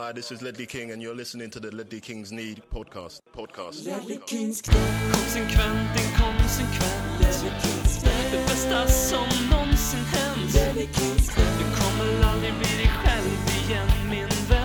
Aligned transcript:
Hi, 0.00 0.12
this 0.12 0.32
is 0.32 0.40
Ledley 0.40 0.64
King, 0.64 0.92
and 0.92 1.02
you're 1.02 1.14
listening 1.14 1.50
to 1.50 1.60
the 1.60 1.70
Ledley 1.76 2.00
Kings 2.00 2.32
Need 2.32 2.62
podcast. 2.72 3.20
Podcast. 3.36 3.84
Konsekvent, 5.12 6.00
inkonsekvent 6.00 7.20
Det 8.30 8.46
bästa 8.46 8.86
som 8.86 9.26
någonsin 9.50 9.98
hänt. 9.98 10.52
Du 11.58 11.64
kommer 11.80 12.22
aldrig 12.32 12.52
bli 12.52 12.76
dig 12.76 12.90
själv 13.04 13.28
igen 13.64 13.88
min 14.10 14.28
vän 14.48 14.59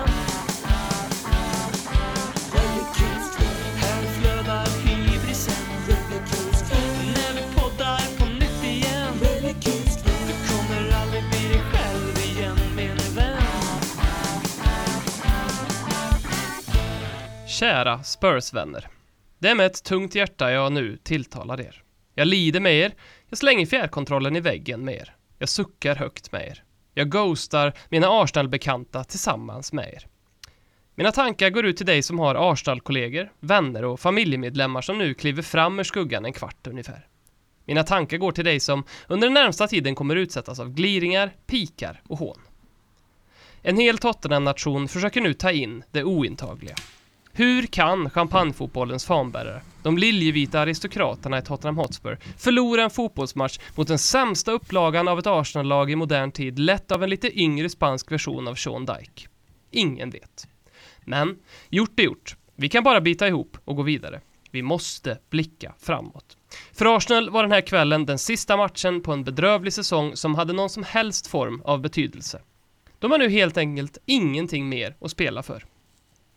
Kära 17.56 18.04
Spurs-vänner. 18.04 18.88
Det 19.40 19.50
är 19.50 19.56
med 19.56 19.66
ett 19.66 19.84
tungt 19.84 20.16
hjärta 20.16 20.52
jag 20.52 20.72
nu 20.72 20.98
tilltalar 21.04 21.62
er. 21.62 21.84
Jag 22.16 22.28
lider 22.28 22.60
med 22.60 22.74
er, 22.74 22.94
jag 23.30 23.38
slänger 23.38 23.66
fjärrkontrollen 23.66 24.36
i 24.36 24.40
väggen 24.40 24.86
med 24.86 24.96
er. 24.96 25.16
Jag 25.40 25.50
suckar 25.50 25.96
högt 25.96 26.32
med 26.32 26.48
er. 26.48 26.64
Jag 26.94 27.10
ghostar 27.12 27.74
mina 27.90 28.08
Arsenal-bekanta 28.08 29.04
tillsammans 29.04 29.74
med 29.74 29.94
er. 29.94 30.08
Mina 30.96 31.12
tankar 31.12 31.50
går 31.50 31.66
ut 31.66 31.78
till 31.78 31.86
dig 31.86 32.04
som 32.04 32.20
har 32.20 32.52
Arsenal-kollegor, 32.52 33.32
vänner 33.40 33.86
och 33.86 34.00
familjemedlemmar 34.00 34.82
som 34.82 34.98
nu 34.98 35.14
kliver 35.14 35.44
fram 35.44 35.80
ur 35.80 35.84
skuggan 35.84 36.26
en 36.26 36.34
kvart 36.34 36.68
ungefär. 36.68 37.08
Mina 37.66 37.84
tankar 37.84 38.18
går 38.18 38.32
till 38.32 38.46
dig 38.46 38.60
som 38.60 38.84
under 39.08 39.28
den 39.28 39.34
närmsta 39.34 39.68
tiden 39.68 39.96
kommer 39.96 40.16
utsättas 40.16 40.60
av 40.60 40.74
gliringar, 40.74 41.36
pikar 41.48 42.02
och 42.08 42.18
hån. 42.18 42.42
En 43.62 43.78
hel 43.78 43.98
Tottenham-nation 43.98 44.88
försöker 44.88 45.22
nu 45.22 45.34
ta 45.34 45.52
in 45.52 45.84
det 45.92 46.04
ointagliga. 46.04 46.76
Hur 47.38 47.66
kan 47.66 48.10
champagnefotbollens 48.10 49.06
fanbärare, 49.06 49.62
de 49.84 49.98
liljevita 49.98 50.60
aristokraterna 50.60 51.38
i 51.38 51.42
Tottenham 51.42 51.78
Hotspur, 51.78 52.18
förlora 52.38 52.84
en 52.84 52.90
fotbollsmatch 52.90 53.60
mot 53.76 53.88
den 53.88 54.00
sämsta 54.00 54.52
upplagan 54.52 55.08
av 55.08 55.20
ett 55.20 55.28
Arsenal-lag 55.28 55.92
i 55.92 55.96
modern 55.96 56.32
tid, 56.32 56.60
lett 56.60 56.92
av 56.92 57.04
en 57.04 57.10
lite 57.10 57.40
yngre 57.40 57.70
spansk 57.70 58.12
version 58.12 58.48
av 58.48 58.56
Sean 58.56 58.86
Dyke? 58.86 59.28
Ingen 59.72 60.10
vet. 60.10 60.48
Men, 61.04 61.38
gjort 61.70 62.00
är 62.00 62.04
gjort. 62.04 62.36
Vi 62.56 62.70
kan 62.70 62.84
bara 62.84 63.02
bita 63.02 63.28
ihop 63.28 63.58
och 63.66 63.76
gå 63.76 63.82
vidare. 63.82 64.22
Vi 64.52 64.62
måste 64.62 65.18
blicka 65.30 65.74
framåt. 65.80 66.38
För 66.74 66.98
Arsenal 66.98 67.30
var 67.30 67.44
den 67.44 67.52
här 67.52 67.62
kvällen 67.62 68.06
den 68.06 68.20
sista 68.20 68.58
matchen 68.58 69.02
på 69.02 69.14
en 69.14 69.24
bedrövlig 69.24 69.74
säsong 69.74 70.16
som 70.16 70.36
hade 70.36 70.54
någon 70.54 70.70
som 70.70 70.84
helst 70.84 71.28
form 71.28 71.62
av 71.66 71.82
betydelse. 71.82 72.42
De 73.00 73.12
har 73.12 73.18
nu 73.18 73.30
helt 73.30 73.58
enkelt 73.58 73.98
ingenting 74.06 74.70
mer 74.70 74.96
att 75.02 75.12
spela 75.12 75.44
för. 75.44 75.66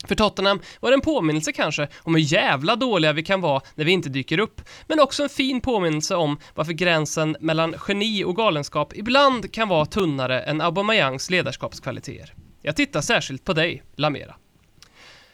För 0.06 0.14
Tottenham 0.14 0.60
var 0.80 0.91
det 0.91 0.94
en 0.94 1.00
påminnelse 1.00 1.52
kanske 1.52 1.88
om 2.02 2.14
hur 2.14 2.22
jävla 2.22 2.77
dåliga 2.77 3.12
vi 3.12 3.22
kan 3.22 3.41
vara 3.41 3.60
när 3.74 3.84
vi 3.84 3.92
inte 3.92 4.08
dyker 4.08 4.38
upp, 4.38 4.60
men 4.86 5.00
också 5.00 5.22
en 5.22 5.28
fin 5.28 5.60
påminnelse 5.60 6.14
om 6.14 6.38
varför 6.54 6.72
gränsen 6.72 7.36
mellan 7.41 7.74
geni 7.88 8.24
och 8.24 8.36
galenskap 8.36 8.96
ibland 8.96 9.52
kan 9.52 9.69
vara 9.69 9.86
tunnare 9.86 10.42
än 10.42 10.60
Aubameyangs 10.60 11.30
ledarskapskvaliteter. 11.30 12.34
Jag 12.62 12.76
tittar 12.76 13.00
särskilt 13.00 13.44
på 13.44 13.52
dig, 13.52 13.82
Lamera. 13.96 14.34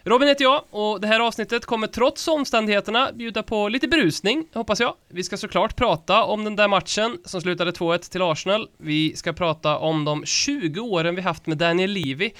Robin 0.06 0.28
heter 0.28 0.44
jag 0.44 0.64
och 0.70 1.00
det 1.00 1.06
här 1.06 1.20
avsnittet 1.20 1.66
kommer 1.66 1.86
trots 1.86 2.28
omständigheterna 2.28 3.12
bjuda 3.12 3.42
på 3.42 3.68
lite 3.68 3.88
brusning, 3.88 4.48
hoppas 4.54 4.80
jag. 4.80 4.94
Vi 5.10 5.22
ska 5.22 5.36
såklart 5.36 5.76
prata 5.76 6.24
om 6.24 6.44
den 6.44 6.56
där 6.56 6.68
matchen 6.68 7.18
som 7.24 7.40
slutade 7.40 7.70
2-1 7.70 8.10
till 8.10 8.22
Arsenal. 8.22 8.68
Vi 8.78 9.16
ska 9.16 9.32
prata 9.32 9.78
om 9.78 10.04
de 10.04 10.24
20 10.24 10.80
åren 10.80 11.14
vi 11.14 11.22
haft 11.22 11.46
med 11.46 11.58
Daniel 11.58 11.90
Levy. 11.90 12.30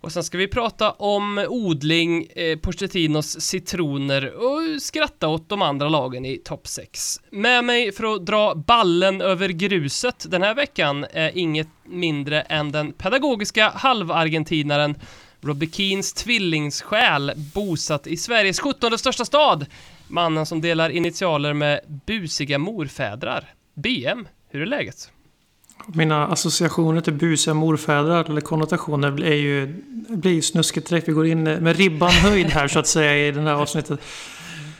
Och 0.00 0.12
sen 0.12 0.24
ska 0.24 0.38
vi 0.38 0.48
prata 0.48 0.90
om 0.90 1.46
odling, 1.48 2.26
eh, 2.36 2.58
Pochettinos 2.58 3.40
citroner 3.40 4.34
och 4.34 4.82
skratta 4.82 5.28
åt 5.28 5.48
de 5.48 5.62
andra 5.62 5.88
lagen 5.88 6.24
i 6.24 6.36
topp 6.36 6.66
6. 6.66 7.20
Med 7.30 7.64
mig 7.64 7.92
för 7.92 8.14
att 8.14 8.26
dra 8.26 8.54
ballen 8.54 9.20
över 9.20 9.48
gruset 9.48 10.26
den 10.28 10.42
här 10.42 10.54
veckan 10.54 11.06
är 11.12 11.38
inget 11.38 11.68
mindre 11.84 12.40
än 12.40 12.72
den 12.72 12.92
pedagogiska 12.92 13.72
halvargentinaren 13.74 14.94
Robbie 15.40 15.70
Keens 15.70 16.12
tvillingssjäl 16.12 17.32
bosatt 17.54 18.06
i 18.06 18.16
Sveriges 18.16 18.60
17 18.60 18.98
största 18.98 19.24
stad. 19.24 19.66
Mannen 20.08 20.46
som 20.46 20.60
delar 20.60 20.90
initialer 20.90 21.52
med 21.52 21.80
busiga 22.06 22.58
morfädrar. 22.58 23.54
BM, 23.74 24.28
hur 24.50 24.62
är 24.62 24.66
läget? 24.66 25.10
Mina 25.94 26.26
associationer 26.26 27.00
till 27.00 27.12
busiga 27.12 27.54
morfädrar 27.54 28.24
eller 28.30 28.40
konnotationer 28.40 29.24
är 29.24 29.34
ju, 29.34 29.82
blir 30.08 30.32
ju 30.32 30.42
snuskigt 30.42 30.88
direkt. 30.88 31.08
Vi 31.08 31.12
går 31.12 31.26
in 31.26 31.42
med 31.42 31.76
ribban 31.76 32.10
höjd 32.10 32.46
här 32.46 32.68
så 32.68 32.78
att 32.78 32.86
säga 32.86 33.28
i 33.28 33.30
det 33.32 33.40
här 33.40 33.52
avsnittet. 33.54 34.00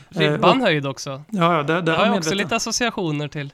Ribban 0.09 0.57
Eh, 0.57 0.63
höjd 0.65 0.87
också. 0.87 1.23
Ja, 1.29 1.55
ja, 1.57 1.63
det, 1.63 1.81
det 1.81 1.91
har 1.91 2.05
jag 2.05 2.15
också 2.17 2.33
lite 2.35 2.55
associationer 2.55 3.27
till. 3.27 3.53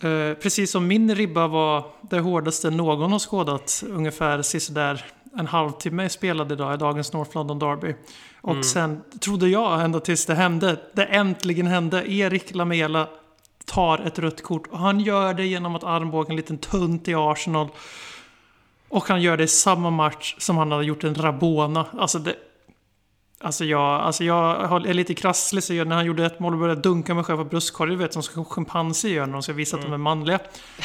Eh, 0.00 0.34
precis 0.42 0.70
som 0.70 0.86
min 0.86 1.14
ribba 1.14 1.46
var 1.46 1.84
det 2.10 2.20
hårdaste 2.20 2.70
någon 2.70 3.12
har 3.12 3.18
skådat 3.18 3.84
ungefär 3.90 4.42
sisådär 4.42 5.04
en 5.38 5.46
halvtimme 5.46 6.08
spelade 6.08 6.54
idag 6.54 6.74
i 6.74 6.76
dagens 6.76 7.12
North 7.12 7.30
London 7.34 7.58
Derby. 7.58 7.94
Och 8.40 8.50
Mm. 8.50 8.62
sen 8.62 9.00
trodde 9.20 9.48
jag 9.48 9.84
ända 9.84 10.00
tills 10.00 10.26
det 10.26 10.34
hände, 10.34 10.76
det 10.92 11.04
äntligen 11.04 11.66
hände, 11.66 12.12
Erik 12.12 12.54
Lamela 12.54 13.08
tar 13.64 13.98
ett 13.98 14.18
rött 14.18 14.42
kort. 14.42 14.66
Och 14.66 14.78
han 14.78 15.00
gör 15.00 15.34
det 15.34 15.46
genom 15.46 15.76
att 15.76 15.84
armbåga 15.84 16.30
en 16.30 16.36
liten 16.36 16.58
tunt 16.58 17.08
i 17.08 17.14
Arsenal. 17.14 17.68
Och 18.88 19.08
han 19.08 19.22
gör 19.22 19.36
det 19.36 19.44
i 19.44 19.48
samma 19.48 19.90
match 19.90 20.34
som 20.38 20.56
han 20.56 20.72
hade 20.72 20.84
gjort 20.84 21.04
en 21.04 21.14
Rabona. 21.14 21.86
Alltså 21.98 22.18
det... 22.18 22.34
Alltså 23.42 23.64
jag, 23.64 24.00
alltså 24.00 24.24
jag 24.24 24.86
är 24.86 24.94
lite 24.94 25.14
krasslig 25.14 25.64
så 25.64 25.74
jag, 25.74 25.86
när 25.86 25.96
han 25.96 26.06
gjorde 26.06 26.26
ett 26.26 26.40
mål 26.40 26.52
och 26.52 26.58
började 26.58 26.80
dunka 26.80 27.14
mig 27.14 27.24
själv 27.24 27.38
på 27.38 27.44
bröstkorgen, 27.44 27.98
vet 27.98 28.12
som 28.12 28.44
schimpanser 28.44 29.08
gör 29.08 29.26
när 29.26 29.32
de 29.32 29.42
ska 29.42 29.52
visa 29.52 29.76
att 29.76 29.82
de 29.82 29.92
är 29.92 29.98
manliga. 29.98 30.38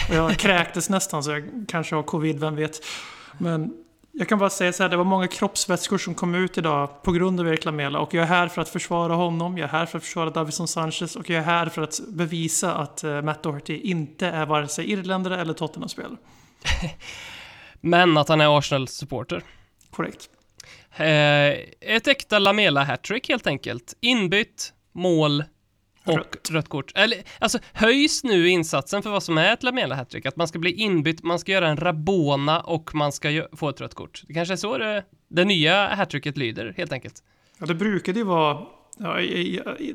Och 0.10 0.16
jag 0.16 0.38
kräktes 0.38 0.90
nästan 0.90 1.24
så 1.24 1.32
jag 1.32 1.66
kanske 1.68 1.96
har 1.96 2.04
covid, 2.04 2.40
vem 2.40 2.56
vet. 2.56 2.86
Men 3.38 3.85
jag 4.18 4.30
kan 4.30 4.40
bara 4.40 4.50
säga 4.50 4.74
så 4.74 4.84
här, 4.84 4.90
det 4.90 4.98
var 4.98 5.04
många 5.04 5.28
kroppsvätskor 5.28 5.98
som 5.98 6.16
kom 6.16 6.36
ut 6.36 6.58
idag 6.58 7.04
på 7.04 7.12
grund 7.12 7.40
av 7.40 7.48
Erik 7.48 7.66
Lamela 7.66 8.00
och 8.00 8.14
jag 8.14 8.24
är 8.24 8.28
här 8.28 8.48
för 8.48 8.62
att 8.62 8.70
försvara 8.70 9.14
honom, 9.14 9.58
jag 9.58 9.68
är 9.68 9.72
här 9.72 9.86
för 9.86 9.98
att 9.98 10.04
försvara 10.04 10.30
Davison 10.30 10.68
Sanchez 10.68 11.16
och 11.16 11.30
jag 11.30 11.40
är 11.40 11.44
här 11.44 11.66
för 11.66 11.82
att 11.82 12.00
bevisa 12.08 12.74
att 12.74 13.04
eh, 13.04 13.22
Matt 13.22 13.44
Doherty 13.44 13.78
inte 13.78 14.28
är 14.28 14.46
vare 14.46 14.68
sig 14.68 14.92
irländare 14.92 15.42
eller 15.42 15.54
Tottenham-spelare. 15.54 16.18
Men 17.82 18.18
att 18.18 18.30
han 18.30 18.42
är 18.42 18.58
Arsenal-supporter. 18.58 19.44
Korrekt. 19.92 20.30
Eh, 20.96 21.96
ett 21.96 22.08
äkta 22.08 22.40
Lamela 22.40 22.84
hattrick 22.84 23.30
helt 23.30 23.48
enkelt. 23.48 23.94
Inbytt, 24.02 24.74
mål 24.94 25.44
och 26.06 26.18
Rött. 26.18 26.50
rött, 26.52 26.70
kort. 26.70 26.92
Eller, 26.96 27.18
alltså 27.40 27.60
höjs 27.74 28.24
nu 28.24 28.50
insatsen 28.50 29.04
för 29.04 29.10
vad 29.10 29.24
som 29.24 29.38
är 29.38 29.54
ett 29.54 29.64
Lamela 29.64 29.96
hattrick? 29.96 30.26
Att 30.26 30.36
man 30.36 30.48
ska 30.48 30.60
bli 30.60 30.72
inbytt, 30.72 31.24
man 31.24 31.40
ska 31.40 31.52
göra 31.52 31.68
en 31.68 31.78
Rabona 31.78 32.60
och 32.62 32.96
man 32.96 33.12
ska 33.12 33.48
få 33.54 33.70
ett 33.70 33.82
rött 33.82 33.94
kort. 33.94 34.24
Det 34.28 34.34
kanske 34.34 34.54
är 34.54 34.58
så 34.58 34.78
det, 34.78 35.04
det 35.28 35.46
nya 35.46 35.96
hattricket 35.96 36.38
lyder, 36.38 36.74
helt 36.78 36.92
enkelt. 36.92 37.24
Ja, 37.60 37.66
det 37.66 37.76
brukade 37.76 38.20
ju 38.20 38.26
vara 38.26 38.66
ja, 38.98 39.14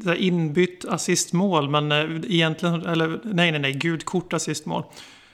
här 0.05 0.15
inbytt 0.15 0.85
assistmål, 0.85 1.71
men 1.71 1.93
eh, 1.93 2.21
egentligen, 2.29 2.87
eller 2.87 3.21
nej, 3.25 3.51
nej, 3.51 3.61
nej, 3.61 3.73
gult 3.73 4.05
kort 4.05 4.33
assistmål. 4.33 4.83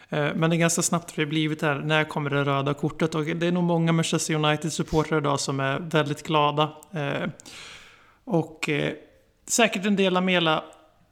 Eh, 0.09 0.35
Men 0.35 0.51
det 0.51 0.57
är 0.57 0.59
ganska 0.59 0.83
snabbt 0.83 1.17
har 1.17 1.23
det 1.23 1.27
blivit 1.27 1.61
där, 1.61 1.75
när 1.75 2.05
kommer 2.05 2.31
det 2.31 2.45
röda 2.45 2.75
kortet? 2.75 3.15
Och 3.15 3.25
det 3.25 3.47
är 3.47 3.53
nog 3.53 3.65
många 3.65 3.93
Manchester 3.93 4.35
United-supportrar 4.35 5.19
idag 5.19 5.41
som 5.41 5.61
är 5.61 5.79
väldigt 5.79 6.23
glada. 6.23 6.73
Eh, 6.95 7.29
Och 8.25 8.69
säkert 9.47 9.87
en 9.87 9.97
del 9.97 10.17
Amela 10.17 10.65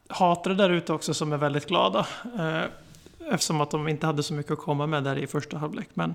hatare 0.09 0.55
där 0.55 0.71
ute 0.71 0.93
också 0.93 1.15
som 1.15 1.33
är 1.33 1.37
väldigt 1.37 1.67
glada. 1.69 2.07
Eh, 2.39 2.63
Eftersom 3.33 3.61
att 3.61 3.71
de 3.71 3.89
inte 3.89 4.07
hade 4.07 4.23
så 4.23 4.35
mycket 4.35 4.53
att 4.53 4.59
komma 4.59 4.87
med 4.87 5.05
där 5.05 5.17
i 5.19 5.27
första 5.27 5.59
halvlek. 5.59 5.89
Men 5.95 6.15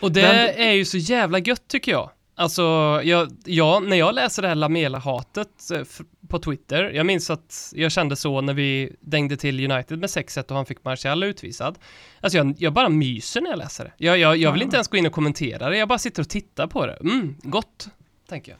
Och 0.00 0.12
det 0.12 0.20
Den- 0.20 0.48
är 0.68 0.72
ju 0.72 0.84
så 0.84 0.96
jävla 0.96 1.38
gött 1.38 1.68
tycker 1.68 1.92
jag. 1.92 2.10
Alltså, 2.36 2.62
jag, 3.04 3.28
jag, 3.44 3.82
när 3.82 3.96
jag 3.96 4.14
läser 4.14 4.42
det 4.42 4.48
här 4.48 4.54
Lamela-hatet 4.54 5.70
eh, 5.74 5.82
på 6.28 6.38
Twitter, 6.38 6.90
jag 6.90 7.06
minns 7.06 7.30
att 7.30 7.72
jag 7.74 7.92
kände 7.92 8.16
så 8.16 8.40
när 8.40 8.54
vi 8.54 8.96
dängde 9.00 9.36
till 9.36 9.70
United 9.72 9.98
med 9.98 10.08
6-1 10.08 10.50
och 10.50 10.56
han 10.56 10.66
fick 10.66 10.84
Martial 10.84 11.22
utvisad. 11.22 11.78
Alltså 12.20 12.38
jag, 12.38 12.54
jag 12.58 12.72
bara 12.72 12.88
myser 12.88 13.40
när 13.40 13.50
jag 13.50 13.58
läser 13.58 13.84
det. 13.84 13.92
Jag, 13.96 14.18
jag, 14.18 14.36
jag 14.36 14.52
vill 14.52 14.62
inte 14.62 14.76
ens 14.76 14.88
gå 14.88 14.96
in 14.96 15.06
och 15.06 15.12
kommentera 15.12 15.68
det, 15.70 15.76
jag 15.76 15.88
bara 15.88 15.98
sitter 15.98 16.22
och 16.22 16.28
tittar 16.28 16.66
på 16.66 16.86
det. 16.86 16.96
Mm, 17.00 17.36
gott, 17.42 17.88
tänker 18.28 18.52
jag. 18.52 18.58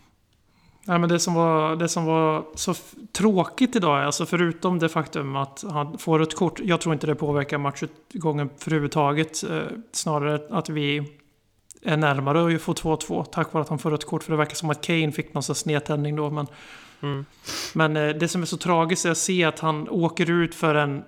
Nej, 0.87 0.99
men 0.99 1.09
det, 1.09 1.19
som 1.19 1.35
var, 1.35 1.77
det 1.77 1.89
som 1.89 2.05
var 2.05 2.45
så 2.55 2.75
tråkigt 3.13 3.77
idag, 3.77 4.05
alltså 4.05 4.27
förutom 4.27 4.79
det 4.79 4.89
faktum 4.89 5.37
att 5.37 5.65
han 5.71 5.99
får 5.99 6.23
ett 6.23 6.35
kort. 6.37 6.61
Jag 6.61 6.81
tror 6.81 6.93
inte 6.93 7.07
det 7.07 7.15
påverkar 7.15 7.59
matchutgången 7.59 8.51
överhuvudtaget. 8.67 9.45
Eh, 9.51 9.63
snarare 9.93 10.41
att 10.51 10.69
vi 10.69 11.13
är 11.83 11.97
närmare 11.97 12.55
att 12.55 12.63
få 12.63 12.73
2-2 12.73 13.25
tack 13.25 13.53
vare 13.53 13.63
att 13.63 13.69
han 13.69 13.79
får 13.79 13.95
ett 13.95 14.05
kort. 14.05 14.23
För 14.23 14.31
det 14.33 14.37
verkar 14.39 14.55
som 14.55 14.71
att 14.71 14.87
Kane 14.87 15.13
fick 15.13 15.35
någon 15.35 15.43
sorts 15.43 15.67
nedtändning 15.67 16.17
då. 16.17 16.31
Men, 16.31 16.47
Mm. 17.03 17.25
men 17.75 17.97
eh, 17.97 18.09
det 18.09 18.29
som 18.29 18.43
är 18.43 18.47
så 18.47 18.57
tragiskt 18.57 19.05
är 19.07 19.11
att 19.11 19.19
se 19.19 19.45
att 19.45 19.59
han 19.59 19.89
åker 19.89 20.31
ut 20.31 20.55
för 20.55 20.75
en 20.75 21.05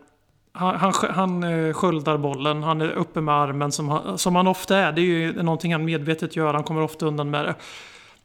Han, 0.53 0.77
han, 0.77 0.93
han 1.11 1.45
eh, 1.45 1.73
sköldar 1.73 2.19
bollen, 2.19 2.63
han 2.63 2.81
är 2.81 2.91
uppe 2.91 3.21
med 3.21 3.35
armen 3.35 3.73
som 3.73 3.89
han, 3.89 4.19
som 4.19 4.37
han 4.37 4.47
ofta 4.47 4.77
är. 4.77 4.93
Det 4.93 5.01
är 5.01 5.05
ju 5.05 5.43
någonting 5.43 5.73
han 5.73 5.85
medvetet 5.85 6.37
gör, 6.37 6.55
han 6.55 6.65
kommer 6.65 6.83
ofta 6.83 7.07
undan 7.07 7.31
med 7.31 7.45
det. 7.45 7.55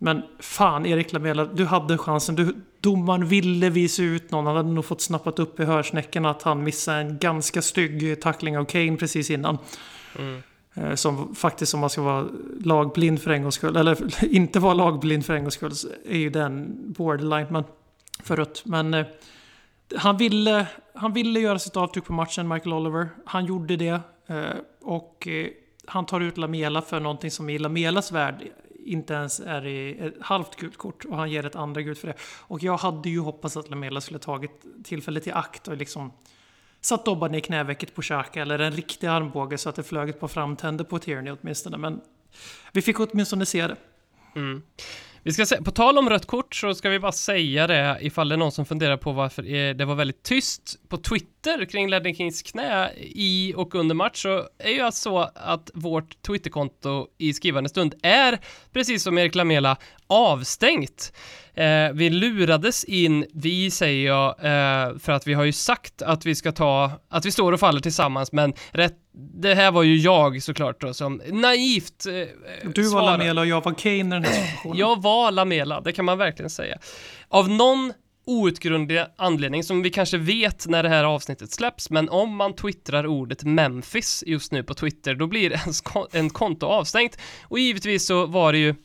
Men 0.04 0.22
fan 0.40 0.86
Erik 0.86 1.14
Lamela, 1.14 1.46
du 1.46 1.66
hade 1.66 1.98
chansen. 1.98 2.36
Du, 2.36 2.56
domaren 2.80 3.26
ville 3.26 3.70
visa 3.70 4.04
ut 4.04 4.32
någon. 4.32 4.46
Han 4.46 4.56
hade 4.56 4.70
nog 4.72 4.86
fått 4.86 5.02
snappat 5.02 5.40
upp 5.40 5.60
i 5.60 5.64
hörsnäckan 5.64 6.26
att 6.26 6.42
han 6.44 6.64
missade 6.64 6.98
en 6.98 7.18
ganska 7.18 7.62
stygg 7.62 8.22
tackling 8.22 8.58
av 8.58 8.66
Kane 8.66 8.98
precis 8.98 9.30
innan. 9.30 9.58
Eh, 10.74 10.96
Som 10.96 11.36
faktiskt, 11.36 11.74
om 11.74 11.80
man 11.80 11.90
ska 11.90 12.02
vara 12.02 12.28
lagblind 12.64 13.22
för 13.22 13.32
en 13.32 13.42
gångs 13.42 13.56
skull, 13.56 13.76
eller 13.76 14.26
inte 14.36 14.60
vara 14.60 14.74
lagblind 14.74 15.26
för 15.26 15.34
en 15.34 15.42
gångs 15.42 15.54
skull, 15.54 15.72
är 16.06 16.18
ju 16.18 16.30
den 16.30 16.76
borderline 16.94 17.48
men, 17.50 17.64
för 18.24 18.36
rött. 18.38 18.62
Men 18.66 18.94
eh, 18.94 19.06
han, 19.96 20.18
ville, 20.18 20.68
han 20.96 21.14
ville 21.14 21.40
göra 21.40 21.60
sitt 21.60 21.78
avtryck 21.78 22.06
på 22.06 22.14
matchen, 22.14 22.48
Michael 22.48 22.74
Oliver. 22.74 23.10
Han 23.26 23.46
gjorde 23.46 23.76
det. 23.76 24.00
eh, 24.28 24.36
Och 24.82 25.28
eh, 25.28 25.48
han 25.86 26.06
tar 26.06 26.22
ut 26.22 26.38
Lamela 26.38 26.82
för 26.82 27.00
någonting 27.00 27.32
som 27.32 27.50
i 27.50 27.60
Lamelas 27.60 28.12
värld 28.12 28.48
inte 28.86 29.14
ens 29.14 29.40
är 29.40 29.66
i 29.66 30.00
ett 30.00 30.14
halvt 30.22 30.56
gult 30.56 30.78
kort. 30.78 31.06
Och 31.06 31.18
han 31.18 31.32
ger 31.32 31.46
ett 31.46 31.56
andra 31.56 31.82
gult 31.82 32.00
för 32.00 32.08
det. 32.08 32.16
Och 32.42 32.64
jag 32.64 32.78
hade 32.78 33.10
ju 33.10 33.20
hoppats 33.20 33.58
att 33.58 33.70
Lamela 33.70 34.02
skulle 34.02 34.20
tagit 34.20 34.66
tillfället 34.84 35.28
i 35.28 35.32
akt 35.32 35.68
och 35.68 35.78
liksom 35.78 36.12
satt 36.82 37.06
dobban 37.06 37.36
i 37.36 37.42
knävecket 37.42 37.96
på 37.96 38.02
Xhaka 38.02 38.42
eller 38.42 38.60
en 38.60 38.72
riktig 38.72 39.08
armbåge 39.08 39.58
så 39.58 39.70
att 39.70 39.76
det 39.76 39.84
flög 39.84 40.10
ett 40.10 40.20
par 40.20 40.28
framtänder 40.28 40.84
på 40.84 41.00
Tierney 41.00 41.36
åtminstone. 41.42 41.78
Men 41.78 42.02
vi 42.72 42.82
fick 42.82 43.00
åtminstone 43.00 43.46
se 43.46 43.68
det. 43.68 43.76
Mm. 44.36 44.62
Vi 45.24 45.34
ska 45.34 45.46
se, 45.46 45.64
på 45.64 45.72
tal 45.72 45.98
om 45.98 46.10
rött 46.10 46.26
kort 46.26 46.56
så 46.56 46.74
ska 46.74 46.90
vi 46.90 47.00
bara 47.00 47.12
säga 47.12 47.68
det 47.68 47.98
ifall 48.02 48.30
det 48.30 48.36
är 48.36 48.38
någon 48.38 48.52
som 48.52 48.66
funderar 48.66 48.98
på 48.98 49.12
varför 49.12 49.54
eh, 49.54 49.76
det 49.76 49.86
var 49.86 49.96
väldigt 49.96 50.24
tyst 50.24 50.80
på 50.88 50.98
Twitter 50.98 51.32
kring 51.70 51.90
Ledley 51.90 52.16
Kings 52.16 52.42
knä 52.42 52.92
i 52.98 53.54
och 53.58 53.76
under 53.76 53.96
match 53.96 54.22
så 54.22 54.48
är 54.58 54.70
ju 54.70 54.82
alltså 54.82 55.02
så 55.02 55.30
att 55.36 55.72
vårt 55.74 56.22
Twitterkonto 56.22 57.08
i 57.18 57.34
skrivande 57.34 57.70
stund 57.70 57.96
är 58.04 58.40
precis 58.74 59.04
som 59.04 59.18
Erik 59.18 59.36
Lamela 59.36 59.78
avstängt. 60.08 61.14
Eh, 61.54 61.92
vi 61.94 62.10
lurades 62.10 62.84
in, 62.84 63.26
vi 63.34 63.72
säger 63.72 64.08
jag, 64.08 64.30
eh, 64.30 64.98
för 64.98 65.12
att 65.12 65.28
vi 65.28 65.34
har 65.34 65.44
ju 65.44 65.52
sagt 65.52 66.02
att 66.02 66.26
vi 66.26 66.36
ska 66.36 66.52
ta, 66.52 66.92
att 67.10 67.26
vi 67.26 67.32
står 67.32 67.52
och 67.52 67.60
faller 67.60 67.80
tillsammans, 67.80 68.32
men 68.32 68.54
rätt, 68.72 68.96
det 69.34 69.56
här 69.56 69.72
var 69.72 69.84
ju 69.84 69.98
jag 69.98 70.44
såklart 70.44 70.82
då 70.82 70.94
som 70.94 71.22
naivt 71.28 72.06
eh, 72.06 72.70
Du 72.76 72.90
var. 72.90 73.02
Lamela 73.02 73.42
och 73.42 73.48
jag 73.48 73.64
var 73.64 73.74
Kane 73.74 73.96
i 73.96 74.04
den 74.04 74.24
här 74.24 74.32
situationen. 74.32 74.78
Jag 74.78 75.02
var 75.02 75.32
Lamela, 75.32 75.82
det 75.82 75.92
kan 75.92 76.06
man 76.06 76.18
verkligen 76.18 76.50
säga. 76.50 76.78
Av 77.28 77.50
någon 77.50 77.94
outgrundlig 78.26 79.06
anledning 79.16 79.64
som 79.64 79.82
vi 79.82 79.90
kanske 79.90 80.18
vet 80.18 80.68
när 80.68 80.84
det 80.84 80.90
här 80.90 81.04
avsnittet 81.04 81.52
släpps, 81.52 81.90
men 81.90 82.10
om 82.10 82.36
man 82.36 82.56
twittrar 82.56 83.08
ordet 83.08 83.44
Memphis 83.44 84.24
just 84.28 84.52
nu 84.52 84.64
på 84.64 84.74
Twitter, 84.74 85.16
då 85.16 85.28
blir 85.28 85.52
ens 85.52 85.82
kon- 85.82 86.08
en 86.12 86.30
konto 86.30 86.66
avstängt. 86.66 87.18
Och 87.44 87.60
givetvis 87.60 88.06
så 88.06 88.26
var 88.26 88.52
det 88.52 88.60
ju 88.60 88.76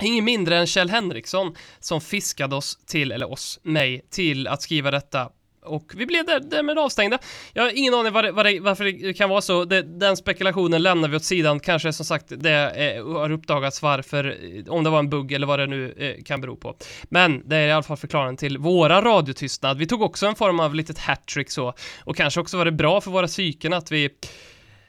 Ingen 0.00 0.24
mindre 0.24 0.58
än 0.58 0.66
Kjell 0.66 0.90
Henriksson 0.90 1.54
som 1.80 2.00
fiskade 2.00 2.56
oss 2.56 2.78
till, 2.86 3.12
eller 3.12 3.32
oss, 3.32 3.60
mig, 3.62 4.00
till 4.10 4.46
att 4.46 4.62
skriva 4.62 4.90
detta. 4.90 5.30
Och 5.66 5.92
vi 5.96 6.06
blev 6.06 6.26
där- 6.26 6.40
därmed 6.40 6.78
avstängda. 6.78 7.18
Jag 7.52 7.62
har 7.62 7.70
ingen 7.78 7.94
aning 7.94 8.12
var 8.12 8.22
det, 8.22 8.32
det, 8.42 8.60
varför 8.60 8.84
det 8.84 9.12
kan 9.14 9.30
vara 9.30 9.40
så. 9.40 9.64
Det, 9.64 9.82
den 9.82 10.16
spekulationen 10.16 10.82
lämnar 10.82 11.08
vi 11.08 11.16
åt 11.16 11.24
sidan. 11.24 11.60
Kanske 11.60 11.92
som 11.92 12.06
sagt 12.06 12.24
det 12.28 12.50
är, 12.50 13.02
har 13.18 13.30
uppdagats 13.32 13.82
varför, 13.82 14.24
eh, 14.24 14.72
om 14.72 14.84
det 14.84 14.90
var 14.90 14.98
en 14.98 15.10
bugg 15.10 15.32
eller 15.32 15.46
vad 15.46 15.58
det 15.58 15.66
nu 15.66 15.94
eh, 15.96 16.24
kan 16.24 16.40
bero 16.40 16.56
på. 16.56 16.76
Men 17.04 17.48
det 17.48 17.56
är 17.56 17.68
i 17.68 17.72
alla 17.72 17.82
fall 17.82 17.96
förklaringen 17.96 18.36
till 18.36 18.58
våra 18.58 19.02
radiotystnad. 19.02 19.78
Vi 19.78 19.86
tog 19.86 20.02
också 20.02 20.26
en 20.26 20.34
form 20.34 20.60
av 20.60 20.74
litet 20.74 20.98
hattrick 20.98 21.50
så. 21.50 21.74
Och 22.04 22.16
kanske 22.16 22.40
också 22.40 22.56
var 22.56 22.64
det 22.64 22.72
bra 22.72 23.00
för 23.00 23.10
våra 23.10 23.26
psyken 23.26 23.72
att 23.72 23.92
vi 23.92 24.10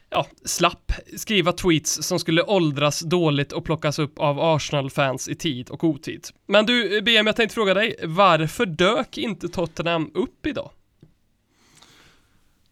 ja, 0.10 0.26
slapp 0.46 0.92
skriva 1.18 1.52
tweets 1.52 2.04
som 2.04 2.20
skulle 2.20 2.44
åldras 2.44 3.00
dåligt 3.00 3.52
och 3.52 3.66
plockas 3.66 4.00
upp 4.00 4.20
av 4.20 4.40
Arsenal-fans 4.40 5.28
i 5.30 5.36
tid 5.36 5.70
och 5.70 5.84
otid. 5.84 6.28
Men 6.48 6.66
du, 6.66 6.98
eh, 6.98 7.04
BM, 7.04 7.28
jag 7.28 7.36
tänkte 7.36 7.54
fråga 7.54 7.74
dig, 7.74 7.96
varför 8.04 8.66
dök 8.66 9.18
inte 9.18 9.48
Tottenham 9.48 10.12
upp 10.14 10.46
idag? 10.46 10.70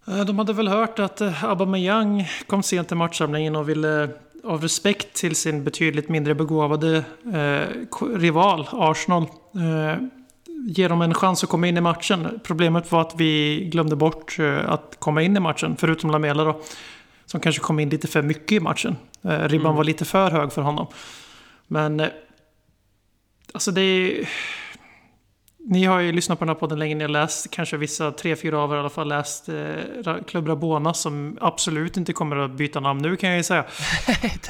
Eh, 0.08 0.26
de 0.26 0.40
hade 0.40 0.54
väl 0.54 0.68
hört 0.68 1.00
att 1.00 1.22
eh, 1.22 1.44
Aubameyang 1.44 2.28
kom 2.48 2.64
sent 2.64 2.88
till 2.88 2.98
matchsamlingen 2.98 3.56
och 3.56 3.70
ville 3.70 4.10
av 4.44 4.62
respekt 4.62 5.14
till 5.14 5.36
sin 5.36 5.64
betydligt 5.64 6.10
mindre 6.10 6.36
begåvade 6.36 7.04
eh, 7.34 7.98
rival 8.18 8.68
Arsenal 8.72 9.24
eh, 9.56 10.02
ge 10.68 10.88
dem 10.88 11.02
en 11.02 11.14
chans 11.14 11.44
att 11.44 11.50
komma 11.50 11.68
in 11.68 11.78
i 11.78 11.82
matchen. 11.82 12.40
Problemet 12.44 12.92
var 12.92 13.02
att 13.02 13.14
vi 13.18 13.60
glömde 13.72 13.96
bort 13.96 14.40
eh, 14.40 14.70
att 14.70 14.96
komma 15.00 15.22
in 15.22 15.38
i 15.38 15.40
matchen, 15.40 15.76
förutom 15.80 16.12
Lamela 16.12 16.44
då. 16.44 16.62
Som 17.36 17.42
kanske 17.42 17.62
kom 17.62 17.80
in 17.80 17.90
lite 17.90 18.08
för 18.08 18.22
mycket 18.22 18.52
i 18.52 18.60
matchen. 18.60 18.96
Eh, 19.24 19.40
ribban 19.40 19.76
var 19.76 19.84
lite 19.84 20.06
för 20.06 20.32
hög 20.32 20.54
för 20.54 20.62
honom. 20.62 20.88
Men 21.68 22.00
eh, 22.00 22.08
alltså 23.54 23.72
det 23.72 23.82
är... 23.82 24.30
Ni 25.60 25.84
har 25.86 26.00
ju 26.00 26.12
lyssnat 26.12 26.40
på 26.40 26.46
den 26.46 26.50
här 26.50 26.60
podden 26.60 26.80
länge, 26.80 26.96
ni 26.96 27.04
har 27.04 27.10
läst, 27.10 27.52
kanske 27.52 27.78
vissa, 27.78 28.12
tre, 28.12 28.36
fyra 28.36 28.60
av 28.60 28.72
er 28.72 28.76
i 28.76 28.80
alla 28.80 28.90
fall, 28.90 29.08
läst 29.08 29.50
eh, 29.50 30.16
Club 30.28 30.48
Rabona 30.48 30.94
som 30.94 31.38
absolut 31.42 31.98
inte 31.98 32.14
kommer 32.14 32.36
att 32.36 32.52
byta 32.52 32.80
namn 32.80 33.02
nu 33.02 33.16
kan 33.16 33.30
jag 33.30 33.38
ju 33.38 33.44
säga. 33.44 33.66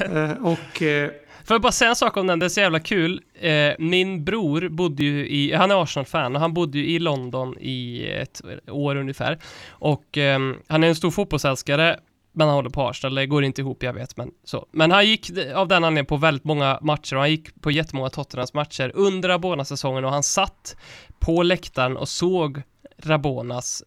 eh, 0.00 0.30
och 0.30 0.82
eh, 0.82 1.10
Får 1.44 1.54
jag 1.54 1.62
bara 1.62 1.72
säga 1.72 1.88
en 1.88 1.96
sak 1.96 2.16
om 2.16 2.26
den, 2.26 2.38
det 2.38 2.46
är 2.46 2.48
så 2.48 2.60
jävla 2.60 2.80
kul. 2.80 3.20
Eh, 3.40 3.72
min 3.78 4.24
bror 4.24 4.68
bodde 4.68 5.04
ju 5.04 5.28
i, 5.28 5.52
han 5.52 5.70
är 5.70 5.82
Arsenal-fan 5.82 6.36
och 6.36 6.40
han 6.40 6.54
bodde 6.54 6.78
ju 6.78 6.86
i 6.86 6.98
London 6.98 7.58
i 7.58 8.06
ett 8.06 8.42
år 8.68 8.96
ungefär. 8.96 9.38
Och 9.68 10.18
ehm, 10.18 10.56
han 10.68 10.84
är 10.84 10.88
en 10.88 10.96
stor 10.96 11.10
fotbollsälskare, 11.10 12.00
men 12.36 12.48
han 12.48 12.56
håller 12.56 12.70
på 12.70 12.88
Arsenal, 12.88 13.14
det 13.14 13.26
går 13.26 13.44
inte 13.44 13.60
ihop 13.60 13.82
jag 13.82 13.92
vet, 13.92 14.16
men 14.16 14.30
så. 14.44 14.66
Men 14.72 14.90
han 14.90 15.06
gick 15.06 15.30
av 15.54 15.68
den 15.68 15.84
anledningen 15.84 16.06
på 16.06 16.16
väldigt 16.16 16.44
många 16.44 16.78
matcher 16.82 17.14
och 17.16 17.20
han 17.20 17.30
gick 17.30 17.60
på 17.62 17.70
jättemånga 17.70 18.10
Tottenhams 18.10 18.54
matcher 18.54 18.92
under 18.94 19.28
Rabona-säsongen 19.28 20.04
och 20.04 20.10
han 20.10 20.22
satt 20.22 20.76
på 21.18 21.42
läktaren 21.42 21.96
och 21.96 22.08
såg 22.08 22.62
Rabonas 23.02 23.82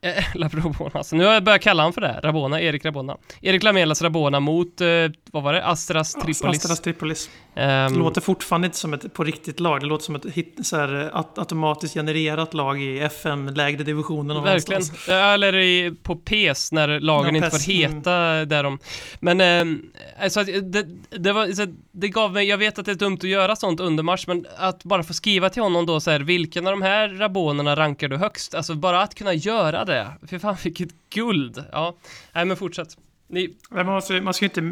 Eh, 0.00 0.24
Rabonas. 0.34 1.12
Nu 1.12 1.24
har 1.24 1.32
jag 1.32 1.44
börjat 1.44 1.62
kalla 1.62 1.82
han 1.82 1.92
för 1.92 2.00
det. 2.00 2.20
Rabona, 2.22 2.60
Erik 2.60 2.84
Rabona. 2.84 3.16
Erik 3.40 3.62
Lamelas 3.62 4.02
Rabona 4.02 4.40
mot, 4.40 4.80
eh, 4.80 4.86
vad 5.34 5.42
var 5.42 5.52
det? 5.52 5.64
Astras 5.64 6.12
Tripolis. 6.12 6.42
Astras 6.42 6.80
Tripolis. 6.80 7.30
Det 7.54 7.88
låter 7.90 8.20
fortfarande 8.20 8.66
inte 8.66 8.78
som 8.78 8.94
ett 8.94 9.14
på 9.14 9.24
riktigt 9.24 9.60
lag. 9.60 9.80
Det 9.80 9.86
låter 9.86 10.04
som 10.04 10.14
ett 10.14 10.26
hit, 10.26 10.58
så 10.62 10.76
här, 10.76 11.02
eh, 11.02 11.16
at, 11.16 11.38
automatiskt 11.38 11.94
genererat 11.94 12.54
lag 12.54 12.82
i 12.82 13.00
FM, 13.00 13.48
lägre 13.48 13.84
divisionen. 13.84 14.42
Verkligen. 14.42 14.80
någonstans. 14.80 15.08
Ja, 15.08 15.34
Eller 15.34 15.56
i, 15.56 15.94
på 16.02 16.16
PES 16.16 16.72
när 16.72 17.00
lagen 17.00 17.34
Ja, 17.34 17.36
inte 17.36 17.50
PES, 17.50 17.64
får 17.64 17.72
heta 17.72 18.44
där 18.44 18.62
de... 18.62 18.78
Men 19.20 19.40
ehm, 19.40 19.82
alltså, 20.20 20.40
att 20.40 20.46
det, 20.46 20.86
det 21.10 21.32
var, 21.32 21.46
så 21.46 21.66
det 21.92 22.08
gav 22.08 22.32
mig, 22.32 22.48
jag 22.48 22.58
vet 22.58 22.78
att 22.78 22.86
det 22.86 22.92
är 22.92 22.96
dumt 22.96 23.18
att 23.18 23.24
göra 23.28 23.56
sånt 23.56 23.80
under 23.80 24.02
match, 24.02 24.24
men 24.26 24.46
att 24.56 24.84
bara 24.84 25.02
få 25.02 25.14
skriva 25.14 25.50
till 25.50 25.62
honom 25.62 25.86
då 25.86 26.00
så 26.00 26.10
här, 26.10 26.20
vilken 26.20 26.66
av 26.66 26.70
de 26.70 26.82
här 26.82 27.08
rabonerna 27.08 27.76
rankar 27.76 28.08
du 28.08 28.16
högst? 28.16 28.54
Alltså 28.54 28.74
bara 28.74 29.02
att 29.02 29.14
kunna 29.14 29.34
göra 29.34 29.84
det. 29.84 30.06
För 30.26 30.38
fan 30.38 30.56
vilket 30.64 30.90
guld. 31.14 31.64
Ja, 31.72 31.96
nej 32.32 32.44
men 32.44 32.56
fortsätt. 32.56 32.96
Ni, 33.28 33.56
Man, 33.70 33.86
måste, 33.86 34.20
man 34.20 34.34
ska 34.34 34.44
inte, 34.44 34.62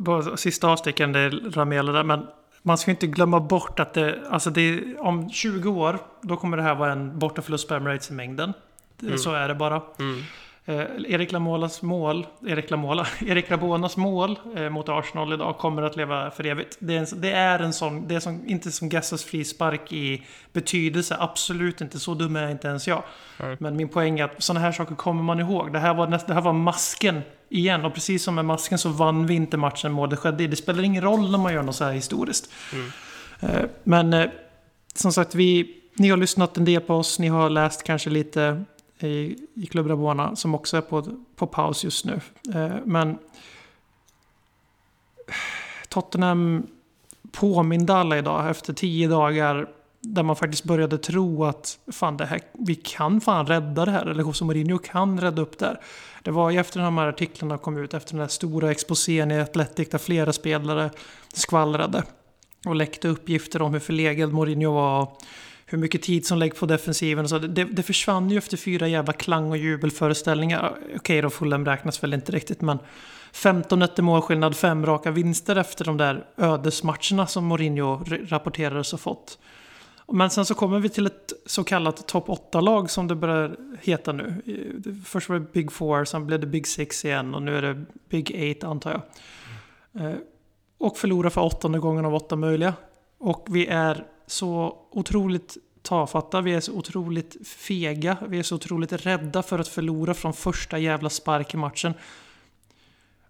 bara 0.00 0.36
sista 0.36 0.68
avstickande 0.68 1.28
Ramela 1.30 1.92
där, 1.92 2.04
men 2.04 2.26
man 2.62 2.78
ska 2.78 2.90
inte 2.90 3.06
glömma 3.06 3.40
bort 3.40 3.80
att 3.80 3.94
det, 3.94 4.22
alltså 4.30 4.50
det, 4.50 4.96
om 4.98 5.30
20 5.30 5.70
år, 5.70 5.98
då 6.22 6.36
kommer 6.36 6.56
det 6.56 6.62
här 6.62 6.74
vara 6.74 6.92
en 6.92 7.18
bortaförlust 7.18 7.68
på 7.68 7.74
Emirates 7.74 8.10
i 8.10 8.14
mängden. 8.14 8.52
Det- 9.00 9.18
Så 9.18 9.32
är 9.32 9.48
det 9.48 9.54
bara. 9.54 9.82
mm. 9.98 10.22
Eh, 10.68 10.84
Erik 11.08 11.32
Lamolas 11.32 11.82
mål, 11.82 12.26
Erik 12.46 12.70
Lamola, 12.70 13.06
Erik 13.26 13.50
Rabonas 13.50 13.96
mål 13.96 14.38
eh, 14.56 14.70
mot 14.70 14.88
Arsenal 14.88 15.32
idag 15.32 15.58
kommer 15.58 15.82
att 15.82 15.96
leva 15.96 16.30
för 16.30 16.46
evigt. 16.46 16.76
Det 16.78 16.94
är 16.94 16.98
en, 16.98 17.06
det 17.20 17.32
är 17.32 17.58
en 17.58 17.72
sån, 17.72 18.08
det 18.08 18.14
är 18.14 18.20
som, 18.20 18.48
inte 18.48 18.72
som 18.72 18.88
Gessas 18.88 19.24
frispark 19.24 19.92
i 19.92 20.22
betydelse, 20.52 21.16
absolut 21.20 21.80
inte. 21.80 21.98
Så 21.98 22.14
dum 22.14 22.36
är 22.36 22.50
inte 22.50 22.68
ens 22.68 22.88
jag. 22.88 23.02
Nej. 23.40 23.56
Men 23.60 23.76
min 23.76 23.88
poäng 23.88 24.20
är 24.20 24.24
att 24.24 24.42
sådana 24.42 24.60
här 24.60 24.72
saker 24.72 24.94
kommer 24.94 25.22
man 25.22 25.40
ihåg. 25.40 25.72
Det 25.72 25.78
här 25.78 25.94
var, 25.94 26.06
näst, 26.06 26.26
det 26.26 26.34
här 26.34 26.40
var 26.40 26.52
masken 26.52 27.20
igen. 27.48 27.84
Och 27.84 27.94
precis 27.94 28.22
som 28.22 28.34
med 28.34 28.44
masken 28.44 28.78
så 28.78 28.88
vann 28.88 29.26
vi 29.26 29.34
inte 29.34 29.56
matchen 29.56 29.92
målet 29.92 30.18
skedde 30.18 30.44
i. 30.44 30.46
Det 30.46 30.56
spelar 30.56 30.82
ingen 30.82 31.02
roll 31.02 31.30
när 31.30 31.38
man 31.38 31.52
gör 31.52 31.62
något 31.62 31.76
så 31.76 31.84
här 31.84 31.92
historiskt. 31.92 32.52
Eh, 33.40 33.64
Men 33.82 34.12
eh, 34.12 34.30
som 34.94 35.12
sagt, 35.12 35.34
vi, 35.34 35.76
ni 35.94 36.08
har 36.08 36.16
lyssnat 36.16 36.56
en 36.56 36.64
del 36.64 36.80
på 36.80 36.94
oss. 36.94 37.18
Ni 37.18 37.28
har 37.28 37.50
läst 37.50 37.82
kanske 37.82 38.10
lite 38.10 38.64
i, 39.00 39.36
i 39.54 39.66
Club 39.66 39.86
Rabona 39.86 40.36
som 40.36 40.54
också 40.54 40.76
är 40.76 40.80
på, 40.80 41.06
på 41.36 41.46
paus 41.46 41.84
just 41.84 42.04
nu. 42.04 42.20
Eh, 42.54 42.76
Men 42.84 43.18
Tottenham 45.88 46.66
påminde 47.32 47.94
alla 47.94 48.18
idag 48.18 48.50
efter 48.50 48.72
tio 48.72 49.08
dagar 49.08 49.68
där 50.00 50.22
man 50.22 50.36
faktiskt 50.36 50.64
började 50.64 50.98
tro 50.98 51.44
att 51.44 51.78
fan 51.92 52.16
det 52.16 52.26
här, 52.26 52.40
vi 52.52 52.74
kan 52.74 53.20
fan 53.20 53.46
rädda 53.46 53.84
det 53.84 53.90
här. 53.90 54.06
Eller 54.06 54.22
José 54.22 54.44
Mourinho 54.44 54.78
kan 54.78 55.20
rädda 55.20 55.42
upp 55.42 55.58
det 55.58 55.66
här. 55.66 55.80
Det 56.22 56.30
var 56.30 56.50
ju 56.50 56.58
efter 56.58 56.80
de 56.80 56.98
här 56.98 57.06
artiklarna 57.06 57.58
kom 57.58 57.76
ut, 57.76 57.94
efter 57.94 58.12
den 58.12 58.20
här 58.20 58.28
stora 58.28 58.70
exposén 58.70 59.30
i 59.30 59.40
Athletic 59.40 59.88
där 59.90 59.98
flera 59.98 60.32
spelare 60.32 60.90
skvallrade 61.34 62.02
och 62.66 62.74
läckte 62.74 63.08
uppgifter 63.08 63.62
om 63.62 63.72
hur 63.72 63.80
förlegad 63.80 64.32
Mourinho 64.32 64.72
var 64.72 65.08
hur 65.66 65.78
mycket 65.78 66.02
tid 66.02 66.26
som 66.26 66.38
läggs 66.38 66.60
på 66.60 66.66
defensiven 66.66 67.24
och 67.24 67.30
så. 67.30 67.38
Det, 67.38 67.64
det 67.64 67.82
försvann 67.82 68.30
ju 68.30 68.38
efter 68.38 68.56
fyra 68.56 68.88
jävla 68.88 69.12
klang 69.12 69.50
och 69.50 69.56
jubelföreställningar. 69.56 70.78
Okej 70.96 71.22
då, 71.22 71.30
Fulham 71.30 71.64
räknas 71.64 72.02
väl 72.02 72.14
inte 72.14 72.32
riktigt 72.32 72.60
men 72.60 72.78
15 73.32 73.82
1 73.82 73.98
målskillnad, 73.98 74.56
fem 74.56 74.86
raka 74.86 75.10
vinster 75.10 75.56
efter 75.56 75.84
de 75.84 75.96
där 75.96 76.26
ödesmatcherna 76.36 77.26
som 77.26 77.44
Mourinho 77.44 78.04
rapporterades 78.04 78.90
ha 78.90 78.98
fått. 78.98 79.38
Men 80.12 80.30
sen 80.30 80.44
så 80.44 80.54
kommer 80.54 80.78
vi 80.78 80.88
till 80.88 81.06
ett 81.06 81.32
så 81.46 81.64
kallat 81.64 82.08
topp 82.08 82.28
8-lag 82.28 82.90
som 82.90 83.08
det 83.08 83.14
börjar 83.14 83.56
heta 83.80 84.12
nu. 84.12 84.34
Först 85.04 85.28
var 85.28 85.38
det 85.38 85.52
Big 85.52 85.72
Four, 85.72 86.04
sen 86.04 86.26
blev 86.26 86.40
det 86.40 86.46
Big 86.46 86.66
Six 86.66 87.04
igen 87.04 87.34
och 87.34 87.42
nu 87.42 87.56
är 87.56 87.62
det 87.62 87.84
Big 88.08 88.30
Eight 88.30 88.64
antar 88.64 88.90
jag. 88.90 89.02
Mm. 90.04 90.18
Och 90.78 90.98
förlorar 90.98 91.30
för 91.30 91.40
åttonde 91.40 91.78
gången 91.78 92.04
av 92.04 92.14
åtta 92.14 92.36
möjliga. 92.36 92.74
Och 93.18 93.46
vi 93.50 93.66
är 93.66 94.04
så 94.26 94.78
otroligt 94.90 95.56
tafatta, 95.82 96.40
vi 96.40 96.54
är 96.54 96.60
så 96.60 96.72
otroligt 96.72 97.48
fega, 97.48 98.16
vi 98.28 98.38
är 98.38 98.42
så 98.42 98.54
otroligt 98.54 98.92
rädda 98.92 99.42
för 99.42 99.58
att 99.58 99.68
förlora 99.68 100.14
från 100.14 100.32
första 100.32 100.78
jävla 100.78 101.10
spark 101.10 101.54
i 101.54 101.56
matchen. 101.56 101.94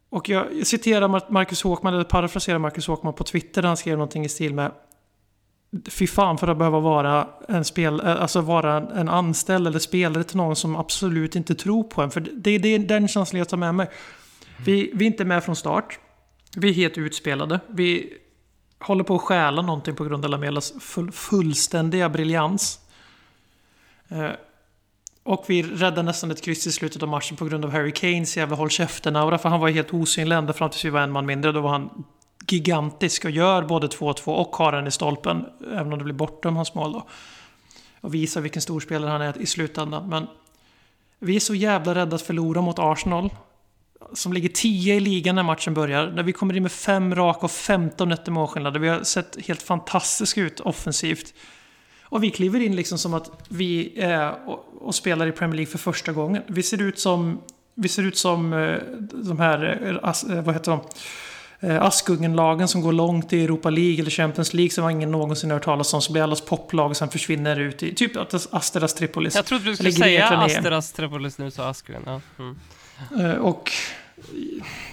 Och 0.08 0.28
jag 0.28 0.66
citerar 0.66 1.32
Marcus 1.32 1.62
Håkman, 1.62 1.94
eller 1.94 2.04
parafraserar 2.04 2.58
Marcus 2.58 2.86
Håkman 2.86 3.14
på 3.14 3.24
Twitter, 3.24 3.62
där 3.62 3.68
han 3.68 3.76
skrev 3.76 3.98
någonting 3.98 4.24
i 4.24 4.28
stil 4.28 4.54
med 4.54 4.72
Fy 5.88 6.06
fan 6.06 6.38
för 6.38 6.48
att 6.48 6.58
behöva 6.58 6.80
vara 6.80 7.28
en, 7.48 7.64
spel, 7.64 8.00
eh, 8.00 8.22
alltså 8.22 8.40
vara 8.40 8.76
en 8.76 9.08
anställd 9.08 9.66
eller 9.66 9.78
spelare 9.78 10.24
till 10.24 10.36
någon 10.36 10.56
som 10.56 10.76
absolut 10.76 11.36
inte 11.36 11.54
tror 11.54 11.82
på 11.84 12.02
en. 12.02 12.10
För 12.10 12.20
det 12.20 12.50
är, 12.50 12.58
det 12.58 12.68
är 12.68 12.78
den 12.78 13.08
känslan 13.08 13.38
jag 13.38 13.48
tar 13.48 13.56
med 13.56 13.74
mig. 13.74 13.90
Vi, 14.64 14.90
vi 14.94 15.04
är 15.04 15.06
inte 15.06 15.24
med 15.24 15.44
från 15.44 15.56
start. 15.56 15.98
Vi 16.56 16.68
är 16.68 16.72
helt 16.72 16.98
utspelade. 16.98 17.60
Vi 17.68 18.14
håller 18.80 19.04
på 19.04 19.14
att 19.14 19.22
stjäla 19.22 19.62
någonting 19.62 19.96
på 19.96 20.04
grund 20.04 20.24
av 20.24 20.30
Lamelas 20.30 20.72
full, 20.80 21.12
fullständiga 21.12 22.08
briljans. 22.08 22.80
Eh, 24.08 24.30
och 25.22 25.44
vi 25.46 25.62
räddade 25.62 26.02
nästan 26.02 26.30
ett 26.30 26.42
kryss 26.42 26.66
i 26.66 26.72
slutet 26.72 27.02
av 27.02 27.08
matchen 27.08 27.36
på 27.36 27.44
grund 27.44 27.64
av 27.64 27.70
Harry 27.70 27.92
Kanes 27.92 28.36
jävla 28.36 28.56
håll 28.56 28.68
käften-aura. 28.68 29.38
För 29.38 29.48
han 29.48 29.60
var 29.60 29.68
helt 29.68 29.94
osynlig 29.94 30.36
ända 30.36 30.52
fram 30.52 30.70
tills 30.70 30.84
vi 30.84 30.90
var 30.90 31.00
en 31.00 31.12
man 31.12 31.26
mindre. 31.26 31.52
Då 31.52 31.60
var 31.60 31.70
han 31.70 32.04
gigantisk 32.48 33.24
och 33.24 33.30
gör 33.30 33.62
både 33.62 33.86
2-2 33.86 34.28
och 34.28 34.56
har 34.56 34.72
den 34.72 34.86
i 34.86 34.90
stolpen. 34.90 35.46
Även 35.72 35.92
om 35.92 35.98
det 35.98 36.04
blir 36.04 36.14
bortom 36.14 36.56
hans 36.56 36.74
mål 36.74 36.92
då. 36.92 37.06
Och 38.00 38.14
visar 38.14 38.40
vilken 38.40 38.62
stor 38.62 38.80
spelare 38.80 39.10
han 39.10 39.22
är 39.22 39.42
i 39.42 39.46
slutändan. 39.46 40.08
Men 40.08 40.26
vi 41.18 41.36
är 41.36 41.40
så 41.40 41.54
jävla 41.54 41.94
rädda 41.94 42.16
att 42.16 42.22
förlora 42.22 42.60
mot 42.60 42.78
Arsenal. 42.78 43.30
Som 44.12 44.32
ligger 44.32 44.48
10 44.48 44.94
i 44.94 45.00
ligan 45.00 45.34
när 45.34 45.42
matchen 45.42 45.74
börjar. 45.74 46.10
När 46.10 46.22
vi 46.22 46.32
kommer 46.32 46.56
in 46.56 46.62
med 46.62 46.72
fem 46.72 47.14
raka 47.14 47.40
och 47.40 47.50
15 47.50 48.12
efter 48.12 48.32
målskillnad. 48.32 48.76
Vi 48.76 48.88
har 48.88 49.02
sett 49.02 49.46
helt 49.46 49.62
fantastiska 49.62 50.40
ut 50.40 50.60
offensivt. 50.60 51.34
Och 52.02 52.24
vi 52.24 52.30
kliver 52.30 52.60
in 52.60 52.76
liksom 52.76 52.98
som 52.98 53.14
att 53.14 53.30
vi 53.48 54.00
är 54.00 54.48
och, 54.48 54.64
och 54.80 54.94
spelar 54.94 55.26
i 55.26 55.32
Premier 55.32 55.56
League 55.56 55.70
för 55.70 55.78
första 55.78 56.12
gången. 56.12 56.42
Vi 56.46 56.62
ser 56.62 56.82
ut 56.82 56.98
som, 56.98 57.40
vi 57.74 57.88
ser 57.88 58.02
ut 58.02 58.16
som 58.16 58.52
eh, 58.52 58.76
de 59.12 59.40
här, 59.40 59.80
eh, 60.02 60.42
vad 60.42 60.54
heter 60.54 60.70
de? 60.70 60.80
eh, 61.60 61.82
Askungenlagen 61.82 62.68
som 62.68 62.80
går 62.80 62.92
långt 62.92 63.32
i 63.32 63.44
Europa 63.44 63.70
League 63.70 64.00
eller 64.00 64.10
Champions 64.10 64.54
League 64.54 64.70
som 64.70 64.90
ingen 64.90 65.10
någonsin 65.10 65.50
hört 65.50 65.64
talas 65.64 65.94
om. 65.94 66.02
Så 66.02 66.12
blir 66.12 66.22
allas 66.22 66.40
poplag 66.40 66.90
och 66.90 66.96
sen 66.96 67.08
försvinner 67.08 67.60
ut 67.60 67.82
i 67.82 67.94
typ 67.94 68.12
Asteras 68.50 68.94
Tripolis. 68.94 69.34
Jag 69.34 69.46
trodde 69.46 69.64
du 69.64 69.74
skulle 69.74 69.92
säga 69.92 70.28
Asteras 70.28 70.92
Tripolis 70.92 71.38
nu, 71.38 71.50
så 71.50 71.62
Askungen. 71.62 72.02
Ja. 72.06 72.20
Mm. 72.38 72.58
Eh, 73.18 73.34
och 73.34 73.72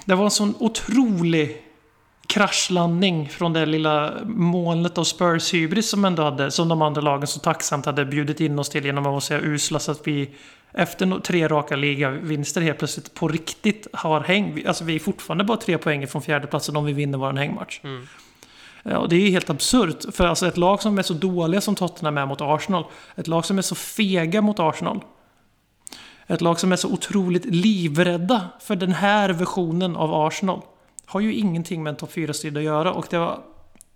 det 0.04 0.14
var 0.14 0.24
en 0.24 0.30
sån 0.30 0.54
otrolig 0.58 1.62
kraschlandning 2.26 3.28
från 3.28 3.52
det 3.52 3.66
lilla 3.66 4.12
molnet 4.24 4.98
av 4.98 5.04
Spurs 5.04 5.54
hybris 5.54 5.90
som 5.90 6.04
ändå 6.04 6.22
hade, 6.22 6.50
som 6.50 6.68
de 6.68 6.82
andra 6.82 7.00
lagen 7.00 7.26
så 7.26 7.40
tacksamt 7.40 7.86
hade 7.86 8.04
bjudit 8.04 8.40
in 8.40 8.58
oss 8.58 8.68
till 8.68 8.84
genom 8.84 9.06
att 9.06 9.10
vara 9.10 9.20
så 9.20 9.34
usla 9.34 9.78
så 9.78 9.92
att 9.92 10.06
vi 10.06 10.30
efter 10.72 11.20
tre 11.20 11.48
raka 11.48 11.76
ligavinster 11.76 12.60
helt 12.60 12.78
plötsligt 12.78 13.14
på 13.14 13.28
riktigt 13.28 13.86
har 13.92 14.20
häng. 14.20 14.62
Alltså 14.66 14.84
vi 14.84 14.94
är 14.94 14.98
fortfarande 14.98 15.44
bara 15.44 15.56
tre 15.56 15.78
poäng 15.78 16.06
från 16.06 16.22
fjärdeplatsen 16.22 16.76
om 16.76 16.84
vi 16.84 16.92
vinner 16.92 17.18
vår 17.18 17.32
hängmatch. 17.32 17.80
Mm. 17.84 18.06
Och 18.96 19.08
det 19.08 19.16
är 19.16 19.30
helt 19.30 19.50
absurt. 19.50 20.14
För 20.14 20.26
alltså 20.26 20.46
ett 20.46 20.56
lag 20.56 20.82
som 20.82 20.98
är 20.98 21.02
så 21.02 21.14
dåliga 21.14 21.60
som 21.60 21.74
Tottenham 21.74 22.18
är 22.18 22.26
mot 22.26 22.40
Arsenal. 22.40 22.84
Ett 23.16 23.26
lag 23.26 23.44
som 23.44 23.58
är 23.58 23.62
så 23.62 23.74
fega 23.74 24.40
mot 24.40 24.60
Arsenal. 24.60 25.00
Ett 26.26 26.40
lag 26.40 26.60
som 26.60 26.72
är 26.72 26.76
så 26.76 26.92
otroligt 26.92 27.44
livrädda 27.44 28.48
för 28.60 28.76
den 28.76 28.92
här 28.92 29.30
versionen 29.30 29.96
av 29.96 30.14
Arsenal. 30.14 30.60
Har 31.06 31.20
ju 31.20 31.34
ingenting 31.34 31.82
med 31.82 31.90
en 31.90 31.96
topp 31.96 32.12
4-strid 32.12 32.56
att 32.56 32.62
göra. 32.62 32.92
Och 32.92 33.06
det 33.10 33.18
var, 33.18 33.40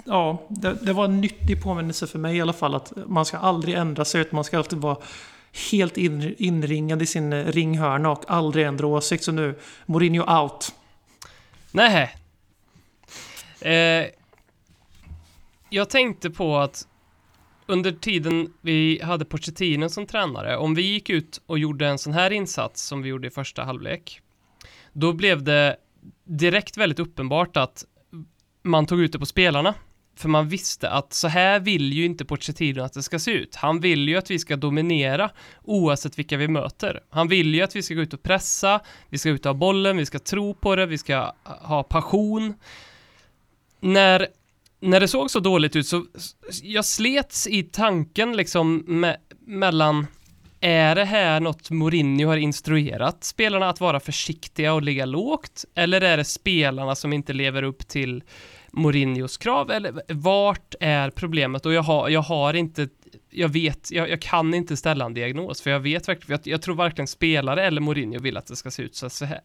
ja, 0.05 0.43
det, 0.49 0.77
det, 0.83 0.93
var 0.93 1.05
en 1.05 1.21
nyttig 1.21 1.63
påminnelse 1.63 2.07
för 2.07 2.19
mig 2.19 2.37
i 2.37 2.41
alla 2.41 2.53
fall. 2.53 2.75
Att 2.75 2.93
man 3.07 3.25
ska 3.25 3.39
aldrig 3.39 3.75
ändra 3.75 4.05
sig. 4.05 4.21
Utan 4.21 4.35
man 4.35 4.45
ska 4.45 4.59
alltid 4.59 4.79
vara 4.79 4.97
helt 5.71 5.97
in, 5.97 6.35
inringad 6.39 7.03
i 7.03 7.07
sin 7.07 7.33
eh, 7.33 7.45
ringhörna 7.45 8.11
och 8.11 8.25
aldrig 8.29 8.67
ändra 8.67 8.87
åsikt. 8.87 9.25
Så 9.25 9.33
nu, 9.33 9.59
Mourinho 9.87 10.41
out. 10.43 10.75
Nej. 11.73 12.15
Eh, 13.61 14.07
jag 15.71 15.91
tänkte 15.91 16.31
på 16.31 16.59
att 16.59 16.88
under 17.69 17.93
tiden 17.93 18.53
vi 18.61 19.01
hade 19.03 19.25
Pochettino 19.25 19.89
som 19.89 20.07
tränare, 20.07 20.57
om 20.57 20.75
vi 20.75 20.83
gick 20.83 21.11
ut 21.11 21.41
och 21.47 21.59
gjorde 21.59 21.87
en 21.87 21.99
sån 21.99 22.13
här 22.13 22.31
insats 22.31 22.83
som 22.83 23.03
vi 23.03 23.09
gjorde 23.09 23.29
i 23.29 23.31
första 23.31 23.65
halvlek, 23.65 24.21
då 24.93 25.13
blev 25.13 25.43
det 25.43 25.77
direkt 26.25 26.77
väldigt 26.77 26.99
uppenbart 26.99 27.57
att 27.57 27.85
man 28.63 28.87
tog 28.87 29.01
ut 29.01 29.13
det 29.13 29.19
på 29.19 29.27
spelarna. 29.27 29.75
För 30.17 30.29
man 30.29 30.49
visste 30.49 30.91
att 30.91 31.13
så 31.13 31.29
här 31.29 31.61
vill 31.61 31.93
ju 31.93 32.05
inte 32.05 32.25
Pochettino 32.25 32.83
att 32.83 32.93
det 32.93 33.03
ska 33.03 33.19
se 33.19 33.31
ut. 33.31 33.57
Han 33.57 33.81
vill 33.81 34.09
ju 34.09 34.17
att 34.17 34.31
vi 34.31 34.39
ska 34.39 34.57
dominera 34.57 35.31
oavsett 35.63 36.19
vilka 36.19 36.37
vi 36.37 36.49
möter. 36.49 37.01
Han 37.11 37.29
vill 37.29 37.55
ju 37.55 37.63
att 37.63 37.77
vi 37.77 37.83
ska 37.83 37.95
gå 37.95 38.01
ut 38.01 38.15
och 38.15 38.23
pressa, 38.23 38.81
vi 39.09 39.19
ska 39.19 39.31
ut 39.31 39.47
och 39.47 39.53
ha 39.53 39.59
bollen, 39.59 39.97
vi 39.97 40.07
ska 40.07 40.19
tro 40.19 40.55
på 40.55 40.77
det, 40.77 40.87
vi 40.87 40.99
ska 40.99 41.33
ha 41.45 41.83
passion. 41.83 42.55
När, 43.81 44.27
när 44.81 45.01
det 45.01 45.09
såg 45.09 45.31
så 45.31 45.41
dåligt 45.41 45.77
ut 45.77 45.87
så 45.87 46.05
jag 46.63 46.85
slets 46.85 47.47
i 47.47 47.63
tanken 47.63 48.37
liksom 48.37 48.85
me 48.87 49.17
mellan 49.47 50.07
är 50.61 50.95
det 50.95 51.05
här 51.05 51.41
något 51.41 51.71
Mourinho 51.71 52.29
har 52.29 52.37
instruerat 52.37 53.25
spelarna 53.25 53.69
att 53.69 53.81
vara 53.81 54.01
försiktiga 54.01 54.75
och 54.75 54.83
ligga 54.83 55.07
lågt? 55.07 55.65
Eller 55.75 56.01
är 56.01 56.17
det 56.17 56.25
spelarna 56.25 56.95
som 56.95 57.13
inte 57.13 57.33
lever 57.33 57.63
upp 57.63 57.89
till 57.89 58.23
Mourinhos 58.73 59.37
krav 59.37 59.71
eller 59.71 60.03
vart 60.09 60.75
är 60.81 61.11
problemet? 61.11 61.67
Och 61.67 61.73
jag 61.73 61.83
har, 61.83 62.09
jag 62.09 62.23
har 62.23 62.55
inte, 62.55 62.89
jag 63.31 63.49
vet, 63.49 63.91
jag, 63.91 64.11
jag 64.11 64.23
kan 64.23 64.55
inte 64.55 64.77
ställa 64.77 65.05
en 65.05 65.15
diagnos 65.15 65.63
för 65.63 65.71
jag 65.71 65.81
vet 65.81 66.09
verkligen, 66.09 66.41
jag, 66.45 66.53
jag 66.53 66.63
tror 66.63 66.75
varken 66.75 67.07
spelare 67.07 67.67
eller 67.67 67.81
Mourinho 67.81 68.21
vill 68.21 68.37
att 68.37 68.47
det 68.47 68.57
ska 68.57 68.71
se 68.71 68.83
ut 68.83 68.95
så, 68.97 69.11
så 69.11 69.25
här, 69.25 69.41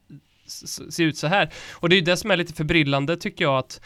se 0.89 1.03
ut 1.03 1.17
så 1.17 1.27
här. 1.27 1.53
Och 1.73 1.89
det 1.89 1.95
är 1.95 1.97
ju 1.97 2.05
det 2.05 2.17
som 2.17 2.31
är 2.31 2.37
lite 2.37 2.53
förbryllande 2.53 3.17
tycker 3.17 3.45
jag 3.45 3.57
att 3.57 3.81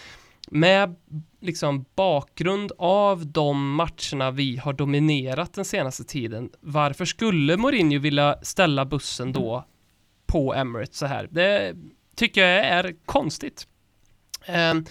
med 0.51 0.96
liksom 1.42 1.86
bakgrund 1.96 2.72
av 2.77 3.27
de 3.27 3.75
matcherna 3.75 4.32
vi 4.32 4.58
har 4.58 4.74
dominerat 4.74 5.54
den 5.54 5.66
senaste 5.66 6.04
tiden, 6.04 6.50
varför 6.60 7.06
skulle 7.06 7.58
Mourinho 7.58 8.00
vilja 8.00 8.39
ställa 8.42 8.86
bussen 8.86 9.34
då 9.34 9.66
på 10.25 10.54
Emirates 10.54 10.98
så 10.98 11.06
här? 11.06 11.27
Det 11.32 11.75
tycker 12.16 12.48
jag 12.48 12.66
är 12.66 12.96
konstigt. 13.06 13.68
Um, 14.72 14.86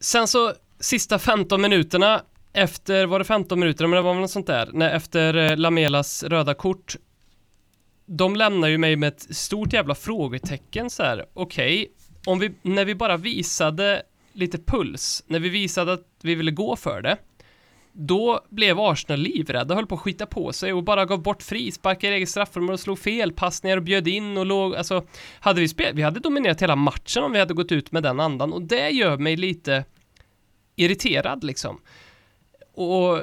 Sen 0.00 0.28
så 0.28 0.52
sista 0.80 1.18
15 1.18 1.62
minuterna 1.62 2.22
efter, 2.52 3.06
var 3.06 3.18
det 3.18 3.24
15 3.24 3.60
minuter, 3.60 3.86
men 3.86 3.96
det 3.96 4.02
var 4.02 4.14
väl 4.14 4.20
något 4.20 4.30
sånt 4.30 4.46
där, 4.46 4.70
när, 4.72 4.90
efter 4.90 5.34
eh, 5.34 5.56
Lamelas 5.56 6.22
röda 6.22 6.54
kort 6.54 6.96
de 8.10 8.36
lämnar 8.36 8.68
ju 8.68 8.78
mig 8.78 8.96
med 8.96 9.08
ett 9.08 9.36
stort 9.36 9.72
jävla 9.72 9.94
frågetecken 9.94 10.90
så 10.90 11.02
här. 11.02 11.26
Okej, 11.34 11.82
okay, 11.82 11.94
om 12.28 12.38
vi, 12.38 12.50
när 12.62 12.84
vi 12.84 12.94
bara 12.94 13.16
visade 13.16 14.02
lite 14.32 14.58
puls, 14.58 15.24
när 15.26 15.40
vi 15.40 15.48
visade 15.48 15.92
att 15.92 16.06
vi 16.22 16.34
ville 16.34 16.50
gå 16.50 16.76
för 16.76 17.02
det, 17.02 17.16
då 17.92 18.40
blev 18.48 18.80
Arsenal 18.80 19.20
livrädda, 19.20 19.74
höll 19.74 19.86
på 19.86 19.94
att 19.94 20.00
skita 20.00 20.26
på 20.26 20.52
sig 20.52 20.72
och 20.72 20.84
bara 20.84 21.04
gav 21.04 21.22
bort 21.22 21.42
frisparkar 21.42 22.10
i 22.10 22.14
eget 22.14 22.28
straffområde 22.28 22.72
och 22.72 22.80
slog 22.80 22.98
fel 22.98 23.32
passningar 23.32 23.76
och 23.76 23.82
bjöd 23.82 24.08
in 24.08 24.38
och 24.38 24.46
låg, 24.46 24.76
alltså, 24.76 25.06
hade 25.40 25.60
vi 25.60 25.68
spelat, 25.68 25.94
vi 25.94 26.02
hade 26.02 26.20
dominerat 26.20 26.62
hela 26.62 26.76
matchen 26.76 27.22
om 27.22 27.32
vi 27.32 27.38
hade 27.38 27.54
gått 27.54 27.72
ut 27.72 27.92
med 27.92 28.02
den 28.02 28.20
andan 28.20 28.52
och 28.52 28.62
det 28.62 28.90
gör 28.90 29.18
mig 29.18 29.36
lite 29.36 29.84
irriterad 30.76 31.44
liksom. 31.44 31.80
Och 32.74 33.20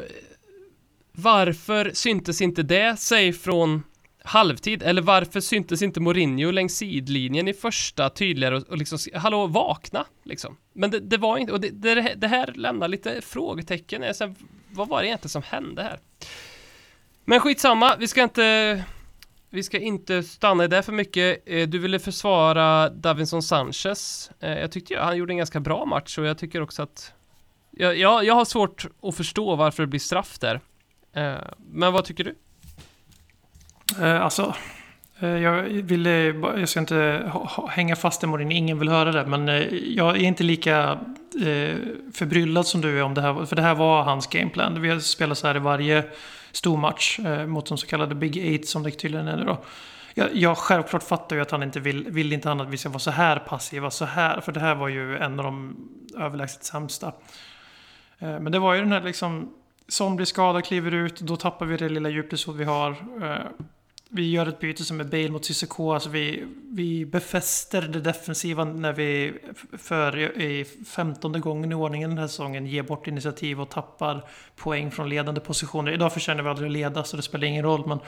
varför 1.12 1.92
syntes 1.94 2.42
inte 2.42 2.64
det 2.64 3.00
sig 3.00 3.34
från 3.34 3.84
halvtid? 4.26 4.84
Eller 4.84 5.02
varför 5.02 5.40
syntes 5.40 5.82
inte 5.82 6.00
Mourinho 6.00 6.52
längs 6.52 6.78
sidlinjen 6.78 7.48
i 7.48 7.54
första 7.54 8.10
tydligare 8.10 8.56
och, 8.56 8.64
och 8.70 8.78
liksom, 8.78 9.00
hallå, 9.14 9.48
vakna 9.48 10.06
liksom. 10.24 10.58
Men 10.74 10.92
det, 10.92 11.00
det 11.00 11.18
var 11.18 11.38
inte, 11.38 11.54
och 11.54 11.62
det, 11.62 11.70
det, 11.70 12.14
det, 12.18 12.28
här 12.28 12.54
lämnar 12.56 12.88
lite 12.88 13.22
frågetecken. 13.22 14.04
Alltså, 14.04 14.34
vad 14.72 14.88
var 14.88 15.02
det 15.02 15.08
egentligen 15.08 15.30
som 15.30 15.44
hände 15.44 15.84
här? 15.84 16.00
Men 17.26 17.40
skitsamma, 17.40 17.96
vi 18.00 18.08
ska 18.08 18.24
inte 18.24 18.84
vi 19.50 19.64
ska 19.64 19.80
inte 19.80 20.24
stanna 20.24 20.64
i 20.64 20.68
det 20.68 20.84
för 20.84 20.92
mycket. 20.92 21.44
Eh, 21.46 21.68
du 21.68 21.78
ville 21.78 22.00
försvara 22.00 22.90
Davinson 22.90 23.44
Sanchez. 23.44 24.32
Eh, 24.40 24.60
jag 24.60 24.72
tyckte 24.72 25.00
han 25.00 25.18
gjorde 25.18 25.34
en 25.34 25.38
ganska 25.38 25.60
bra 25.60 25.86
match 25.86 26.18
och 26.18 26.26
jag 26.26 26.38
tycker 26.38 26.62
också 26.62 26.84
att 26.84 27.14
Jag, 27.72 27.98
jag, 27.98 28.26
jag 28.26 28.34
har 28.34 28.46
svårt 28.46 28.86
att 29.02 29.16
förstå 29.16 29.56
varför 29.56 29.84
det 29.84 29.88
blir 29.88 30.00
straff 30.00 30.40
där. 30.40 30.62
Eh, 31.14 31.36
men 31.58 31.94
vad 31.94 32.06
tycker 32.06 32.24
du? 32.24 32.36
Eh, 34.02 34.22
alltså, 34.22 34.56
eh, 35.20 35.30
jag 35.30 35.64
ville, 35.64 36.30
eh, 36.30 36.60
jag 36.60 36.70
ska 36.70 36.80
inte 36.80 37.32
hänga 37.70 37.96
fast 37.96 38.24
i 38.24 38.28
Morin, 38.28 38.52
ingen 38.52 38.80
vill 38.80 38.90
höra 38.90 39.12
det. 39.12 39.26
Men 39.26 39.50
eh, 39.50 39.74
jag 39.74 40.16
är 40.16 40.24
inte 40.24 40.44
lika 40.44 41.00
eh, 41.36 41.76
förbryllad 42.14 42.68
som 42.68 42.82
du 42.82 43.00
är 43.00 43.04
om 43.04 43.14
det 43.14 43.22
här. 43.22 43.46
För 43.46 43.56
det 43.56 43.62
här 43.62 43.76
var 43.76 44.04
hans 44.04 44.28
gameplan. 44.28 44.82
Vi 44.82 44.90
har 44.90 45.00
spelat 45.00 45.38
så 45.38 45.48
här 45.48 45.56
i 45.56 45.60
varje 45.60 46.04
stormatch 46.52 47.20
eh, 47.20 47.46
mot 47.46 47.66
de 47.66 47.78
så 47.78 47.88
kallade 47.88 48.16
Big 48.16 48.38
Eight 48.38 48.68
som 48.68 48.84
det 48.84 48.92
tydligen 48.92 49.28
är 49.28 49.38
nu 49.38 49.44
då. 49.44 49.64
Jag, 50.14 50.36
jag 50.36 50.58
självklart 50.58 51.04
fattar 51.04 51.36
ju 51.36 51.42
att 51.42 51.52
han 51.52 51.64
inte 51.64 51.80
vill, 51.80 52.06
vill 52.10 52.34
inte 52.34 52.50
han 52.50 52.62
att 52.62 52.70
vi 52.70 52.78
ska 52.78 52.90
vara 52.90 53.00
så 53.00 53.12
här 53.12 53.40
passiva, 53.40 53.92
så 53.92 54.06
här. 54.06 54.42
För 54.42 54.52
det 54.52 54.60
här 54.60 54.76
var 54.76 54.88
ju 54.88 55.18
en 55.18 55.40
av 55.40 55.46
de 55.46 55.76
överlägset 56.18 56.64
sämsta. 56.64 57.08
Eh, 58.20 58.40
Men 58.40 58.52
det 58.52 58.60
var 58.60 58.74
ju 58.74 58.80
den 58.80 58.92
här 58.92 59.02
liksom, 59.02 59.50
som 59.88 60.16
blir 60.16 60.26
skadad, 60.26 60.66
kliver 60.66 60.94
ut, 60.94 61.20
då 61.20 61.36
tappar 61.38 61.66
vi 61.66 61.78
det 61.78 61.90
lilla 61.90 62.10
djupledshoot 62.10 62.56
vi 62.56 62.64
har. 62.64 62.90
Eh, 63.22 63.38
vi 64.10 64.32
gör 64.32 64.48
ett 64.48 64.60
byte 64.60 64.84
som 64.84 65.00
är 65.00 65.04
Bale 65.04 65.30
mot 65.30 65.46
Cissoko, 65.46 65.94
alltså 65.94 66.10
vi, 66.10 66.44
vi 66.70 67.06
befäster 67.06 67.82
det 67.82 68.02
defensiva 68.02 68.64
när 68.64 68.94
vi 68.94 69.34
för 69.78 70.40
i 70.42 70.66
femtonde 70.88 71.40
gången 71.40 71.72
i 71.72 71.76
ordningen 71.76 72.10
den 72.10 72.20
här 72.20 72.28
säsongen 72.28 72.68
ger 72.68 72.84
bort 72.84 73.08
initiativ 73.08 73.62
och 73.62 73.70
tappar 73.70 74.24
poäng 74.56 74.92
från 74.92 75.10
ledande 75.10 75.42
positioner. 75.42 75.92
Idag 75.92 76.14
förtjänar 76.14 76.44
vi 76.44 76.50
aldrig 76.50 76.68
att 76.68 76.74
leda 76.74 77.04
så 77.04 77.18
det 77.18 77.24
spelar 77.24 77.48
ingen 77.48 77.64
roll 77.64 77.88
men 77.88 78.00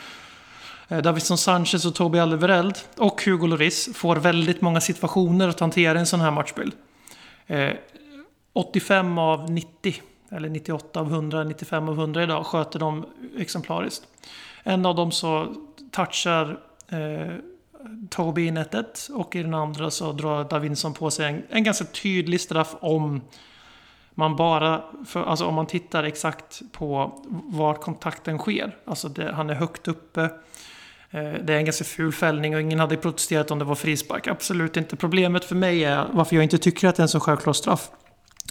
eh, 0.88 1.01
Davison 1.01 1.38
Sanchez 1.38 1.86
och 1.86 1.96
Tobi 1.96 2.20
Alvereld 2.20 2.77
och 2.98 3.24
Hugo 3.25 3.48
Lloris 3.48 3.89
får 3.94 4.16
väldigt 4.16 4.62
många 4.62 4.82
situationer 4.82 5.48
att 5.48 5.60
hantera 5.60 5.98
i 5.98 6.00
en 6.00 6.06
sån 6.06 6.22
här 6.22 6.32
matchbild. 6.32 6.74
Eh, 7.48 7.74
85 8.54 9.18
av 9.18 9.51
90, 9.51 10.01
eller 10.30 10.50
98 10.50 11.00
av 11.00 11.08
100, 11.08 11.44
95 11.44 11.89
av 11.89 12.00
100 12.00 12.24
idag 12.24 12.46
sköter 12.46 12.80
de 12.80 13.06
exemplariskt. 13.38 14.04
En 14.63 14.86
av 14.86 14.96
dem 14.96 15.12
så 15.12 15.56
touchar 15.98 16.60
eh, 16.89 17.36
Toby 18.10 18.48
i 18.48 18.51
nätet 18.51 19.10
och 19.13 19.36
i 19.36 19.44
den 19.44 19.54
andra 19.54 19.92
så 19.92 20.12
drar 20.12 20.44
Davinson 20.44 20.94
på 20.94 21.12
sig 21.12 21.25
en, 21.25 21.44
en 21.50 21.63
ganska 21.63 21.86
tydlig 21.86 22.42
straff 22.42 22.75
om 22.80 23.22
man 24.12 24.36
bara, 24.36 24.84
för, 25.08 25.24
alltså 25.24 25.46
om 25.46 25.56
man 25.56 25.68
tittar 25.68 26.04
exakt 26.04 26.62
på 26.72 27.22
var 27.30 27.74
kontakten 27.74 28.38
sker. 28.38 28.75
Alltså 28.86 29.10
det, 29.10 29.32
han 29.34 29.50
är 29.50 29.54
högt 29.54 29.88
uppe. 29.88 30.22
Eh, 31.12 31.34
Det 31.44 31.54
är 31.54 31.58
en 31.58 31.66
ganska 31.66 31.84
ful 31.84 32.12
fällning 32.12 32.56
och 32.56 32.62
ingen 32.62 32.80
hade 32.80 32.98
protesterat 32.98 33.51
om 33.51 33.60
det 33.60 33.66
var 33.66 33.75
frispark. 33.75 34.27
Absolut 34.27 34.77
inte. 34.77 34.96
Problemet 34.96 35.46
för 35.46 35.56
mig 35.56 35.84
är 35.84 36.08
varför 36.12 36.36
jag 36.36 36.44
inte 36.44 36.58
tycker 36.58 36.88
att 36.88 36.96
det 36.96 37.00
är 37.00 37.04
en 37.04 37.10
så 37.10 37.20
självklar 37.20 37.54
straff. 37.54 37.89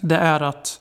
Det 0.03 0.17
är 0.17 0.41
att 0.41 0.81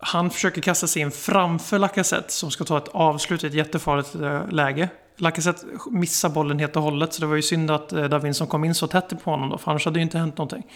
han 0.00 0.30
försöker 0.30 0.62
kasta 0.62 0.86
sig 0.86 1.02
in 1.02 1.10
framför 1.10 1.78
Lacazette 1.78 2.32
som 2.32 2.50
ska 2.50 2.64
ta 2.64 2.78
ett 2.78 2.88
avslut 2.88 3.44
i 3.44 3.46
ett 3.46 3.54
jättefarligt 3.54 4.14
eh, 4.14 4.48
läge. 4.50 4.88
Lacazette 5.22 5.66
missar 5.90 6.28
bollen 6.28 6.58
helt 6.58 6.76
och 6.76 6.82
hållet 6.82 7.14
så 7.14 7.20
det 7.20 7.26
var 7.26 7.36
ju 7.36 7.42
synd 7.42 7.70
att 7.70 7.92
eh, 7.92 8.04
Davinson 8.04 8.46
kom 8.46 8.64
in 8.64 8.74
så 8.74 8.86
tätt 8.86 9.24
på 9.24 9.30
honom 9.30 9.50
då 9.50 9.58
för 9.58 9.70
annars 9.70 9.84
hade 9.84 9.94
det 9.94 9.98
ju 9.98 10.04
inte 10.04 10.18
hänt 10.18 10.38
någonting. 10.38 10.66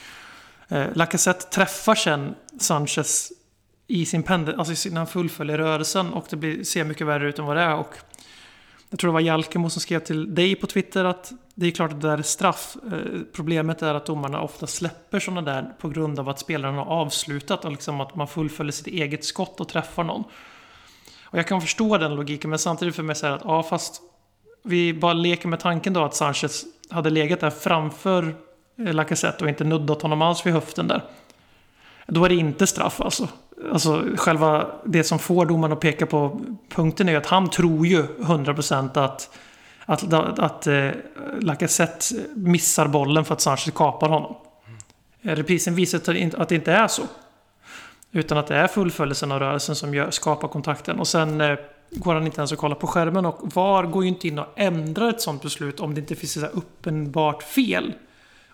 Eh, 0.69 0.87
Lacazette 0.95 1.47
träffar 1.47 1.95
sen 1.95 2.35
Sanchez 2.61 3.33
i 3.87 4.07
sin 4.07 4.23
pendel, 4.23 4.55
alltså 4.59 4.89
när 4.89 4.97
han 4.97 5.07
fullföljer 5.07 5.59
rörelsen 5.59 6.13
och 6.13 6.27
det 6.31 6.37
blir, 6.37 6.65
ser 6.65 6.85
mycket 6.85 7.07
värre 7.07 7.29
ut 7.29 7.39
än 7.39 7.45
vad 7.45 7.57
det 7.57 7.63
är. 7.63 7.75
Och 7.75 7.95
jag 8.91 8.99
tror 8.99 9.09
det 9.09 9.13
var 9.13 9.21
Jalkemo 9.21 9.71
som 9.71 9.81
skrev 9.81 10.01
till 10.01 10.35
dig 10.35 10.57
på 10.57 10.67
Twitter 10.67 11.05
att 11.05 11.33
det 11.55 11.67
är 11.67 11.71
klart 11.71 11.93
att 11.93 12.01
det 12.01 12.09
där 12.09 12.19
är 12.19 12.23
straff. 12.23 12.77
Eh, 12.93 13.21
Problemet 13.33 13.83
är 13.83 13.95
att 13.95 14.07
domarna 14.07 14.41
ofta 14.41 14.67
släpper 14.67 15.21
sådana 15.21 15.43
där 15.43 15.73
på 15.79 15.89
grund 15.89 16.19
av 16.19 16.29
att 16.29 16.39
spelaren 16.39 16.75
har 16.75 16.87
avslutat 16.87 17.65
och 17.65 17.71
liksom 17.71 18.01
att 18.01 18.15
man 18.15 18.29
fullföljer 18.29 18.73
sitt 18.73 18.87
eget 18.87 19.25
skott 19.25 19.61
och 19.61 19.69
träffar 19.69 20.05
någon. 20.05 20.25
Och 21.25 21.39
jag 21.39 21.47
kan 21.47 21.61
förstå 21.61 21.99
den 21.99 22.15
logiken 22.15 22.51
men 22.51 22.59
samtidigt 22.59 22.97
för 22.97 23.03
mig 23.03 23.17
så 23.17 23.27
här 23.27 23.33
att 23.33 23.43
ja 23.45 23.63
fast 23.63 24.03
vi 24.67 24.95
bara 24.95 25.13
leker 25.13 25.49
med 25.49 25.61
tanken 25.61 25.93
då 25.93 26.05
att 26.05 26.15
Sanchez 26.15 26.65
hade 26.91 27.11
legat 27.11 27.41
där 27.41 27.51
framför 27.51 28.35
eh, 28.79 28.95
Lacazette 28.95 29.45
och 29.45 29.51
inte 29.51 29.65
nuddat 29.65 30.03
honom 30.03 30.23
alls 30.23 30.47
vid 30.47 30.53
höften 30.53 30.89
där. 30.89 31.05
Då 32.07 32.25
är 32.25 32.29
det 32.29 32.35
inte 32.35 32.67
straff 32.67 33.01
alltså. 33.01 33.29
Alltså 33.73 34.05
själva 34.17 34.67
det 34.85 35.05
som 35.05 35.19
får 35.19 35.47
domaren 35.47 35.73
att 35.73 35.81
peka 35.81 36.07
på 36.07 36.41
punkten 36.69 37.09
är 37.09 37.13
ju 37.13 37.19
att 37.19 37.27
han 37.27 37.51
tror 37.51 37.87
ju 37.87 38.03
100% 38.03 38.99
att 39.05 39.31
att, 39.89 40.13
att, 40.13 40.39
att 40.39 40.67
eh, 40.67 40.89
Lacazette 41.41 42.05
missar 42.35 42.89
bollen 42.89 43.25
för 43.25 43.35
att 43.35 43.41
Sanchez 43.41 43.71
kapar 43.75 44.09
honom. 44.09 44.37
Eh, 45.23 45.37
reprisen 45.37 45.75
visar 45.75 45.99
att 45.99 46.05
det 46.05 46.19
inte- 46.19 46.37
att 46.39 46.49
det 46.49 46.55
inte 46.55 46.73
är 46.73 46.89
så. 46.89 47.03
Utan 48.13 48.39
att 48.39 48.47
det 48.47 48.57
är 48.57 48.67
fullföljelsen 48.67 49.33
av 49.33 49.39
rörelsen 49.39 49.77
som 49.77 49.95
gör, 49.95 50.11
skapar 50.11 50.49
kontakten. 50.49 50.99
Och 51.01 51.09
sen 51.09 51.41
eh, 51.41 51.59
går 51.97 52.15
han 52.15 52.27
inte 52.27 52.41
ens 52.41 52.53
att 52.53 52.59
kolla 52.59 52.75
på 52.75 52.87
skärmen 52.87 53.27
och 53.27 53.55
VAR 53.55 53.85
går 53.85 54.03
ju 54.03 54.09
inte 54.09 54.29
in 54.29 54.39
och 54.39 54.47
ändrar 54.57 55.11
ett 55.11 55.21
sånt 55.21 55.43
beslut 55.43 55.81
om 55.81 55.95
det 55.95 56.01
inte 56.01 56.15
finns 56.15 56.33
så 56.33 56.41
här 56.41 56.51
uppenbart 56.55 57.43
fel. 57.43 57.95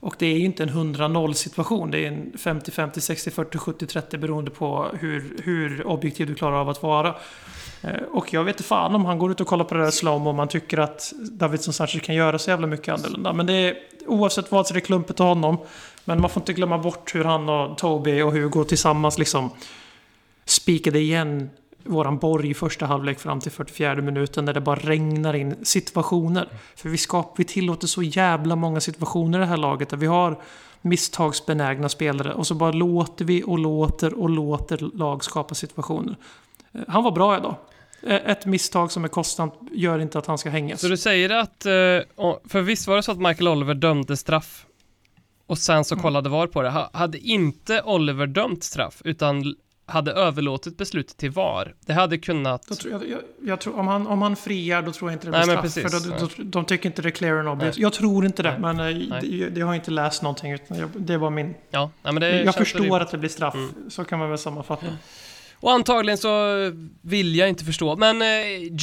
Och 0.00 0.14
det 0.18 0.26
är 0.26 0.38
ju 0.38 0.44
inte 0.44 0.62
en 0.62 0.70
100-0 0.70 1.32
situation. 1.32 1.90
Det 1.90 1.98
är 1.98 2.08
en 2.08 2.32
50-50, 2.32 2.92
60-40, 2.92 3.56
70-30 3.56 4.16
beroende 4.16 4.50
på 4.50 4.86
hur, 5.00 5.40
hur 5.44 5.86
objektiv 5.86 6.26
du 6.26 6.34
klarar 6.34 6.56
av 6.60 6.68
att 6.68 6.82
vara. 6.82 7.14
Eh, 7.82 8.02
och 8.10 8.34
jag 8.34 8.44
vet 8.44 8.56
inte 8.56 8.62
fan 8.62 8.94
om 8.94 9.04
han 9.04 9.18
går 9.18 9.30
ut 9.30 9.40
och 9.40 9.46
kollar 9.46 9.64
på 9.64 9.74
det 9.74 9.84
där 9.84 9.90
slom 9.90 10.26
och 10.26 10.34
man 10.34 10.48
tycker 10.48 10.78
att 10.78 11.12
Davidson 11.30 11.74
Sanchez 11.74 12.02
kan 12.02 12.14
göra 12.14 12.38
så 12.38 12.50
jävla 12.50 12.66
mycket 12.66 12.94
annorlunda. 12.94 13.32
Men 13.32 13.46
det 13.46 13.52
är, 13.52 13.76
oavsett 14.06 14.52
vad 14.52 14.66
så 14.66 14.72
är 14.72 14.74
det 14.74 14.80
klumpet 14.80 15.20
av 15.20 15.26
honom. 15.26 15.58
Men 16.04 16.20
man 16.20 16.30
får 16.30 16.40
inte 16.40 16.52
glömma 16.52 16.78
bort 16.78 17.14
hur 17.14 17.24
han 17.24 17.48
och 17.48 17.78
Toby 17.78 18.22
och 18.22 18.32
Hugo 18.32 18.64
tillsammans 18.64 19.18
liksom 19.18 19.50
spikade 20.44 20.98
igen 20.98 21.50
våran 21.84 22.18
borg 22.18 22.50
i 22.50 22.54
första 22.54 22.86
halvlek 22.86 23.18
fram 23.18 23.40
till 23.40 23.52
44 23.52 23.94
minuten 23.94 24.44
där 24.46 24.54
det 24.54 24.60
bara 24.60 24.76
regnar 24.76 25.34
in 25.34 25.64
situationer. 25.64 26.48
För 26.76 26.88
vi, 26.88 26.98
skap, 26.98 27.34
vi 27.36 27.44
tillåter 27.44 27.86
så 27.86 28.02
jävla 28.02 28.56
många 28.56 28.80
situationer 28.80 29.38
i 29.38 29.40
det 29.40 29.46
här 29.46 29.56
laget 29.56 29.88
där 29.88 29.96
vi 29.96 30.06
har 30.06 30.40
misstagsbenägna 30.82 31.88
spelare 31.88 32.34
och 32.34 32.46
så 32.46 32.54
bara 32.54 32.72
låter 32.72 33.24
vi 33.24 33.42
och 33.46 33.58
låter 33.58 34.14
och 34.14 34.30
låter 34.30 34.78
lag 34.98 35.24
skapa 35.24 35.54
situationer. 35.54 36.16
Eh, 36.74 36.80
Han 36.88 37.04
var 37.04 37.10
bra 37.12 37.36
idag. 37.38 37.54
Eh, 38.02 38.30
Ett 38.30 38.46
misstag 38.46 38.92
som 38.92 39.04
är 39.04 39.08
kostsamt 39.08 39.54
gör 39.72 39.98
inte 39.98 40.18
att 40.18 40.26
han 40.26 40.38
ska 40.38 40.50
hängas. 40.50 40.80
Så 40.80 40.88
du 40.88 40.96
säger 40.96 41.30
att, 41.30 41.66
eh, 41.66 41.72
för 42.48 42.60
visst 42.60 42.86
var 42.86 42.96
det 42.96 43.02
så 43.02 43.12
att 43.12 43.18
Michael 43.18 43.48
Oliver 43.48 43.74
dömde 43.74 44.16
straff 44.16 44.66
och 45.46 45.58
sen 45.58 45.84
så 45.84 45.96
kollade 45.96 46.28
VAR 46.28 46.46
på 46.46 46.62
det. 46.62 46.70
Ha- 46.70 46.90
Hade 46.92 47.18
inte 47.18 47.82
Oliver 47.82 48.26
dömt 48.26 48.64
straff 48.64 49.02
utan 49.04 49.54
hade 49.86 50.12
överlåtit 50.12 50.76
beslutet 50.76 51.16
till 51.16 51.30
VAR, 51.30 51.74
det 51.86 51.92
hade 51.92 52.18
kunnat... 52.18 52.78
Tror 52.78 52.92
jag, 52.92 53.08
jag, 53.08 53.20
jag 53.44 53.60
tror, 53.60 53.78
om, 53.78 53.88
han, 53.88 54.06
om 54.06 54.22
han 54.22 54.36
friar 54.36 54.82
då 54.82 54.92
tror 54.92 55.10
jag 55.10 55.16
inte 55.16 55.26
det 55.26 55.30
blir 55.30 55.38
Nej, 55.38 55.48
straff. 55.48 55.62
precis. 55.62 55.82
för 55.82 56.10
då, 56.10 56.26
då, 56.26 56.42
de 56.44 56.64
tycker 56.64 56.88
inte 56.88 57.02
det 57.02 57.08
är 57.08 57.10
clear 57.10 57.36
and 57.38 57.48
obvious. 57.48 57.78
Jag 57.78 57.92
tror 57.92 58.24
inte 58.26 58.42
det, 58.42 58.58
men 58.58 58.80
eh, 58.80 58.84
Nej. 58.84 59.20
det, 59.22 59.48
det 59.48 59.60
har 59.60 59.68
jag 59.68 59.76
inte 59.76 59.90
läst 59.90 60.22
någonting. 60.22 60.52
Utan 60.52 60.78
jag, 60.78 60.90
det 60.94 61.18
var 61.18 61.30
min... 61.30 61.54
Ja, 61.70 61.90
nej, 62.02 62.12
men 62.12 62.20
det 62.20 62.42
jag 62.42 62.54
förstår 62.54 62.80
rimligt. 62.80 63.02
att 63.02 63.10
det 63.10 63.18
blir 63.18 63.30
straff. 63.30 63.54
Mm. 63.54 63.90
Så 63.90 64.04
kan 64.04 64.18
man 64.18 64.28
väl 64.28 64.38
sammanfatta. 64.38 64.86
Och 65.54 65.72
antagligen 65.72 66.18
så 66.18 66.56
vill 67.00 67.36
jag 67.36 67.48
inte 67.48 67.64
förstå. 67.64 67.96
Men 67.96 68.22
eh, 68.22 68.28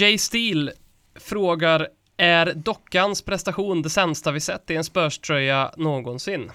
Jay 0.01 0.17
Steele 0.17 0.71
frågar 1.15 1.87
Är 2.17 2.53
dockans 2.55 3.21
prestation 3.21 3.81
det 3.81 3.89
sämsta 3.89 4.31
vi 4.31 4.39
sett 4.39 4.69
i 4.71 4.75
en 4.75 4.83
Spurs-tröja 4.83 5.71
någonsin? 5.77 6.51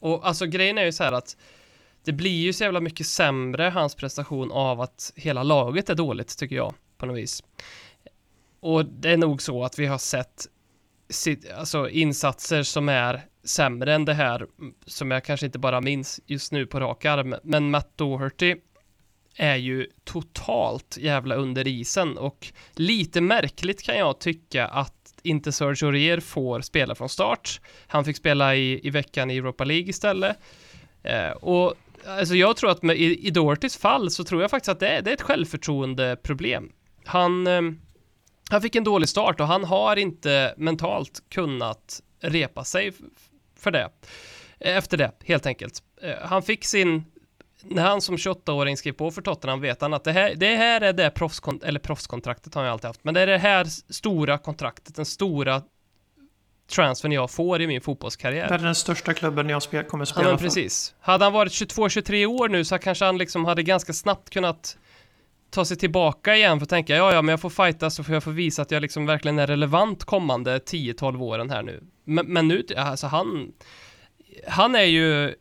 Och 0.00 0.26
alltså 0.26 0.46
grejen 0.46 0.78
är 0.78 0.84
ju 0.84 0.92
så 0.92 1.04
här 1.04 1.12
att 1.12 1.36
det 2.04 2.12
blir 2.12 2.42
ju 2.42 2.52
så 2.52 2.64
jävla 2.64 2.80
mycket 2.80 3.06
sämre 3.06 3.62
hans 3.62 3.94
prestation 3.94 4.52
av 4.52 4.80
att 4.80 5.12
hela 5.16 5.42
laget 5.42 5.90
är 5.90 5.94
dåligt 5.94 6.38
tycker 6.38 6.56
jag 6.56 6.74
på 6.98 7.06
något 7.06 7.16
vis. 7.16 7.42
Och 8.60 8.84
det 8.84 9.10
är 9.10 9.16
nog 9.16 9.42
så 9.42 9.64
att 9.64 9.78
vi 9.78 9.86
har 9.86 9.98
sett 9.98 10.46
sitt, 11.10 11.52
alltså 11.52 11.88
insatser 11.88 12.62
som 12.62 12.88
är 12.88 13.22
sämre 13.44 13.94
än 13.94 14.04
det 14.04 14.14
här 14.14 14.46
som 14.86 15.10
jag 15.10 15.24
kanske 15.24 15.46
inte 15.46 15.58
bara 15.58 15.80
minns 15.80 16.20
just 16.26 16.52
nu 16.52 16.66
på 16.66 16.80
rak 16.80 17.04
arm. 17.04 17.34
Men 17.42 17.70
Matt 17.70 17.96
Doherty 17.96 18.56
är 19.36 19.56
ju 19.56 19.86
totalt 20.04 20.98
jävla 21.00 21.34
under 21.34 21.66
isen 21.66 22.18
och 22.18 22.52
lite 22.74 23.20
märkligt 23.20 23.82
kan 23.82 23.98
jag 23.98 24.18
tycka 24.20 24.66
att 24.66 25.14
inte 25.22 25.52
Serge 25.52 25.86
Aurier 25.86 26.20
får 26.20 26.60
spela 26.60 26.94
från 26.94 27.08
start. 27.08 27.60
Han 27.86 28.04
fick 28.04 28.16
spela 28.16 28.56
i, 28.56 28.86
i 28.86 28.90
veckan 28.90 29.30
i 29.30 29.36
Europa 29.36 29.64
League 29.64 29.88
istället. 29.88 30.36
Eh, 31.02 31.30
och 31.30 31.74
alltså 32.08 32.34
jag 32.34 32.56
tror 32.56 32.70
att 32.70 32.82
med, 32.82 32.96
i, 32.96 33.26
i 33.26 33.30
Dohertys 33.30 33.76
fall 33.76 34.10
så 34.10 34.24
tror 34.24 34.40
jag 34.40 34.50
faktiskt 34.50 34.68
att 34.68 34.80
det 34.80 34.88
är, 34.88 35.02
det 35.02 35.10
är 35.10 35.14
ett 35.14 35.22
självförtroendeproblem. 35.22 36.72
Han, 37.04 37.46
eh, 37.46 37.62
han 38.50 38.62
fick 38.62 38.76
en 38.76 38.84
dålig 38.84 39.08
start 39.08 39.40
och 39.40 39.46
han 39.46 39.64
har 39.64 39.96
inte 39.96 40.54
mentalt 40.56 41.22
kunnat 41.28 42.02
repa 42.20 42.64
sig 42.64 42.92
för 43.58 43.70
det. 43.70 43.88
Eh, 44.60 44.76
efter 44.76 44.96
det, 44.96 45.12
helt 45.24 45.46
enkelt. 45.46 45.82
Eh, 46.02 46.14
Han 46.22 46.42
fick 46.42 46.64
sin 46.64 47.04
när 47.62 47.82
han 47.82 48.00
som 48.00 48.16
28-åring 48.16 48.76
skrev 48.76 48.92
på 48.92 49.10
för 49.10 49.22
Tottenham 49.22 49.60
vet 49.60 49.80
han 49.80 49.94
att 49.94 50.04
det 50.04 50.12
här, 50.12 50.34
det 50.34 50.56
här 50.56 50.80
är 50.80 50.92
det 50.92 51.10
proffskon- 51.10 51.64
eller 51.64 51.80
proffskontraktet 51.80 52.54
har 52.54 52.62
han 52.62 52.68
ju 52.68 52.72
alltid 52.72 52.86
haft, 52.86 53.04
men 53.04 53.14
det 53.14 53.20
är 53.20 53.26
det 53.26 53.38
här 53.38 53.64
stora 53.92 54.38
kontraktet, 54.38 54.96
den 54.96 55.04
stora 55.04 55.62
transfern 56.68 57.12
jag 57.12 57.30
får 57.30 57.62
i 57.62 57.66
min 57.66 57.80
fotbollskarriär. 57.80 58.48
Det 58.48 58.54
är 58.54 58.58
den 58.58 58.74
största 58.74 59.14
klubben 59.14 59.48
jag 59.48 59.62
spel, 59.62 59.84
kommer 59.84 60.02
Ja, 60.02 60.06
spela 60.06 60.28
men 60.28 60.38
för. 60.38 60.44
precis. 60.44 60.94
Hade 61.00 61.24
han 61.24 61.32
varit 61.32 61.52
22-23 61.52 62.26
år 62.26 62.48
nu 62.48 62.64
så 62.64 62.78
kanske 62.78 63.04
han 63.04 63.18
liksom 63.18 63.44
hade 63.44 63.62
ganska 63.62 63.92
snabbt 63.92 64.30
kunnat 64.30 64.78
ta 65.50 65.64
sig 65.64 65.76
tillbaka 65.76 66.36
igen 66.36 66.58
för 66.58 66.64
att 66.64 66.70
tänka, 66.70 66.96
ja, 66.96 67.12
ja, 67.12 67.22
men 67.22 67.32
jag 67.32 67.40
får 67.40 67.50
fighta 67.50 67.90
så 67.90 68.04
får 68.04 68.14
jag 68.14 68.22
få 68.24 68.30
visa 68.30 68.62
att 68.62 68.70
jag 68.70 68.82
liksom 68.82 69.06
verkligen 69.06 69.38
är 69.38 69.46
relevant 69.46 70.04
kommande 70.04 70.58
10-12 70.58 71.20
åren 71.22 71.50
här 71.50 71.62
nu. 71.62 71.82
Men, 72.04 72.26
men 72.26 72.48
nu, 72.48 72.64
alltså 72.76 73.06
han, 73.06 73.52
han 74.46 74.74
är 74.74 74.82
ju, 74.82 75.34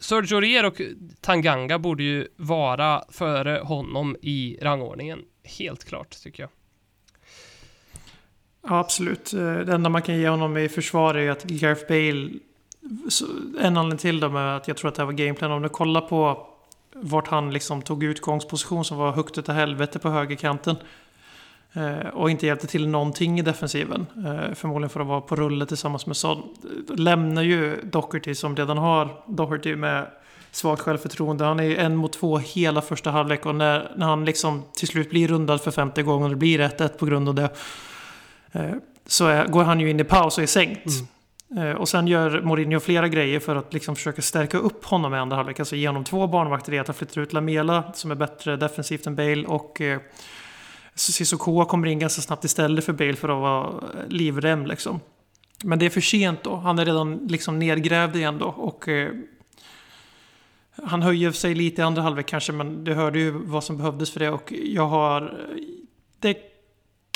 Sergio 0.00 0.40
Rier 0.40 0.64
och 0.64 0.80
Tanganga 1.20 1.78
borde 1.78 2.02
ju 2.02 2.28
vara 2.36 3.04
före 3.08 3.60
honom 3.64 4.16
i 4.22 4.58
rangordningen. 4.62 5.18
Helt 5.58 5.84
klart, 5.84 6.10
tycker 6.22 6.42
jag. 6.42 6.50
Ja, 8.68 8.78
absolut. 8.78 9.32
Eh, 9.32 9.54
det 9.54 9.72
enda 9.72 9.88
man 9.90 10.02
kan 10.02 10.16
ge 10.16 10.28
honom 10.28 10.56
i 10.56 10.68
försvar 10.68 11.14
är 11.14 11.30
att 11.30 11.44
Gareth 11.44 11.88
Bale... 11.88 12.30
En 13.60 13.76
anledning 13.76 13.98
till 13.98 14.20
det 14.20 14.28
med 14.28 14.56
att 14.56 14.68
jag 14.68 14.76
tror 14.76 14.88
att 14.88 14.94
det 14.94 15.02
här 15.02 15.06
var 15.06 15.12
gameplan. 15.12 15.52
Om 15.52 15.62
du 15.62 15.68
kollar 15.68 16.00
på 16.00 16.46
vart 16.94 17.28
han 17.28 17.50
liksom 17.50 17.82
tog 17.82 18.04
utgångsposition 18.04 18.84
som 18.84 18.98
var 18.98 19.12
högt 19.12 19.38
utav 19.38 19.54
helvete 19.54 19.98
på 19.98 20.08
högerkanten. 20.08 20.76
Eh, 21.72 22.08
och 22.08 22.30
inte 22.30 22.46
hjälpte 22.46 22.66
till 22.66 22.88
någonting 22.88 23.38
i 23.38 23.42
defensiven. 23.42 24.06
Eh, 24.16 24.54
förmodligen 24.54 24.90
för 24.90 25.00
att 25.00 25.06
vara 25.06 25.20
på 25.20 25.36
rulle 25.36 25.66
tillsammans 25.66 26.06
med 26.06 26.16
Son. 26.16 26.42
Lämnar 26.88 27.42
ju 27.42 27.80
Doherty 27.82 28.34
som 28.34 28.56
redan 28.56 28.78
har 28.78 29.22
Doherty 29.26 29.76
med 29.76 30.06
svagt 30.50 30.82
självförtroende. 30.82 31.44
Han 31.44 31.60
är 31.60 31.64
ju 31.64 31.76
en 31.76 31.96
mot 31.96 32.12
två 32.12 32.38
hela 32.38 32.82
första 32.82 33.10
halvlek 33.10 33.46
och 33.46 33.54
när, 33.54 33.92
när 33.96 34.06
han 34.06 34.24
liksom 34.24 34.62
till 34.72 34.88
slut 34.88 35.10
blir 35.10 35.28
rundad 35.28 35.60
för 35.60 35.70
femte 35.70 36.02
gången 36.02 36.24
och 36.24 36.30
det 36.30 36.36
blir 36.36 36.58
1-1 36.58 36.88
på 36.88 37.06
grund 37.06 37.28
av 37.28 37.34
det 37.34 37.50
eh, 38.52 38.70
Så 39.06 39.26
är, 39.26 39.46
går 39.46 39.64
han 39.64 39.80
ju 39.80 39.90
in 39.90 40.00
i 40.00 40.04
paus 40.04 40.36
och 40.38 40.42
är 40.42 40.46
sänkt. 40.46 40.86
Eh, 41.56 41.70
Och 41.70 41.88
sen 41.88 42.06
gör 42.06 42.40
Mourinho 42.42 42.80
flera 42.80 43.08
grejer 43.08 43.40
för 43.40 43.56
att 43.56 43.72
liksom 43.72 43.96
försöka 43.96 44.22
stärka 44.22 44.58
upp 44.58 44.84
honom 44.84 45.14
i 45.14 45.16
andra 45.16 45.36
halvlek. 45.36 45.60
Alltså 45.60 45.76
ge 45.76 45.86
honom 45.86 46.04
två 46.04 46.26
barnvakter 46.26 46.74
i 46.74 46.78
att 46.78 46.86
han 46.86 46.94
flyttar 46.94 47.20
ut 47.20 47.32
Lamela 47.32 47.92
som 47.92 48.10
är 48.10 48.14
bättre 48.14 48.56
defensivt 48.56 49.06
än 49.06 49.16
Bale 49.16 49.46
och 49.46 49.80
eh, 49.80 50.00
Sissoko 50.94 51.64
kommer 51.64 51.88
in 51.88 51.98
ganska 51.98 52.22
snabbt 52.22 52.44
istället 52.44 52.84
för 52.84 52.92
Bale 52.92 53.16
för 53.16 53.28
att 53.28 53.40
vara 53.40 53.84
livrem 54.08 54.66
liksom. 54.66 55.00
Men 55.64 55.78
det 55.78 55.86
är 55.86 55.90
för 55.90 56.00
sent 56.00 56.42
då. 56.42 56.56
Han 56.56 56.78
är 56.78 56.84
redan 56.84 57.16
liksom 57.16 57.58
nedgrävd 57.58 58.16
igen 58.16 58.38
då 58.38 58.46
och 58.46 58.88
eh, 58.88 59.10
han 60.82 61.02
höjer 61.02 61.30
sig 61.30 61.54
lite 61.54 61.80
i 61.80 61.84
andra 61.84 62.02
halvlek 62.02 62.26
kanske 62.26 62.52
men 62.52 62.84
du 62.84 62.94
hörde 62.94 63.18
ju 63.18 63.30
vad 63.30 63.64
som 63.64 63.76
behövdes 63.76 64.12
för 64.12 64.20
det 64.20 64.30
och 64.30 64.52
jag 64.52 64.86
har... 64.86 65.46
Det 66.18 66.36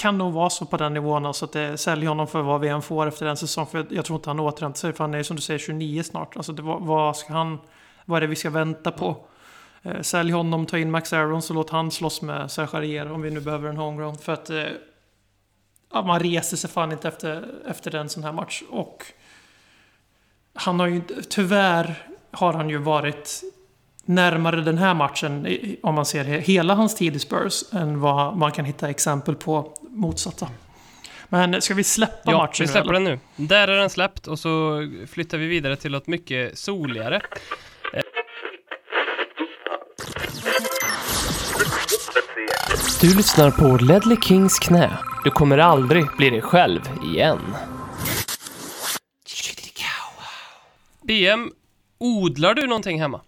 kan 0.00 0.18
nog 0.18 0.32
vara 0.32 0.50
så 0.50 0.66
på 0.66 0.76
den 0.76 0.94
nivån 0.94 1.26
alltså 1.26 1.44
att 1.44 1.52
det 1.52 1.78
säljer 1.78 2.08
honom 2.08 2.26
för 2.26 2.42
vad 2.42 2.60
vi 2.60 2.68
än 2.68 2.82
får 2.82 3.06
efter 3.06 3.26
en 3.26 3.36
säsong. 3.36 3.66
För 3.66 3.86
jag 3.90 4.04
tror 4.04 4.16
inte 4.16 4.30
han 4.30 4.40
återhämtar 4.40 4.78
sig 4.78 4.92
för 4.92 5.04
han 5.04 5.14
är 5.14 5.22
som 5.22 5.36
du 5.36 5.42
säger 5.42 5.58
29 5.58 6.02
snart. 6.02 6.36
Alltså 6.36 6.52
det, 6.52 6.62
vad, 6.62 6.82
vad 6.82 7.16
ska 7.16 7.32
han... 7.32 7.58
Vad 8.04 8.16
är 8.16 8.20
det 8.20 8.26
vi 8.26 8.36
ska 8.36 8.50
vänta 8.50 8.90
på? 8.90 9.16
Eh, 9.82 10.00
sälj 10.00 10.32
honom, 10.32 10.66
ta 10.66 10.78
in 10.78 10.90
Max 10.90 11.12
Aaron 11.12 11.42
och 11.48 11.54
låt 11.54 11.70
han 11.70 11.90
slåss 11.90 12.22
med 12.22 12.50
Sergio 12.50 13.10
om 13.10 13.22
vi 13.22 13.30
nu 13.30 13.40
behöver 13.40 13.68
en 13.68 13.76
homegrown. 13.76 14.18
För 14.18 14.32
att 14.32 14.50
eh, 14.50 14.64
ja, 15.92 16.02
man 16.02 16.20
reser 16.20 16.56
sig 16.56 16.70
fan 16.70 16.92
inte 16.92 17.08
efter, 17.08 17.48
efter 17.66 17.94
en 17.94 18.08
sån 18.08 18.24
här 18.24 18.32
match. 18.32 18.62
Och 18.70 19.04
han 20.54 20.80
har 20.80 20.86
ju 20.86 21.00
tyvärr 21.28 21.94
har 22.30 22.52
han 22.52 22.70
ju 22.70 22.78
varit 22.78 23.42
närmare 24.04 24.60
den 24.60 24.78
här 24.78 24.94
matchen, 24.94 25.46
om 25.82 25.94
man 25.94 26.06
ser 26.06 26.24
hela 26.24 26.74
hans 26.74 26.94
tid 26.94 27.16
i 27.16 27.18
Spurs, 27.18 27.64
än 27.72 28.00
vad 28.00 28.36
man 28.36 28.52
kan 28.52 28.64
hitta 28.64 28.90
exempel 28.90 29.34
på 29.34 29.72
motsatta. 29.90 30.48
Men 31.28 31.62
ska 31.62 31.74
vi 31.74 31.84
släppa 31.84 32.30
Ja, 32.30 32.38
matchen 32.38 32.64
vi 32.64 32.66
nu, 32.66 32.72
släpper 32.72 32.94
eller? 32.94 33.10
den 33.10 33.20
nu. 33.36 33.46
Där 33.46 33.68
är 33.68 33.76
den 33.76 33.90
släppt 33.90 34.26
och 34.26 34.38
så 34.38 34.78
flyttar 35.10 35.38
vi 35.38 35.46
vidare 35.46 35.76
till 35.76 35.92
något 35.92 36.06
mycket 36.06 36.58
soligare. 36.58 37.20
Du 43.00 43.16
lyssnar 43.16 43.50
på 43.50 43.84
Ledley 43.84 44.16
Kings 44.22 44.58
knä. 44.58 44.98
Du 45.24 45.30
kommer 45.30 45.58
aldrig 45.58 46.06
bli 46.16 46.30
dig 46.30 46.42
själv 46.42 46.80
igen. 47.14 47.38
BM, 51.02 51.52
odlar 51.98 52.54
du 52.54 52.66
någonting 52.66 53.00
hemma? 53.00 53.20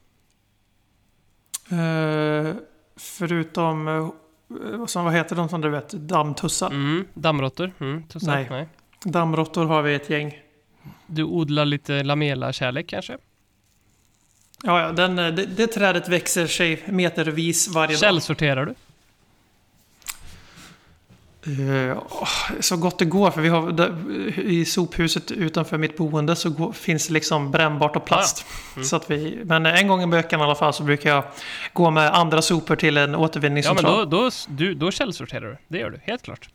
Eh, 1.70 2.54
förutom, 2.96 3.88
eh, 3.88 4.08
som- 4.86 5.04
vad 5.04 5.14
heter 5.14 5.36
de 5.36 5.48
som 5.48 5.60
du 5.60 5.68
vet, 5.70 5.90
dammtussar. 5.90 6.66
Mm, 6.70 7.04
dammråttor? 7.14 7.72
Mm, 7.80 8.02
tussar? 8.02 8.32
Nej. 8.34 8.46
Nej. 8.50 8.66
Dammråttor 9.04 9.64
har 9.66 9.82
vi 9.82 9.94
ett 9.94 10.10
gäng. 10.10 10.38
Du 11.06 11.24
odlar 11.24 11.64
lite 11.64 12.02
lamela-kärlek 12.02 12.86
kanske? 12.88 13.16
Ja, 14.62 14.80
ja 14.80 14.92
den, 14.92 15.18
eh, 15.18 15.26
det, 15.34 15.46
det 15.46 15.66
trädet 15.66 16.08
växer 16.08 16.46
sig 16.46 16.82
metervis 16.86 17.68
varje 17.74 17.92
dag. 17.92 17.98
Källsorterar 18.00 18.66
du? 18.66 18.74
Eh, 21.46 22.02
så 22.60 22.76
gott 22.76 22.98
det 22.98 23.04
går, 23.04 23.30
för 23.30 23.40
vi 23.40 23.48
har 23.48 23.90
i 24.40 24.64
sophuset 24.64 25.30
utanför 25.30 25.78
mitt 25.78 25.96
boende 25.96 26.36
så 26.36 26.72
finns 26.72 27.06
det 27.06 27.12
liksom 27.12 27.50
brännbart 27.50 27.96
och 27.96 28.04
plast. 28.04 28.46
Mm. 28.76 28.84
Så 28.84 28.96
att 28.96 29.10
vi, 29.10 29.38
men 29.44 29.66
en 29.66 29.88
gång 29.88 30.02
i 30.02 30.06
veckan 30.06 30.40
i 30.40 30.42
alla 30.42 30.54
fall 30.54 30.72
så 30.72 30.82
brukar 30.82 31.10
jag 31.10 31.24
gå 31.72 31.90
med 31.90 32.14
andra 32.14 32.42
sopor 32.42 32.76
till 32.76 32.96
en 32.96 33.02
Ja, 33.02 33.06
men 33.06 33.20
återvinningscentral. 33.20 34.10
då, 34.10 34.22
då, 34.24 34.30
du, 34.48 34.74
då 34.74 34.90
källsorterar 34.90 35.46
du. 35.46 35.56
Det 35.68 35.78
gör 35.78 35.90
du, 35.90 36.00
helt 36.04 36.22
klart. 36.22 36.48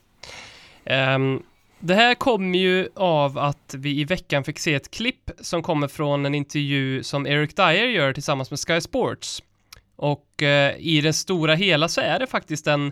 Ehm, 0.85 1.41
det 1.79 1.93
här 1.93 2.15
kommer 2.15 2.59
ju 2.59 2.89
av 2.95 3.37
att 3.37 3.75
vi 3.77 3.99
i 3.99 4.03
veckan 4.03 4.43
fick 4.43 4.59
se 4.59 4.73
ett 4.73 4.91
klipp 4.91 5.31
som 5.39 5.63
kommer 5.63 5.87
från 5.87 6.25
en 6.25 6.35
intervju 6.35 7.03
som 7.03 7.27
Eric 7.27 7.55
Dyer 7.55 7.87
gör 7.87 8.13
tillsammans 8.13 8.51
med 8.51 8.59
Sky 8.59 8.81
Sports. 8.81 9.43
Och 9.95 10.43
eh, 10.43 10.75
i 10.77 11.01
det 11.01 11.13
stora 11.13 11.55
hela 11.55 11.87
så 11.87 12.01
är 12.01 12.19
det 12.19 12.27
faktiskt 12.27 12.67
en... 12.67 12.91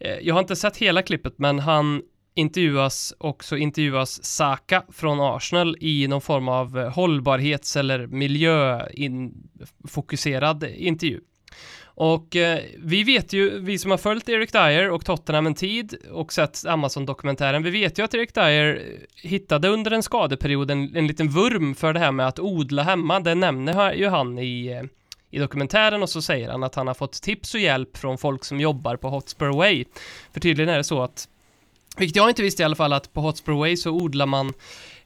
Eh, 0.00 0.18
jag 0.22 0.34
har 0.34 0.40
inte 0.40 0.56
sett 0.56 0.76
hela 0.76 1.02
klippet, 1.02 1.34
men 1.36 1.58
han 1.58 2.02
intervjuas 2.34 3.14
och 3.18 3.44
så 3.44 3.56
intervjuas 3.56 4.24
Saka 4.24 4.82
från 4.92 5.20
Arsenal 5.20 5.76
i 5.80 6.08
någon 6.08 6.20
form 6.20 6.48
av 6.48 6.78
eh, 6.78 6.90
hållbarhets 6.90 7.76
eller 7.76 8.06
miljöfokuserad 8.06 10.64
intervju. 10.64 11.20
Och 12.00 12.36
eh, 12.36 12.60
vi 12.78 13.04
vet 13.04 13.32
ju, 13.32 13.60
vi 13.60 13.78
som 13.78 13.90
har 13.90 13.98
följt 13.98 14.28
Eric 14.28 14.52
Dyer 14.52 14.90
och 14.90 15.04
Tottenham 15.04 15.46
en 15.46 15.54
tid 15.54 15.94
och 16.10 16.32
sett 16.32 16.66
Amazon-dokumentären, 16.66 17.62
vi 17.62 17.70
vet 17.70 17.98
ju 17.98 18.02
att 18.02 18.14
Eric 18.14 18.34
Dyer 18.34 18.82
hittade 19.22 19.68
under 19.68 19.90
en 19.90 20.02
skadeperiod 20.02 20.70
en, 20.70 20.96
en 20.96 21.06
liten 21.06 21.28
vurm 21.28 21.74
för 21.74 21.92
det 21.92 22.00
här 22.00 22.12
med 22.12 22.28
att 22.28 22.38
odla 22.38 22.82
hemma. 22.82 23.20
Det 23.20 23.34
nämner 23.34 23.92
ju 23.92 24.08
han 24.08 24.38
i, 24.38 24.66
eh, 24.66 24.82
i 25.30 25.38
dokumentären 25.38 26.02
och 26.02 26.10
så 26.10 26.22
säger 26.22 26.50
han 26.50 26.62
att 26.64 26.74
han 26.74 26.86
har 26.86 26.94
fått 26.94 27.22
tips 27.22 27.54
och 27.54 27.60
hjälp 27.60 27.96
från 27.96 28.18
folk 28.18 28.44
som 28.44 28.60
jobbar 28.60 28.96
på 28.96 29.08
Hotspur 29.08 29.56
Way. 29.56 29.84
För 30.32 30.40
tydligen 30.40 30.74
är 30.74 30.76
det 30.76 30.84
så 30.84 31.02
att 31.02 31.28
vilket 31.98 32.16
jag 32.16 32.30
inte 32.30 32.42
visste 32.42 32.62
i 32.62 32.64
alla 32.64 32.76
fall 32.76 32.92
att 32.92 33.12
på 33.12 33.20
Hotspur 33.20 33.52
Way 33.52 33.76
så 33.76 33.90
odlar 33.90 34.26
man 34.26 34.52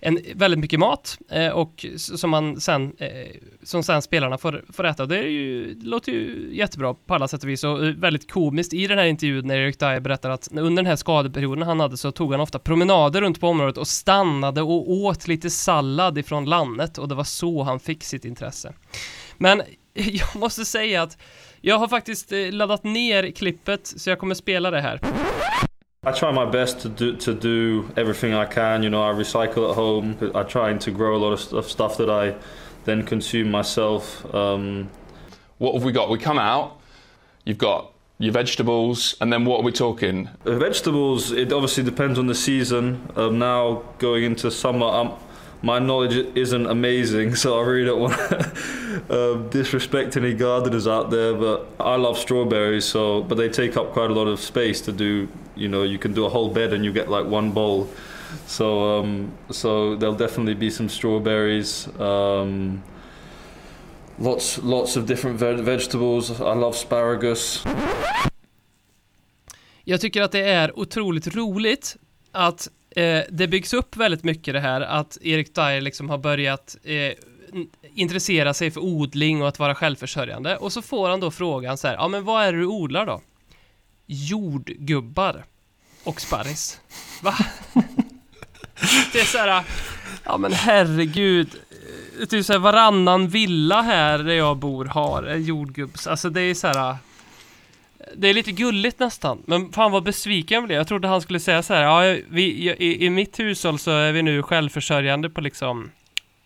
en, 0.00 0.18
väldigt 0.34 0.60
mycket 0.60 0.80
mat 0.80 1.18
eh, 1.30 1.48
och 1.48 1.86
som 1.96 2.30
man 2.30 2.60
sen, 2.60 2.92
eh, 2.98 3.08
som 3.62 3.82
sen 3.82 4.02
spelarna 4.02 4.38
får, 4.38 4.64
får 4.72 4.86
äta. 4.86 5.06
Det, 5.06 5.18
är 5.18 5.28
ju, 5.28 5.74
det 5.74 5.86
låter 5.86 6.12
ju 6.12 6.50
jättebra 6.52 6.94
på 6.94 7.14
alla 7.14 7.28
sätt 7.28 7.42
och 7.42 7.48
vis 7.48 7.64
och 7.64 7.86
eh, 7.86 7.94
väldigt 7.94 8.30
komiskt 8.30 8.72
i 8.72 8.86
den 8.86 8.98
här 8.98 9.04
intervjun 9.04 9.46
när 9.46 9.56
Erik 9.58 9.78
Dyer 9.78 10.00
berättar 10.00 10.30
att 10.30 10.48
under 10.52 10.82
den 10.82 10.86
här 10.86 10.96
skadeperioden 10.96 11.62
han 11.62 11.80
hade 11.80 11.96
så 11.96 12.12
tog 12.12 12.32
han 12.32 12.40
ofta 12.40 12.58
promenader 12.58 13.20
runt 13.20 13.40
på 13.40 13.48
området 13.48 13.78
och 13.78 13.88
stannade 13.88 14.62
och 14.62 14.90
åt 14.90 15.28
lite 15.28 15.50
sallad 15.50 16.18
ifrån 16.18 16.44
landet 16.44 16.98
och 16.98 17.08
det 17.08 17.14
var 17.14 17.24
så 17.24 17.62
han 17.62 17.80
fick 17.80 18.04
sitt 18.04 18.24
intresse. 18.24 18.72
Men 19.38 19.62
jag 20.12 20.36
måste 20.36 20.64
säga 20.64 21.02
att 21.02 21.18
jag 21.60 21.78
har 21.78 21.88
faktiskt 21.88 22.32
eh, 22.32 22.52
laddat 22.52 22.84
ner 22.84 23.30
klippet 23.30 23.86
så 23.96 24.10
jag 24.10 24.18
kommer 24.18 24.34
spela 24.34 24.70
det 24.70 24.80
här. 24.80 25.00
I 26.08 26.12
try 26.12 26.32
my 26.32 26.46
best 26.46 26.80
to 26.80 26.88
do 26.88 27.16
to 27.16 27.32
do 27.32 27.84
everything 27.96 28.32
I 28.32 28.46
can. 28.54 28.82
You 28.82 28.90
know, 28.90 29.02
I 29.02 29.22
recycle 29.24 29.70
at 29.70 29.76
home. 29.76 30.14
I 30.34 30.44
try 30.50 30.78
to 30.78 30.90
grow 30.90 31.14
a 31.16 31.18
lot 31.18 31.32
of 31.32 31.40
stuff, 31.40 31.68
stuff 31.68 31.96
that 31.96 32.08
I 32.08 32.34
then 32.84 33.06
consume 33.06 33.50
myself. 33.50 34.24
Um, 34.34 34.88
What 35.58 35.74
have 35.74 35.84
we 35.84 35.92
got? 35.92 36.10
We 36.10 36.18
come 36.18 36.40
out, 36.40 36.72
you've 37.44 37.58
got 37.58 37.92
your 38.18 38.32
vegetables, 38.32 39.14
and 39.20 39.32
then 39.32 39.44
what 39.44 39.60
are 39.60 39.64
we 39.64 39.70
talking? 39.72 40.28
uh, 40.44 40.58
vegetables. 40.58 41.30
It 41.30 41.52
obviously 41.52 41.84
depends 41.84 42.18
on 42.18 42.26
the 42.26 42.34
season. 42.34 42.96
Um, 43.16 43.38
now 43.38 43.82
going 43.98 44.24
into 44.24 44.50
summer, 44.50 44.86
um, 44.86 45.12
my 45.62 45.78
knowledge 45.78 46.14
isn't 46.36 46.66
amazing, 46.66 47.34
so 47.42 47.58
I 47.58 47.62
really 47.64 47.86
don't 47.86 48.00
want 48.00 48.14
to 48.14 49.32
um, 49.32 49.48
disrespect 49.48 50.16
any 50.16 50.34
gardeners 50.34 50.86
out 50.86 51.10
there. 51.10 51.34
But 51.34 51.66
I 51.80 51.96
love 51.96 52.18
strawberries, 52.18 52.84
so 52.84 53.22
but 53.22 53.36
they 53.36 53.48
take 53.48 53.76
up 53.76 53.92
quite 53.92 54.10
a 54.10 54.14
lot 54.14 54.26
of 54.26 54.40
space 54.40 54.80
to 54.82 54.92
do. 54.92 55.28
You 55.54 55.68
know, 55.68 55.82
you 55.82 55.98
can 55.98 56.14
do 56.14 56.24
a 56.24 56.28
whole 56.28 56.48
bed 56.50 56.72
and 56.72 56.84
you 56.84 56.92
get 56.92 57.08
like 57.08 57.26
one 57.26 57.52
bowl. 57.52 57.88
So 58.46 59.00
um, 59.00 59.32
so 59.50 59.96
there'll 59.96 60.16
definitely 60.16 60.54
be 60.54 60.70
some 60.70 60.88
strawberries. 60.88 61.88
Um, 62.00 62.82
lots 64.18 64.58
lots 64.62 64.96
of 64.96 65.06
different 65.06 65.38
ve- 65.38 65.62
vegetables. 65.62 66.30
I 66.30 66.54
love 66.54 66.74
asparagus. 66.74 67.64
Jag 69.84 70.00
tycker 70.00 70.22
att 70.22 70.32
det 70.32 70.44
är 70.50 70.78
otroligt 70.78 71.36
roligt 71.36 71.96
att 72.32 72.68
eh, 72.96 73.22
det 73.30 73.48
byggs 73.48 73.74
upp 73.74 73.96
väldigt 73.96 74.24
mycket 74.24 74.54
det 74.54 74.60
här 74.60 74.80
att 74.80 75.18
Erik 75.20 75.54
Dyer 75.54 75.80
liksom 75.80 76.10
har 76.10 76.18
börjat 76.18 76.76
eh, 76.82 77.12
intressera 77.94 78.54
sig 78.54 78.70
för 78.70 78.80
odling 78.80 79.42
och 79.42 79.48
att 79.48 79.58
vara 79.58 79.74
självförsörjande. 79.74 80.56
Och 80.56 80.72
så 80.72 80.82
får 80.82 81.08
han 81.08 81.20
då 81.20 81.30
frågan 81.30 81.78
så 81.78 81.88
här, 81.88 81.94
ja 81.94 82.08
men 82.08 82.24
vad 82.24 82.44
är 82.44 82.52
det 82.52 82.58
du 82.58 82.66
odlar 82.66 83.06
då? 83.06 83.20
Jordgubbar 84.06 85.44
och 86.04 86.20
sparris. 86.20 86.80
Va? 87.22 87.34
det 89.12 89.20
är 89.20 89.24
så 89.24 89.38
här, 89.38 89.64
ja 90.24 90.38
men 90.38 90.52
herregud. 90.52 91.50
Typ 92.30 92.46
så 92.46 92.52
här, 92.52 92.60
varannan 92.60 93.28
villa 93.28 93.82
här 93.82 94.18
där 94.18 94.34
jag 94.34 94.56
bor 94.56 94.84
har 94.84 95.34
jordgubbs. 95.34 96.06
Alltså 96.06 96.30
det 96.30 96.40
är 96.40 96.54
så 96.54 96.66
här. 96.66 96.96
Det 98.16 98.28
är 98.28 98.34
lite 98.34 98.52
gulligt 98.52 98.98
nästan, 99.00 99.42
men 99.46 99.72
fan 99.72 99.92
vad 99.92 100.02
besviken 100.02 100.54
jag 100.54 100.64
blev. 100.64 100.76
Jag 100.78 100.88
trodde 100.88 101.08
han 101.08 101.20
skulle 101.22 101.40
säga 101.40 101.62
så 101.62 101.74
här, 101.74 101.82
ja, 101.82 102.18
vi, 102.28 102.42
i, 102.78 103.04
i 103.06 103.10
mitt 103.10 103.40
hushåll 103.40 103.78
så 103.78 103.90
är 103.90 104.12
vi 104.12 104.22
nu 104.22 104.42
självförsörjande 104.42 105.30
på 105.30 105.40
liksom 105.40 105.90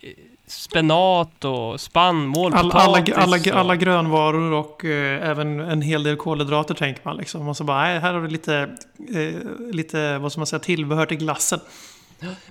eh, 0.01 0.09
spenat 0.47 1.45
och 1.45 1.81
spannmål, 1.81 2.55
All, 2.55 2.71
alla, 2.73 3.05
alla, 3.15 3.37
och- 3.37 3.49
alla 3.49 3.77
grönvaror 3.77 4.53
och 4.53 4.85
eh, 4.85 5.29
även 5.31 5.61
en 5.61 5.83
hel 5.83 6.03
del 6.03 6.17
kolhydrater 6.17 6.75
tänker 6.75 7.01
man 7.05 7.17
liksom. 7.17 7.49
Och 7.49 7.57
så 7.57 7.65
bara, 7.65 7.85
här 7.85 8.13
har 8.13 8.21
du 8.21 8.29
lite, 8.29 8.69
eh, 9.15 9.73
lite, 9.73 10.19
vad 10.19 10.33
ska 10.33 10.39
man 10.41 10.47
säga, 10.47 10.61
tillbehör 10.61 11.07
till 11.07 11.17
glassen. 11.19 11.61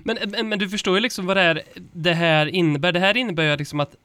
Men, 0.02 0.18
eh, 0.18 0.28
men, 0.28 0.48
men 0.48 0.58
du 0.58 0.68
förstår 0.68 0.94
ju 0.94 1.00
liksom 1.00 1.26
vad 1.26 1.36
det, 1.36 1.42
här, 1.42 1.62
det 1.92 2.14
här 2.14 2.46
innebär. 2.46 2.92
Det 2.92 3.00
här 3.00 3.16
innebär 3.16 3.42
ju 3.42 3.56
liksom 3.56 3.80
att 3.80 3.96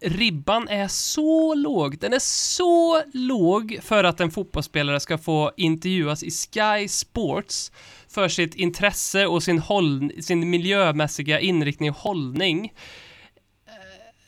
ribban 0.00 0.68
är 0.68 0.88
så 0.88 1.54
låg. 1.54 1.98
Den 1.98 2.12
är 2.12 2.18
så 2.18 3.02
låg 3.12 3.78
för 3.82 4.04
att 4.04 4.20
en 4.20 4.30
fotbollsspelare 4.30 5.00
ska 5.00 5.18
få 5.18 5.52
intervjuas 5.56 6.22
i 6.22 6.30
Sky 6.30 6.88
Sports 6.88 7.72
för 8.08 8.28
sitt 8.28 8.54
intresse 8.54 9.26
och 9.26 9.42
sin, 9.42 9.58
håll, 9.58 10.12
sin 10.20 10.50
miljömässiga 10.50 11.40
inriktning 11.40 11.90
och 11.90 11.96
hållning. 11.96 12.72
Eh, 13.66 13.72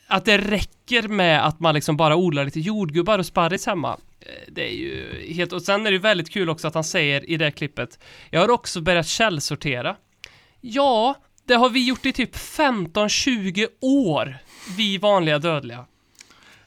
att 0.07 0.25
det 0.25 0.37
räcker 0.37 1.07
med 1.07 1.45
att 1.45 1.59
man 1.59 1.75
liksom 1.75 1.97
bara 1.97 2.15
odlar 2.15 2.45
lite 2.45 2.59
jordgubbar 2.59 3.19
och 3.19 3.25
sparris 3.25 3.65
hemma. 3.65 3.97
Eh, 4.19 4.27
det 4.47 4.67
är 4.69 4.75
ju 4.75 5.25
helt... 5.33 5.53
Och 5.53 5.61
sen 5.61 5.81
är 5.81 5.91
det 5.91 5.95
ju 5.95 6.01
väldigt 6.01 6.29
kul 6.29 6.49
också 6.49 6.67
att 6.67 6.73
han 6.73 6.83
säger 6.83 7.29
i 7.29 7.37
det 7.37 7.45
här 7.45 7.51
klippet 7.51 7.99
Jag 8.29 8.41
har 8.41 8.49
också 8.49 8.81
börjat 8.81 9.07
källsortera. 9.07 9.95
Ja, 10.61 11.15
det 11.45 11.53
har 11.53 11.69
vi 11.69 11.87
gjort 11.87 12.05
i 12.05 12.11
typ 12.13 12.35
15-20 12.35 13.67
år, 13.81 14.37
vi 14.77 14.97
vanliga 14.97 15.39
dödliga. 15.39 15.85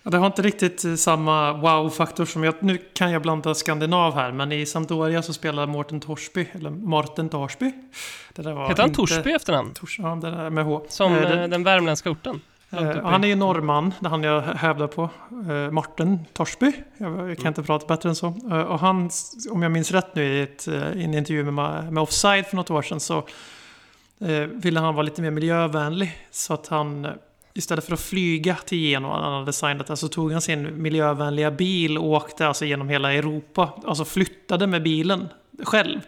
Ja, 0.03 0.11
det 0.11 0.19
har 0.19 0.27
inte 0.27 0.43
riktigt 0.43 0.85
eh, 0.85 0.95
samma 0.95 1.53
wow-faktor 1.53 2.25
som 2.25 2.45
jag... 2.45 2.55
Nu 2.61 2.79
kan 2.95 3.11
jag 3.11 3.23
blanda 3.23 3.55
skandinav 3.55 4.15
här, 4.15 4.33
men 4.33 4.53
i 4.53 4.67
Sampdoria 4.67 5.23
så 5.23 5.33
spelar 5.33 5.67
Mårten 5.67 6.01
Torsby, 6.01 6.47
eller 6.53 6.71
Martin 6.71 7.29
Torsby. 7.29 7.73
Det 8.35 8.43
där 8.43 8.53
var 8.53 8.69
Heter 8.69 8.83
han 8.83 8.89
inte- 8.91 8.97
Torsby 8.97 9.31
i 9.31 9.35
efternamn? 9.35 9.75
Tors, 9.75 9.99
ja, 9.99 10.19
det 10.23 10.31
där 10.31 10.51
med 10.51 10.65
H. 10.65 10.83
Som 10.89 11.13
Eh, 11.13 11.23
eh, 11.23 11.29
det- 11.31 11.47
den 11.47 11.65
värmländska 11.65 12.11
orten? 12.11 12.41
Eh, 12.71 13.03
han 13.05 13.25
är 13.25 13.29
ju 13.29 13.35
norrman, 13.35 13.95
det 14.01 14.09
han 14.09 14.23
jag 14.23 14.43
hävdar 14.43 14.87
på. 14.87 15.11
Uh, 15.49 15.71
Martin 15.71 16.19
Torsby. 16.33 16.73
Jag, 16.99 17.31
jag 17.31 17.39
kan 17.39 17.47
inte 17.49 17.63
prata 17.63 17.87
bättre 17.87 18.09
än 18.09 18.15
så. 18.15 18.27
Eh, 18.51 18.61
och 18.61 18.79
han, 18.81 19.11
om 19.51 19.63
jag 19.63 19.73
minns 19.73 19.91
rätt 19.91 20.15
nu 20.15 20.25
i, 20.25 20.43
ett, 20.43 20.69
eh, 20.69 20.93
i 20.93 21.05
en 21.05 21.15
intervju 21.15 21.45
med, 21.51 21.93
med 21.93 22.03
Offside 22.03 22.47
för 22.47 22.57
något 22.57 22.71
år 22.71 22.83
sedan 22.83 23.01
så 23.01 23.19
eh, 23.19 23.25
ville 24.53 24.81
han 24.81 24.95
vara 24.95 25.03
lite 25.03 25.23
mer 25.23 25.31
miljövänlig. 25.31 26.19
Så 26.31 26.55
att 26.55 26.67
han 26.69 27.05
eh, 27.05 27.13
istället 27.55 27.85
för 27.85 27.93
att 27.93 28.01
flyga 28.01 28.55
till 28.55 28.79
Genua, 28.79 29.23
han 29.23 29.33
hade 29.33 29.47
designat 29.47 29.87
det, 29.87 29.97
så 29.97 30.09
tog 30.09 30.33
han 30.33 30.41
sin 30.41 30.83
miljövänliga 30.83 31.51
bil 31.51 31.99
och 31.99 32.05
åkte 32.05 32.47
alltså 32.47 32.65
genom 32.65 32.89
hela 32.89 33.13
Europa. 33.13 33.73
Alltså 33.87 34.05
flyttade 34.05 34.67
med 34.67 34.83
bilen 34.83 35.29
själv. 35.63 36.01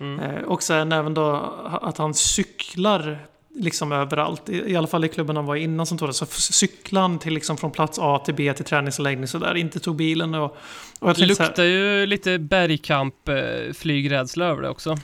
Eh, 0.00 0.42
och 0.46 0.62
sen 0.62 0.92
även 0.92 1.14
då 1.14 1.54
att 1.82 1.98
han 1.98 2.14
cyklar 2.14 3.18
liksom 3.58 3.92
överallt. 3.92 4.48
I, 4.48 4.72
I 4.72 4.76
alla 4.76 4.86
fall 4.86 5.04
i 5.04 5.08
klubben 5.08 5.36
han 5.36 5.46
var 5.46 5.56
innan 5.56 5.86
som 5.86 5.98
tog 5.98 6.08
det. 6.08 6.12
Så 6.12 6.26
cyklade 6.26 7.04
han 7.04 7.18
till 7.18 7.34
liksom 7.34 7.56
från 7.56 7.70
plats 7.70 7.98
A 8.02 8.22
till 8.24 8.34
B 8.34 8.52
till 8.52 8.64
träningsanläggning 8.64 9.26
sådär. 9.26 9.54
Inte 9.54 9.80
tog 9.80 9.96
bilen 9.96 10.34
och... 10.34 10.56
och 11.00 11.14
Det 11.14 11.26
luktar 11.26 11.64
ju 11.64 12.06
lite 12.06 12.38
bergkamp 12.38 13.28
eh, 13.28 13.34
flygrädsla 13.74 14.44
över 14.44 14.62
det 14.62 14.68
också. 14.68 14.96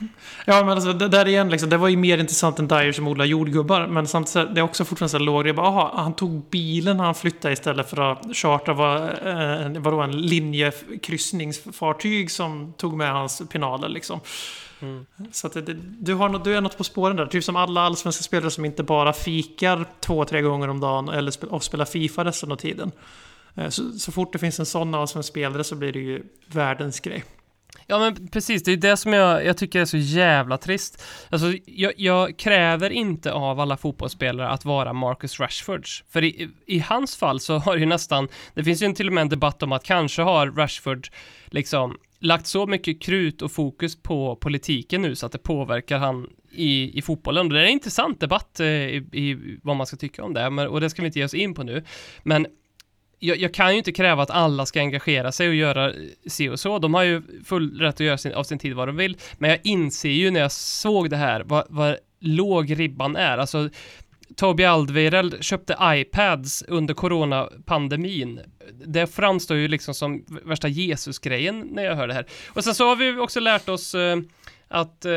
Ja, 0.46 0.64
men 0.64 0.68
alltså, 0.68 0.92
det 0.92 1.08
där 1.08 1.28
igen, 1.28 1.50
liksom, 1.50 1.70
det 1.70 1.76
var 1.76 1.88
ju 1.88 1.96
mer 1.96 2.18
intressant 2.18 2.58
än 2.58 2.68
Dyer 2.68 2.92
som 2.92 3.08
odlar 3.08 3.24
jordgubbar. 3.24 3.86
Men 3.86 4.06
samtidigt, 4.06 4.54
det 4.54 4.60
är 4.60 4.62
också 4.62 4.84
fortfarande 4.84 5.10
så 5.10 5.18
låg. 5.18 5.48
Jag 5.48 5.56
bara, 5.56 5.66
aha, 5.66 5.92
han 5.96 6.14
tog 6.14 6.50
bilen 6.50 6.96
när 6.96 7.04
han 7.04 7.14
flyttade 7.14 7.54
istället 7.54 7.90
för 7.90 8.12
att 8.12 8.36
chartra 8.36 8.74
vad, 8.74 9.02
eh, 9.02 9.70
vadå, 9.78 10.00
en 10.00 10.22
linjekryssningsfartyg 10.22 12.30
som 12.30 12.72
tog 12.72 12.96
med 12.96 13.12
hans 13.12 13.42
pinaler 13.52 13.88
liksom. 13.88 14.20
Mm. 14.84 15.32
Så 15.32 15.46
att 15.46 15.52
det, 15.52 15.74
du, 16.00 16.14
har 16.14 16.44
du 16.44 16.56
är 16.56 16.60
något 16.60 16.78
på 16.78 16.84
spåren 16.84 17.16
där. 17.16 17.26
Typ 17.26 17.44
som 17.44 17.56
alla 17.56 17.80
allsvenska 17.80 18.22
spelare 18.22 18.50
som 18.50 18.64
inte 18.64 18.82
bara 18.82 19.12
fikar 19.12 19.86
två, 20.00 20.24
tre 20.24 20.42
gånger 20.42 20.68
om 20.68 20.80
dagen 20.80 21.08
eller 21.08 21.30
spel, 21.30 21.48
och 21.48 21.62
spelar 21.62 21.84
Fifa 21.84 22.24
resten 22.24 22.52
av 22.52 22.56
tiden. 22.56 22.92
Eh, 23.54 23.68
så, 23.68 23.90
så 23.90 24.12
fort 24.12 24.32
det 24.32 24.38
finns 24.38 24.60
en 24.60 24.66
sån 24.66 24.94
allsvensk 24.94 25.28
spelare 25.28 25.64
så 25.64 25.76
blir 25.76 25.92
det 25.92 25.98
ju 26.00 26.22
världens 26.46 27.00
grej. 27.00 27.24
Ja 27.86 27.98
men 27.98 28.28
precis, 28.28 28.62
det 28.62 28.72
är 28.72 28.76
det 28.76 28.96
som 28.96 29.12
jag, 29.12 29.44
jag 29.44 29.56
tycker 29.56 29.80
är 29.80 29.84
så 29.84 29.96
jävla 29.96 30.58
trist. 30.58 31.04
Alltså, 31.30 31.52
jag, 31.66 31.92
jag 31.96 32.36
kräver 32.38 32.90
inte 32.90 33.32
av 33.32 33.60
alla 33.60 33.76
fotbollsspelare 33.76 34.48
att 34.48 34.64
vara 34.64 34.92
Marcus 34.92 35.40
Rashfords. 35.40 36.04
För 36.10 36.24
i, 36.24 36.48
i 36.66 36.78
hans 36.78 37.16
fall 37.16 37.40
så 37.40 37.58
har 37.58 37.76
ju 37.76 37.86
nästan, 37.86 38.28
det 38.54 38.64
finns 38.64 38.82
ju 38.82 38.92
till 38.92 39.06
och 39.06 39.12
med 39.12 39.22
en 39.22 39.28
debatt 39.28 39.62
om 39.62 39.72
att 39.72 39.84
kanske 39.84 40.22
har 40.22 40.46
Rashford 40.46 41.08
liksom 41.46 41.98
lagt 42.24 42.46
så 42.46 42.66
mycket 42.66 43.02
krut 43.02 43.42
och 43.42 43.52
fokus 43.52 44.02
på 44.02 44.36
politiken 44.36 45.02
nu 45.02 45.14
så 45.14 45.26
att 45.26 45.32
det 45.32 45.38
påverkar 45.38 45.98
han 45.98 46.30
i, 46.52 46.98
i 46.98 47.02
fotbollen. 47.02 47.46
Och 47.46 47.52
det 47.52 47.60
är 47.60 47.64
en 47.64 47.70
intressant 47.70 48.20
debatt 48.20 48.60
eh, 48.60 48.66
i, 48.66 48.96
i 49.12 49.58
vad 49.62 49.76
man 49.76 49.86
ska 49.86 49.96
tycka 49.96 50.24
om 50.24 50.34
det, 50.34 50.50
men, 50.50 50.68
och 50.68 50.80
det 50.80 50.90
ska 50.90 51.02
vi 51.02 51.06
inte 51.06 51.18
ge 51.18 51.24
oss 51.24 51.34
in 51.34 51.54
på 51.54 51.62
nu. 51.62 51.84
Men 52.22 52.46
jag, 53.18 53.38
jag 53.38 53.54
kan 53.54 53.72
ju 53.72 53.78
inte 53.78 53.92
kräva 53.92 54.22
att 54.22 54.30
alla 54.30 54.66
ska 54.66 54.80
engagera 54.80 55.32
sig 55.32 55.48
och 55.48 55.54
göra 55.54 55.90
eh, 55.90 55.96
si 56.26 56.48
och 56.48 56.60
så. 56.60 56.78
De 56.78 56.94
har 56.94 57.02
ju 57.02 57.22
full 57.44 57.78
rätt 57.80 57.94
att 57.94 58.00
göra 58.00 58.18
sin, 58.18 58.34
av 58.34 58.44
sin 58.44 58.58
tid 58.58 58.74
vad 58.74 58.88
de 58.88 58.96
vill. 58.96 59.16
Men 59.38 59.50
jag 59.50 59.60
inser 59.64 60.08
ju 60.08 60.30
när 60.30 60.40
jag 60.40 60.52
såg 60.52 61.10
det 61.10 61.16
här 61.16 61.42
vad, 61.46 61.66
vad 61.68 61.96
låg 62.20 62.80
ribban 62.80 63.16
är. 63.16 63.38
Alltså, 63.38 63.68
Toby 64.36 64.64
Aldvirel 64.64 65.42
köpte 65.42 65.76
iPads 65.82 66.62
under 66.68 66.94
coronapandemin. 66.94 68.40
Det 68.86 69.06
framstår 69.06 69.56
ju 69.56 69.68
liksom 69.68 69.94
som 69.94 70.24
värsta 70.44 70.68
Jesus-grejen 70.68 71.60
när 71.60 71.84
jag 71.84 71.96
hör 71.96 72.08
det 72.08 72.14
här. 72.14 72.26
Och 72.48 72.64
sen 72.64 72.74
så 72.74 72.88
har 72.88 72.96
vi 72.96 73.16
också 73.18 73.40
lärt 73.40 73.68
oss 73.68 73.94
eh, 73.94 74.16
att, 74.68 75.04
eh, 75.04 75.12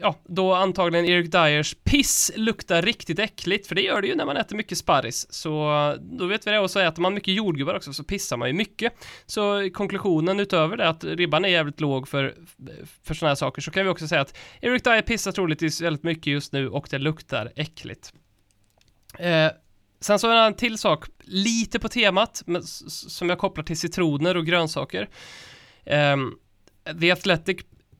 ja, 0.00 0.14
då 0.24 0.54
antagligen 0.54 1.06
Eric 1.06 1.30
Dyers 1.30 1.76
piss 1.84 2.32
luktar 2.36 2.82
riktigt 2.82 3.18
äckligt, 3.18 3.66
för 3.66 3.74
det 3.74 3.82
gör 3.82 4.02
det 4.02 4.08
ju 4.08 4.14
när 4.14 4.26
man 4.26 4.36
äter 4.36 4.56
mycket 4.56 4.78
sparris. 4.78 5.26
Så 5.30 5.72
eh, 5.90 6.00
då 6.00 6.26
vet 6.26 6.46
vi 6.46 6.50
det, 6.50 6.58
och 6.58 6.70
så 6.70 6.80
äter 6.80 7.02
man 7.02 7.14
mycket 7.14 7.34
jordgubbar 7.34 7.74
också, 7.74 7.92
så 7.92 8.04
pissar 8.04 8.36
man 8.36 8.48
ju 8.48 8.54
mycket. 8.54 8.92
Så 9.26 9.70
konklusionen 9.72 10.40
utöver 10.40 10.76
det, 10.76 10.88
att 10.88 11.04
ribban 11.04 11.44
är 11.44 11.48
jävligt 11.48 11.80
låg 11.80 12.08
för, 12.08 12.34
för 13.04 13.14
sådana 13.14 13.30
här 13.30 13.34
saker, 13.34 13.62
så 13.62 13.70
kan 13.70 13.84
vi 13.84 13.90
också 13.90 14.08
säga 14.08 14.20
att 14.20 14.36
Eric 14.60 14.82
Dyer 14.82 15.02
pissar 15.02 15.32
troligtvis 15.32 15.80
väldigt 15.80 16.02
mycket 16.02 16.26
just 16.26 16.52
nu 16.52 16.68
och 16.68 16.88
det 16.90 16.98
luktar 16.98 17.52
äckligt. 17.56 18.12
Eh, 19.18 19.50
sen 20.00 20.18
så 20.18 20.30
är 20.30 20.34
det 20.34 20.40
en 20.40 20.54
till 20.54 20.78
sak, 20.78 21.04
lite 21.20 21.78
på 21.78 21.88
temat, 21.88 22.42
men, 22.46 22.62
som 22.62 23.28
jag 23.28 23.38
kopplar 23.38 23.64
till 23.64 23.78
citroner 23.78 24.36
och 24.36 24.46
grönsaker. 24.46 25.08
Eh, 25.84 26.16
The 27.00 27.10
Athletic 27.10 27.58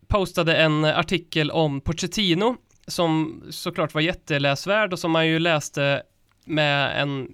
postade 0.09 0.57
en 0.57 0.85
artikel 0.85 1.51
om 1.51 1.81
Pochettino 1.81 2.57
som 2.87 3.43
såklart 3.51 3.95
var 3.95 4.01
jätteläsvärd 4.01 4.93
och 4.93 4.99
som 4.99 5.11
man 5.11 5.27
ju 5.27 5.39
läste 5.39 6.03
med 6.45 7.03
en 7.03 7.29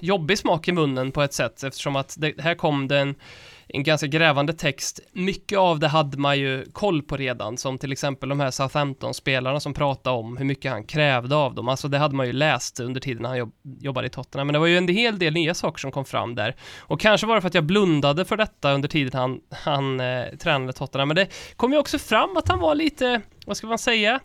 jobbig 0.00 0.38
smak 0.38 0.68
i 0.68 0.72
munnen 0.72 1.12
på 1.12 1.22
ett 1.22 1.32
sätt 1.32 1.62
eftersom 1.62 1.96
att 1.96 2.14
det, 2.18 2.40
här 2.40 2.54
kom 2.54 2.88
den 2.88 3.14
en, 3.68 3.82
ganska 3.82 4.06
grävande 4.06 4.52
text. 4.52 5.00
Mycket 5.12 5.58
av 5.58 5.78
det 5.78 5.88
hade 5.88 6.18
man 6.18 6.38
ju 6.38 6.64
koll 6.72 7.02
på 7.02 7.16
redan, 7.16 7.56
som 7.58 7.78
till 7.78 7.92
exempel 7.92 8.28
de 8.28 8.40
här 8.40 8.50
Southampton-spelarna 8.50 9.60
som 9.60 9.74
pratade 9.74 10.16
om 10.16 10.36
hur 10.36 10.44
mycket 10.44 10.70
han 10.72 10.84
krävde 10.84 11.36
av 11.36 11.54
dem. 11.54 11.68
Alltså 11.68 11.88
det 11.88 11.98
hade 11.98 12.14
man 12.14 12.26
ju 12.26 12.32
läst 12.32 12.80
under 12.80 13.00
tiden 13.00 13.24
han 13.24 13.36
jobb, 13.38 13.52
jobbade 13.80 14.06
i 14.06 14.10
Tottenham, 14.10 14.46
men 14.46 14.52
det 14.52 14.58
var 14.58 14.66
ju 14.66 14.78
en 14.78 14.88
hel 14.88 15.18
del 15.18 15.32
nya 15.34 15.54
saker 15.54 15.78
som 15.80 15.90
kom 15.92 16.04
fram 16.04 16.34
där. 16.34 16.56
Och 16.78 17.00
kanske 17.00 17.26
var 17.26 17.34
det 17.34 17.40
för 17.40 17.48
att 17.48 17.54
jag 17.54 17.64
blundade 17.64 18.24
för 18.24 18.36
detta 18.36 18.72
under 18.72 18.88
tiden 18.88 19.20
han, 19.20 19.40
han 19.50 20.00
eh, 20.00 20.24
tränade 20.42 20.72
Tottenham, 20.72 21.08
men 21.08 21.16
det 21.16 21.28
kom 21.56 21.72
ju 21.72 21.78
också 21.78 21.98
fram 21.98 22.36
att 22.36 22.48
han 22.48 22.58
var 22.58 22.74
lite, 22.74 23.20
vad 23.46 23.56
ska 23.56 23.66
man 23.66 23.78
säga, 23.78 24.20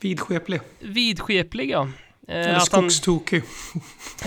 Vidskeplig. 0.00 0.60
vidskeplig 0.80 1.70
ja. 1.70 1.88
Eh, 2.28 2.36
Eller 2.36 2.52
han- 2.52 2.60
skogstokig. 2.60 3.42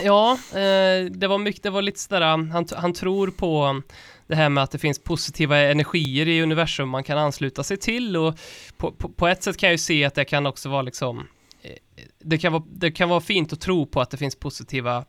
Ja, 0.03 0.31
eh, 0.51 1.05
det 1.11 1.27
var 1.27 1.37
mycket, 1.37 1.63
det 1.63 1.69
var 1.69 1.81
lite 1.81 1.99
sådär, 1.99 2.21
han, 2.21 2.67
han 2.77 2.93
tror 2.93 3.27
på 3.27 3.81
det 4.29 4.35
här 4.35 4.49
med 4.49 4.63
att 4.63 4.71
det 4.71 4.77
finns 4.77 4.99
positiva 4.99 5.57
energier 5.57 6.27
i 6.27 6.41
universum 6.41 6.89
man 6.89 7.03
kan 7.03 7.17
ansluta 7.17 7.63
sig 7.63 7.77
till 7.77 8.17
och 8.17 8.39
på, 8.77 8.91
på, 8.91 9.09
på 9.09 9.27
ett 9.27 9.43
sätt 9.43 9.57
kan 9.57 9.67
jag 9.67 9.73
ju 9.73 9.77
se 9.77 10.05
att 10.05 10.15
det 10.15 10.25
kan 10.25 10.45
också 10.45 10.69
vara 10.69 10.81
liksom 10.81 11.27
eh, 11.61 12.03
det 12.19 12.37
kan 12.37 12.53
vara, 12.53 12.63
det 12.71 12.91
kan 12.91 13.09
vara 13.09 13.21
fint 13.21 13.53
att 13.53 13.61
tro 13.61 13.85
på 13.85 14.01
att 14.01 14.09
det 14.09 14.17
finns 14.17 14.35
positiva 14.35 14.97
eh, 14.97 15.03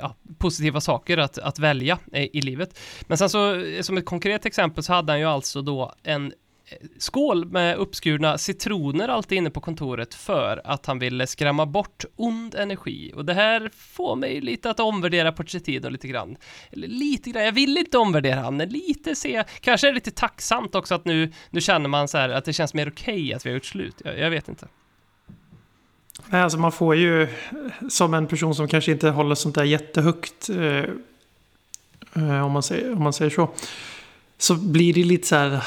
Ja, 0.00 0.16
positiva 0.38 0.80
saker 0.80 1.18
att, 1.18 1.38
att 1.38 1.58
välja 1.58 1.98
i 2.12 2.40
livet. 2.40 2.78
Men 3.02 3.18
sen 3.18 3.30
så, 3.30 3.60
eh, 3.60 3.82
som 3.82 3.96
ett 3.96 4.04
konkret 4.04 4.46
exempel 4.46 4.84
så 4.84 4.92
hade 4.92 5.12
han 5.12 5.20
ju 5.20 5.26
alltså 5.26 5.62
då 5.62 5.94
en 6.02 6.32
skål 6.98 7.44
med 7.44 7.76
uppskurna 7.76 8.38
citroner 8.38 9.08
alltid 9.08 9.38
inne 9.38 9.50
på 9.50 9.60
kontoret 9.60 10.14
för 10.14 10.60
att 10.64 10.86
han 10.86 10.98
ville 10.98 11.26
skrämma 11.26 11.66
bort 11.66 12.04
ond 12.16 12.54
energi. 12.54 13.12
Och 13.14 13.24
det 13.24 13.34
här 13.34 13.70
får 13.76 14.16
mig 14.16 14.40
lite 14.40 14.70
att 14.70 14.80
omvärdera 14.80 15.32
Pochettino 15.32 15.88
lite 15.88 16.08
grann. 16.08 16.36
Eller 16.70 16.88
lite 16.88 17.30
grann, 17.30 17.44
jag 17.44 17.52
vill 17.52 17.78
inte 17.78 17.98
omvärdera 17.98 18.40
han, 18.40 18.58
lite 18.58 19.14
se, 19.14 19.44
kanske 19.60 19.86
är 19.86 19.90
det 19.90 19.94
lite 19.94 20.10
tacksamt 20.10 20.74
också 20.74 20.94
att 20.94 21.04
nu, 21.04 21.32
nu 21.50 21.60
känner 21.60 21.88
man 21.88 22.08
så 22.08 22.18
här 22.18 22.28
att 22.28 22.44
det 22.44 22.52
känns 22.52 22.74
mer 22.74 22.88
okej 22.88 23.34
att 23.34 23.46
vi 23.46 23.50
har 23.50 23.54
gjort 23.54 23.66
slut. 23.66 24.02
Jag, 24.04 24.18
jag 24.18 24.30
vet 24.30 24.48
inte. 24.48 24.68
Nej, 26.26 26.42
alltså 26.42 26.58
man 26.58 26.72
får 26.72 26.96
ju 26.96 27.28
som 27.90 28.14
en 28.14 28.26
person 28.26 28.54
som 28.54 28.68
kanske 28.68 28.92
inte 28.92 29.10
håller 29.10 29.34
sånt 29.34 29.54
där 29.54 29.64
jättehögt. 29.64 30.50
Eh, 30.50 30.84
eh 32.14 32.44
om, 32.46 32.52
man 32.52 32.62
säger, 32.62 32.92
om 32.92 33.02
man 33.02 33.12
säger 33.12 33.30
så. 33.30 33.50
Så 34.38 34.54
blir 34.54 34.94
det 34.94 35.04
lite 35.04 35.28
så 35.28 35.36
här. 35.36 35.64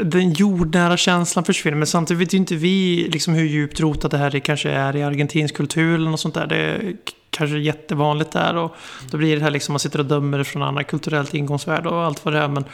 Den 0.00 0.32
jordnära 0.32 0.96
känslan 0.96 1.44
försvinner. 1.44 1.76
Men 1.76 1.86
samtidigt 1.86 2.20
vet 2.20 2.34
ju 2.34 2.38
inte 2.38 2.54
vi 2.54 3.08
liksom 3.12 3.34
hur 3.34 3.44
djupt 3.44 3.80
rotat 3.80 4.10
det 4.10 4.18
här 4.18 4.38
kanske 4.38 4.70
är 4.70 4.96
i 4.96 5.02
argentinsk 5.02 5.56
kultur 5.56 5.94
eller 5.94 6.10
något 6.10 6.20
sånt 6.20 6.34
där. 6.34 6.46
Det 6.46 6.56
är 6.56 6.96
kanske 7.30 7.58
jättevanligt 7.58 8.30
där. 8.30 8.56
Och 8.56 8.76
då 9.10 9.18
blir 9.18 9.36
det 9.36 9.42
här 9.42 9.50
liksom 9.50 9.72
man 9.72 9.80
sitter 9.80 9.98
och 9.98 10.06
dömer 10.06 10.38
det 10.38 10.44
från 10.44 10.62
andra 10.62 10.84
kulturellt 10.84 11.34
ingångsvärde 11.34 11.88
och 11.88 12.04
allt 12.04 12.24
vad 12.24 12.34
det 12.34 12.40
är. 12.40 12.48
Men 12.48 12.64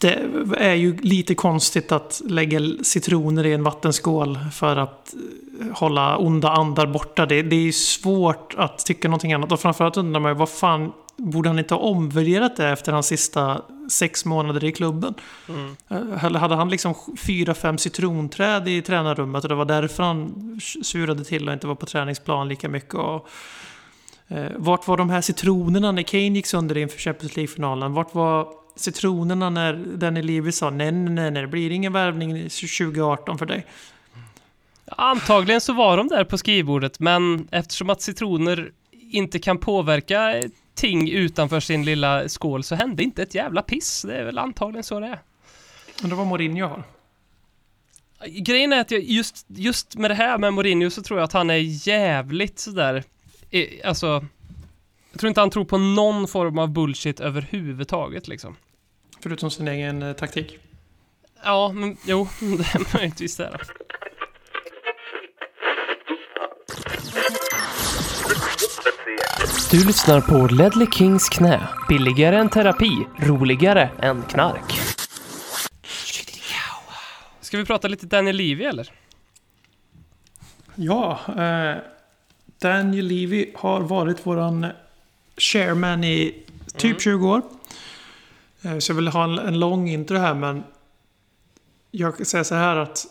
det 0.00 0.18
är 0.56 0.74
ju 0.74 0.96
lite 0.96 1.34
konstigt 1.34 1.92
att 1.92 2.22
lägga 2.24 2.60
citroner 2.82 3.46
i 3.46 3.52
en 3.52 3.62
vattenskål 3.62 4.38
för 4.52 4.76
att 4.76 5.14
hålla 5.72 6.16
onda 6.16 6.50
andar 6.50 6.86
borta. 6.86 7.26
Det, 7.26 7.42
det 7.42 7.68
är 7.68 7.72
svårt 7.72 8.54
att 8.56 8.78
tycka 8.78 9.08
någonting 9.08 9.32
annat. 9.32 9.52
Och 9.52 9.60
framförallt 9.60 9.96
undrar 9.96 10.20
man 10.20 10.32
ju 10.32 10.38
vad 10.38 10.48
fan 10.48 10.92
borde 11.16 11.48
han 11.48 11.58
inte 11.58 11.74
ha 11.74 11.80
omvärderat 11.80 12.56
det 12.56 12.68
efter 12.68 12.92
hans 12.92 13.06
sista 13.06 13.62
sex 13.90 14.24
månader 14.24 14.64
i 14.64 14.72
klubben? 14.72 15.14
Mm. 15.48 15.76
Eller 16.22 16.38
hade 16.38 16.54
han 16.54 16.68
liksom 16.68 16.94
fyra, 17.18 17.54
fem 17.54 17.78
citronträd 17.78 18.68
i 18.68 18.82
tränarrummet 18.82 19.42
och 19.42 19.48
det 19.48 19.54
var 19.54 19.64
därför 19.64 20.02
han 20.02 20.60
surade 20.82 21.24
till 21.24 21.48
och 21.48 21.54
inte 21.54 21.66
var 21.66 21.74
på 21.74 21.86
träningsplan 21.86 22.48
lika 22.48 22.68
mycket? 22.68 22.94
Och, 22.94 23.28
eh, 24.28 24.50
vart 24.56 24.88
var 24.88 24.96
de 24.96 25.10
här 25.10 25.20
citronerna 25.20 25.92
när 25.92 26.02
Kane 26.02 26.28
gick 26.28 26.46
sönder 26.46 26.76
inför 26.76 26.98
Champions 26.98 27.36
League-finalen? 27.36 27.92
Vart 27.92 28.14
var 28.14 28.59
citronerna 28.76 29.50
när 29.50 29.74
Danny 29.74 30.22
Levy 30.22 30.52
sa 30.52 30.70
nej, 30.70 30.92
nej, 30.92 31.30
nej, 31.30 31.42
det 31.42 31.48
blir 31.48 31.70
ingen 31.70 31.92
värvning 31.92 32.32
2018 32.42 33.38
för 33.38 33.46
dig? 33.46 33.66
Antagligen 34.86 35.60
så 35.60 35.72
var 35.72 35.96
de 35.96 36.08
där 36.08 36.24
på 36.24 36.38
skrivbordet, 36.38 37.00
men 37.00 37.48
eftersom 37.50 37.90
att 37.90 38.02
citroner 38.02 38.72
inte 38.92 39.38
kan 39.38 39.58
påverka 39.58 40.42
ting 40.74 41.10
utanför 41.10 41.60
sin 41.60 41.84
lilla 41.84 42.28
skål 42.28 42.64
så 42.64 42.74
hände 42.74 43.02
inte 43.02 43.22
ett 43.22 43.34
jävla 43.34 43.62
piss. 43.62 44.02
Det 44.02 44.16
är 44.16 44.24
väl 44.24 44.38
antagligen 44.38 44.84
så 44.84 45.00
det 45.00 45.06
är. 45.06 45.18
Det 46.02 46.14
var 46.14 46.24
Mourinho 46.24 46.66
har. 46.66 46.82
Grejen 48.26 48.72
är 48.72 48.80
att 48.80 48.90
jag 48.90 49.02
just, 49.02 49.46
just 49.48 49.96
med 49.96 50.10
det 50.10 50.14
här 50.14 50.38
med 50.38 50.54
Mourinho 50.54 50.90
så 50.90 51.02
tror 51.02 51.18
jag 51.18 51.24
att 51.24 51.32
han 51.32 51.50
är 51.50 51.88
jävligt 51.88 52.58
sådär, 52.58 53.04
alltså 53.84 54.24
jag 55.10 55.20
tror 55.20 55.28
inte 55.28 55.40
han 55.40 55.50
tror 55.50 55.64
på 55.64 55.78
någon 55.78 56.28
form 56.28 56.58
av 56.58 56.68
bullshit 56.68 57.20
överhuvudtaget 57.20 58.28
liksom. 58.28 58.56
Förutom 59.20 59.50
sin 59.50 59.68
egen 59.68 60.02
eh, 60.02 60.12
taktik. 60.12 60.58
Ja, 61.44 61.72
men 61.74 61.96
jo, 62.04 62.28
det 62.40 62.46
är 62.74 62.96
möjligtvis 62.96 63.36
det. 63.36 63.58
Du 69.70 69.86
lyssnar 69.86 70.20
på 70.20 70.54
Ledley 70.54 70.86
Kings 70.92 71.28
knä. 71.28 71.68
Billigare 71.88 72.36
än 72.36 72.48
terapi, 72.48 73.06
roligare 73.18 73.90
än 73.98 74.22
knark. 74.22 74.80
Ska 77.40 77.56
vi 77.56 77.64
prata 77.64 77.88
lite 77.88 78.06
Daniel 78.06 78.36
Levy 78.36 78.64
eller? 78.64 78.92
Ja, 80.74 81.18
eh, 81.38 81.76
Daniel 82.60 83.06
Levy 83.06 83.52
har 83.54 83.80
varit 83.80 84.26
våran 84.26 84.66
chairman 85.40 86.04
i 86.04 86.34
typ 86.72 86.84
mm. 86.84 86.98
20 86.98 87.28
år. 87.28 87.42
Eh, 88.62 88.78
så 88.78 88.90
jag 88.90 88.96
vill 88.96 89.08
ha 89.08 89.24
en, 89.24 89.38
en 89.38 89.58
lång 89.58 89.88
intro 89.88 90.18
här 90.18 90.34
men 90.34 90.64
jag 91.90 92.16
kan 92.16 92.26
säga 92.26 92.44
så 92.44 92.54
här 92.54 92.76
att 92.76 93.06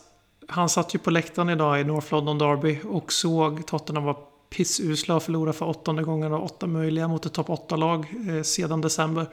han 0.48 0.68
satt 0.68 0.94
ju 0.94 0.98
på 0.98 1.10
läktaren 1.10 1.48
idag 1.48 1.80
i 1.80 1.84
North 1.84 2.12
London 2.12 2.38
Derby 2.38 2.78
och 2.88 3.12
såg 3.12 3.66
Tottenham 3.66 4.04
vara 4.04 4.16
pissusla 4.50 5.16
och 5.16 5.22
förlora 5.22 5.52
för 5.52 5.66
åttonde 5.66 6.02
gången 6.02 6.32
av 6.32 6.44
åtta 6.44 6.66
möjliga 6.66 7.08
mot 7.08 7.26
ett 7.26 7.32
topp 7.32 7.48
8-lag 7.48 8.06
eh, 8.28 8.42
sedan 8.42 8.80
december. 8.80 9.26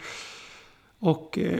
Och 1.00 1.38
eh, 1.38 1.60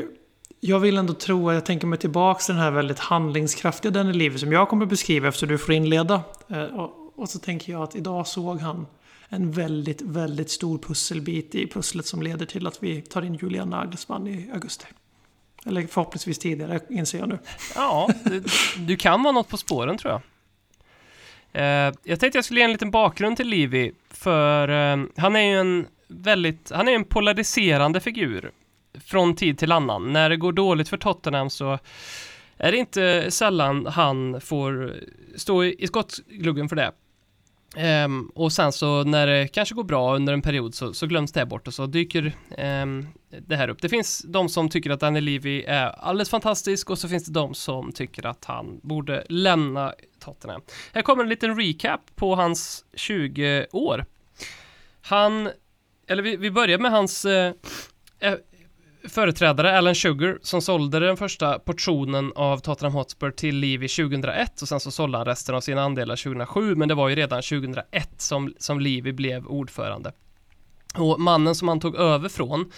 jag 0.60 0.80
vill 0.80 0.98
ändå 0.98 1.14
tro 1.14 1.50
att 1.50 1.56
jag 1.56 1.66
tänker 1.66 1.88
mig 1.88 2.00
tillbaka 2.00 2.40
till 2.40 2.56
den 2.56 2.64
här 2.64 2.72
väldigt 2.72 3.00
handlingskraftiga 3.00 3.92
den 3.92 4.10
i 4.10 4.14
livet 4.14 4.40
som 4.40 4.52
jag 4.52 4.70
kommer 4.70 4.86
beskriva 4.86 5.28
efter 5.28 5.48
du 5.48 5.58
får 5.58 5.74
inleda. 5.74 6.22
Eh, 6.48 6.64
och, 6.64 7.14
och, 7.16 7.30
så 7.30 7.40
tänker 7.40 7.72
jag 7.72 7.84
att 7.84 7.96
idag 7.96 8.28
såg 8.28 8.60
han 8.60 8.86
en 9.30 9.52
väldigt, 9.52 10.02
väldigt 10.02 10.50
stor 10.50 10.78
pusselbit 10.78 11.56
i 11.56 11.68
pusslet 11.68 12.06
som 12.06 12.22
leder 12.22 12.46
till 12.46 12.68
att 12.68 12.84
vi 12.84 13.02
tar 13.02 13.22
in 13.22 13.36
Julian 13.36 13.70
Nagelsmann 13.70 14.28
i 14.28 14.50
augusti. 14.54 14.86
Eller 15.66 15.88
förhoppningsvis 15.88 16.40
tidigare, 16.40 16.80
inser 16.90 17.20
jag 17.20 17.30
nu. 17.30 17.40
Ja, 17.76 18.10
du, 18.24 18.44
du 18.78 18.98
kan 18.98 19.24
vara 19.24 19.32
något 19.32 19.50
på 19.50 19.58
spåren 19.58 19.98
tror 19.98 20.12
jag. 20.12 20.22
Eh, 21.52 21.94
jag 22.04 22.20
tänkte 22.20 22.38
jag 22.38 22.46
skulle 22.46 22.60
ge 22.60 22.64
en 22.64 22.72
liten 22.72 22.92
bakgrund 22.92 23.38
till 23.38 23.48
Livi, 23.48 23.92
för 24.10 24.70
eh, 24.70 25.06
han 25.18 25.36
är 25.36 25.42
ju 25.42 25.60
en 25.60 25.88
väldigt, 26.08 26.72
han 26.72 26.88
är 26.88 26.92
en 26.92 27.04
polariserande 27.04 28.00
figur 28.00 28.52
från 29.06 29.36
tid 29.36 29.58
till 29.58 29.72
annan. 29.72 30.14
När 30.14 30.30
det 30.30 30.38
går 30.38 30.52
dåligt 30.52 30.90
för 30.90 30.98
Tottenham 30.98 31.50
så 31.50 31.80
är 32.58 32.72
det 32.72 32.78
inte 32.78 33.32
sällan 33.32 33.86
han 33.86 34.42
får 34.42 34.96
stå 35.36 35.64
i, 35.64 35.76
i 35.80 35.88
skottgluggen 35.88 36.70
för 36.70 36.76
det. 36.76 36.92
Um, 37.78 38.32
och 38.36 38.54
sen 38.54 38.72
så 38.72 39.04
när 39.04 39.28
det 39.28 39.48
kanske 39.48 39.76
går 39.76 39.84
bra 39.84 40.16
under 40.16 40.34
en 40.34 40.42
period 40.42 40.76
så, 40.76 40.94
så 40.94 41.08
glöms 41.08 41.32
det 41.32 41.46
bort 41.46 41.68
och 41.68 41.74
så 41.74 41.86
dyker 41.86 42.36
um, 42.58 43.08
det 43.48 43.56
här 43.56 43.68
upp. 43.68 43.82
Det 43.82 43.90
finns 43.90 44.26
de 44.28 44.50
som 44.50 44.70
tycker 44.70 44.90
att 44.90 45.00
Danny 45.00 45.22
Levy 45.22 45.64
är 45.64 45.88
alldeles 45.88 46.30
fantastisk 46.30 46.90
och 46.90 46.98
så 46.98 47.10
finns 47.10 47.26
det 47.26 47.32
de 47.32 47.54
som 47.54 47.92
tycker 47.92 48.26
att 48.26 48.46
han 48.46 48.80
borde 48.84 49.26
lämna 49.30 49.94
Tottenham. 50.20 50.62
Här 50.94 51.02
kommer 51.02 51.24
en 51.24 51.30
liten 51.30 51.60
recap 51.60 52.02
på 52.16 52.36
hans 52.36 52.86
20 52.94 53.68
år. 53.72 54.06
Han, 55.02 55.50
eller 56.08 56.24
vi, 56.24 56.36
vi 56.36 56.52
börjar 56.52 56.78
med 56.78 56.92
hans 56.92 57.26
eh, 57.26 57.54
eh 58.20 58.34
företrädare 59.10 59.78
Alan 59.78 59.96
Sugar 59.96 60.40
som 60.42 60.62
sålde 60.62 61.00
den 61.00 61.18
första 61.18 61.60
portionen 61.60 62.32
av 62.36 62.58
Tottenham 62.58 62.94
Hotspur 62.94 63.32
till 63.32 63.56
Levy 63.56 63.88
2001 63.88 64.62
och 64.62 64.68
sen 64.68 64.80
så 64.80 64.92
sålde 64.92 65.18
han 65.18 65.26
resten 65.26 65.56
av 65.56 65.62
sina 65.62 65.84
andelar 65.84 66.16
2007 66.16 66.76
men 66.76 66.88
det 66.88 66.96
var 66.96 67.10
ju 67.10 67.16
redan 67.16 67.42
2001 67.42 68.10
som, 68.18 68.54
som 68.58 68.80
Levy 68.80 69.12
blev 69.12 69.48
ordförande. 69.48 70.12
Och 70.96 71.20
mannen 71.20 71.56
som 71.56 71.68
han 71.68 71.80
tog 71.80 71.96
över 71.96 72.30
från 72.30 72.72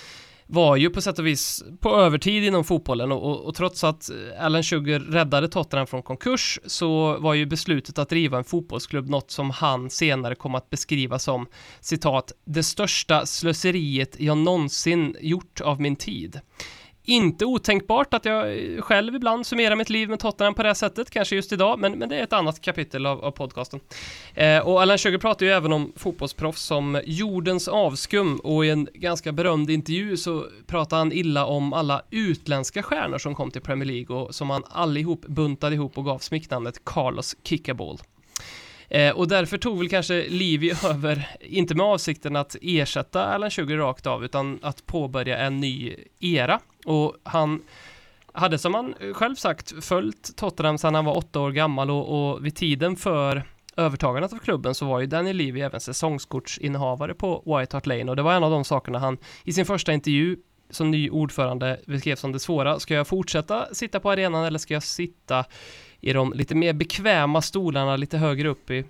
var 0.52 0.76
ju 0.76 0.90
på 0.90 1.02
sätt 1.02 1.20
och 1.20 1.28
vis 1.28 1.64
på 1.80 1.96
övertid 1.96 2.44
inom 2.44 2.64
fotbollen 2.64 3.12
och, 3.12 3.32
och, 3.32 3.46
och, 3.46 3.56
trots 3.56 3.84
att 3.84 4.10
Alan 4.40 4.64
Sugar 4.64 5.00
räddade 5.00 5.48
Tottenham 5.48 5.88
från 5.88 6.04
konkurs 6.04 6.60
så 6.66 7.18
var 7.18 7.34
ju 7.34 7.46
beslutet 7.46 8.00
att 8.00 8.10
driva 8.10 8.38
en 8.38 8.44
fotbollsklubb 8.44 9.10
något 9.10 9.32
som 9.32 9.50
han 9.50 9.90
senare 9.90 10.36
kom 10.36 10.56
att 10.56 10.70
beskriva 10.70 11.20
som 11.20 11.48
citat 11.82 12.32
det 12.46 12.64
största 12.64 13.26
slöseriet 13.26 14.16
jag 14.20 14.38
någonsin 14.38 15.16
gjort 15.22 15.62
av 15.62 15.82
min 15.82 15.96
tid. 15.96 16.40
Inte 17.10 17.46
otänkbart 17.46 18.14
att 18.14 18.26
jag 18.26 18.58
själv 18.84 19.16
ibland 19.16 19.46
summerar 19.46 19.76
mitt 19.76 19.90
liv 19.90 20.10
med 20.10 20.20
Tottenham 20.20 20.54
på 20.54 20.64
det 20.64 20.70
här 20.70 20.74
sättet, 20.74 21.10
kanske 21.10 21.36
just 21.36 21.52
idag, 21.52 21.80
men, 21.80 22.00
men 22.00 22.10
det 22.10 22.16
är 22.16 22.24
ett 22.24 22.34
annat 22.34 22.62
kapitel 22.62 23.06
av, 23.06 23.26
av 23.26 23.32
podcasten. 23.32 23.80
Eh, 24.34 24.60
och 24.60 24.82
Alan 24.82 24.98
Sugar 24.98 25.18
pratar 25.18 25.46
ju 25.46 25.52
även 25.52 25.74
om 25.74 25.94
fotbollsproffs 25.96 26.62
som 26.62 27.02
jordens 27.06 27.68
avskum 27.68 28.40
och 28.44 28.66
i 28.66 28.70
en 28.70 28.88
ganska 28.94 29.32
berömd 29.32 29.70
intervju 29.70 30.18
så 30.18 30.46
pratar 30.68 30.98
han 30.98 31.12
illa 31.12 31.46
om 31.46 31.74
alla 31.74 32.02
utländska 32.10 32.84
stjärnor 32.84 33.18
som 33.18 33.36
kom 33.36 33.52
till 33.52 33.62
Premier 33.62 33.86
League 33.86 34.16
och 34.16 34.36
som 34.36 34.50
han 34.50 34.64
allihop 34.70 35.26
buntade 35.26 35.76
ihop 35.76 35.98
och 35.98 36.06
gav 36.06 36.20
smeknamnet 36.20 36.86
Carlos 36.86 37.36
Kickaball. 37.44 38.00
Eh, 38.90 39.16
och 39.16 39.28
därför 39.28 39.58
tog 39.58 39.78
väl 39.78 39.90
kanske 39.90 40.26
Livi 40.30 40.72
över, 40.86 41.28
inte 41.40 41.76
med 41.76 41.86
avsikten 41.86 42.36
att 42.36 42.56
ersätta 42.62 43.26
Alan 43.26 43.52
Sugar 43.52 43.78
rakt 43.78 44.08
av, 44.08 44.26
utan 44.26 44.60
att 44.62 44.86
påbörja 44.86 45.38
en 45.38 45.58
ny 45.58 45.96
era. 46.20 46.60
Och 46.86 47.16
han 47.24 47.62
hade 48.34 48.58
som 48.58 48.74
han 48.74 48.94
själv 49.14 49.36
sagt 49.36 49.86
följt 49.86 50.38
Tottenham 50.38 50.78
sedan 50.78 50.96
han 50.96 51.06
var 51.06 51.18
åtta 51.18 51.40
år 51.40 51.52
gammal 51.52 51.92
och, 51.92 52.32
och 52.32 52.46
vid 52.46 52.56
tiden 52.56 52.96
för 52.96 53.44
övertagandet 53.78 54.34
av 54.34 54.38
klubben 54.38 54.76
så 54.76 54.86
var 54.86 55.00
ju 55.00 55.06
Daniel 55.06 55.38
Levy 55.38 55.62
även 55.62 55.80
säsongskortsinnehavare 55.80 57.14
på 57.14 57.58
White 57.58 57.76
Hart 57.76 57.86
Lane 57.86 58.10
och 58.10 58.16
det 58.16 58.22
var 58.22 58.34
en 58.34 58.44
av 58.44 58.52
de 58.52 58.64
sakerna 58.64 59.00
han 59.00 59.18
i 59.44 59.54
sin 59.54 59.66
första 59.66 59.94
intervju 59.94 60.38
som 60.70 60.92
ny 60.92 61.10
ordförande 61.10 61.80
beskrev 61.86 62.16
som 62.16 62.32
det 62.32 62.40
svåra. 62.40 62.80
Ska 62.80 62.94
jag 62.94 63.08
fortsätta 63.08 63.74
sitta 63.74 64.00
på 64.00 64.12
arenan 64.12 64.46
eller 64.46 64.60
ska 64.60 64.74
jag 64.74 64.84
sitta 64.84 65.46
i 66.02 66.14
de 66.14 66.34
lite 66.34 66.56
mer 66.56 66.74
bekväma 66.74 67.42
stolarna 67.42 67.98
lite 67.98 68.18
högre 68.18 68.48
upp 68.48 68.72
i 68.72 68.84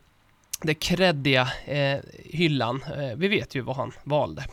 den 0.62 0.76
kreddiga 0.76 1.47
eh, 1.66 1.99
hyllan. 2.26 2.84
Eh, 2.84 3.18
vi 3.18 3.28
vet 3.28 3.55
ju 3.55 3.62
vad 3.62 3.76
han 3.76 3.91
valde. 4.03 4.45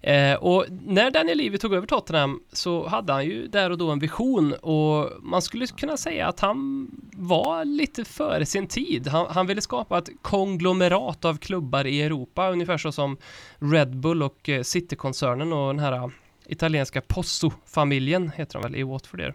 Eh, 0.00 0.34
och 0.34 0.66
när 0.70 1.10
Daniel 1.10 1.38
Levy 1.38 1.58
tog 1.58 1.74
över 1.74 1.86
Tottenham 1.86 2.40
så 2.52 2.86
hade 2.86 3.12
han 3.12 3.24
ju 3.24 3.46
där 3.46 3.70
och 3.70 3.78
då 3.78 3.90
en 3.90 3.98
vision 3.98 4.52
och 4.52 5.10
man 5.22 5.42
skulle 5.42 5.66
kunna 5.66 5.96
säga 5.96 6.28
att 6.28 6.40
han 6.40 6.90
var 7.12 7.64
lite 7.64 8.04
före 8.04 8.46
sin 8.46 8.66
tid. 8.66 9.08
Han, 9.08 9.26
han 9.30 9.46
ville 9.46 9.60
skapa 9.60 9.98
ett 9.98 10.08
konglomerat 10.22 11.24
av 11.24 11.38
klubbar 11.38 11.86
i 11.86 12.02
Europa, 12.02 12.50
ungefär 12.50 12.78
så 12.78 12.92
som 12.92 13.16
Red 13.58 13.96
Bull 13.96 14.22
och 14.22 14.36
Citykoncernen 14.36 14.64
City-koncernen 14.64 15.52
och 15.52 15.74
den 15.74 15.78
här 15.78 15.92
ah, 15.92 16.10
italienska 16.46 17.00
Posso-familjen 17.00 18.30
heter 18.36 18.52
de 18.52 18.62
väl 18.62 18.76
i 18.76 18.82
Watford. 18.82 19.20
Där. 19.20 19.34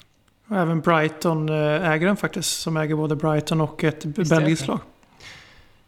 Även 0.51 0.81
Brighton 0.81 1.49
eh, 1.49 2.15
faktiskt, 2.15 2.61
som 2.61 2.77
äger 2.77 2.95
både 2.95 3.15
Brighton 3.15 3.61
och 3.61 3.83
ett 3.83 4.05
belgiskt 4.05 4.67
lag. 4.67 4.79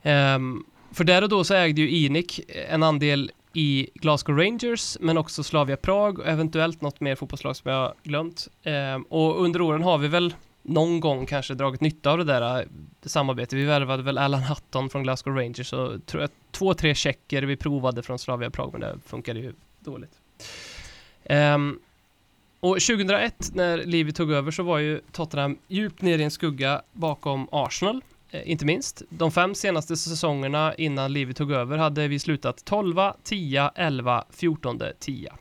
Ehm, 0.01 0.63
för 0.91 1.03
där 1.03 1.21
och 1.21 1.29
då 1.29 1.43
så 1.43 1.53
ägde 1.53 1.81
ju 1.81 1.89
Inic 1.89 2.39
en 2.69 2.83
andel 2.83 3.31
i 3.53 3.89
Glasgow 3.93 4.37
Rangers, 4.37 4.97
men 4.99 5.17
också 5.17 5.43
Slavia 5.43 5.77
Prag 5.77 6.19
och 6.19 6.27
eventuellt 6.27 6.81
något 6.81 6.99
mer 6.99 7.15
fotbollslag 7.15 7.55
som 7.55 7.71
jag 7.71 7.93
glömt. 8.03 8.47
Ehm, 8.63 9.03
och 9.03 9.43
under 9.43 9.61
åren 9.61 9.83
har 9.83 9.97
vi 9.97 10.07
väl 10.07 10.33
någon 10.61 10.99
gång 10.99 11.25
kanske 11.25 11.53
dragit 11.53 11.81
nytta 11.81 12.11
av 12.11 12.17
det 12.17 12.23
där 12.23 12.59
eh, 12.59 12.65
samarbetet. 13.05 13.53
Vi 13.53 13.65
värvade 13.65 14.03
väl 14.03 14.17
Alan 14.17 14.43
Hutton 14.43 14.89
från 14.89 15.03
Glasgow 15.03 15.35
Rangers 15.35 15.73
och 15.73 16.05
tror 16.05 16.21
jag 16.21 16.29
två, 16.51 16.73
tre 16.73 16.95
checker 16.95 17.41
vi 17.41 17.57
provade 17.57 18.03
från 18.03 18.19
Slavia 18.19 18.49
Prag, 18.49 18.69
men 18.71 18.81
det 18.81 18.95
funkade 19.05 19.39
ju 19.39 19.53
dåligt. 19.79 20.11
Ehm, 21.23 21.79
och 22.61 22.79
2001 22.79 23.51
när 23.53 23.77
Levy 23.77 24.11
tog 24.11 24.31
över 24.31 24.51
så 24.51 24.63
var 24.63 24.77
ju 24.77 25.01
Tottenham 25.11 25.57
djupt 25.67 26.01
ner 26.01 26.19
i 26.19 26.23
en 26.23 26.31
skugga 26.31 26.81
bakom 26.93 27.47
Arsenal. 27.51 28.03
Eh, 28.31 28.51
inte 28.51 28.65
minst. 28.65 29.01
De 29.09 29.31
fem 29.31 29.55
senaste 29.55 29.97
säsongerna 29.97 30.75
innan 30.75 31.13
Levy 31.13 31.33
tog 31.33 31.51
över 31.51 31.77
hade 31.77 32.07
vi 32.07 32.19
slutat 32.19 32.65
12, 32.65 32.97
10, 33.23 33.71
11, 33.75 34.23
14, 34.29 34.79
10. 34.99 35.33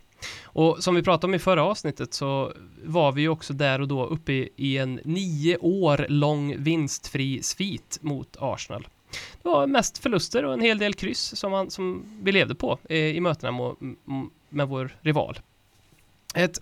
Och 0.42 0.82
som 0.82 0.94
vi 0.94 1.02
pratade 1.02 1.26
om 1.26 1.34
i 1.34 1.38
förra 1.38 1.64
avsnittet 1.64 2.14
så 2.14 2.52
var 2.84 3.12
vi 3.12 3.22
ju 3.22 3.28
också 3.28 3.52
där 3.52 3.80
och 3.80 3.88
då 3.88 4.06
uppe 4.06 4.32
i, 4.32 4.48
i 4.56 4.78
en 4.78 5.00
nio 5.04 5.56
år 5.56 6.06
lång 6.08 6.62
vinstfri 6.62 7.42
svit 7.42 7.98
mot 8.00 8.36
Arsenal. 8.40 8.88
Det 9.42 9.48
var 9.48 9.66
mest 9.66 9.98
förluster 9.98 10.44
och 10.44 10.52
en 10.52 10.60
hel 10.60 10.78
del 10.78 10.94
kryss 10.94 11.36
som, 11.36 11.50
man, 11.50 11.70
som 11.70 12.04
vi 12.22 12.32
levde 12.32 12.54
på 12.54 12.78
eh, 12.88 12.98
i 12.98 13.20
mötena 13.20 13.52
med, 13.52 13.96
med 14.48 14.68
vår 14.68 14.96
rival. 15.00 15.38
Ett 16.34 16.60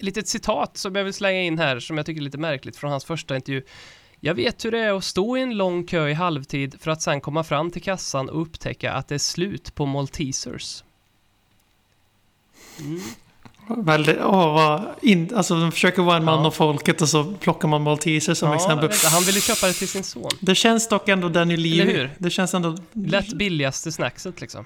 litet 0.00 0.28
citat 0.28 0.76
som 0.76 0.94
jag 0.94 1.04
vill 1.04 1.14
slänga 1.14 1.42
in 1.42 1.58
här 1.58 1.80
som 1.80 1.96
jag 1.96 2.06
tycker 2.06 2.20
är 2.20 2.24
lite 2.24 2.38
märkligt 2.38 2.76
från 2.76 2.90
hans 2.90 3.04
första 3.04 3.36
intervju. 3.36 3.62
Jag 4.20 4.34
vet 4.34 4.64
hur 4.64 4.70
det 4.70 4.78
är 4.78 4.92
att 4.96 5.04
stå 5.04 5.36
i 5.36 5.40
en 5.40 5.56
lång 5.56 5.84
kö 5.86 6.08
i 6.08 6.12
halvtid 6.14 6.76
för 6.80 6.90
att 6.90 7.02
sen 7.02 7.20
komma 7.20 7.44
fram 7.44 7.70
till 7.70 7.82
kassan 7.82 8.28
och 8.28 8.42
upptäcka 8.42 8.92
att 8.92 9.08
det 9.08 9.14
är 9.14 9.18
slut 9.18 9.74
på 9.74 9.86
Maltesers. 9.86 10.84
Mm. 12.80 13.00
Väldigt, 13.84 14.18
åh, 14.20 14.54
vad 14.54 14.82
in, 15.02 15.34
alltså 15.34 15.60
de 15.60 15.72
försöker 15.72 16.02
vara 16.02 16.16
en 16.16 16.24
man 16.24 16.40
Ja. 16.40 16.46
av 16.46 16.50
folket 16.50 17.02
och 17.02 17.08
så 17.08 17.24
plockar 17.34 17.68
man 17.68 17.82
malteser 17.82 18.34
som 18.34 18.48
Ja, 18.48 18.54
exempel. 18.56 18.88
vet 18.88 19.04
han 19.04 19.22
ville 19.22 19.40
köpa 19.40 19.66
det 19.66 19.72
till 19.72 19.88
sin 19.88 20.04
son. 20.04 20.30
Det 20.40 20.54
känns 20.54 20.88
dock 20.88 21.08
ändå 21.08 21.28
Eller 21.28 21.56
Levy. 21.56 21.92
hur? 21.92 22.14
Det 22.18 22.30
känns 22.30 22.54
ändå... 22.54 22.76
Lätt 22.92 23.32
billigaste 23.32 23.92
snackset 23.92 24.40
liksom. 24.40 24.64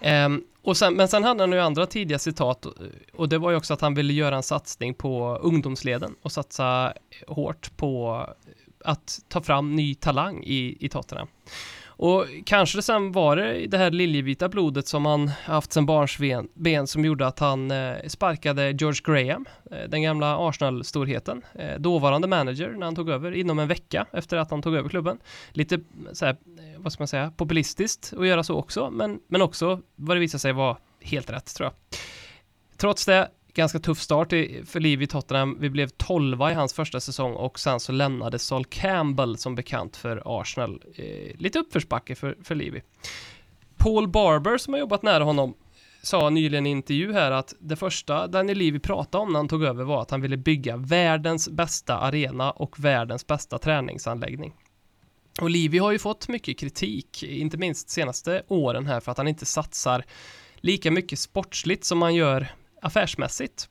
Ehm, 0.00 0.42
och 0.62 0.76
sen, 0.76 0.94
men 0.94 1.08
sen 1.08 1.24
hade 1.24 1.42
han 1.42 1.52
ju 1.52 1.58
andra 1.58 1.86
tidiga 1.86 2.18
citat 2.18 2.66
och 3.12 3.28
det 3.28 3.38
var 3.38 3.50
ju 3.50 3.56
också 3.56 3.74
att 3.74 3.80
han 3.80 3.94
ville 3.94 4.12
göra 4.12 4.36
en 4.36 4.42
satsning 4.42 4.94
på 4.94 5.38
ungdomsleden 5.42 6.14
och 6.22 6.32
satsa 6.32 6.92
hårt 7.26 7.76
på 7.76 8.26
att 8.84 9.20
ta 9.28 9.40
fram 9.40 9.76
ny 9.76 9.94
talang 9.94 10.42
i, 10.44 10.76
i 10.80 10.88
Tottenham. 10.88 11.28
Och 12.02 12.26
kanske 12.44 12.78
det 12.78 12.82
sen 12.82 13.12
var 13.12 13.36
det 13.36 13.66
det 13.66 13.78
här 13.78 13.90
liljevita 13.90 14.48
blodet 14.48 14.86
som 14.88 15.06
han 15.06 15.28
haft 15.28 15.72
sen 15.72 15.86
barnsben 15.86 16.48
ben 16.54 16.86
som 16.86 17.04
gjorde 17.04 17.26
att 17.26 17.38
han 17.38 17.70
eh, 17.70 17.96
sparkade 18.06 18.70
George 18.70 19.00
Graham, 19.04 19.46
eh, 19.70 19.88
den 19.88 20.02
gamla 20.02 20.48
Arsenal-storheten, 20.48 21.42
eh, 21.54 21.78
dåvarande 21.78 22.28
manager 22.28 22.68
när 22.70 22.86
han 22.86 22.94
tog 22.94 23.08
över 23.10 23.32
inom 23.32 23.58
en 23.58 23.68
vecka 23.68 24.06
efter 24.12 24.36
att 24.36 24.50
han 24.50 24.62
tog 24.62 24.74
över 24.74 24.88
klubben. 24.88 25.18
Lite 25.50 25.80
så 26.12 26.24
här, 26.24 26.32
eh, 26.32 26.80
vad 26.80 26.92
ska 26.92 27.00
man 27.00 27.08
säga, 27.08 27.32
populistiskt 27.36 28.12
att 28.16 28.26
göra 28.26 28.42
så 28.42 28.56
också, 28.56 28.90
men, 28.90 29.20
men 29.28 29.42
också 29.42 29.80
vad 29.96 30.16
det 30.16 30.20
visade 30.20 30.40
sig 30.40 30.52
vara 30.52 30.76
helt 31.00 31.30
rätt 31.30 31.54
tror 31.54 31.66
jag. 31.66 31.98
Trots 32.76 33.06
det, 33.06 33.28
ganska 33.54 33.78
tuff 33.78 34.00
start 34.00 34.28
för 34.64 34.80
Liv 34.80 35.02
i 35.02 35.06
Tottenham. 35.06 35.56
Vi 35.60 35.70
blev 35.70 35.88
12 35.88 36.40
i 36.40 36.54
hans 36.54 36.72
första 36.72 37.00
säsong 37.00 37.32
och 37.32 37.58
sen 37.58 37.80
så 37.80 37.92
lämnade 37.92 38.38
Sol 38.38 38.64
Campbell 38.64 39.38
som 39.38 39.54
bekant 39.54 39.96
för 39.96 40.22
Arsenal. 40.24 40.82
Eh, 40.94 41.36
lite 41.38 41.58
uppförsbacke 41.58 42.14
för, 42.14 42.36
för 42.42 42.54
Levy. 42.54 42.80
Paul 43.76 44.08
Barber 44.08 44.58
som 44.58 44.72
har 44.72 44.80
jobbat 44.80 45.02
nära 45.02 45.24
honom 45.24 45.54
sa 46.02 46.30
nyligen 46.30 46.66
i 46.66 46.70
en 46.70 46.76
intervju 46.76 47.12
här 47.12 47.30
att 47.30 47.54
det 47.58 47.76
första 47.76 48.26
Daniel 48.26 48.58
Levy 48.58 48.78
pratade 48.78 49.22
om 49.22 49.32
när 49.32 49.38
han 49.38 49.48
tog 49.48 49.64
över 49.64 49.84
var 49.84 50.02
att 50.02 50.10
han 50.10 50.20
ville 50.20 50.36
bygga 50.36 50.76
världens 50.76 51.48
bästa 51.48 51.98
arena 51.98 52.50
och 52.50 52.84
världens 52.84 53.26
bästa 53.26 53.58
träningsanläggning. 53.58 54.54
Och 55.40 55.50
Levy 55.50 55.78
har 55.78 55.92
ju 55.92 55.98
fått 55.98 56.28
mycket 56.28 56.58
kritik, 56.58 57.22
inte 57.22 57.56
minst 57.56 57.90
senaste 57.90 58.42
åren 58.48 58.86
här 58.86 59.00
för 59.00 59.12
att 59.12 59.18
han 59.18 59.28
inte 59.28 59.46
satsar 59.46 60.04
lika 60.56 60.90
mycket 60.90 61.18
sportsligt 61.18 61.84
som 61.84 61.98
man 61.98 62.14
gör 62.14 62.48
affärsmässigt. 62.82 63.68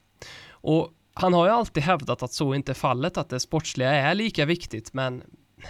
Och 0.50 0.90
han 1.14 1.32
har 1.34 1.46
ju 1.46 1.52
alltid 1.52 1.82
hävdat 1.82 2.22
att 2.22 2.32
så 2.32 2.54
inte 2.54 2.72
är 2.72 2.74
fallet, 2.74 3.16
att 3.16 3.28
det 3.28 3.40
sportsliga 3.40 3.90
är 3.90 4.14
lika 4.14 4.44
viktigt, 4.44 4.92
men 4.92 5.22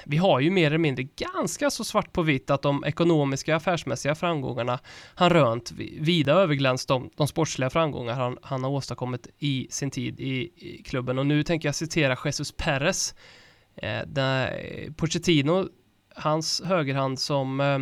vi 0.04 0.16
har 0.16 0.40
ju 0.40 0.50
mer 0.50 0.66
eller 0.66 0.78
mindre 0.78 1.02
ganska 1.02 1.70
så 1.70 1.84
svart 1.84 2.12
på 2.12 2.22
vitt 2.22 2.50
att 2.50 2.62
de 2.62 2.84
ekonomiska 2.84 3.56
affärsmässiga 3.56 4.14
framgångarna 4.14 4.78
han 5.14 5.30
rönt 5.30 5.72
vida 6.00 6.32
överglänst 6.32 6.88
de, 6.88 7.10
de 7.16 7.28
sportsliga 7.28 7.70
framgångar 7.70 8.14
han, 8.14 8.38
han 8.42 8.64
har 8.64 8.70
åstadkommit 8.70 9.28
i 9.38 9.66
sin 9.70 9.90
tid 9.90 10.20
i, 10.20 10.52
i 10.56 10.82
klubben. 10.86 11.18
Och 11.18 11.26
nu 11.26 11.42
tänker 11.42 11.68
jag 11.68 11.74
citera 11.74 12.18
Jesus 12.24 12.52
Perez, 12.52 13.14
eh, 13.76 14.92
Pochettino, 14.96 15.68
hans 16.14 16.62
högerhand 16.64 17.18
som 17.18 17.60
eh, 17.60 17.78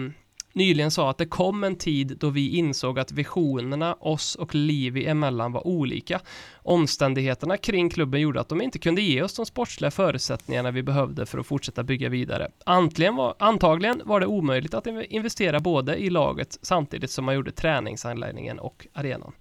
nyligen 0.52 0.90
sa 0.90 1.10
att 1.10 1.18
det 1.18 1.26
kom 1.26 1.64
en 1.64 1.76
tid 1.76 2.16
då 2.20 2.30
vi 2.30 2.56
insåg 2.56 2.98
att 2.98 3.12
visionerna 3.12 3.94
oss 3.94 4.34
och 4.34 4.54
Livi 4.54 5.06
emellan 5.06 5.52
var 5.52 5.66
olika. 5.66 6.20
Omständigheterna 6.54 7.56
kring 7.56 7.90
klubben 7.90 8.20
gjorde 8.20 8.40
att 8.40 8.48
de 8.48 8.62
inte 8.62 8.78
kunde 8.78 9.02
ge 9.02 9.22
oss 9.22 9.34
de 9.34 9.46
sportsliga 9.46 9.90
förutsättningarna 9.90 10.70
vi 10.70 10.82
behövde 10.82 11.26
för 11.26 11.38
att 11.38 11.46
fortsätta 11.46 11.82
bygga 11.82 12.08
vidare. 12.08 12.48
Antligen 12.66 13.16
var, 13.16 13.34
antagligen 13.38 14.02
var 14.04 14.20
det 14.20 14.26
omöjligt 14.26 14.74
att 14.74 14.86
investera 14.86 15.60
både 15.60 15.96
i 15.96 16.10
laget 16.10 16.58
samtidigt 16.62 17.10
som 17.10 17.24
man 17.24 17.34
gjorde 17.34 17.52
träningsanläggningen 17.52 18.58
och 18.58 18.86
arenan. 18.92 19.32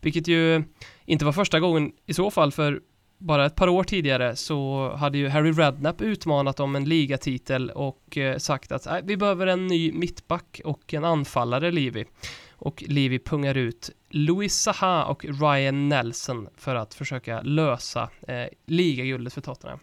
Vilket 0.00 0.28
ju 0.28 0.62
inte 1.04 1.24
var 1.24 1.32
första 1.32 1.60
gången 1.60 1.92
i 2.06 2.14
så 2.14 2.30
fall 2.30 2.52
för 2.52 2.80
bara 3.22 3.46
ett 3.46 3.56
par 3.56 3.68
år 3.68 3.84
tidigare 3.84 4.36
så 4.36 4.88
hade 4.96 5.18
ju 5.18 5.28
Harry 5.28 5.52
Redknapp 5.52 6.00
utmanat 6.00 6.60
om 6.60 6.76
en 6.76 6.84
ligatitel 6.84 7.70
och 7.70 8.18
eh, 8.18 8.38
sagt 8.38 8.72
att 8.72 8.86
vi 9.04 9.16
behöver 9.16 9.46
en 9.46 9.66
ny 9.66 9.92
mittback 9.92 10.60
och 10.64 10.94
en 10.94 11.04
anfallare, 11.04 11.70
Livi. 11.70 12.04
Och 12.52 12.84
Livi 12.86 13.18
pungar 13.18 13.56
ut 13.56 13.90
Louis 14.08 14.54
Saha 14.54 15.04
och 15.04 15.24
Ryan 15.24 15.88
Nelson 15.88 16.48
för 16.56 16.74
att 16.74 16.94
försöka 16.94 17.42
lösa 17.42 18.10
eh, 18.28 18.46
ligaguldet 18.66 19.32
för 19.32 19.40
Tottenham. 19.40 19.78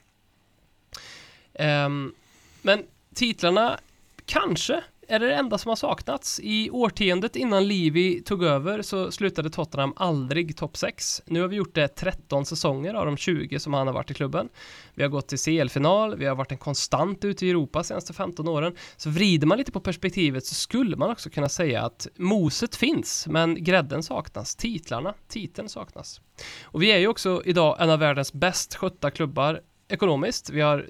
Um, 1.59 2.13
men 2.61 2.83
titlarna 3.13 3.79
kanske 4.25 4.83
är 5.09 5.19
det 5.19 5.27
det 5.27 5.35
enda 5.35 5.57
som 5.57 5.69
har 5.69 5.75
saknats. 5.75 6.39
I 6.43 6.69
årtiondet 6.69 7.35
innan 7.35 7.67
Livi 7.67 8.21
tog 8.21 8.43
över 8.43 8.81
så 8.81 9.11
slutade 9.11 9.49
Tottenham 9.49 9.93
aldrig 9.95 10.57
topp 10.57 10.77
6. 10.77 11.21
Nu 11.25 11.41
har 11.41 11.47
vi 11.47 11.55
gjort 11.55 11.75
det 11.75 11.87
13 11.87 12.45
säsonger 12.45 12.93
av 12.93 13.05
de 13.05 13.17
20 13.17 13.59
som 13.59 13.73
han 13.73 13.87
har 13.87 13.93
varit 13.93 14.11
i 14.11 14.13
klubben. 14.13 14.49
Vi 14.93 15.03
har 15.03 15.09
gått 15.09 15.27
till 15.27 15.39
CL-final, 15.39 16.15
vi 16.15 16.25
har 16.25 16.35
varit 16.35 16.51
en 16.51 16.57
konstant 16.57 17.25
ute 17.25 17.45
i 17.45 17.49
Europa 17.49 17.79
de 17.79 17.83
senaste 17.83 18.13
15 18.13 18.47
åren. 18.47 18.75
Så 18.97 19.09
vrider 19.09 19.47
man 19.47 19.57
lite 19.57 19.71
på 19.71 19.79
perspektivet 19.79 20.45
så 20.45 20.55
skulle 20.55 20.97
man 20.97 21.09
också 21.09 21.29
kunna 21.29 21.49
säga 21.49 21.81
att 21.81 22.07
moset 22.15 22.75
finns, 22.75 23.27
men 23.27 23.63
grädden 23.63 24.03
saknas, 24.03 24.55
titlarna, 24.55 25.13
titeln 25.27 25.69
saknas. 25.69 26.21
Och 26.63 26.83
vi 26.83 26.91
är 26.91 26.97
ju 26.97 27.07
också 27.07 27.41
idag 27.45 27.77
en 27.79 27.89
av 27.89 27.99
världens 27.99 28.33
bäst 28.33 28.75
skötta 28.75 29.11
klubbar 29.11 29.61
ekonomiskt. 29.87 30.49
Vi 30.49 30.61
har 30.61 30.87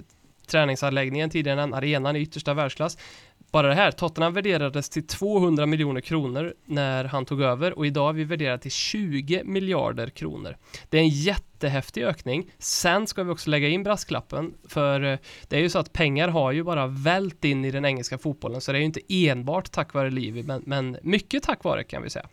träningsanläggningen 0.50 1.30
tidigare 1.30 1.64
arenan 1.64 2.16
i 2.16 2.20
yttersta 2.20 2.54
världsklass 2.54 2.98
bara 3.52 3.68
det 3.68 3.74
här, 3.74 3.92
Tottenham 3.92 4.34
värderades 4.34 4.90
till 4.90 5.08
200 5.08 5.66
miljoner 5.66 6.02
kronor 6.02 6.54
när 6.66 7.04
han 7.04 7.26
tog 7.26 7.42
över 7.42 7.78
och 7.78 7.88
idag 7.88 8.10
är 8.10 8.14
vi 8.14 8.24
värderade 8.24 8.58
till 8.58 8.72
20 8.72 9.44
miljarder 9.44 10.10
kronor. 10.10 10.58
Det 10.90 10.98
är 10.98 11.02
en 11.02 11.10
jättehäftig 11.10 12.04
ökning. 12.04 12.52
Sen 12.60 13.08
ska 13.08 13.24
vi 13.24 13.32
också 13.32 13.50
lägga 13.50 13.68
in 13.68 13.84
brasklappen 13.84 14.54
för 14.68 15.04
eh, 15.04 15.20
det 15.48 15.58
är 15.58 15.62
ju 15.62 15.70
så 15.70 15.80
att 15.80 15.94
pengar 15.94 16.28
har 16.28 16.52
ju 16.52 16.64
bara 16.64 16.88
vält 16.88 17.46
in 17.46 17.66
i 17.66 17.72
den 17.72 17.86
engelska 17.86 18.18
fotbollen 18.18 18.62
så 18.62 18.72
det 18.72 18.78
är 18.78 18.80
ju 18.80 18.86
inte 18.86 19.02
enbart 19.10 19.72
tack 19.72 19.94
vare 19.94 20.12
Livi 20.12 20.44
men, 20.44 20.64
men 20.66 20.98
mycket 21.02 21.44
tack 21.44 21.64
vare 21.64 21.84
kan 21.84 22.04
vi 22.04 22.10
säga. 22.10 22.26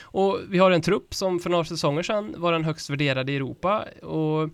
Och 0.00 0.38
vi 0.48 0.58
har 0.58 0.70
en 0.70 0.82
trupp 0.82 1.14
som 1.14 1.40
för 1.40 1.50
några 1.50 1.64
säsonger 1.64 2.02
sedan 2.02 2.34
var 2.38 2.52
den 2.52 2.64
högst 2.64 2.90
värderade 2.90 3.32
i 3.32 3.36
Europa 3.36 3.84
och 4.02 4.48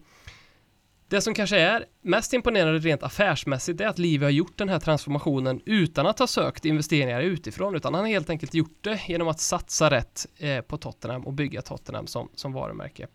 det 1.08 1.20
som 1.20 1.34
kanske 1.34 1.58
är 1.58 1.84
mest 2.02 2.32
imponerande 2.32 2.78
rent 2.78 3.02
affärsmässigt 3.02 3.80
är 3.80 3.86
att 3.86 3.98
Livi 3.98 4.24
har 4.24 4.30
gjort 4.30 4.58
den 4.58 4.68
här 4.68 4.80
transformationen 4.80 5.60
utan 5.64 6.06
att 6.06 6.18
ha 6.18 6.26
sökt 6.26 6.64
investeringar 6.64 7.20
utifrån 7.20 7.76
utan 7.76 7.94
han 7.94 8.04
har 8.04 8.08
helt 8.08 8.30
enkelt 8.30 8.54
gjort 8.54 8.78
det 8.80 9.00
genom 9.08 9.28
att 9.28 9.40
satsa 9.40 9.90
rätt 9.90 10.26
eh, 10.36 10.60
på 10.60 10.76
Tottenham 10.76 11.26
och 11.26 11.32
bygga 11.32 11.62
Tottenham 11.62 12.06
som, 12.06 12.28
som 12.34 12.52
varumärke. 12.52 13.06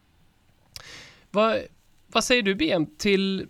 Vad, 1.31 1.57
vad 2.07 2.23
säger 2.23 2.43
du 2.43 2.55
BM 2.55 2.85
till, 2.97 3.47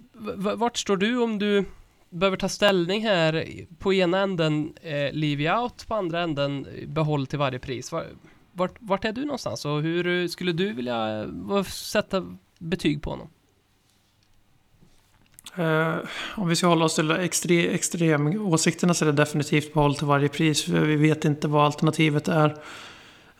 vart 0.56 0.78
står 0.78 0.98
du 0.98 1.18
om 1.18 1.40
du 1.40 1.66
behöver 2.10 2.38
ta 2.38 2.50
ställning 2.50 3.04
här 3.04 3.48
på 3.80 3.94
ena 3.94 4.20
änden 4.20 4.74
eh, 4.82 5.12
Livi 5.12 5.50
out, 5.50 5.88
på 5.88 5.96
andra 5.96 6.22
änden 6.22 6.66
eh, 6.66 6.88
behåll 6.88 7.28
till 7.28 7.40
varje 7.40 7.60
pris. 7.60 7.92
Var, 7.92 8.06
vart, 8.52 8.76
vart 8.80 9.06
är 9.06 9.12
du 9.12 9.26
någonstans 9.26 9.66
och 9.66 9.82
hur 9.82 10.28
skulle 10.28 10.52
du 10.52 10.74
vilja 10.74 11.24
eh, 11.52 11.64
sätta 11.64 12.38
betyg 12.60 13.02
på 13.02 13.10
honom? 13.10 13.30
Uh, 15.60 15.96
om 16.36 16.48
vi 16.48 16.56
ska 16.56 16.68
hålla 16.68 16.86
oss 16.86 16.96
till 16.96 17.12
extre, 17.12 17.64
extremåsikterna 17.64 18.94
så 18.94 19.06
är 19.06 19.06
det 19.06 19.12
definitivt 19.12 19.74
behåll 19.74 19.96
till 19.96 20.08
varje 20.08 20.30
pris. 20.30 20.64
För 20.64 20.80
vi 20.80 20.96
vet 20.96 21.26
inte 21.26 21.48
vad 21.48 21.66
alternativet 21.66 22.28
är. 22.28 22.56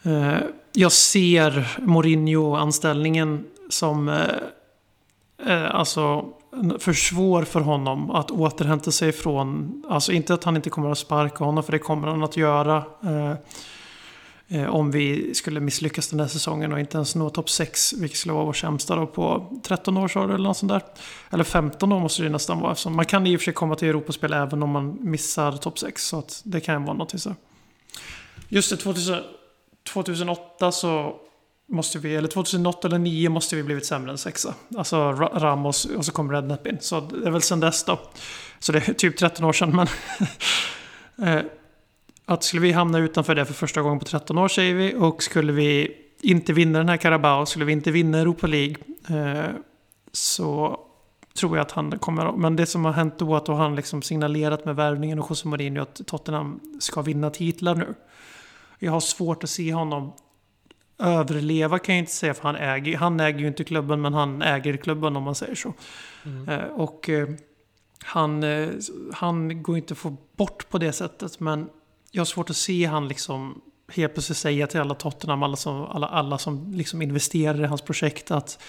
Uh, 0.06 0.38
jag 0.74 0.92
ser 0.92 1.78
Mourinho-anställningen 1.82 3.46
som 3.70 4.08
uh, 4.10 5.76
alltså 5.76 6.26
för 6.80 6.94
svår 6.94 7.44
för 7.44 7.60
honom 7.60 8.12
att 8.12 8.32
återhämta 8.32 8.92
sig 8.92 9.12
från. 9.12 9.84
Alltså 9.90 10.12
inte 10.12 10.34
att 10.34 10.44
han 10.44 10.56
inte 10.56 10.70
kommer 10.70 10.90
att 10.90 10.98
sparka 10.98 11.44
honom, 11.44 11.64
för 11.64 11.72
det 11.72 11.80
kommer 11.80 12.08
han 12.08 12.24
att 12.24 12.38
göra. 12.38 12.84
Eh, 14.48 14.76
om 14.76 14.92
vi 14.92 15.34
skulle 15.34 15.60
misslyckas 15.60 16.08
den 16.08 16.20
här 16.20 16.28
säsongen 16.28 16.74
och 16.74 16.80
inte 16.80 16.98
ens 16.98 17.16
nå 17.16 17.30
topp 17.30 17.50
6, 17.50 17.94
vilket 17.94 18.20
skulle 18.20 18.34
vara 18.34 18.46
vår 18.46 18.54
sämsta 18.54 18.96
då 18.96 19.08
på 19.08 19.52
13 19.64 19.98
års 19.98 20.18
ålder 20.18 20.36
eller 20.36 20.48
något 20.48 20.58
sånt 20.58 20.72
där. 20.72 20.82
Eller 21.30 21.44
15 21.44 21.92
år 21.92 22.00
måste 22.00 22.24
det 22.24 22.30
nästan 22.30 22.60
vara. 22.60 22.72
Eftersom 22.72 22.96
man 22.96 23.06
kan 23.06 23.28
i 23.28 23.36
och 23.36 23.40
för 23.40 23.46
sig 23.46 23.54
komma 23.54 23.76
till 23.76 23.88
Europaspel 23.88 24.34
även 24.34 24.64
om 24.64 24.70
man 24.70 24.98
missar 25.02 25.52
topp 25.52 25.80
6. 25.80 26.06
Så 26.06 26.20
att 26.20 26.42
det 26.44 26.60
kan 26.60 26.84
vara 26.84 26.94
någonting 26.94 27.20
så. 27.20 27.36
Just 28.50 28.70
det, 28.70 28.78
2000, 28.78 29.24
2008 29.94 30.72
så 30.72 31.16
måste 31.70 32.00
vi, 32.00 32.16
eller 32.16 32.28
2008 32.28 32.88
eller 32.88 32.98
2009 32.98 33.30
måste 33.30 33.56
vi 33.56 33.64
blivit 33.64 33.86
sämre 33.86 34.12
än 34.12 34.18
sexa. 34.18 34.54
Alltså 34.78 35.12
Ramos 35.12 35.86
och 35.86 36.06
så 36.06 36.12
kom 36.12 36.32
Redknapp 36.32 36.68
in. 36.68 36.78
Så 36.82 37.00
det 37.00 37.28
är 37.28 37.32
väl 37.32 37.42
sen 37.42 37.60
dess 37.60 37.84
då. 37.84 38.00
Så 38.60 38.72
det 38.72 38.90
är 38.90 38.94
typ 38.94 39.18
13 39.18 39.46
år 39.46 39.54
sedan. 39.54 39.76
Men 39.76 39.88
eh, 41.28 41.44
att 42.26 42.44
skulle 42.44 42.62
vi 42.62 42.72
hamna 42.72 43.00
utanför 43.00 43.36
det 43.36 43.46
för 43.46 43.54
första 43.54 43.82
gången 43.82 44.00
på 44.00 44.06
13 44.06 44.38
år 44.38 44.48
säger 44.48 44.76
vi. 44.76 44.96
Och 44.96 45.24
skulle 45.24 45.54
vi 45.54 45.98
inte 46.22 46.54
vinna 46.54 46.80
den 46.80 46.90
här 46.90 46.98
Carabao, 46.98 47.46
skulle 47.46 47.66
vi 47.66 47.74
inte 47.74 47.92
vinna 47.92 48.20
Europa 48.20 48.48
League. 48.48 48.76
Eh, 49.10 49.50
så 50.12 50.80
tror 51.40 51.58
jag 51.58 51.66
att 51.66 51.72
han 51.72 52.00
kommer... 52.00 52.32
Men 52.32 52.56
det 52.56 52.66
som 52.66 52.86
har 52.86 52.92
hänt 52.92 53.20
då 53.20 53.34
är 53.34 53.38
att 53.38 53.46
då 53.46 53.54
han 53.54 53.76
liksom 53.76 54.02
signalerat 54.02 54.66
med 54.66 54.76
värvningen 54.76 55.20
och 55.20 55.30
José 55.30 55.48
Mourinho 55.48 55.82
att 55.82 56.02
Tottenham 56.08 56.60
ska 56.80 57.02
vinna 57.02 57.30
titlar 57.30 57.76
nu. 57.76 57.94
Jag 58.80 58.92
har 58.92 59.00
svårt 59.00 59.44
att 59.44 59.50
se 59.50 59.74
honom 59.74 60.14
överleva 60.98 61.80
kan 61.80 61.96
jag 61.96 62.00
inte 62.00 62.12
säga 62.12 62.34
för 62.34 62.44
han 62.44 62.56
äger, 62.56 62.98
han 62.98 63.20
äger 63.20 63.40
ju 63.40 63.48
inte 63.48 63.64
klubben 63.64 64.02
men 64.02 64.14
han 64.14 64.42
äger 64.42 64.78
klubben 64.78 65.16
om 65.16 65.24
man 65.24 65.36
säger 65.36 65.56
så. 65.56 65.74
Eh, 66.48 66.66
och 66.66 67.10
eh, 67.10 67.30
han, 68.04 68.44
eh, 68.44 68.70
han 69.14 69.64
går 69.64 69.78
inte 69.78 69.94
att 69.94 69.98
få 69.98 70.18
bort 70.38 70.70
på 70.70 70.78
det 70.78 70.94
sättet 70.94 71.40
men 71.40 71.70
jag 72.16 72.22
har 72.22 72.26
svårt 72.26 72.50
att 72.50 72.56
se 72.56 72.86
han 72.86 73.08
liksom 73.08 73.62
helt 73.92 74.14
plötsligt 74.14 74.38
säga 74.38 74.68
till 74.68 74.80
alla 74.80 74.96
Tottenham, 74.96 75.44
alla 75.44 75.56
som, 75.56 75.86
alla, 75.86 76.08
alla 76.08 76.38
som 76.38 76.74
liksom 76.74 77.02
investerar 77.02 77.64
i 77.64 77.66
hans 77.66 77.82
projekt 77.82 78.32
att 78.32 78.64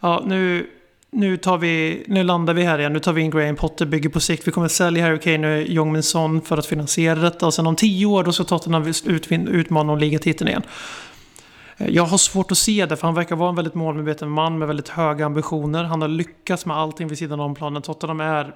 ja, 0.00 0.22
nu, 0.26 0.70
nu, 1.10 1.36
tar 1.36 1.58
vi, 1.58 2.04
nu 2.06 2.22
landar 2.22 2.54
vi 2.54 2.62
här 2.62 2.78
igen, 2.78 2.92
nu 2.92 3.00
tar 3.00 3.12
vi 3.12 3.22
in 3.22 3.30
Graham 3.30 3.56
Potter, 3.56 3.86
bygger 3.86 4.08
på 4.08 4.20
sikt, 4.20 4.46
vi 4.46 4.52
kommer 4.52 4.68
sälja 4.68 5.04
Harry 5.04 5.18
Kane 5.18 5.56
och 5.56 5.62
Jong 5.62 5.92
Min 5.92 6.02
Son 6.02 6.40
för 6.40 6.58
att 6.58 6.66
finansiera 6.66 7.18
detta 7.18 7.46
och 7.46 7.54
sen 7.54 7.66
om 7.66 7.76
tio 7.76 8.06
år 8.06 8.24
då 8.24 8.32
ska 8.32 8.44
Tottenham 8.44 8.84
utvin- 8.84 9.48
utmana 9.48 9.92
om 9.92 9.98
ligatiteln 9.98 10.48
igen. 10.48 10.62
Eh, 11.76 11.88
jag 11.88 12.04
har 12.04 12.18
svårt 12.18 12.50
att 12.50 12.58
se 12.58 12.86
det, 12.86 12.96
för 12.96 13.06
han 13.06 13.14
verkar 13.14 13.36
vara 13.36 13.48
en 13.48 13.56
väldigt 13.56 13.74
målmedveten 13.74 14.30
man 14.30 14.58
med 14.58 14.68
väldigt 14.68 14.88
höga 14.88 15.26
ambitioner. 15.26 15.84
Han 15.84 16.02
har 16.02 16.08
lyckats 16.08 16.66
med 16.66 16.76
allting 16.76 17.08
vid 17.08 17.18
sidan 17.18 17.40
om 17.40 17.54
planen. 17.54 17.82
Tottenham 17.82 18.20
är 18.20 18.54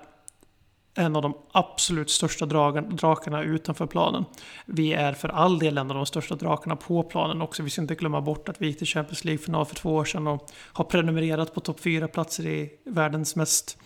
en 0.94 1.16
av 1.16 1.22
de 1.22 1.34
absolut 1.52 2.10
största 2.10 2.46
dragen, 2.46 2.96
drakarna 2.96 3.42
utanför 3.42 3.86
planen. 3.86 4.24
Vi 4.66 4.92
är 4.92 5.12
för 5.12 5.28
all 5.28 5.58
del 5.58 5.78
en 5.78 5.90
av 5.90 5.96
de 5.96 6.06
största 6.06 6.34
drakarna 6.34 6.76
på 6.76 7.02
planen 7.02 7.42
också. 7.42 7.62
Vi 7.62 7.70
ska 7.70 7.82
inte 7.82 7.94
glömma 7.94 8.20
bort 8.20 8.48
att 8.48 8.62
vi 8.62 8.66
gick 8.66 8.78
till 8.78 8.86
Champions 8.86 9.24
League-final 9.24 9.66
för 9.66 9.74
två 9.74 9.94
år 9.94 10.04
sedan 10.04 10.26
och 10.26 10.50
har 10.72 10.84
prenumererat 10.84 11.54
på 11.54 11.60
topp 11.60 11.80
fyra 11.80 12.08
platser 12.08 12.46
i 12.46 12.70
världens 12.84 13.36
mest 13.36 13.78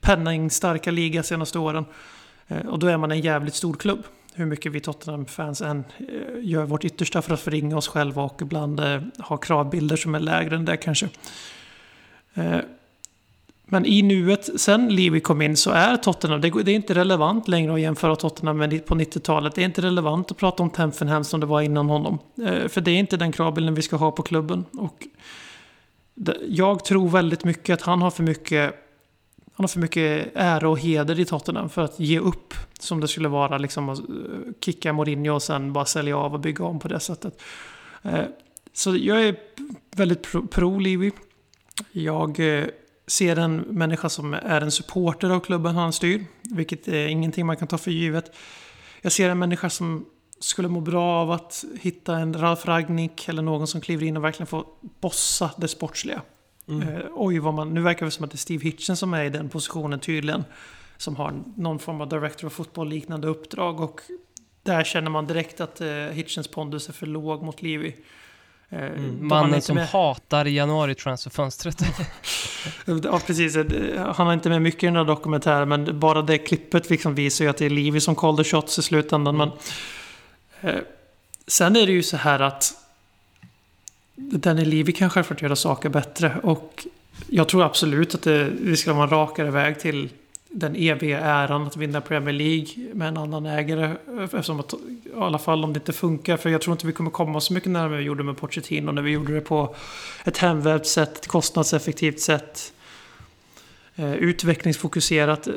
penningstarka 0.00 0.90
liga 0.90 1.22
senaste 1.22 1.58
åren. 1.58 1.84
Eh, 2.48 2.66
och 2.66 2.78
då 2.78 2.86
är 2.86 2.96
man 2.96 3.10
en 3.10 3.20
jävligt 3.20 3.54
stor 3.54 3.74
klubb. 3.74 4.04
Hur 4.34 4.46
mycket 4.46 4.72
vi 4.72 4.80
Tottenham-fans 4.80 5.60
än 5.60 5.84
eh, 5.98 6.04
gör 6.40 6.64
vårt 6.64 6.84
yttersta 6.84 7.22
för 7.22 7.34
att 7.34 7.40
förringa 7.40 7.76
oss 7.76 7.88
själva 7.88 8.22
och 8.22 8.42
ibland 8.42 8.80
eh, 8.80 9.02
ha 9.18 9.36
kravbilder 9.36 9.96
som 9.96 10.14
är 10.14 10.20
lägre 10.20 10.56
än 10.56 10.64
det 10.64 10.76
kanske. 10.76 11.08
Men 13.70 13.86
i 13.86 14.02
nuet, 14.02 14.60
sen 14.60 14.88
Levy 14.88 15.20
kom 15.20 15.42
in, 15.42 15.56
så 15.56 15.70
är 15.70 15.96
Tottenham, 15.96 16.40
det, 16.40 16.62
det 16.62 16.70
är 16.70 16.74
inte 16.74 16.94
relevant 16.94 17.48
längre 17.48 17.74
att 17.74 17.80
jämföra 17.80 18.16
Tottenham 18.16 18.56
med 18.58 18.86
på 18.86 18.94
90-talet. 18.94 19.54
Det 19.54 19.60
är 19.62 19.64
inte 19.64 19.82
relevant 19.82 20.30
att 20.30 20.36
prata 20.36 20.62
om 20.62 20.70
Tempfenham 20.70 21.24
som 21.24 21.40
det 21.40 21.46
var 21.46 21.60
innan 21.60 21.88
honom. 21.88 22.18
Eh, 22.46 22.68
För 22.68 22.80
det 22.80 22.90
är 22.90 22.98
inte 22.98 23.16
den 23.16 23.32
kravbilden 23.32 23.74
vi 23.74 23.82
ska 23.82 23.96
ha 23.96 24.12
på 24.12 24.22
klubben. 24.22 24.64
Och 24.72 25.06
det- 26.14 26.36
jag 26.48 26.84
tror 26.84 27.08
väldigt 27.08 27.44
mycket 27.44 27.74
att 27.74 27.82
han 27.82 28.02
har 28.02 28.10
för 28.10 28.22
mycket 28.22 28.84
han 29.54 29.64
har 29.64 29.68
för 29.68 29.80
mycket 29.80 30.30
ära 30.34 30.68
och 30.68 30.78
heder 30.78 31.20
i 31.20 31.24
Tottenham 31.24 31.68
för 31.68 31.82
att 31.84 32.00
ge 32.00 32.18
upp. 32.18 32.54
Som 32.80 33.00
det 33.00 33.08
skulle 33.08 33.28
vara 33.28 33.58
liksom 33.58 33.88
att 33.88 33.98
eh, 33.98 34.04
kicka 34.60 34.92
Mourinho 34.92 35.34
och 35.34 35.42
sen 35.42 35.72
bara 35.72 35.84
sälja 35.84 36.16
av 36.18 36.34
och 36.34 36.40
bygga 36.40 36.64
om 36.64 36.78
på 36.78 36.88
det 36.88 37.00
sättet. 37.00 37.42
Eh, 38.02 38.20
Så 38.72 38.96
jag 38.96 39.22
är 39.24 39.36
väldigt 39.96 40.22
pro- 40.22 40.46
pro-Levy. 40.46 41.10
Jag 41.92 42.40
eh, 42.58 42.64
ser 43.08 43.36
en 43.36 43.56
människa 43.56 44.08
som 44.08 44.34
är 44.34 44.60
en 44.60 44.70
supporter 44.70 45.30
av 45.30 45.40
klubben 45.40 45.74
han 45.74 45.92
styr. 45.92 46.24
Vilket 46.42 46.88
är 46.88 47.06
ingenting 47.06 47.46
man 47.46 47.56
kan 47.56 47.68
ta 47.68 47.78
för 47.78 47.90
givet. 47.90 48.36
Jag 49.02 49.12
ser 49.12 49.30
en 49.30 49.38
människa 49.38 49.70
som 49.70 50.06
skulle 50.40 50.68
må 50.68 50.80
bra 50.80 51.04
av 51.04 51.30
att 51.30 51.64
hitta 51.80 52.16
en 52.16 52.34
Ralf 52.34 52.66
Ragnik 52.66 53.28
eller 53.28 53.42
någon 53.42 53.66
som 53.66 53.80
kliver 53.80 54.06
in 54.06 54.16
och 54.16 54.24
verkligen 54.24 54.46
får 54.46 54.64
bossa 55.00 55.50
det 55.56 55.68
sportsliga. 55.68 56.22
Eh, 56.68 57.00
oj, 57.14 57.38
vad 57.38 57.54
man, 57.54 57.74
nu 57.74 57.80
verkar 57.80 58.06
det 58.06 58.10
som 58.10 58.24
att 58.24 58.30
det 58.30 58.34
är 58.34 58.38
Steve 58.38 58.64
Hitchen 58.64 58.96
som 58.96 59.14
är 59.14 59.24
i 59.24 59.30
den 59.30 59.48
positionen 59.48 60.00
tydligen. 60.00 60.44
Som 60.96 61.16
har 61.16 61.42
någon 61.56 61.78
form 61.78 62.00
av 62.00 62.08
director 62.08 62.46
of 62.46 62.52
football 62.52 62.88
liknande 62.88 63.28
uppdrag. 63.28 63.80
Och 63.80 64.00
där 64.62 64.84
känner 64.84 65.10
man 65.10 65.26
direkt 65.26 65.60
att 65.60 65.80
eh, 65.80 65.88
Hitchens 65.88 66.48
pondus 66.48 66.88
är 66.88 66.92
för 66.92 67.06
låg 67.06 67.42
mot 67.42 67.62
Levy. 67.62 67.92
Eh, 68.70 68.78
Mm. 68.84 69.28
Mannen 69.28 69.62
som 69.62 69.74
med- 69.76 69.88
hatar 69.88 70.44
januari-transferfönstret. 70.44 71.82
Ja, 73.04 73.20
precis. 73.26 73.56
Han 73.96 74.26
har 74.26 74.32
inte 74.32 74.48
med 74.48 74.62
mycket 74.62 74.82
i 74.82 74.86
den 74.86 74.96
här 74.96 75.04
dokumentären, 75.04 75.68
men 75.68 75.98
bara 76.00 76.22
det 76.22 76.38
klippet 76.38 76.90
liksom 76.90 77.14
visar 77.14 77.44
ju 77.44 77.50
att 77.50 77.56
det 77.56 77.66
är 77.66 77.70
Levi 77.70 78.00
som 78.00 78.14
call 78.14 78.36
the 78.36 78.44
shots 78.44 78.78
i 78.78 78.82
slutändan. 78.82 79.36
Men, 79.36 79.50
eh, 80.60 80.74
sen 81.46 81.76
är 81.76 81.86
det 81.86 81.92
ju 81.92 82.02
så 82.02 82.16
här 82.16 82.40
att 82.40 82.74
Danny 84.16 84.64
Levy 84.64 84.92
kan 84.92 85.10
självklart 85.10 85.42
göra 85.42 85.56
saker 85.56 85.88
bättre. 85.88 86.36
Och 86.42 86.86
jag 87.28 87.48
tror 87.48 87.64
absolut 87.64 88.14
att 88.14 88.22
det, 88.22 88.50
det 88.50 88.76
ska 88.76 88.92
vara 88.92 89.04
en 89.04 89.10
rakare 89.10 89.50
väg 89.50 89.80
till 89.80 90.08
den 90.50 90.76
eviga 90.76 91.20
äran 91.20 91.66
att 91.66 91.76
vinna 91.76 92.00
Premier 92.00 92.34
League 92.34 92.94
med 92.94 93.08
en 93.08 93.16
annan 93.16 93.46
ägare. 93.46 93.96
Eftersom 94.24 94.60
att, 94.60 94.74
i 94.74 95.10
alla 95.16 95.38
fall 95.38 95.64
om 95.64 95.72
det 95.72 95.78
inte 95.78 95.92
funkar. 95.92 96.36
För 96.36 96.50
jag 96.50 96.60
tror 96.60 96.72
inte 96.72 96.86
vi 96.86 96.92
kommer 96.92 97.10
komma 97.10 97.40
så 97.40 97.52
mycket 97.52 97.70
närmare 97.70 97.98
vi 97.98 98.04
gjorde 98.04 98.22
med 98.22 98.36
Pochettino 98.36 98.92
när 98.92 99.02
vi 99.02 99.10
gjorde 99.10 99.34
det 99.34 99.40
på 99.40 99.74
ett 100.24 100.38
hemvävt 100.38 100.86
sätt, 100.86 101.18
ett 101.18 101.26
kostnadseffektivt 101.26 102.20
sätt. 102.20 102.72
Eh, 103.96 104.14
utvecklingsfokuserat. 104.14 105.48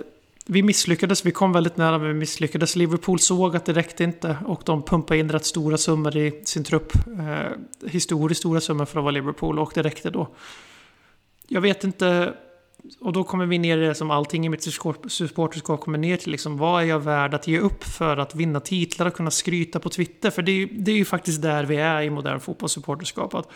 Vi 0.46 0.64
misslyckades, 0.64 1.26
vi 1.26 1.32
kom 1.32 1.54
väldigt 1.54 1.78
nära 1.78 1.98
men 1.98 2.08
vi 2.08 2.14
misslyckades. 2.14 2.76
Liverpool 2.76 3.20
såg 3.20 3.56
att 3.56 3.66
det 3.66 3.74
räckte 3.74 4.04
inte 4.04 4.38
och 4.46 4.62
de 4.66 4.84
pumpade 4.84 5.20
in 5.20 5.32
rätt 5.32 5.46
stora 5.46 5.78
summor 5.78 6.18
i 6.18 6.42
sin 6.46 6.64
trupp. 6.64 6.94
Eh, 6.96 7.90
historiskt 7.90 8.40
stora 8.40 8.62
summor 8.62 8.86
för 8.86 9.00
att 9.00 9.04
vara 9.04 9.12
Liverpool 9.12 9.60
och 9.60 9.72
det 9.76 9.82
räckte 9.82 10.10
då. 10.10 10.28
Jag 11.48 11.62
vet 11.62 11.84
inte, 11.84 12.34
och 13.00 13.14
då 13.14 13.24
kommer 13.24 13.46
vi 13.46 13.58
ner 13.58 13.78
i 13.78 13.82
det 13.82 13.96
som 13.96 14.12
allting 14.12 14.46
i 14.46 14.50
mitt 14.50 14.64
supporterskap 15.08 15.82
kommer 15.82 15.98
ner 15.98 16.18
till. 16.18 16.32
Liksom, 16.32 16.58
vad 16.58 16.82
är 16.84 16.86
jag 16.86 17.00
värd 17.00 17.34
att 17.34 17.48
ge 17.48 17.60
upp 17.60 17.84
för 17.84 18.18
att 18.18 18.36
vinna 18.36 18.60
titlar 18.60 19.06
och 19.08 19.14
kunna 19.14 19.32
skryta 19.32 19.80
på 19.80 19.90
Twitter? 19.90 20.30
För 20.32 20.42
det, 20.42 20.52
är- 20.52 20.70
det 20.72 20.92
är 20.92 20.96
ju 20.96 21.06
faktiskt 21.06 21.42
där 21.42 21.64
vi 21.64 21.76
är 21.76 22.02
i 22.02 22.10
modern 22.10 22.40
fotbollssupporterskap. 22.40 23.34
Att 23.34 23.48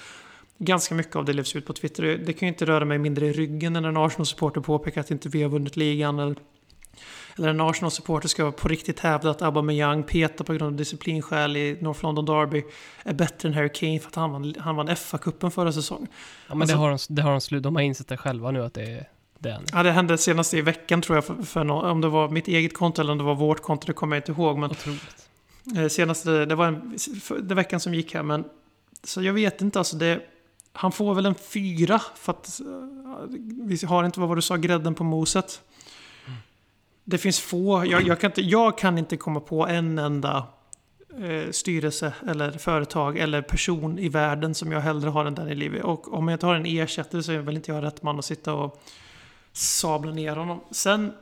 ganska 0.57 0.95
mycket 0.95 1.15
av 1.15 1.26
det 1.26 1.34
levs 1.34 1.55
ut 1.55 1.65
på 1.65 1.73
Twitter. 1.73 2.03
Det 2.26 2.34
kan 2.34 2.47
ju 2.47 2.53
inte 2.53 2.65
röra 2.65 2.86
mig 2.86 2.97
mindre 2.97 3.26
i 3.26 3.34
ryggen 3.34 3.73
när 3.73 3.84
en 3.84 3.97
Arsenal-supporter 3.97 4.61
påpekar 4.61 5.01
att 5.01 5.11
inte 5.11 5.30
vi 5.30 5.43
har 5.43 5.49
vunnit 5.49 5.76
ligan. 5.76 6.19
Eller, 6.19 6.36
eller 7.38 7.47
en 7.49 7.61
Arsenal-supporter 7.61 8.28
ska 8.28 8.51
på 8.51 8.67
riktigt 8.67 8.99
hävda 8.99 9.30
att 9.30 9.41
Aubameyang 9.41 10.03
petar 10.03 10.45
på 10.45 10.53
grund 10.53 10.63
av 10.63 10.73
disciplinskäl 10.73 11.57
i 11.57 11.78
North 11.82 12.03
London 12.03 12.26
Derby 12.26 12.63
är 13.03 13.13
bättre 13.13 13.49
än 13.49 13.53
Harry 13.55 13.69
Kane 13.73 13.99
för 13.99 14.07
att 14.07 14.15
han 14.15 14.32
vann, 14.32 14.55
han 14.59 14.76
vann 14.76 14.88
FA-cupen 14.89 15.49
förra 15.49 15.71
säsongen. 15.71 16.07
Ja, 16.47 16.55
men 16.55 16.61
Alltså- 16.61 16.76
det 16.76 16.82
har 16.82 16.89
de, 16.89 16.97
det 17.09 17.21
har 17.21 17.59
de 17.59 17.76
har 17.76 17.84
insett 17.84 18.07
det 18.07 18.17
själva 18.17 18.51
nu 18.51 18.63
att 18.63 18.73
det 18.73 18.84
är, 18.84 19.07
Danny. 19.45 19.65
Ja, 19.73 19.83
det 19.83 19.91
hände 19.91 20.17
senast 20.17 20.53
i 20.53 20.61
veckan 20.61 21.01
tror 21.01 21.17
jag, 21.17 21.25
för, 21.25 21.35
för 21.43 21.63
nå- 21.63 21.89
om 21.91 22.01
det 22.01 22.07
var 22.09 22.29
mitt 22.29 22.47
eget 22.47 22.73
konto 22.73 23.01
eller 23.01 23.11
om 23.11 23.17
det 23.17 23.23
var 23.23 23.35
vårt 23.35 23.61
konto, 23.61 23.87
det 23.87 23.93
kommer 23.93 24.15
jag 24.15 24.21
inte 24.21 24.31
ihåg. 24.31 24.57
Men 24.57 24.71
Otroligt. 24.71 25.27
eh, 25.77 25.87
senaste, 25.87 26.45
det 26.45 26.55
var 26.55 26.67
en, 26.67 26.97
det 27.41 27.55
veckan 27.55 27.79
som 27.79 27.93
gick 27.93 28.13
här, 28.13 28.23
men 28.23 28.43
så 29.03 29.21
jag 29.21 29.33
vet 29.33 29.61
inte, 29.61 29.79
alltså 29.79 29.95
det, 29.97 30.19
han 30.73 30.91
får 30.91 31.15
väl 31.15 31.25
en 31.25 31.35
fyra 31.35 32.01
för 32.15 32.31
att 32.31 32.59
eh, 32.59 32.65
vi 33.63 33.85
har 33.85 34.03
inte, 34.03 34.19
vad 34.19 34.29
var 34.29 34.35
du 34.35 34.41
sa, 34.41 34.55
grädden 34.55 34.95
på 34.95 35.03
moset. 35.03 35.61
Det 37.07 37.17
finns 37.17 37.39
få, 37.39 37.85
jag, 37.85 38.07
jag, 38.07 38.19
kan 38.19 38.31
inte, 38.31 38.41
jag 38.41 38.77
kan 38.77 38.97
inte 38.97 39.17
komma 39.17 39.39
på 39.39 39.67
en 39.67 39.99
enda 39.99 40.47
eh, 41.19 41.51
styrelse 41.51 42.13
eller 42.27 42.51
företag 42.51 43.17
eller 43.17 43.41
person 43.41 43.99
i 43.99 44.09
världen 44.09 44.55
som 44.55 44.71
jag 44.71 44.81
hellre 44.81 45.09
har 45.09 45.25
än 45.25 45.35
Danny 45.35 45.55
Levy. 45.55 45.79
Och 45.79 46.13
om 46.13 46.27
jag 46.27 46.35
inte 46.35 46.45
har 46.45 46.55
en 46.55 46.65
ersättare 46.65 47.23
så 47.23 47.31
är 47.31 47.37
väl 47.37 47.55
inte 47.55 47.71
jag 47.71 47.83
rätt 47.83 48.03
man 48.03 48.19
att 48.19 48.25
sitta 48.25 48.53
och 48.53 48.81
sabla 49.57 50.11
ner 50.11 50.35
honom. 50.35 50.61
Sen 50.71 51.13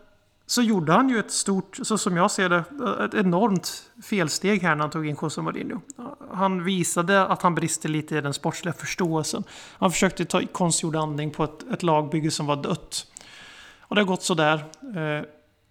så 0.45 0.61
gjorde 0.61 0.93
han 0.93 1.09
ju 1.09 1.19
ett 1.19 1.31
stort, 1.31 1.79
så 1.83 1.97
som 1.97 2.17
jag 2.17 2.31
ser 2.31 2.49
det, 2.49 2.63
ett 3.05 3.13
enormt 3.13 3.91
felsteg 4.03 4.61
här 4.61 4.75
när 4.75 4.81
han 4.81 4.89
tog 4.91 5.07
in 5.07 5.17
José 5.21 5.41
Mourinho. 5.41 5.79
Han 6.31 6.63
visade 6.63 7.25
att 7.25 7.41
han 7.41 7.55
brister 7.55 7.89
lite 7.89 8.17
i 8.17 8.21
den 8.21 8.33
sportsliga 8.33 8.73
förståelsen. 8.73 9.43
Han 9.77 9.91
försökte 9.91 10.25
ta 10.25 10.41
konstgjord 10.51 10.95
andning 10.95 11.31
på 11.31 11.43
ett, 11.43 11.71
ett 11.73 11.83
lagbygge 11.83 12.31
som 12.31 12.45
var 12.45 12.55
dött. 12.55 13.07
Och 13.79 13.95
det 13.95 14.01
har 14.01 14.07
gått 14.07 14.23
sådär. 14.23 14.65
Eh, 14.95 15.25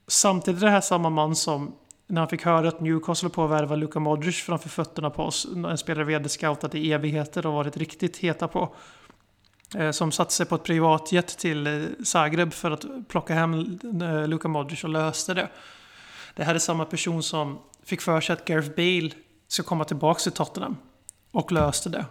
samtidigt 0.06 0.62
är 0.62 0.66
det 0.66 0.72
här 0.72 0.80
samma 0.80 1.10
man 1.10 1.36
som 1.36 1.72
när 2.06 2.20
han 2.20 2.28
fick 2.28 2.44
höra 2.44 2.68
att 2.68 2.80
Newcastle 2.80 3.28
på 3.28 3.44
att 3.44 3.50
värva 3.50 3.76
Luka 3.76 4.00
Modric 4.00 4.36
framför 4.36 4.68
fötterna 4.68 5.10
på 5.10 5.22
oss. 5.22 5.48
En 5.54 5.78
spelare 5.78 6.04
vi 6.04 6.14
hade 6.14 6.28
scoutat 6.28 6.74
i 6.74 6.92
evigheter 6.92 7.46
och 7.46 7.52
varit 7.52 7.76
riktigt 7.76 8.16
heta 8.16 8.48
på. 8.48 8.74
Eh, 9.74 9.90
som 9.90 10.12
satte 10.12 10.32
sig 10.32 10.46
på 10.46 10.54
ett 10.54 10.62
privatjet 10.62 11.38
till 11.38 11.66
eh, 11.66 12.04
Zagreb 12.04 12.52
för 12.52 12.70
att 12.70 12.84
plocka 13.08 13.34
hem 13.34 13.78
eh, 14.02 14.28
Luka 14.28 14.48
Modric 14.48 14.84
och 14.84 14.90
löste 14.90 15.34
det. 15.34 15.48
Det 16.34 16.44
här 16.44 16.54
är 16.54 16.58
samma 16.58 16.84
person 16.84 17.22
som 17.22 17.58
fick 17.84 18.00
för 18.00 18.20
sig 18.20 18.32
att 18.32 18.44
Gareth 18.44 18.70
Bale 18.76 19.10
ska 19.48 19.62
komma 19.62 19.84
tillbaka 19.84 20.20
till 20.20 20.32
Tottenham. 20.32 20.76
Och 21.30 21.52
löste 21.52 21.88
det. 21.88 22.04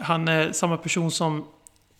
Han 0.00 0.28
är 0.28 0.52
samma 0.52 0.76
person 0.76 1.10
som 1.10 1.46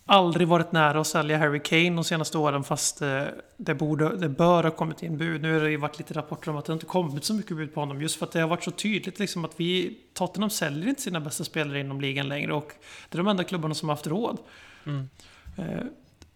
aldrig 0.07 0.49
varit 0.49 0.73
nära 0.73 1.01
att 1.01 1.07
sälja 1.07 1.39
Harry 1.39 1.61
Kane 1.61 1.91
de 1.91 2.05
senaste 2.05 2.39
åren 2.39 2.65
fast 2.65 3.03
eh, 3.03 3.23
det, 3.57 3.75
borde, 3.75 4.17
det 4.17 4.29
bör 4.29 4.63
ha 4.63 4.71
kommit 4.71 5.03
in 5.03 5.19
bud. 5.19 5.43
Nu 5.43 5.53
har 5.53 5.61
det 5.61 5.71
ju 5.71 5.77
varit 5.77 5.99
lite 5.99 6.15
rapporter 6.15 6.51
om 6.51 6.57
att 6.57 6.65
det 6.65 6.73
inte 6.73 6.87
kommit 6.87 7.25
så 7.25 7.35
mycket 7.35 7.57
bud 7.57 7.75
på 7.75 7.81
honom 7.81 8.03
just 8.03 8.17
för 8.17 8.27
att 8.27 8.33
det 8.33 8.41
har 8.41 8.49
varit 8.49 8.65
så 8.65 8.71
tydligt 8.71 9.19
liksom 9.19 9.45
att 9.45 9.53
vi 9.57 9.99
Tottenham 10.15 10.51
säljer 10.51 10.89
inte 10.89 11.03
sina 11.03 11.21
bästa 11.21 11.45
spelare 11.45 11.81
inom 11.81 12.01
ligan 12.01 12.29
längre 12.29 12.53
och 12.53 12.73
det 13.09 13.19
är 13.19 13.19
de 13.19 13.29
enda 13.29 13.45
klubbarna 13.45 13.75
som 13.75 13.89
har 13.89 13.97
haft 13.97 14.07
råd. 14.07 14.39
Eh, 15.57 15.87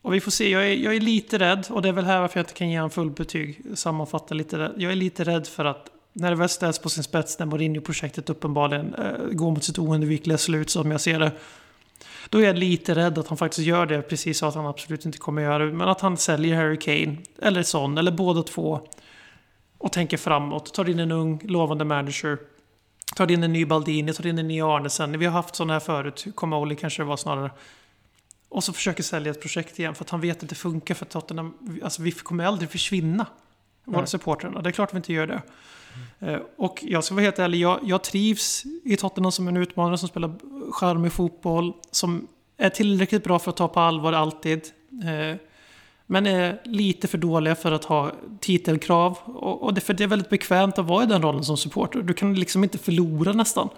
och 0.02 0.14
vi 0.14 0.20
får 0.20 0.30
se, 0.30 0.50
jag 0.50 0.66
är, 0.66 0.74
jag 0.74 0.96
är 0.96 1.00
lite 1.00 1.38
rädd 1.38 1.66
och 1.70 1.82
det 1.82 1.88
är 1.88 1.92
väl 1.92 2.04
här 2.04 2.20
varför 2.20 2.38
jag 2.38 2.44
inte 2.44 2.54
kan 2.54 2.70
ge 2.70 2.76
en 2.76 2.90
full 2.90 3.10
betyg, 3.10 3.62
sammanfatta 3.74 4.34
lite. 4.34 4.72
Jag 4.76 4.92
är 4.92 4.96
lite 4.96 5.24
rädd 5.24 5.46
för 5.46 5.64
att 5.64 5.88
när 6.12 6.30
det 6.30 6.36
väl 6.36 6.48
ställs 6.48 6.78
på 6.78 6.88
sin 6.88 7.02
spets, 7.02 7.38
när 7.38 7.46
Mourinho-projektet 7.46 8.30
uppenbarligen 8.30 8.94
eh, 8.94 9.26
går 9.32 9.50
mot 9.50 9.64
sitt 9.64 9.78
oundvikliga 9.78 10.38
slut 10.38 10.70
som 10.70 10.90
jag 10.90 11.00
ser 11.00 11.18
det, 11.18 11.32
då 12.28 12.38
är 12.38 12.42
jag 12.42 12.58
lite 12.58 12.94
rädd 12.94 13.18
att 13.18 13.28
han 13.28 13.38
faktiskt 13.38 13.66
gör 13.66 13.86
det, 13.86 14.02
precis 14.02 14.38
så 14.38 14.46
att 14.46 14.54
han 14.54 14.66
absolut 14.66 15.06
inte 15.06 15.18
kommer 15.18 15.42
göra 15.42 15.64
det. 15.64 15.72
Men 15.72 15.88
att 15.88 16.00
han 16.00 16.16
säljer 16.16 16.56
Harry 16.56 16.78
Kane, 16.78 17.16
eller 17.42 17.62
Son, 17.62 17.98
eller 17.98 18.12
båda 18.12 18.42
två. 18.42 18.80
Och 19.78 19.92
tänker 19.92 20.16
framåt, 20.16 20.74
tar 20.74 20.88
in 20.88 20.98
en 20.98 21.12
ung, 21.12 21.40
lovande 21.44 21.84
manager. 21.84 22.38
Tar 23.16 23.30
in 23.30 23.42
en 23.42 23.52
ny 23.52 23.66
Baldini, 23.66 24.12
tar 24.12 24.26
in 24.26 24.38
en 24.38 24.48
ny 24.48 24.62
Arnesen. 24.62 25.18
Vi 25.18 25.24
har 25.26 25.32
haft 25.32 25.54
sådana 25.54 25.72
här 25.72 25.80
förut, 25.80 26.26
Comoli 26.34 26.76
kanske 26.76 27.02
det 27.02 27.06
var 27.06 27.16
snarare. 27.16 27.50
Och 28.48 28.64
så 28.64 28.72
försöker 28.72 29.02
sälja 29.02 29.30
ett 29.30 29.42
projekt 29.42 29.78
igen 29.78 29.94
för 29.94 30.04
att 30.04 30.10
han 30.10 30.20
vet 30.20 30.42
att 30.42 30.48
det 30.48 30.54
funkar 30.54 30.94
för 30.94 31.04
Tottenham. 31.04 31.54
Alltså 31.82 32.02
vi 32.02 32.10
kommer 32.10 32.44
aldrig 32.44 32.70
försvinna, 32.70 33.26
våra 33.84 33.98
Nej. 33.98 34.06
supportrarna. 34.06 34.62
Det 34.62 34.70
är 34.70 34.72
klart 34.72 34.94
vi 34.94 34.96
inte 34.96 35.12
gör 35.12 35.26
det. 35.26 35.42
Eh, 36.18 36.38
och 36.56 36.84
jag 36.86 37.04
ska 37.04 37.14
vara 37.14 37.24
helt 37.24 37.38
ärlig, 37.38 37.58
jag, 37.58 37.80
jag 37.82 38.04
trivs 38.04 38.64
i 38.84 38.96
Tottenham 38.96 39.32
som 39.32 39.48
en 39.48 39.56
utmanare 39.56 39.98
som 39.98 40.08
spelar 40.08 40.34
charmig 40.72 41.12
fotboll. 41.12 41.72
Som 41.90 42.26
är 42.56 42.70
tillräckligt 42.70 43.24
bra 43.24 43.38
för 43.38 43.50
att 43.50 43.56
ta 43.56 43.68
på 43.68 43.80
allvar 43.80 44.12
alltid. 44.12 44.62
Eh, 45.04 45.36
men 46.06 46.26
är 46.26 46.60
lite 46.64 47.08
för 47.08 47.18
dåliga 47.18 47.54
för 47.54 47.72
att 47.72 47.84
ha 47.84 48.12
titelkrav. 48.40 49.18
Och, 49.24 49.62
och 49.62 49.74
det, 49.74 49.80
för 49.80 49.94
det 49.94 50.04
är 50.04 50.08
väldigt 50.08 50.30
bekvämt 50.30 50.78
att 50.78 50.86
vara 50.86 51.04
i 51.04 51.06
den 51.06 51.22
rollen 51.22 51.44
som 51.44 51.56
supporter. 51.56 52.02
Du 52.02 52.14
kan 52.14 52.34
liksom 52.34 52.64
inte 52.64 52.78
förlora 52.78 53.32
nästan. 53.32 53.68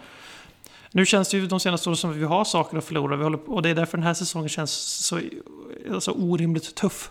Nu 0.91 1.07
känns 1.07 1.29
det 1.29 1.37
ju 1.37 1.47
de 1.47 1.61
senaste 1.61 1.89
åren 1.89 1.97
som 1.97 2.11
att 2.11 2.17
vi 2.17 2.25
har 2.25 2.45
saker 2.45 2.79
att 2.79 2.85
förlora. 2.85 3.17
Vi 3.17 3.23
håller 3.23 3.39
på, 3.39 3.53
och 3.53 3.63
det 3.63 3.71
är 3.71 3.75
därför 3.75 3.99
den 3.99 4.07
här 4.07 4.15
säsongen 4.15 4.49
känns 4.49 4.73
så 5.07 5.21
alltså, 5.91 6.11
orimligt 6.11 6.75
tuff. 6.75 7.11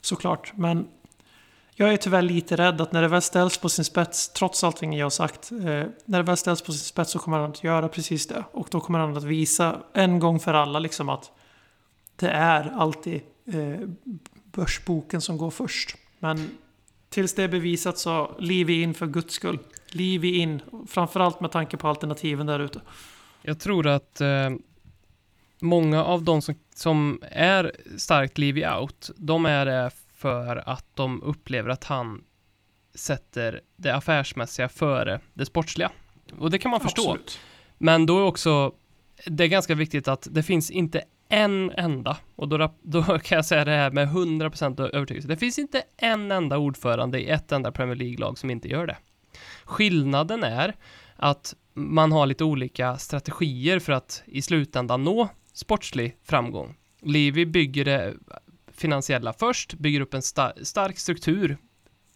Såklart. 0.00 0.52
Men 0.56 0.86
jag 1.80 1.92
är 1.92 1.96
tyvärr 1.96 2.22
lite 2.22 2.56
rädd 2.56 2.80
att 2.80 2.92
när 2.92 3.02
det 3.02 3.08
väl 3.08 3.22
ställs 3.22 3.58
på 3.58 3.68
sin 3.68 3.84
spets, 3.84 4.28
trots 4.28 4.64
allting 4.64 4.96
jag 4.96 5.04
har 5.04 5.10
sagt, 5.10 5.52
eh, 5.52 5.58
när 6.04 6.18
det 6.18 6.22
väl 6.22 6.36
ställs 6.36 6.62
på 6.62 6.72
sin 6.72 6.84
spets 6.84 7.10
så 7.10 7.18
kommer 7.18 7.38
han 7.38 7.50
att 7.50 7.64
göra 7.64 7.88
precis 7.88 8.26
det. 8.26 8.44
Och 8.52 8.68
då 8.70 8.80
kommer 8.80 8.98
han 8.98 9.16
att 9.16 9.24
visa 9.24 9.82
en 9.92 10.18
gång 10.18 10.40
för 10.40 10.54
alla 10.54 10.78
liksom 10.78 11.08
att 11.08 11.30
det 12.16 12.28
är 12.28 12.72
alltid 12.76 13.20
eh, 13.46 13.88
börsboken 14.52 15.20
som 15.20 15.38
går 15.38 15.50
först. 15.50 15.96
Men 16.18 16.50
tills 17.08 17.34
det 17.34 17.42
är 17.42 17.48
bevisat 17.48 17.98
så 17.98 18.30
liv 18.38 18.70
in 18.70 18.94
för 18.94 19.06
guds 19.06 19.34
skull. 19.34 19.58
Liv 19.90 20.24
in, 20.24 20.60
framförallt 20.88 21.40
med 21.40 21.52
tanke 21.52 21.76
på 21.76 21.88
alternativen 21.88 22.46
där 22.46 22.60
ute. 22.60 22.80
Jag 23.42 23.60
tror 23.60 23.86
att 23.86 24.20
eh, 24.20 24.50
många 25.60 26.04
av 26.04 26.22
de 26.22 26.42
som, 26.42 26.54
som 26.74 27.22
är 27.30 27.72
starkt 27.96 28.38
liv 28.38 28.64
out, 28.80 29.10
de 29.16 29.46
är 29.46 29.66
det 29.66 29.90
för 30.18 30.68
att 30.68 30.84
de 30.94 31.22
upplever 31.22 31.70
att 31.70 31.84
han 31.84 32.24
sätter 32.94 33.60
det 33.76 33.90
affärsmässiga 33.90 34.68
före 34.68 35.20
det 35.34 35.46
sportsliga. 35.46 35.90
Och 36.38 36.50
det 36.50 36.58
kan 36.58 36.70
man 36.70 36.80
förstå. 36.80 37.02
Absolut. 37.02 37.40
Men 37.78 38.06
då 38.06 38.18
är 38.18 38.24
också 38.24 38.72
det 39.26 39.44
är 39.44 39.48
ganska 39.48 39.74
viktigt 39.74 40.08
att 40.08 40.28
det 40.30 40.42
finns 40.42 40.70
inte 40.70 41.02
en 41.28 41.70
enda, 41.70 42.16
och 42.36 42.48
då, 42.48 42.74
då 42.82 43.02
kan 43.22 43.36
jag 43.36 43.44
säga 43.44 43.64
det 43.64 43.70
här 43.70 43.90
med 43.90 44.08
100% 44.08 44.90
övertygelse, 44.90 45.28
det 45.28 45.36
finns 45.36 45.58
inte 45.58 45.82
en 45.96 46.32
enda 46.32 46.58
ordförande 46.58 47.20
i 47.20 47.28
ett 47.28 47.52
enda 47.52 47.72
Premier 47.72 47.96
League-lag 47.96 48.38
som 48.38 48.50
inte 48.50 48.68
gör 48.68 48.86
det. 48.86 48.96
Skillnaden 49.64 50.44
är 50.44 50.74
att 51.16 51.54
man 51.74 52.12
har 52.12 52.26
lite 52.26 52.44
olika 52.44 52.96
strategier 52.96 53.78
för 53.78 53.92
att 53.92 54.22
i 54.26 54.42
slutändan 54.42 55.04
nå 55.04 55.28
sportslig 55.52 56.16
framgång. 56.24 56.76
Levi 57.02 57.46
bygger 57.46 57.84
det 57.84 58.14
finansiella 58.80 59.32
först, 59.32 59.74
bygger 59.74 60.00
upp 60.00 60.14
en 60.14 60.20
sta- 60.20 60.64
stark 60.64 60.98
struktur, 60.98 61.58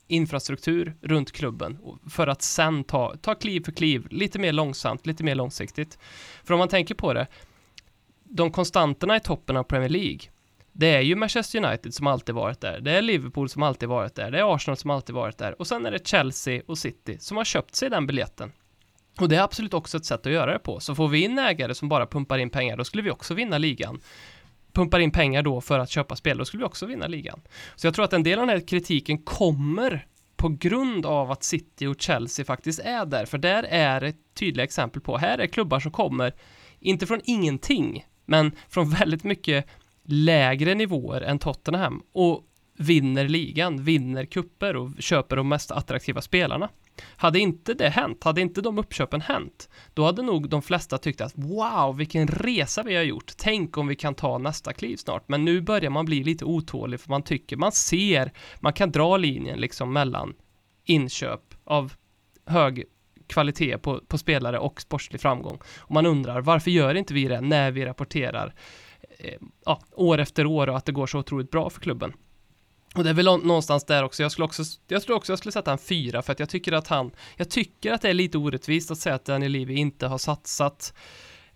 infrastruktur 0.06 0.96
runt 1.00 1.32
klubben 1.32 1.78
för 2.10 2.26
att 2.26 2.42
sen 2.42 2.84
ta, 2.84 3.16
ta 3.16 3.34
kliv 3.34 3.64
för 3.64 3.72
kliv, 3.72 4.06
lite 4.10 4.38
mer 4.38 4.52
långsamt, 4.52 5.06
lite 5.06 5.24
mer 5.24 5.34
långsiktigt. 5.34 5.98
För 6.44 6.54
om 6.54 6.58
man 6.58 6.68
tänker 6.68 6.94
på 6.94 7.12
det, 7.12 7.26
de 8.24 8.50
konstanterna 8.50 9.16
i 9.16 9.20
toppen 9.20 9.56
av 9.56 9.62
Premier 9.62 9.88
League, 9.88 10.20
det 10.72 10.86
är 10.86 11.00
ju 11.00 11.16
Manchester 11.16 11.64
United 11.64 11.94
som 11.94 12.06
alltid 12.06 12.34
varit 12.34 12.60
där, 12.60 12.80
det 12.80 12.90
är 12.90 13.02
Liverpool 13.02 13.48
som 13.48 13.62
alltid 13.62 13.88
varit 13.88 14.14
där, 14.14 14.30
det 14.30 14.38
är 14.38 14.54
Arsenal 14.54 14.76
som 14.76 14.90
alltid 14.90 15.14
varit 15.14 15.38
där 15.38 15.60
och 15.60 15.66
sen 15.66 15.86
är 15.86 15.90
det 15.90 16.06
Chelsea 16.06 16.62
och 16.66 16.78
City 16.78 17.18
som 17.18 17.36
har 17.36 17.44
köpt 17.44 17.74
sig 17.74 17.90
den 17.90 18.06
biljetten. 18.06 18.52
Och 19.20 19.28
det 19.28 19.36
är 19.36 19.42
absolut 19.42 19.74
också 19.74 19.96
ett 19.96 20.04
sätt 20.04 20.26
att 20.26 20.32
göra 20.32 20.52
det 20.52 20.58
på. 20.58 20.80
Så 20.80 20.94
får 20.94 21.08
vi 21.08 21.24
in 21.24 21.38
ägare 21.38 21.74
som 21.74 21.88
bara 21.88 22.06
pumpar 22.06 22.38
in 22.38 22.50
pengar, 22.50 22.76
då 22.76 22.84
skulle 22.84 23.02
vi 23.02 23.10
också 23.10 23.34
vinna 23.34 23.58
ligan. 23.58 24.00
Pumpar 24.72 25.00
in 25.00 25.10
pengar 25.10 25.42
då 25.42 25.60
för 25.60 25.78
att 25.78 25.90
köpa 25.90 26.16
spel, 26.16 26.38
då 26.38 26.44
skulle 26.44 26.60
vi 26.60 26.66
också 26.66 26.86
vinna 26.86 27.06
ligan. 27.06 27.40
Så 27.76 27.86
jag 27.86 27.94
tror 27.94 28.04
att 28.04 28.12
en 28.12 28.22
del 28.22 28.38
av 28.38 28.46
den 28.46 28.56
här 28.58 28.66
kritiken 28.66 29.18
kommer 29.18 30.06
på 30.36 30.48
grund 30.48 31.06
av 31.06 31.30
att 31.30 31.42
City 31.44 31.86
och 31.86 32.00
Chelsea 32.00 32.44
faktiskt 32.44 32.80
är 32.80 33.06
där, 33.06 33.26
för 33.26 33.38
där 33.38 33.62
är 33.62 34.02
ett 34.04 34.16
tydligt 34.34 34.64
exempel 34.64 35.02
på, 35.02 35.16
här 35.16 35.38
är 35.38 35.46
klubbar 35.46 35.80
som 35.80 35.92
kommer, 35.92 36.32
inte 36.80 37.06
från 37.06 37.20
ingenting, 37.24 38.06
men 38.26 38.52
från 38.68 38.90
väldigt 38.90 39.24
mycket 39.24 39.66
lägre 40.04 40.74
nivåer 40.74 41.20
än 41.20 41.38
Tottenham 41.38 42.02
och 42.12 42.44
vinner 42.78 43.28
ligan, 43.28 43.84
vinner 43.84 44.24
kupper 44.24 44.76
och 44.76 44.90
köper 44.98 45.36
de 45.36 45.48
mest 45.48 45.70
attraktiva 45.70 46.20
spelarna. 46.20 46.68
Hade 47.16 47.38
inte 47.38 47.74
det 47.74 47.88
hänt, 47.88 48.24
hade 48.24 48.40
inte 48.40 48.60
de 48.60 48.78
uppköpen 48.78 49.20
hänt, 49.20 49.68
då 49.94 50.04
hade 50.04 50.22
nog 50.22 50.48
de 50.48 50.62
flesta 50.62 50.98
tyckt 50.98 51.20
att 51.20 51.32
wow, 51.34 51.96
vilken 51.96 52.28
resa 52.28 52.82
vi 52.82 52.96
har 52.96 53.02
gjort. 53.02 53.32
Tänk 53.36 53.78
om 53.78 53.86
vi 53.86 53.96
kan 53.96 54.14
ta 54.14 54.38
nästa 54.38 54.72
kliv 54.72 54.96
snart. 54.96 55.28
Men 55.28 55.44
nu 55.44 55.60
börjar 55.60 55.90
man 55.90 56.04
bli 56.04 56.24
lite 56.24 56.44
otålig 56.44 57.00
för 57.00 57.10
man 57.10 57.22
tycker, 57.22 57.56
man 57.56 57.72
ser, 57.72 58.32
man 58.60 58.72
kan 58.72 58.90
dra 58.90 59.16
linjen 59.16 59.60
liksom 59.60 59.92
mellan 59.92 60.34
inköp 60.84 61.54
av 61.64 61.92
hög 62.46 62.84
kvalitet 63.26 63.78
på, 63.78 64.00
på 64.08 64.18
spelare 64.18 64.58
och 64.58 64.80
sportslig 64.80 65.20
framgång. 65.20 65.58
Och 65.78 65.94
man 65.94 66.06
undrar 66.06 66.40
varför 66.40 66.70
gör 66.70 66.94
inte 66.94 67.14
vi 67.14 67.24
det 67.24 67.40
när 67.40 67.70
vi 67.70 67.84
rapporterar 67.84 68.54
eh, 69.18 69.34
ja, 69.64 69.80
år 69.92 70.18
efter 70.18 70.46
år 70.46 70.68
och 70.68 70.76
att 70.76 70.86
det 70.86 70.92
går 70.92 71.06
så 71.06 71.18
otroligt 71.18 71.50
bra 71.50 71.70
för 71.70 71.80
klubben. 71.80 72.12
Och 72.94 73.04
det 73.04 73.10
är 73.10 73.14
väl 73.14 73.24
någonstans 73.24 73.84
där 73.84 74.04
också. 74.04 74.22
Jag 74.22 74.32
skulle 74.32 74.44
också, 74.44 74.62
jag 74.88 75.02
tror 75.02 75.16
också 75.16 75.32
jag 75.32 75.38
skulle 75.38 75.52
sätta 75.52 75.72
en 75.72 75.78
fyra 75.78 76.22
för 76.22 76.32
att 76.32 76.40
jag 76.40 76.48
tycker 76.48 76.72
att 76.72 76.88
han, 76.88 77.10
jag 77.36 77.50
tycker 77.50 77.92
att 77.92 78.02
det 78.02 78.08
är 78.08 78.14
lite 78.14 78.38
orättvist 78.38 78.90
att 78.90 78.98
säga 78.98 79.14
att 79.14 79.24
Daniel 79.24 79.52
Levy 79.52 79.74
inte 79.74 80.06
har 80.06 80.18
satsat 80.18 80.94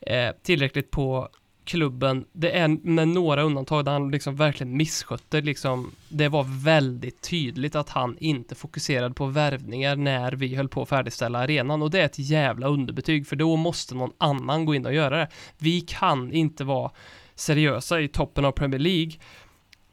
eh, 0.00 0.30
tillräckligt 0.42 0.90
på, 0.90 1.28
klubben, 1.66 2.24
det 2.32 2.50
är 2.50 2.68
med 2.68 3.08
några 3.08 3.42
undantag 3.42 3.84
där 3.84 3.92
han 3.92 4.10
liksom 4.10 4.36
verkligen 4.36 4.76
misskötte 4.76 5.40
liksom, 5.40 5.90
det 6.08 6.28
var 6.28 6.64
väldigt 6.64 7.22
tydligt 7.22 7.74
att 7.74 7.88
han 7.88 8.16
inte 8.18 8.54
fokuserade 8.54 9.14
på 9.14 9.26
värvningar 9.26 9.96
när 9.96 10.32
vi 10.32 10.54
höll 10.54 10.68
på 10.68 10.82
att 10.82 10.88
färdigställa 10.88 11.38
arenan 11.38 11.82
och 11.82 11.90
det 11.90 12.00
är 12.00 12.04
ett 12.04 12.18
jävla 12.18 12.66
underbetyg 12.66 13.26
för 13.26 13.36
då 13.36 13.56
måste 13.56 13.94
någon 13.94 14.12
annan 14.18 14.64
gå 14.64 14.74
in 14.74 14.86
och 14.86 14.94
göra 14.94 15.16
det. 15.16 15.28
Vi 15.58 15.80
kan 15.80 16.32
inte 16.32 16.64
vara 16.64 16.90
seriösa 17.34 18.00
i 18.00 18.08
toppen 18.08 18.44
av 18.44 18.52
Premier 18.52 18.80
League 18.80 19.12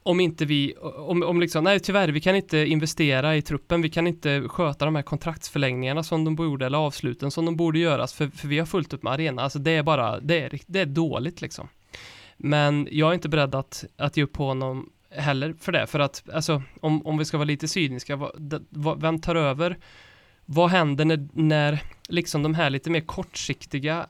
om 0.03 0.19
inte 0.19 0.45
vi, 0.45 0.73
om, 0.81 1.23
om 1.23 1.39
liksom, 1.39 1.63
nej 1.63 1.79
tyvärr, 1.79 2.07
vi 2.07 2.21
kan 2.21 2.35
inte 2.35 2.57
investera 2.57 3.35
i 3.35 3.41
truppen, 3.41 3.81
vi 3.81 3.89
kan 3.89 4.07
inte 4.07 4.43
sköta 4.47 4.85
de 4.85 4.95
här 4.95 5.03
kontraktsförlängningarna 5.03 6.03
som 6.03 6.25
de 6.25 6.35
borde, 6.35 6.65
eller 6.65 6.77
avsluten 6.77 7.31
som 7.31 7.45
de 7.45 7.55
borde 7.55 7.79
göras, 7.79 8.13
för, 8.13 8.27
för 8.27 8.47
vi 8.47 8.59
har 8.59 8.65
fullt 8.65 8.93
upp 8.93 9.03
med 9.03 9.13
arena, 9.13 9.41
alltså 9.41 9.59
det 9.59 9.71
är 9.71 9.83
bara, 9.83 10.19
det 10.19 10.41
är, 10.41 10.59
det 10.67 10.79
är 10.79 10.85
dåligt 10.85 11.41
liksom. 11.41 11.67
Men 12.37 12.87
jag 12.91 13.09
är 13.09 13.13
inte 13.13 13.29
beredd 13.29 13.55
att, 13.55 13.85
att 13.97 14.17
ge 14.17 14.23
upp 14.23 14.33
på 14.33 14.45
honom 14.45 14.89
heller 15.09 15.55
för 15.59 15.71
det, 15.71 15.87
för 15.87 15.99
att, 15.99 16.23
alltså, 16.33 16.63
om, 16.81 17.05
om 17.05 17.17
vi 17.17 17.25
ska 17.25 17.37
vara 17.37 17.45
lite 17.45 17.67
cyniska, 17.67 18.15
vad, 18.15 18.65
vad, 18.69 19.01
vem 19.01 19.21
tar 19.21 19.35
över? 19.35 19.77
Vad 20.45 20.69
händer 20.69 21.05
när, 21.05 21.27
när 21.33 21.79
liksom 22.09 22.43
de 22.43 22.53
här 22.53 22.69
lite 22.69 22.89
mer 22.89 23.01
kortsiktiga 23.01 24.07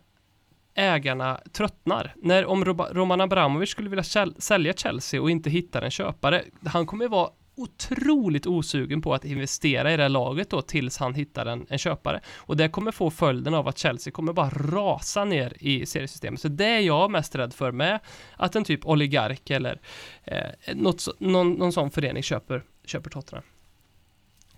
ägarna 0.75 1.39
tröttnar. 1.51 2.15
När 2.21 2.45
om 2.45 2.65
Roman 2.65 3.21
Abramovic 3.21 3.69
skulle 3.69 3.89
vilja 3.89 4.27
sälja 4.37 4.73
Chelsea 4.73 5.21
och 5.21 5.31
inte 5.31 5.49
hittar 5.49 5.81
en 5.81 5.91
köpare, 5.91 6.43
han 6.65 6.85
kommer 6.85 7.07
vara 7.07 7.29
otroligt 7.55 8.45
osugen 8.45 9.01
på 9.01 9.13
att 9.13 9.25
investera 9.25 9.93
i 9.93 9.97
det 9.97 10.03
här 10.03 10.09
laget 10.09 10.49
då 10.49 10.61
tills 10.61 10.97
han 10.97 11.13
hittar 11.13 11.45
en, 11.45 11.65
en 11.69 11.77
köpare. 11.77 12.21
Och 12.37 12.57
det 12.57 12.69
kommer 12.69 12.91
få 12.91 13.11
följden 13.11 13.53
av 13.53 13.67
att 13.67 13.77
Chelsea 13.77 14.11
kommer 14.11 14.33
bara 14.33 14.49
rasa 14.49 15.25
ner 15.25 15.53
i 15.59 15.85
seriesystemet. 15.85 16.41
Så 16.41 16.47
det 16.47 16.65
är 16.65 16.79
jag 16.79 17.11
mest 17.11 17.35
rädd 17.35 17.53
för 17.53 17.71
med 17.71 17.99
att 18.37 18.55
en 18.55 18.63
typ 18.63 18.85
oligark 18.85 19.49
eller 19.49 19.81
eh, 20.23 20.75
något, 20.75 21.07
någon, 21.19 21.51
någon 21.51 21.73
sån 21.73 21.91
förening 21.91 22.23
köper, 22.23 22.63
köper 22.85 23.09
Tottenham. 23.09 23.43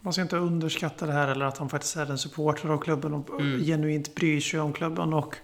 Man 0.02 0.14
ska 0.14 0.22
inte 0.22 0.38
underskatta 0.38 1.06
det 1.06 1.14
här 1.14 1.28
eller 1.28 1.46
att 1.46 1.58
han 1.58 1.70
faktiskt 1.70 1.96
är 1.96 2.12
en 2.12 2.18
supporter 2.18 2.70
av 2.70 2.78
klubben 2.78 3.14
och 3.14 3.30
genuint 3.66 4.16
bryr 4.16 4.42
sig 4.42 4.60
om 4.60 4.74
klubben. 4.74 5.14
Och, 5.14 5.36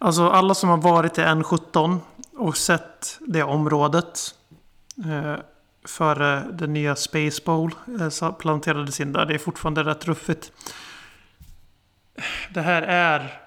alltså 0.00 0.28
alla 0.28 0.54
som 0.54 0.68
har 0.68 0.76
varit 0.76 1.18
i 1.18 1.20
N17 1.20 1.98
och 2.36 2.56
sett 2.56 3.18
det 3.20 3.42
området 3.42 4.34
eh, 5.04 5.36
före 5.84 6.44
den 6.52 6.72
nya 6.72 6.96
Space 6.96 7.42
Bowl 7.44 7.74
eh, 8.00 8.32
planterades 8.32 9.00
in 9.00 9.12
där. 9.12 9.26
Det 9.26 9.34
är 9.34 9.38
fortfarande 9.38 9.84
rätt 9.84 10.04
ruffigt. 10.04 10.52
Det 12.54 12.60
här 12.60 12.82
är 12.82 13.40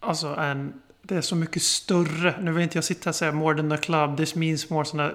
alltså 0.00 0.26
en... 0.26 0.80
Det 1.02 1.16
är 1.16 1.20
så 1.20 1.36
mycket 1.36 1.62
större. 1.62 2.34
Nu 2.40 2.52
vill 2.52 2.62
inte 2.62 2.78
jag 2.78 2.84
sitta 2.84 3.10
och 3.10 3.16
säga 3.16 3.32
more 3.32 3.56
than 3.56 3.72
a 3.72 3.76
club. 3.76 4.16
This 4.16 4.34
means 4.34 4.70
more 4.70 4.84
sådana 4.84 5.12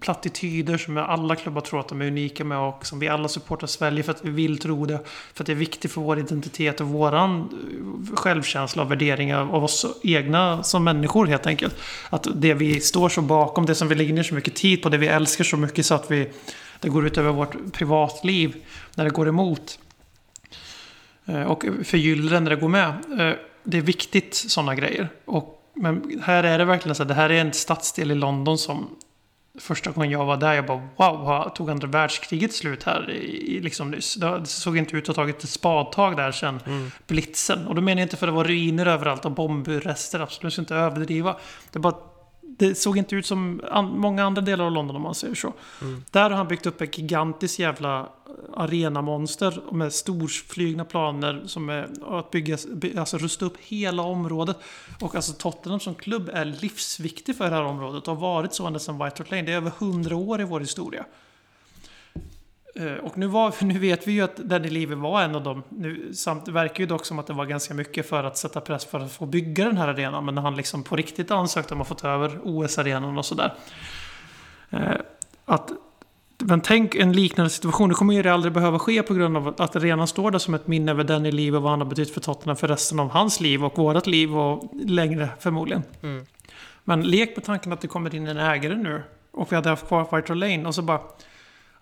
plattityder 0.00 0.78
som 0.78 0.96
alla 0.96 1.36
klubbar 1.36 1.60
tror 1.60 1.80
att 1.80 1.88
de 1.88 2.02
är 2.02 2.06
unika 2.06 2.44
med 2.44 2.58
och 2.58 2.86
som 2.86 2.98
vi 2.98 3.08
alla 3.08 3.28
supportrar 3.28 3.66
sväljer 3.66 4.04
för 4.04 4.12
att 4.12 4.24
vi 4.24 4.30
vill 4.30 4.58
tro 4.58 4.86
det. 4.86 5.00
För 5.34 5.42
att 5.42 5.46
det 5.46 5.52
är 5.52 5.56
viktigt 5.56 5.92
för 5.92 6.00
vår 6.00 6.18
identitet 6.18 6.80
och 6.80 6.86
våran 6.86 7.40
eh, 7.40 8.16
självkänsla 8.16 8.82
och 8.82 8.90
värderingar 8.90 9.54
av 9.54 9.64
oss 9.64 9.86
egna 10.02 10.62
som 10.62 10.84
människor 10.84 11.26
helt 11.26 11.46
enkelt. 11.46 11.76
Att 12.10 12.26
det 12.34 12.54
vi 12.54 12.80
står 12.80 13.08
så 13.08 13.22
bakom, 13.22 13.66
det 13.66 13.74
som 13.74 13.88
vi 13.88 13.94
lägger 13.94 14.14
ner 14.14 14.22
så 14.22 14.34
mycket 14.34 14.54
tid 14.54 14.82
på, 14.82 14.88
det 14.88 14.98
vi 14.98 15.06
älskar 15.06 15.44
så 15.44 15.56
mycket 15.56 15.86
så 15.86 15.94
att 15.94 16.10
vi, 16.10 16.30
det 16.80 16.88
går 16.88 17.06
ut 17.06 17.18
över 17.18 17.32
vårt 17.32 17.72
privatliv 17.72 18.56
när 18.94 19.04
det 19.04 19.10
går 19.10 19.28
emot. 19.28 19.78
Eh, 21.26 21.42
och 21.42 21.64
förgyller 21.84 22.30
det 22.30 22.40
när 22.40 22.50
det 22.50 22.56
går 22.56 22.68
med. 22.68 22.88
Eh, 22.88 23.34
det 23.64 23.78
är 23.78 23.82
viktigt 23.82 24.34
sådana 24.34 24.74
grejer. 24.74 25.08
Och, 25.24 25.62
men 25.74 26.22
här 26.24 26.44
är 26.44 26.58
det 26.58 26.64
verkligen 26.64 26.94
så 26.94 27.02
att 27.02 27.08
det 27.08 27.14
här 27.14 27.30
är 27.30 27.40
en 27.40 27.52
stadsdel 27.52 28.10
i 28.10 28.14
London 28.14 28.58
som 28.58 28.88
Första 29.60 29.90
gången 29.90 30.10
jag 30.10 30.24
var 30.24 30.36
där, 30.36 30.52
jag 30.52 30.66
bara 30.66 30.88
wow, 30.96 31.48
tog 31.54 31.70
andra 31.70 31.88
världskriget 31.88 32.52
slut 32.52 32.82
här 32.82 33.10
i, 33.10 33.60
liksom 33.60 33.90
nyss? 33.90 34.14
Det 34.14 34.46
såg 34.46 34.78
inte 34.78 34.96
ut 34.96 35.08
att 35.08 35.16
ha 35.16 35.22
tagit 35.22 35.44
ett 35.44 35.50
spadtag 35.50 36.16
där 36.16 36.32
sen 36.32 36.60
blitzen. 37.06 37.66
Och 37.66 37.74
då 37.74 37.82
menar 37.82 38.00
jag 38.00 38.06
inte 38.06 38.16
för 38.16 38.26
att 38.26 38.32
det 38.32 38.36
var 38.36 38.44
ruiner 38.44 38.86
överallt 38.86 39.24
och 39.24 39.32
bombrester, 39.32 40.20
absolut 40.20 40.58
inte 40.58 40.74
överdriva. 40.74 41.36
Det, 41.72 41.78
bara, 41.78 41.94
det 42.56 42.74
såg 42.74 42.98
inte 42.98 43.16
ut 43.16 43.26
som 43.26 43.60
an, 43.70 43.98
många 43.98 44.24
andra 44.24 44.42
delar 44.42 44.64
av 44.64 44.72
London 44.72 44.96
om 44.96 45.02
man 45.02 45.14
säger 45.14 45.34
så. 45.34 45.52
Där 46.10 46.30
har 46.30 46.36
han 46.36 46.48
byggt 46.48 46.66
upp 46.66 46.80
ett 46.80 46.98
gigantiskt 46.98 47.58
jävla 47.58 48.08
arenamonster 48.54 49.60
med 49.72 49.92
storflygna 49.92 50.84
planer 50.84 51.42
som 51.46 51.68
är 51.68 51.88
att 52.18 52.30
bygga, 52.30 52.58
by- 52.74 52.98
alltså 52.98 53.18
rusta 53.18 53.44
upp 53.44 53.56
hela 53.60 54.02
området. 54.02 54.56
Och 55.00 55.14
alltså 55.14 55.32
Tottenham 55.32 55.80
som 55.80 55.94
klubb 55.94 56.30
är 56.32 56.44
livsviktig 56.44 57.36
för 57.36 57.44
det 57.44 57.56
här 57.56 57.62
området 57.62 58.08
och 58.08 58.14
har 58.14 58.20
varit 58.20 58.54
så 58.54 58.66
ända 58.66 58.78
sedan 58.78 59.04
White 59.04 59.22
Hart 59.22 59.30
Lane. 59.30 59.42
Det 59.42 59.52
är 59.52 59.56
över 59.56 59.72
hundra 59.78 60.16
år 60.16 60.40
i 60.40 60.44
vår 60.44 60.60
historia. 60.60 61.04
Eh, 62.78 62.92
Och 62.92 63.18
nu, 63.18 63.26
var, 63.26 63.54
nu 63.64 63.78
vet 63.78 64.08
vi 64.08 64.12
ju 64.12 64.20
att 64.20 64.36
Danny 64.36 64.86
var 64.86 65.22
en 65.22 65.34
av 65.34 65.42
dem. 65.42 65.62
Nu, 65.68 66.14
samt, 66.14 66.46
det 66.46 66.52
verkar 66.52 66.80
ju 66.80 66.86
dock 66.86 67.04
som 67.04 67.18
att 67.18 67.26
det 67.26 67.32
var 67.32 67.46
ganska 67.46 67.74
mycket 67.74 68.08
för 68.08 68.24
att 68.24 68.36
sätta 68.36 68.60
press 68.60 68.84
för 68.84 69.00
att 69.00 69.12
få 69.12 69.26
bygga 69.26 69.64
den 69.64 69.76
här 69.76 69.88
arenan. 69.88 70.24
Men 70.24 70.34
när 70.34 70.42
han 70.42 70.56
liksom 70.56 70.82
på 70.82 70.96
riktigt 70.96 71.30
ansökte 71.30 71.74
om 71.74 71.80
att 71.80 71.88
få 71.88 71.94
ta 71.94 72.08
över 72.08 72.38
OS-arenan 72.44 73.18
och 73.18 73.24
sådär. 73.24 73.54
Eh, 74.70 74.80
att 75.44 75.72
men 76.38 76.60
tänk 76.60 76.94
en 76.94 77.12
liknande 77.12 77.50
situation. 77.50 77.88
Det 77.88 77.94
kommer 77.94 78.14
ju 78.14 78.28
aldrig 78.28 78.52
behöva 78.52 78.78
ske 78.78 79.02
på 79.02 79.14
grund 79.14 79.36
av 79.36 79.48
att 79.58 79.76
arenan 79.76 80.06
står 80.06 80.30
där 80.30 80.38
som 80.38 80.54
ett 80.54 80.66
minne 80.66 80.90
över 80.90 81.04
Danny 81.04 81.30
Levy 81.30 81.56
och 81.56 81.62
vad 81.62 81.70
han 81.70 81.80
har 81.80 81.86
betytt 81.86 82.14
för 82.14 82.20
Tottenham 82.20 82.56
för 82.56 82.68
resten 82.68 83.00
av 83.00 83.10
hans 83.10 83.40
liv 83.40 83.64
och 83.64 83.78
vårat 83.78 84.06
liv 84.06 84.38
och 84.38 84.70
längre 84.84 85.28
förmodligen. 85.38 85.82
Mm. 86.02 86.26
Men 86.84 87.02
lek 87.02 87.36
med 87.36 87.44
tanken 87.44 87.72
att 87.72 87.80
det 87.80 87.88
kommer 87.88 88.14
in 88.14 88.26
en 88.26 88.36
ägare 88.36 88.74
nu 88.74 89.02
och 89.30 89.52
vi 89.52 89.56
hade 89.56 89.68
haft 89.68 89.86
kvar 89.86 90.00
White 90.00 90.14
Hart 90.16 90.28
Lane 90.28 90.66
och 90.66 90.74
så 90.74 90.82
bara 90.82 91.00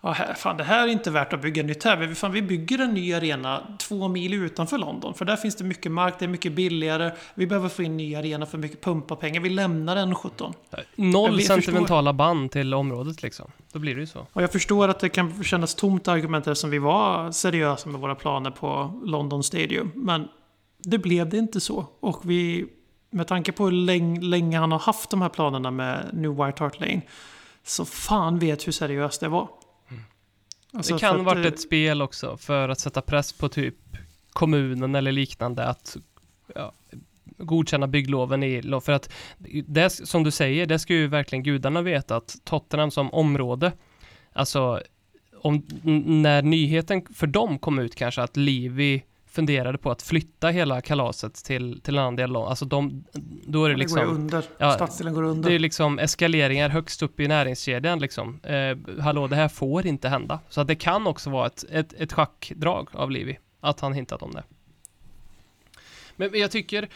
Ja, 0.05 0.11
här, 0.11 0.33
fan, 0.33 0.57
det 0.57 0.63
här 0.63 0.87
är 0.87 0.91
inte 0.91 1.11
värt 1.11 1.33
att 1.33 1.41
bygga 1.41 1.63
nytt 1.63 1.83
här. 1.83 1.97
Vi, 1.97 2.15
fan, 2.15 2.31
vi 2.31 2.41
bygger 2.41 2.79
en 2.79 2.93
ny 2.93 3.13
arena 3.13 3.63
två 3.79 4.07
mil 4.07 4.33
utanför 4.33 4.77
London. 4.77 5.13
För 5.13 5.25
där 5.25 5.35
finns 5.35 5.55
det 5.55 5.63
mycket 5.63 5.91
mark, 5.91 6.13
det 6.19 6.25
är 6.25 6.29
mycket 6.29 6.51
billigare. 6.51 7.11
Vi 7.35 7.47
behöver 7.47 7.69
få 7.69 7.83
in 7.83 7.91
en 7.91 7.97
ny 7.97 8.15
arena 8.15 8.45
för 8.45 8.57
mycket 8.57 8.81
pumpapengar. 8.81 9.41
Vi 9.41 9.49
lämnar 9.49 9.95
en 9.95 10.15
17. 10.15 10.53
Noll 10.95 11.31
Jag 11.31 11.35
förstår. 11.35 11.53
sentimentala 11.53 12.13
band 12.13 12.51
till 12.51 12.73
området 12.73 13.23
liksom. 13.23 13.51
Då 13.71 13.79
blir 13.79 13.95
det 13.95 14.01
ju 14.01 14.07
så. 14.07 14.27
Och 14.33 14.43
jag 14.43 14.51
förstår 14.51 14.87
att 14.87 14.99
det 14.99 15.09
kan 15.09 15.43
kännas 15.43 15.75
tomt 15.75 16.07
argument 16.07 16.47
eftersom 16.47 16.69
vi 16.69 16.79
var 16.79 17.31
seriösa 17.31 17.89
med 17.89 18.01
våra 18.01 18.15
planer 18.15 18.51
på 18.51 19.01
London 19.03 19.43
Stadium. 19.43 19.91
Men 19.95 20.27
det 20.83 20.97
blev 20.97 21.29
det 21.29 21.37
inte 21.37 21.59
så. 21.59 21.85
Och 21.99 22.29
vi, 22.29 22.65
med 23.11 23.27
tanke 23.27 23.51
på 23.51 23.65
hur 23.65 23.71
länge, 23.71 24.21
länge 24.21 24.57
han 24.59 24.71
har 24.71 24.79
haft 24.79 25.09
de 25.09 25.21
här 25.21 25.29
planerna 25.29 25.71
med 25.71 26.09
New 26.13 26.31
White 26.31 26.63
Hart 26.63 26.79
Lane. 26.79 27.01
Så 27.63 27.85
fan 27.85 28.39
vet 28.39 28.67
hur 28.67 28.71
seriöst 28.71 29.21
det 29.21 29.27
var. 29.27 29.49
Alltså, 30.75 30.93
det 30.93 30.99
kan 30.99 31.23
varit 31.23 31.45
eh, 31.45 31.51
ett 31.51 31.59
spel 31.59 32.01
också 32.01 32.37
för 32.37 32.69
att 32.69 32.79
sätta 32.79 33.01
press 33.01 33.33
på 33.33 33.49
typ 33.49 33.75
kommunen 34.33 34.95
eller 34.95 35.11
liknande 35.11 35.65
att 35.65 35.97
ja, 36.55 36.71
godkänna 37.37 37.87
byggloven 37.87 38.43
i 38.43 38.81
för 38.81 38.91
att 38.91 39.09
det 39.67 39.89
som 39.89 40.23
du 40.23 40.31
säger, 40.31 40.65
det 40.65 40.79
ska 40.79 40.93
ju 40.93 41.07
verkligen 41.07 41.43
gudarna 41.43 41.81
veta 41.81 42.15
att 42.15 42.35
Tottenham 42.43 42.91
som 42.91 43.13
område, 43.13 43.71
alltså 44.33 44.81
om, 45.41 45.67
när 46.05 46.41
nyheten 46.41 47.05
för 47.13 47.27
dem 47.27 47.59
kom 47.59 47.79
ut 47.79 47.95
kanske 47.95 48.21
att 48.21 48.37
Livi 48.37 49.03
funderade 49.35 49.77
på 49.77 49.91
att 49.91 50.01
flytta 50.01 50.49
hela 50.49 50.81
kalaset 50.81 51.33
till, 51.33 51.81
till 51.81 51.95
en 51.95 52.01
annan 52.01 52.15
del 52.15 52.35
av 52.35 52.47
alltså 52.47 52.65
de, 52.65 53.05
då 53.47 53.65
är 53.65 53.69
det 53.69 53.75
det 53.75 53.77
går 53.77 53.79
liksom 53.79 54.09
under. 54.09 54.45
Ja, 54.57 54.71
Stadsdelen 54.71 55.13
går 55.13 55.23
under. 55.23 55.49
det 55.49 55.55
är 55.55 55.59
liksom 55.59 55.99
eskaleringar 55.99 56.69
högst 56.69 57.03
upp 57.03 57.19
i 57.19 57.27
näringskedjan 57.27 57.99
liksom. 57.99 58.39
Eh, 58.43 59.01
hallå, 59.03 59.27
det 59.27 59.35
här 59.35 59.47
får 59.47 59.85
inte 59.85 60.09
hända. 60.09 60.39
Så 60.49 60.61
att 60.61 60.67
det 60.67 60.75
kan 60.75 61.07
också 61.07 61.29
vara 61.29 61.47
ett, 61.47 61.63
ett, 61.71 61.93
ett 61.93 62.13
schackdrag 62.13 62.89
av 62.91 63.11
Livi, 63.11 63.39
att 63.59 63.79
han 63.79 63.93
hintat 63.93 64.21
om 64.21 64.31
det. 64.31 64.43
Men, 66.15 66.31
men 66.31 66.39
jag 66.39 66.51
tycker, 66.51 66.89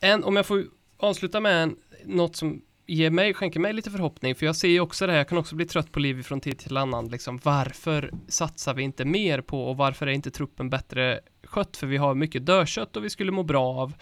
en, 0.00 0.24
om 0.24 0.36
jag 0.36 0.46
får 0.46 0.64
avsluta 0.96 1.40
med 1.40 1.62
en, 1.62 1.76
något 2.04 2.36
som 2.36 2.62
ger 2.86 3.10
mig, 3.10 3.34
skänker 3.34 3.60
mig 3.60 3.72
lite 3.72 3.90
förhoppning, 3.90 4.34
för 4.34 4.46
jag 4.46 4.56
ser 4.56 4.68
ju 4.68 4.80
också 4.80 5.06
det 5.06 5.12
här, 5.12 5.18
jag 5.18 5.28
kan 5.28 5.38
också 5.38 5.54
bli 5.54 5.66
trött 5.66 5.92
på 5.92 6.00
Livi 6.00 6.22
från 6.22 6.40
tid 6.40 6.58
till 6.58 6.76
annan, 6.76 7.08
liksom 7.08 7.40
varför 7.42 8.12
satsar 8.28 8.74
vi 8.74 8.82
inte 8.82 9.04
mer 9.04 9.40
på 9.40 9.64
och 9.64 9.76
varför 9.76 10.06
är 10.06 10.10
inte 10.10 10.30
truppen 10.30 10.70
bättre 10.70 11.20
skött? 11.44 11.76
För 11.76 11.86
vi 11.86 11.96
har 11.96 12.14
mycket 12.14 12.46
dödkött 12.46 12.96
och 12.96 13.04
vi 13.04 13.10
skulle 13.10 13.32
må 13.32 13.42
bra 13.42 13.64
av 13.64 13.94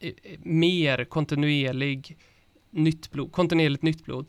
eh, 0.00 0.12
mer 0.38 1.04
kontinuerlig 1.04 2.18
nytt 2.70 3.10
blod, 3.10 3.32
kontinuerligt 3.32 3.82
nytt 3.82 4.04
blod. 4.04 4.26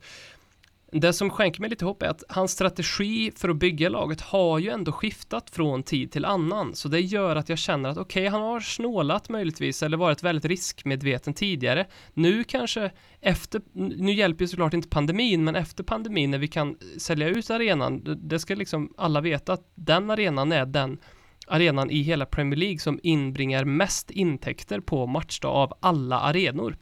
Det 0.95 1.13
som 1.13 1.29
skänker 1.29 1.61
mig 1.61 1.69
lite 1.69 1.85
hopp 1.85 2.03
är 2.03 2.07
att 2.07 2.23
hans 2.29 2.51
strategi 2.51 3.31
för 3.35 3.49
att 3.49 3.55
bygga 3.55 3.89
laget 3.89 4.21
har 4.21 4.59
ju 4.59 4.69
ändå 4.69 4.91
skiftat 4.91 5.49
från 5.49 5.83
tid 5.83 6.11
till 6.11 6.25
annan. 6.25 6.75
Så 6.75 6.87
det 6.87 6.99
gör 6.99 7.35
att 7.35 7.49
jag 7.49 7.57
känner 7.57 7.89
att 7.89 7.97
okej, 7.97 8.27
han 8.27 8.41
har 8.41 8.59
snålat 8.59 9.29
möjligtvis 9.29 9.83
eller 9.83 9.97
varit 9.97 10.23
väldigt 10.23 10.45
riskmedveten 10.45 11.33
tidigare. 11.33 11.87
Nu 12.13 12.43
kanske 12.43 12.91
efter, 13.21 13.61
nu 13.73 14.13
hjälper 14.13 14.43
ju 14.43 14.47
såklart 14.47 14.73
inte 14.73 14.89
pandemin, 14.89 15.43
men 15.43 15.55
efter 15.55 15.83
pandemin 15.83 16.31
när 16.31 16.37
vi 16.37 16.47
kan 16.47 16.77
sälja 16.97 17.27
ut 17.27 17.49
arenan, 17.49 18.17
det 18.29 18.39
ska 18.39 18.55
liksom 18.55 18.93
alla 18.97 19.21
veta 19.21 19.53
att 19.53 19.71
den 19.75 20.11
arenan 20.11 20.51
är 20.51 20.65
den 20.65 20.97
arenan 21.47 21.89
i 21.89 22.01
hela 22.01 22.25
Premier 22.25 22.59
League 22.59 22.79
som 22.79 22.99
inbringar 23.03 23.65
mest 23.65 24.11
intäkter 24.11 24.79
på 24.79 25.07
matchdag 25.07 25.51
av 25.51 25.73
alla 25.79 26.19
arenor. 26.19 26.77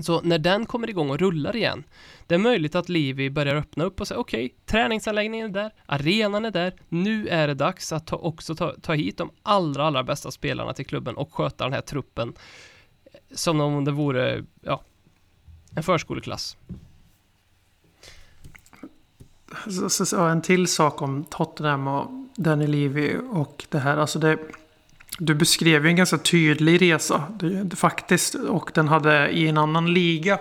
Så 0.00 0.20
när 0.20 0.38
den 0.38 0.66
kommer 0.66 0.90
igång 0.90 1.10
och 1.10 1.18
rullar 1.18 1.56
igen, 1.56 1.84
det 2.26 2.34
är 2.34 2.38
möjligt 2.38 2.74
att 2.74 2.88
Livi 2.88 3.30
börjar 3.30 3.54
öppna 3.54 3.84
upp 3.84 4.00
och 4.00 4.08
säga 4.08 4.20
okej, 4.20 4.54
träningsanläggningen 4.66 5.50
är 5.50 5.62
där, 5.62 5.72
arenan 5.86 6.44
är 6.44 6.50
där, 6.50 6.74
nu 6.88 7.28
är 7.28 7.48
det 7.48 7.54
dags 7.54 7.92
att 7.92 8.06
ta, 8.06 8.16
också 8.16 8.54
ta, 8.54 8.74
ta 8.82 8.92
hit 8.92 9.18
de 9.18 9.30
allra, 9.42 9.84
allra 9.84 10.02
bästa 10.02 10.30
spelarna 10.30 10.72
till 10.72 10.86
klubben 10.86 11.16
och 11.16 11.34
sköta 11.34 11.64
den 11.64 11.72
här 11.72 11.80
truppen 11.80 12.32
eh, 13.04 13.10
som 13.34 13.60
om 13.60 13.84
det 13.84 13.90
vore, 13.90 14.44
ja, 14.60 14.82
en 15.74 15.82
förskoleklass. 15.82 16.56
Så, 19.64 19.88
så, 19.90 20.06
så, 20.06 20.20
en 20.20 20.42
till 20.42 20.66
sak 20.66 21.02
om 21.02 21.24
Tottenham 21.24 21.88
och 21.88 22.10
Danny 22.36 22.66
Levy 22.66 23.16
och 23.16 23.64
det 23.68 23.78
här. 23.78 23.96
Alltså 23.96 24.18
det, 24.18 24.38
du 25.18 25.34
beskrev 25.34 25.84
ju 25.84 25.90
en 25.90 25.96
ganska 25.96 26.18
tydlig 26.18 26.82
resa 26.82 27.24
det, 27.38 27.64
det, 27.64 27.76
faktiskt. 27.76 28.34
Och 28.34 28.70
den 28.74 28.88
hade 28.88 29.28
i 29.28 29.48
en 29.48 29.58
annan 29.58 29.94
liga 29.94 30.38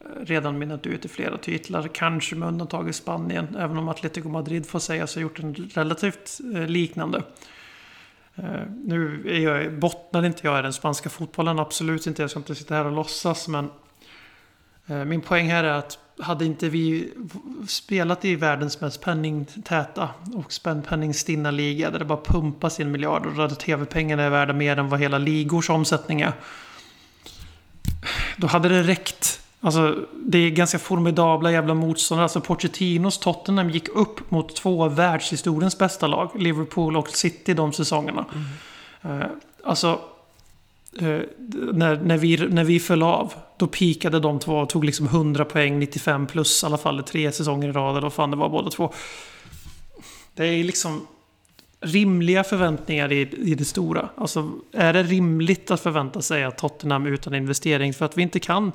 eh, 0.00 0.06
redan 0.20 0.58
mynnat 0.58 0.86
ut 0.86 1.04
i 1.04 1.08
flera 1.08 1.38
titlar. 1.38 1.88
Kanske 1.92 2.36
med 2.36 2.48
undantag 2.48 2.88
i 2.88 2.92
Spanien. 2.92 3.56
Även 3.58 3.78
om 3.78 3.88
Atletico 3.88 4.28
Madrid 4.28 4.66
får 4.66 4.78
sägas 4.78 5.14
ha 5.14 5.22
gjort 5.22 5.38
en 5.38 5.54
relativt 5.54 6.38
eh, 6.54 6.66
liknande. 6.66 7.22
Eh, 8.34 8.62
nu 8.84 9.22
är 9.26 9.38
jag, 9.38 9.78
bottnar 9.78 10.24
inte 10.24 10.46
jag 10.46 10.58
i 10.58 10.62
den 10.62 10.72
spanska 10.72 11.08
fotbollen, 11.08 11.58
absolut 11.58 12.06
inte. 12.06 12.22
Jag 12.22 12.30
ska 12.30 12.40
inte 12.40 12.54
sitta 12.54 12.74
här 12.74 12.84
och 12.84 12.92
låtsas. 12.92 13.48
Men 13.48 13.70
eh, 14.86 15.04
min 15.04 15.20
poäng 15.20 15.50
här 15.50 15.64
är 15.64 15.72
att 15.72 15.98
hade 16.20 16.44
inte 16.44 16.68
vi 16.68 17.12
spelat 17.68 18.24
i 18.24 18.36
världens 18.36 18.80
mest 18.80 19.00
penningtäta 19.00 20.08
och 20.34 20.52
penningstinna 20.88 21.50
liga 21.50 21.90
där 21.90 21.98
det 21.98 22.04
bara 22.04 22.20
pumpas 22.24 22.80
in 22.80 22.90
miljarder 22.90 23.40
och 23.40 23.48
där 23.48 23.54
tv-pengarna 23.54 24.22
är 24.22 24.30
värda 24.30 24.52
mer 24.52 24.76
än 24.76 24.88
vad 24.88 25.00
hela 25.00 25.18
ligors 25.18 25.70
omsättning 25.70 26.20
är. 26.20 26.32
Då 28.36 28.46
hade 28.46 28.68
det 28.68 28.82
räckt. 28.82 29.40
Alltså, 29.60 29.96
det 30.24 30.38
är 30.38 30.50
ganska 30.50 30.78
formidabla 30.78 31.52
jävla 31.52 31.74
motståndare. 31.74 32.24
Alltså 32.24 32.40
Pochettinos 32.40 33.18
Tottenham 33.18 33.70
gick 33.70 33.88
upp 33.88 34.30
mot 34.30 34.56
två 34.56 34.84
av 34.84 34.96
världshistoriens 34.96 35.78
bästa 35.78 36.06
lag. 36.06 36.30
Liverpool 36.34 36.96
och 36.96 37.08
City 37.08 37.54
de 37.54 37.72
säsongerna. 37.72 38.24
Mm. 39.02 39.20
Uh, 39.20 39.26
alltså, 39.64 40.00
Eh, 41.00 41.20
när, 41.72 41.96
när, 41.96 42.18
vi, 42.18 42.36
när 42.36 42.64
vi 42.64 42.80
föll 42.80 43.02
av, 43.02 43.32
då 43.56 43.66
pikade 43.66 44.20
de 44.20 44.38
två 44.38 44.58
och 44.58 44.68
tog 44.68 44.84
liksom 44.84 45.06
100 45.06 45.44
poäng, 45.44 45.78
95 45.78 46.26
plus 46.26 46.62
i 46.62 46.66
alla 46.66 46.78
fall 46.78 47.02
tre 47.02 47.32
säsonger 47.32 47.68
i 47.68 47.72
rad, 47.72 47.90
eller 47.90 48.00
vad 48.00 48.12
fan 48.12 48.30
det 48.30 48.36
var 48.36 48.48
båda 48.48 48.70
två. 48.70 48.92
Det 50.34 50.46
är 50.46 50.64
liksom 50.64 51.06
rimliga 51.80 52.44
förväntningar 52.44 53.12
i, 53.12 53.20
i 53.20 53.54
det 53.54 53.64
stora. 53.64 54.08
Alltså, 54.14 54.50
är 54.72 54.92
det 54.92 55.02
rimligt 55.02 55.70
att 55.70 55.80
förvänta 55.80 56.22
sig 56.22 56.44
att 56.44 56.58
Tottenham 56.58 57.06
utan 57.06 57.34
investering, 57.34 57.94
för 57.94 58.04
att 58.04 58.18
vi 58.18 58.22
inte 58.22 58.40
kan 58.40 58.72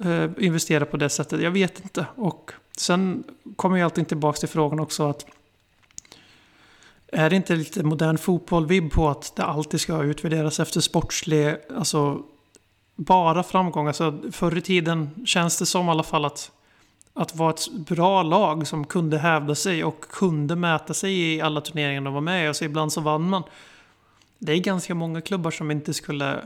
eh, 0.00 0.30
investera 0.38 0.84
på 0.84 0.96
det 0.96 1.08
sättet? 1.08 1.42
Jag 1.42 1.50
vet 1.50 1.80
inte. 1.80 2.06
Och 2.14 2.50
sen 2.76 3.24
kommer 3.56 3.76
jag 3.76 3.84
alltid 3.84 4.08
tillbaka 4.08 4.38
till 4.38 4.48
frågan 4.48 4.80
också 4.80 5.08
att 5.08 5.26
är 7.14 7.30
det 7.30 7.36
inte 7.36 7.56
lite 7.56 7.82
modern 7.82 8.18
fotboll-vibb 8.18 8.92
på 8.92 9.08
att 9.08 9.36
det 9.36 9.44
alltid 9.44 9.80
ska 9.80 10.02
utvärderas 10.02 10.60
efter 10.60 10.80
sportslig, 10.80 11.56
alltså 11.76 12.22
bara 12.96 13.42
framgång? 13.42 13.86
Alltså 13.86 14.20
förr 14.32 14.58
i 14.58 14.60
tiden 14.60 15.10
känns 15.26 15.58
det 15.58 15.66
som 15.66 15.86
i 15.86 15.90
alla 15.90 16.02
fall 16.02 16.24
att, 16.24 16.52
att 17.12 17.36
vara 17.36 17.50
ett 17.50 17.72
bra 17.72 18.22
lag 18.22 18.66
som 18.66 18.86
kunde 18.86 19.18
hävda 19.18 19.54
sig 19.54 19.84
och 19.84 20.00
kunde 20.00 20.56
mäta 20.56 20.94
sig 20.94 21.34
i 21.34 21.40
alla 21.40 21.60
turneringar 21.60 22.00
de 22.00 22.14
var 22.14 22.20
med 22.20 22.44
i. 22.44 22.48
Alltså 22.48 22.64
ibland 22.64 22.92
så 22.92 23.00
vann 23.00 23.28
man. 23.28 23.42
Det 24.38 24.52
är 24.52 24.58
ganska 24.58 24.94
många 24.94 25.20
klubbar 25.20 25.50
som 25.50 25.70
inte 25.70 25.94
skulle 25.94 26.42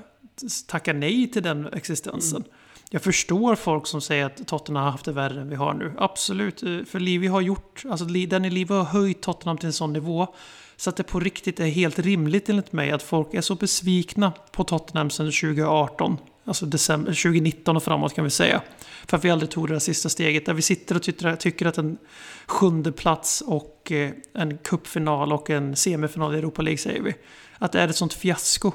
tacka 0.66 0.93
nej 0.93 1.31
till 1.31 1.43
den 1.43 1.66
existensen. 1.73 2.43
Mm. 2.43 2.58
Jag 2.91 3.03
förstår 3.03 3.55
folk 3.55 3.86
som 3.86 4.01
säger 4.01 4.24
att 4.24 4.47
Tottenham 4.47 4.84
har 4.84 4.91
haft 4.91 5.05
det 5.05 5.12
värre 5.12 5.41
än 5.41 5.49
vi 5.49 5.57
har 5.57 5.74
nu. 5.74 5.93
Absolut, 5.99 6.62
eh, 6.62 6.84
för 6.84 7.01
Livi 7.01 7.26
har 7.26 7.41
gjort, 7.41 7.84
alltså 7.91 8.07
Danny 8.07 8.51
Livi 8.51 8.74
har 8.74 8.84
höjt 8.84 9.20
Tottenham 9.20 9.59
till 9.59 9.66
en 9.66 9.72
sån 9.72 9.93
nivå. 9.93 10.34
Så 10.76 10.91
att 10.91 10.97
det 10.97 11.03
på 11.03 11.20
riktigt 11.20 11.61
är 11.61 11.66
helt 11.66 11.99
rimligt 11.99 12.49
enligt 12.49 12.72
mig 12.72 12.91
att 12.91 13.03
folk 13.03 13.34
är 13.34 13.41
så 13.41 13.55
besvikna 13.55 14.32
på 14.53 14.64
Tottenham 14.64 15.11
sedan 15.11 15.26
2018. 15.26 16.16
Alltså 16.45 16.66
december, 16.66 17.12
2019 17.12 17.76
och 17.76 17.82
framåt 17.82 18.14
kan 18.14 18.24
vi 18.24 18.30
säga. 18.30 18.62
För 19.07 19.16
att 19.16 19.24
vi 19.24 19.30
aldrig 19.30 19.51
tog 19.51 19.68
det 19.68 19.74
där 19.74 19.78
sista 19.78 20.09
steget. 20.09 20.47
Där 20.47 20.55
vi 20.55 20.62
sitter 20.62 20.97
och 20.97 21.03
tycker, 21.41 21.66
att 21.66 21.78
en 21.78 21.99
sjunde 22.47 22.93
plats 22.93 23.41
och 23.41 23.93
eh, 23.93 24.11
en 24.34 24.59
kuppfinal 24.59 25.32
och 25.32 25.51
en 25.51 25.76
semifinal 25.76 26.34
i 26.34 26.39
Europa 26.39 26.62
League 26.62 26.78
säger 26.78 27.03
vi. 27.03 27.14
Att 27.59 27.72
det 27.72 27.80
är 27.80 27.89
ett 27.89 27.97
sånt 27.97 28.14
fiasko. 28.14 28.72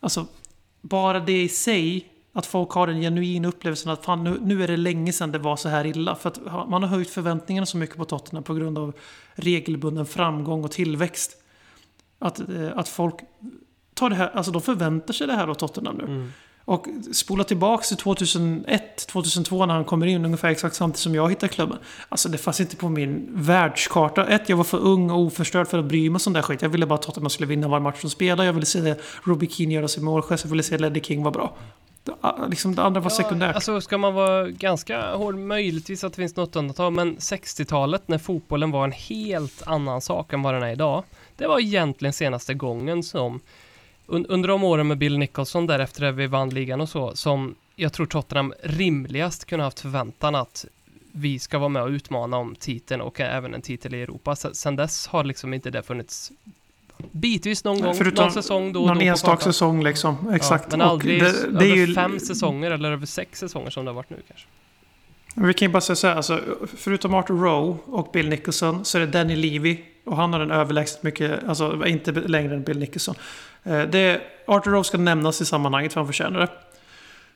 Alltså, 0.00 0.26
bara 0.80 1.20
det 1.20 1.42
i 1.42 1.48
sig 1.48 2.06
att 2.38 2.46
folk 2.46 2.70
har 2.70 2.86
den 2.86 3.00
genuina 3.00 3.48
upplevelsen 3.48 3.92
att 3.92 4.04
fan, 4.04 4.24
nu, 4.24 4.38
nu 4.42 4.62
är 4.62 4.68
det 4.68 4.76
länge 4.76 5.12
sedan 5.12 5.32
det 5.32 5.38
var 5.38 5.56
så 5.56 5.68
här 5.68 5.86
illa. 5.86 6.14
För 6.14 6.28
att 6.28 6.68
man 6.70 6.82
har 6.82 6.88
höjt 6.88 7.10
förväntningarna 7.10 7.66
så 7.66 7.76
mycket 7.76 7.96
på 7.96 8.04
Tottenham 8.04 8.44
på 8.44 8.54
grund 8.54 8.78
av 8.78 8.92
regelbunden 9.34 10.06
framgång 10.06 10.64
och 10.64 10.70
tillväxt. 10.70 11.36
Att, 12.18 12.40
eh, 12.40 12.68
att 12.74 12.88
folk 12.88 13.14
tar 13.94 14.10
det 14.10 14.16
här, 14.16 14.30
alltså 14.34 14.52
de 14.52 14.62
förväntar 14.62 15.14
sig 15.14 15.26
det 15.26 15.32
här 15.32 15.48
av 15.48 15.54
Tottenham 15.54 15.96
nu. 15.96 16.04
Mm. 16.04 16.32
Och 16.64 16.86
spola 17.12 17.44
tillbaka 17.44 17.82
till 17.82 17.96
2001, 17.96 19.06
2002 19.06 19.66
när 19.66 19.74
han 19.74 19.84
kommer 19.84 20.06
in 20.06 20.24
ungefär 20.24 20.48
exakt 20.48 20.76
samtidigt 20.76 21.00
som 21.00 21.14
jag 21.14 21.30
hittar 21.30 21.48
klubben. 21.48 21.78
Alltså 22.08 22.28
det 22.28 22.38
fanns 22.38 22.60
inte 22.60 22.76
på 22.76 22.88
min 22.88 23.28
världskarta. 23.32 24.26
Ett, 24.26 24.48
jag 24.48 24.56
var 24.56 24.64
för 24.64 24.78
ung 24.78 25.10
och 25.10 25.18
oförstörd 25.18 25.68
för 25.68 25.78
att 25.78 25.84
bry 25.84 26.10
mig 26.10 26.14
om 26.14 26.20
sån 26.20 26.32
där 26.32 26.42
skit. 26.42 26.62
Jag 26.62 26.68
ville 26.68 26.86
bara 26.86 26.94
att 26.94 27.02
Tottenham 27.02 27.30
skulle 27.30 27.46
vinna 27.46 27.68
varje 27.68 27.82
match 27.82 28.02
de 28.02 28.10
spelade. 28.10 28.44
Jag 28.44 28.52
ville 28.52 28.66
se 28.66 28.94
Robbie 29.22 29.48
Keane 29.48 29.74
göra 29.74 29.88
sig 29.88 30.02
målgest. 30.02 30.44
Jag 30.44 30.50
ville 30.50 30.62
se 30.62 30.78
Ledley 30.78 31.02
King 31.02 31.22
vara 31.22 31.32
bra. 31.32 31.56
Liksom 32.48 32.74
det 32.74 32.82
andra 32.82 33.00
var 33.00 33.10
ja, 33.10 33.16
sekundärt. 33.16 33.54
Alltså 33.54 33.80
ska 33.80 33.98
man 33.98 34.14
vara 34.14 34.48
ganska 34.48 35.14
hård, 35.14 35.34
möjligtvis 35.34 36.04
att 36.04 36.12
det 36.12 36.16
finns 36.16 36.36
något 36.36 36.56
undantag, 36.56 36.92
men 36.92 37.16
60-talet 37.16 38.08
när 38.08 38.18
fotbollen 38.18 38.70
var 38.70 38.84
en 38.84 38.92
helt 38.92 39.62
annan 39.66 40.00
sak 40.00 40.32
än 40.32 40.42
vad 40.42 40.54
den 40.54 40.62
är 40.62 40.72
idag. 40.72 41.04
Det 41.36 41.46
var 41.46 41.60
egentligen 41.60 42.12
senaste 42.12 42.54
gången 42.54 43.02
som 43.02 43.40
under 44.06 44.48
de 44.48 44.64
åren 44.64 44.86
med 44.86 44.98
Bill 44.98 45.18
Nicholson 45.18 45.66
därefter 45.66 46.00
när 46.00 46.12
vi 46.12 46.26
vann 46.26 46.50
ligan 46.50 46.80
och 46.80 46.88
så, 46.88 47.16
som 47.16 47.54
jag 47.76 47.92
tror 47.92 48.06
Tottenham 48.06 48.54
rimligast 48.62 49.44
kunde 49.44 49.64
haft 49.64 49.80
förväntan 49.80 50.34
att 50.34 50.64
vi 51.12 51.38
ska 51.38 51.58
vara 51.58 51.68
med 51.68 51.82
och 51.82 51.88
utmana 51.88 52.36
om 52.36 52.54
titeln 52.54 53.00
och 53.00 53.20
även 53.20 53.54
en 53.54 53.62
titel 53.62 53.94
i 53.94 54.02
Europa. 54.02 54.36
Sen 54.36 54.76
dess 54.76 55.06
har 55.06 55.24
liksom 55.24 55.54
inte 55.54 55.70
det 55.70 55.82
funnits 55.82 56.32
bitvis 57.12 57.64
någon 57.64 57.80
gång, 57.80 57.94
Förutom 57.94 58.24
någon 58.24 58.32
säsong 58.32 58.72
då 58.72 58.80
och 58.80 58.86
Någon 58.86 59.00
enstaka 59.00 59.44
säsong 59.44 59.84
liksom, 59.84 60.30
exakt. 60.34 60.64
Ja, 60.70 60.76
men 60.76 60.86
aldrig 60.86 61.22
det, 61.22 61.32
det 61.32 61.64
över 61.64 61.76
ju... 61.76 61.94
fem 61.94 62.20
säsonger 62.20 62.70
eller 62.70 62.92
över 62.92 63.06
sex 63.06 63.38
säsonger 63.38 63.70
som 63.70 63.84
det 63.84 63.90
har 63.90 63.96
varit 63.96 64.10
nu 64.10 64.16
kanske. 64.28 64.46
Vi 65.34 65.54
kan 65.54 65.68
ju 65.68 65.72
bara 65.72 65.80
säga 65.80 65.96
så 65.96 66.06
här, 66.06 66.14
alltså, 66.14 66.40
förutom 66.76 67.14
Arthur 67.14 67.34
Rowe 67.34 67.76
och 67.86 68.10
Bill 68.12 68.28
Nicholson 68.28 68.84
så 68.84 68.98
är 68.98 69.00
det 69.00 69.06
Danny 69.06 69.36
Levy. 69.36 69.78
Och 70.04 70.16
han 70.16 70.32
har 70.32 70.40
den 70.40 70.50
överlägset 70.50 71.02
mycket, 71.02 71.48
alltså 71.48 71.86
inte 71.86 72.12
längre 72.12 72.54
än 72.54 72.62
Bill 72.62 72.78
Nicholson. 72.78 73.14
Eh, 73.64 73.82
det, 73.82 74.20
Arthur 74.46 74.70
Rowe 74.70 74.84
ska 74.84 74.98
nämnas 74.98 75.40
i 75.40 75.44
sammanhanget 75.44 75.92
för 75.92 76.00
han 76.00 76.06
förtjänar 76.06 76.40
det. 76.40 76.48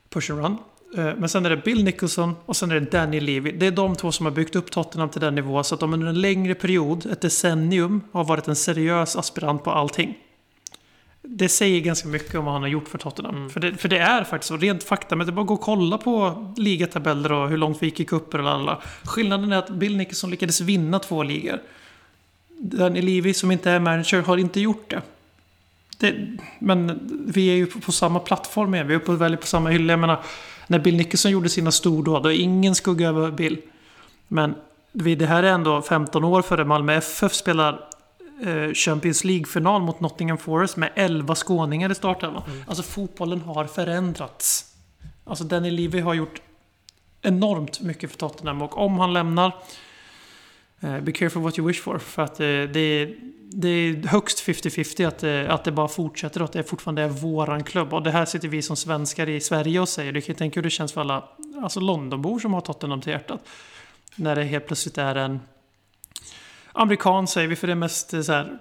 Push 0.09 0.31
and 0.31 0.41
run. 0.41 0.57
Eh, 0.97 1.11
men 1.19 1.29
sen 1.29 1.47
är 1.47 1.51
det 1.51 1.57
Bill 1.57 1.85
Nicholson 1.85 2.35
och 2.47 2.57
sen 2.57 2.71
är 2.71 2.81
det 2.81 2.91
Danny 2.91 3.21
Levy. 3.21 3.53
Det 3.53 3.67
är 3.67 3.71
de 3.71 3.97
två 3.97 4.13
som 4.13 4.27
har 4.27 4.31
byggt 4.31 4.57
upp 4.57 4.71
Tottenham 4.71 5.09
till 5.09 5.21
den 5.21 5.35
nivån 5.35 5.65
så 5.65 5.75
att 5.75 5.81
de 5.81 5.95
under 5.95 6.07
en 6.07 6.21
längre 6.21 6.55
period, 6.55 7.07
ett 7.07 7.21
decennium, 7.21 8.01
har 8.13 8.25
varit 8.25 8.49
en 8.49 8.57
seriös 8.57 9.17
aspirant 9.17 9.65
på 9.65 9.71
allting. 9.71 10.19
Det 11.23 11.49
säger 11.49 11.81
ganska 11.81 12.09
mycket 12.09 12.35
om 12.35 12.45
vad 12.45 12.55
han 12.55 12.63
har 12.63 12.69
gjort 12.69 12.89
för 12.89 12.99
Tottenham. 12.99 13.37
Mm. 13.37 13.51
För, 13.51 13.61
det, 13.61 13.77
för 13.77 13.89
det 13.89 13.99
är 13.99 14.25
faktiskt 14.25 14.49
så, 14.49 14.57
rent 14.57 14.83
fakta. 14.85 15.17
Men 15.17 15.27
det 15.27 15.31
är 15.31 15.35
bara 15.35 15.41
att 15.41 15.47
gå 15.47 15.55
och 15.55 15.61
kolla 15.61 15.99
på 15.99 16.47
ligatabeller 16.57 17.33
och 17.33 17.49
hur 17.49 17.57
långt 17.57 17.83
vi 17.83 17.87
gick 17.87 18.01
i 18.01 18.05
cuper 18.05 18.39
och 18.39 18.51
alla. 18.51 18.83
Skillnaden 19.05 19.53
är 19.53 19.57
att 19.57 19.71
Bill 19.71 19.97
Nicholson 19.97 20.31
lyckades 20.31 20.61
vinna 20.61 20.99
två 20.99 21.23
ligor. 21.23 21.61
Danny 22.49 23.03
Levy 23.03 23.35
som 23.35 23.51
inte 23.51 23.71
är 23.71 23.81
manager 23.81 24.23
har 24.23 24.37
inte 24.37 24.61
gjort 24.61 24.91
det. 24.91 25.03
det 25.99 26.39
men 26.59 27.01
vi 27.27 27.49
är 27.49 27.55
ju 27.55 27.67
på, 27.67 27.81
på 27.81 27.93
samma 27.93 28.19
plattform 28.19 28.75
igen. 28.75 28.87
Vi 28.89 28.95
är 28.95 28.99
uppe 28.99 29.13
och 29.13 29.21
väljer 29.21 29.39
på 29.39 29.47
samma 29.47 29.71
hylla. 29.71 29.93
Jag 29.93 30.01
menar, 30.01 30.25
när 30.73 30.79
Bill 30.79 30.97
Nicholson 30.97 31.31
gjorde 31.31 31.49
sina 31.49 31.71
stordåd, 31.73 32.27
och 32.27 32.33
ingen 32.33 32.75
skugga 32.75 33.09
över 33.09 33.31
Bill. 33.31 33.59
Men 34.29 34.55
det 34.93 35.27
här 35.27 35.43
är 35.43 35.53
ändå 35.53 35.83
15 35.83 36.25
år 36.25 36.43
före 36.43 36.65
Malmö 36.65 36.95
FF 36.95 37.35
spelar 37.35 37.89
eh, 38.43 38.73
Champions 38.75 39.25
League-final 39.25 39.83
mot 39.83 40.01
Nottingham 40.01 40.39
Forest 40.39 40.77
med 40.77 40.91
11 40.95 41.35
skåningar 41.35 41.93
i 41.93 41.95
startelvan. 41.95 42.43
Mm. 42.47 42.65
Alltså 42.67 42.83
fotbollen 42.83 43.41
har 43.41 43.65
förändrats. 43.65 44.75
Alltså 45.25 45.45
Danny 45.45 45.71
Levy 45.71 46.01
har 46.01 46.15
gjort 46.15 46.41
enormt 47.23 47.81
mycket 47.81 48.11
för 48.11 48.19
Tottenham 48.19 48.63
och 48.63 48.79
om 48.79 48.99
han 48.99 49.13
lämnar 49.13 49.53
eh, 50.81 51.01
Be 51.01 51.13
careful 51.13 51.43
what 51.43 51.59
you 51.59 51.69
wish 51.69 51.83
for. 51.83 51.99
För 51.99 52.23
att 52.23 52.41
eh, 52.41 52.47
det, 52.47 53.15
det 53.55 53.69
är 53.69 54.07
högst 54.07 54.47
50-50 54.47 55.09
att, 55.09 55.51
att 55.55 55.65
det 55.65 55.73
bara 55.73 55.89
fortsätter 55.89 56.41
och 56.41 56.45
att 56.45 56.53
det 56.53 56.63
fortfarande 56.63 57.03
är 57.03 57.09
våran 57.09 57.65
klubb. 57.65 57.95
Och 57.95 58.03
det 58.03 58.11
här 58.11 58.25
sitter 58.25 58.49
vi 58.49 58.63
som 58.63 58.77
svenskar 58.77 59.29
i 59.29 59.41
Sverige 59.41 59.81
och 59.81 59.89
säger. 59.89 60.13
Du 60.13 60.21
kan 60.21 60.33
ju 60.33 60.39
tänka 60.39 60.61
hur 60.61 60.63
det 60.63 60.71
känns 60.71 60.93
för 60.93 61.01
alla 61.01 61.25
alltså 61.63 61.81
Londonbor 61.81 62.39
som 62.39 62.55
har 62.55 62.61
Tottenham 62.61 63.01
till 63.01 63.13
hjärtat. 63.13 63.41
När 64.17 64.37
det 64.37 64.45
helt 64.45 64.67
plötsligt 64.67 64.99
är 64.99 65.15
en 65.15 65.41
amerikan 66.73 67.27
säger 67.27 67.49
vi 67.49 67.57
för 67.57 67.67
det 67.67 67.73
är 67.73 67.75
mest 67.75 68.11
så 68.11 68.33
här 68.33 68.59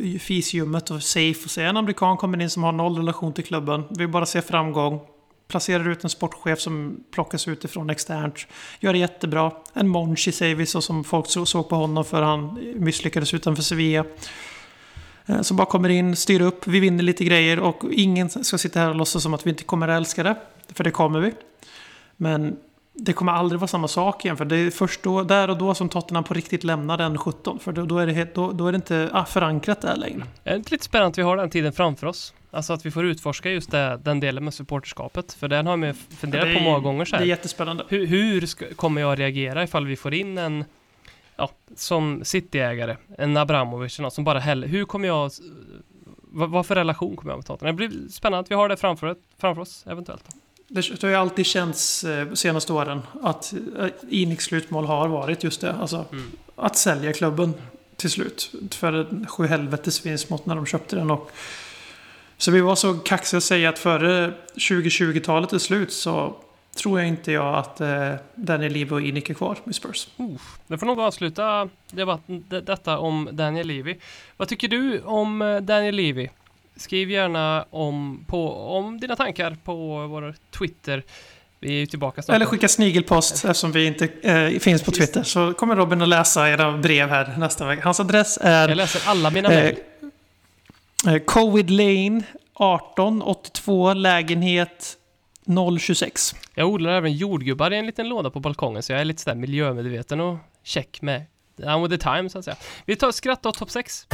eh, 0.00 0.18
fisljummet 0.18 0.90
och 0.90 1.02
safe 1.02 1.44
att 1.44 1.50
säga 1.50 1.68
en 1.68 1.76
amerikan 1.76 2.16
kommer 2.16 2.42
in 2.42 2.50
som 2.50 2.62
har 2.62 2.72
noll 2.72 2.96
relation 2.96 3.32
till 3.32 3.44
klubben. 3.44 3.84
Vill 3.90 4.08
bara 4.08 4.26
se 4.26 4.42
framgång 4.42 5.00
placerar 5.48 5.88
ut 5.88 6.04
en 6.04 6.10
sportchef 6.10 6.60
som 6.60 7.04
plockas 7.10 7.48
utifrån 7.48 7.90
externt. 7.90 8.46
Gör 8.80 8.92
det 8.92 8.98
jättebra. 8.98 9.52
En 9.72 9.88
Monchi 9.88 10.32
säger 10.32 10.54
vi 10.54 10.66
så 10.66 10.80
som 10.80 11.04
folk 11.04 11.26
såg 11.28 11.68
på 11.68 11.76
honom 11.76 12.04
för 12.04 12.22
han 12.22 12.58
misslyckades 12.74 13.34
utanför 13.34 13.62
Sevilla. 13.62 14.04
Eh, 15.26 15.40
som 15.40 15.56
bara 15.56 15.66
kommer 15.66 15.88
in, 15.88 16.16
styr 16.16 16.40
upp, 16.40 16.66
vi 16.66 16.80
vinner 16.80 17.04
lite 17.04 17.24
grejer 17.24 17.58
och 17.58 17.84
ingen 17.92 18.30
ska 18.30 18.58
sitta 18.58 18.80
här 18.80 18.88
och 18.88 18.94
låtsas 18.94 19.22
som 19.22 19.34
att 19.34 19.46
vi 19.46 19.50
inte 19.50 19.64
kommer 19.64 19.88
att 19.88 19.96
älska 19.96 20.22
det. 20.22 20.36
För 20.72 20.84
det 20.84 20.90
kommer 20.90 21.20
vi. 21.20 21.32
Men 22.16 22.56
det 22.96 23.12
kommer 23.12 23.32
aldrig 23.32 23.60
vara 23.60 23.68
samma 23.68 23.88
sak 23.88 24.24
igen. 24.24 24.36
För 24.36 24.44
det 24.44 24.56
är 24.56 24.70
först 24.70 25.02
då, 25.02 25.22
där 25.22 25.50
och 25.50 25.58
då 25.58 25.74
som 25.74 25.88
Tottenham 25.88 26.24
på 26.24 26.34
riktigt 26.34 26.64
lämnar 26.64 26.96
den 26.98 27.18
17. 27.18 27.58
För 27.58 27.72
då, 27.72 27.84
då, 27.86 27.98
är, 27.98 28.06
det 28.06 28.12
helt, 28.12 28.34
då, 28.34 28.52
då 28.52 28.66
är 28.66 28.72
det 28.72 28.76
inte 28.76 29.10
ah, 29.12 29.24
förankrat 29.24 29.80
där 29.80 29.96
längre. 29.96 30.24
Det 30.44 30.50
är 30.50 30.56
lite 30.56 30.84
spännande 30.84 31.08
att 31.10 31.18
vi 31.18 31.22
har 31.22 31.36
den 31.36 31.50
tiden 31.50 31.72
framför 31.72 32.06
oss. 32.06 32.34
Alltså 32.50 32.72
att 32.72 32.86
vi 32.86 32.90
får 32.90 33.04
utforska 33.04 33.50
just 33.50 33.70
det, 33.70 34.00
den 34.04 34.20
delen 34.20 34.44
med 34.44 34.54
supporterskapet. 34.54 35.32
För 35.32 35.48
den 35.48 35.66
har 35.66 35.76
man 35.76 35.94
funderat 35.94 36.46
Det 36.46 36.54
på 36.54 36.60
är- 36.60 36.64
många 36.64 36.78
gånger 36.78 37.04
så 37.04 37.10
Det 37.10 37.16
är 37.16 37.20
här. 37.20 37.26
jättespännande. 37.26 37.84
Hur, 37.88 38.06
hur 38.06 38.46
ska, 38.46 38.66
kommer 38.76 39.00
jag 39.00 39.18
reagera 39.18 39.62
ifall 39.64 39.86
vi 39.86 39.96
får 39.96 40.14
in 40.14 40.38
en, 40.38 40.64
ja, 41.36 41.50
som 41.76 42.20
Cityägare, 42.24 42.96
en 43.18 43.36
Abramovic 43.36 43.98
eller 43.98 44.02
något 44.06 44.14
som 44.14 44.24
bara 44.24 44.38
häller, 44.38 44.68
hur 44.68 44.84
kommer 44.84 45.08
jag, 45.08 45.30
vad, 46.22 46.50
vad 46.50 46.66
för 46.66 46.74
relation 46.74 47.16
kommer 47.16 47.32
jag 47.32 47.38
med 47.38 47.46
Tottenham? 47.46 47.76
Det 47.76 47.88
blir 47.88 48.08
spännande 48.08 48.40
att 48.40 48.50
vi 48.50 48.54
har 48.54 48.68
det 48.68 48.76
framför, 48.76 49.16
framför 49.38 49.62
oss, 49.62 49.84
eventuellt. 49.86 50.24
Det 50.68 51.02
har 51.02 51.08
ju 51.08 51.14
alltid 51.14 51.46
känts 51.46 52.04
eh, 52.04 52.32
senaste 52.32 52.72
åren 52.72 53.02
att 53.22 53.54
eh, 53.78 53.86
Iniks 54.08 54.44
slutmål 54.44 54.84
har 54.86 55.08
varit 55.08 55.44
just 55.44 55.60
det. 55.60 55.72
Alltså 55.72 56.04
Mm. 56.12 56.30
att 56.56 56.76
sälja 56.76 57.12
klubben 57.12 57.54
till 57.96 58.10
slut. 58.10 58.52
För 58.70 58.92
en 58.92 59.26
sjuhelvetes 59.26 60.06
vinst 60.06 60.30
mot 60.30 60.46
när 60.46 60.54
de 60.54 60.66
köpte 60.66 60.96
den. 60.96 61.10
Och, 61.10 61.30
så 62.38 62.50
vi 62.50 62.60
var 62.60 62.74
så 62.74 62.94
kaxiga 62.94 63.38
att 63.38 63.44
säga 63.44 63.68
att 63.68 63.78
före 63.78 64.32
2020-talet 64.54 65.52
är 65.52 65.58
slut 65.58 65.92
så 65.92 66.36
tror 66.76 66.98
jag 67.00 67.08
inte 67.08 67.32
jag 67.32 67.54
att 67.54 67.80
eh, 67.80 68.12
Daniel 68.34 68.72
Levy 68.72 68.90
och 68.90 69.00
Inik 69.02 69.30
är 69.30 69.34
kvar 69.34 69.58
med 69.64 69.74
Spurs. 69.74 70.08
Det 70.66 70.78
får 70.78 70.86
nog 70.86 71.00
avsluta 71.00 71.68
debatten, 71.90 72.44
detta 72.48 72.98
om 72.98 73.28
Daniel 73.32 73.66
Levy. 73.66 73.96
Vad 74.36 74.48
tycker 74.48 74.68
du 74.68 75.00
om 75.00 75.42
eh, 75.42 75.60
Daniel 75.60 75.94
Levy? 75.94 76.28
Skriv 76.76 77.10
gärna 77.10 77.64
om, 77.70 78.24
på, 78.28 78.52
om 78.54 79.00
dina 79.00 79.16
tankar 79.16 79.56
på 79.64 80.06
vår 80.06 80.34
Twitter. 80.58 81.02
Vi 81.60 81.68
är 81.68 81.72
ju 81.80 81.86
tillbaka 81.86 82.22
snart. 82.22 82.34
Eller 82.34 82.46
skicka 82.46 82.68
snigelpost 82.68 83.34
eftersom 83.44 83.72
vi 83.72 83.86
inte 83.86 84.08
eh, 84.22 84.58
finns 84.58 84.82
på 84.82 84.90
Twitter. 84.90 85.22
Så 85.22 85.54
kommer 85.54 85.76
Robin 85.76 86.02
att 86.02 86.08
läsa 86.08 86.48
era 86.50 86.72
brev 86.78 87.08
här 87.08 87.34
nästa 87.38 87.66
vecka. 87.66 87.82
Hans 87.84 88.00
adress 88.00 88.38
är... 88.42 88.68
Jag 88.68 88.76
läser 88.76 89.10
alla 89.10 89.30
mina 89.30 89.52
Eh, 89.52 89.62
mejl. 89.62 89.76
eh, 91.16 91.22
Covid 91.24 91.70
Lane 91.70 92.22
18 92.54 93.22
82 93.22 93.92
lägenhet 93.94 94.96
026. 95.80 96.34
Jag 96.54 96.68
odlar 96.68 96.92
även 96.92 97.12
jordgubbar 97.12 97.70
i 97.72 97.76
en 97.78 97.86
liten 97.86 98.08
låda 98.08 98.30
på 98.30 98.40
balkongen 98.40 98.82
så 98.82 98.92
jag 98.92 99.00
är 99.00 99.04
lite 99.04 99.22
sådär 99.22 99.36
miljömedveten 99.36 100.20
och 100.20 100.36
check 100.64 101.02
med 101.02 101.22
I'm 101.58 101.82
with 101.82 101.90
the 101.90 101.98
time 101.98 102.28
så 102.30 102.38
att 102.38 102.44
säga. 102.44 102.56
Vi 102.86 102.96
tar 102.96 103.12
skratta 103.12 103.48
åt 103.48 103.58
topp 103.58 103.70
6. 103.70 104.06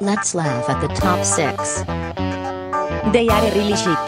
Let's 0.00 0.36
laugh 0.36 0.70
at 0.70 0.80
the 0.80 0.88
top 0.88 1.24
six. 1.24 1.84
They 3.12 3.28
are 3.28 3.50
really 3.50 3.76
shit. 3.76 3.98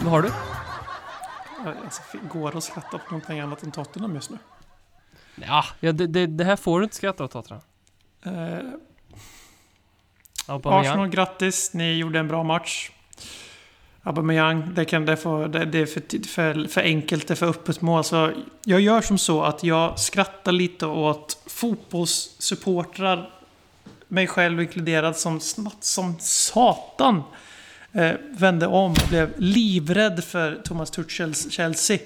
Vad 0.00 0.10
har 0.10 0.22
du? 0.22 0.32
Alltså, 1.84 2.02
går 2.32 2.56
att 2.56 2.64
skratta 2.64 2.98
på 2.98 3.10
någonting 3.10 3.40
annat 3.40 3.62
än 3.62 3.72
Tottenham 3.72 4.14
just 4.14 4.30
nu. 4.30 4.38
Ja, 5.34 5.64
ja 5.80 5.92
det, 5.92 6.06
det, 6.06 6.26
det 6.26 6.44
här 6.44 6.56
får 6.56 6.80
du 6.80 6.84
inte 6.84 6.96
skratta 6.96 7.24
åt 7.24 7.30
Tottenham. 7.30 7.62
Eh, 8.22 8.58
Aubameyang. 10.52 10.86
Arsenal, 10.86 11.08
grattis. 11.08 11.74
Ni 11.74 11.98
gjorde 11.98 12.18
en 12.18 12.28
bra 12.28 12.42
match. 12.42 12.90
Aubameyang, 14.02 14.74
det, 14.74 14.84
kan, 14.84 15.06
det, 15.06 15.16
får, 15.16 15.48
det, 15.48 15.64
det 15.64 15.78
är 15.78 15.86
för, 15.86 16.28
för, 16.28 16.68
för 16.68 16.80
enkelt, 16.80 17.28
det 17.28 17.34
är 17.34 17.36
för 17.36 17.48
öppet 17.48 17.80
mål. 17.80 18.04
Så 18.04 18.30
jag 18.64 18.80
gör 18.80 19.00
som 19.00 19.18
så 19.18 19.42
att 19.42 19.64
jag 19.64 19.98
skrattar 19.98 20.52
lite 20.52 20.86
åt 20.86 21.42
fotbollssupportrar, 21.46 23.30
mig 24.08 24.26
själv 24.26 24.60
inkluderad, 24.60 25.16
som 25.16 25.40
snabbt 25.40 25.84
som 25.84 26.16
satan 26.20 27.22
eh, 27.92 28.12
vände 28.30 28.66
om 28.66 28.90
och 28.90 29.08
blev 29.08 29.32
livrädd 29.36 30.24
för 30.24 30.60
Thomas 30.64 30.90
Tuchels 30.90 31.52
Chelsea. 31.52 31.98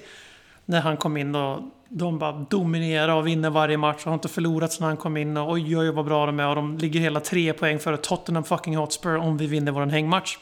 När 0.65 0.81
han 0.81 0.97
kom 0.97 1.17
in 1.17 1.35
och 1.35 1.61
de 1.89 2.19
bara 2.19 2.31
dominerar 2.49 3.15
och 3.15 3.27
vinner 3.27 3.49
varje 3.49 3.77
match 3.77 3.97
och 3.97 4.05
har 4.05 4.13
inte 4.13 4.27
förlorat 4.27 4.73
sedan 4.73 4.87
han 4.87 4.97
kom 4.97 5.17
in. 5.17 5.37
Och 5.37 5.51
oj, 5.51 5.77
oj, 5.77 5.91
vad 5.91 6.05
bra 6.05 6.25
de 6.25 6.39
är. 6.39 6.47
Och 6.47 6.55
de 6.55 6.77
ligger 6.77 6.99
hela 6.99 7.19
tre 7.19 7.53
poäng 7.53 7.79
före 7.79 7.97
Tottenham 7.97 8.43
fucking 8.43 8.75
Hotspur 8.75 9.15
om 9.15 9.37
vi 9.37 9.47
vinner 9.47 9.71
vår 9.71 9.85
hängmatch. 9.85 10.37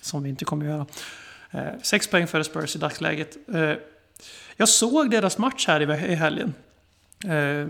Som 0.00 0.22
vi 0.22 0.28
inte 0.28 0.44
kommer 0.44 0.66
göra. 0.66 0.86
Eh, 1.50 1.80
sex 1.82 2.10
poäng 2.10 2.26
före 2.26 2.44
Spurs 2.44 2.76
i 2.76 2.78
dagsläget. 2.78 3.36
Eh, 3.54 3.72
jag 4.56 4.68
såg 4.68 5.10
deras 5.10 5.38
match 5.38 5.66
här 5.66 5.80
i, 5.80 6.12
i 6.12 6.14
helgen. 6.14 6.54
Eh, 7.24 7.68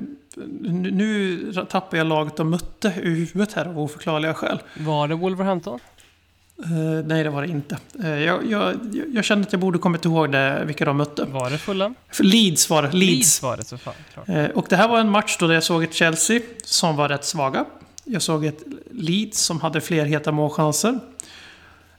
nu, 0.61 0.91
nu 0.91 1.53
tappar 1.53 1.99
jag 1.99 2.07
laget 2.07 2.37
de 2.37 2.51
mötte 2.51 2.95
ur 3.03 3.17
huvudet 3.17 3.53
här 3.53 3.67
av 3.67 3.79
oförklarliga 3.79 4.35
skäl. 4.35 4.63
Var 4.79 5.09
det 5.09 5.15
Wolverhampton? 5.15 5.81
Eh, 6.65 7.07
nej, 7.07 7.25
det 7.25 7.31
var 7.31 7.43
det 7.43 7.49
inte. 7.49 7.79
Eh, 8.03 8.09
jag, 8.19 8.47
jag, 8.51 8.77
jag 9.13 9.25
kände 9.25 9.47
att 9.47 9.53
jag 9.53 9.61
borde 9.61 9.79
kommit 9.79 10.05
ihåg 10.05 10.33
det, 10.33 10.63
vilka 10.67 10.85
de 10.85 10.97
mötte. 10.97 11.25
Var 11.25 11.51
det 11.51 11.59
Fulham? 11.59 11.95
Leeds 12.19 12.71
var 12.71 12.83
det. 12.83 12.89
Leeds. 12.93 13.11
Leeds 13.13 13.43
var 13.43 13.57
det 13.57 13.65
så 13.65 13.79
fan. 13.79 13.95
Eh, 14.27 14.45
Och 14.51 14.67
det 14.69 14.77
här 14.77 14.89
var 14.89 14.99
en 15.01 15.11
match 15.11 15.37
då 15.41 15.53
jag 15.53 15.63
såg 15.63 15.83
ett 15.85 15.95
Chelsea 15.95 16.41
som 16.65 16.97
var 16.97 17.09
rätt 17.09 17.25
svaga. 17.25 17.65
Jag 18.05 18.23
såg 18.23 18.45
ett 18.45 18.63
Leeds 18.91 19.41
som 19.41 19.61
hade 19.61 19.81
fler 19.81 20.05
heta 20.05 20.33
målchanser. 20.33 20.99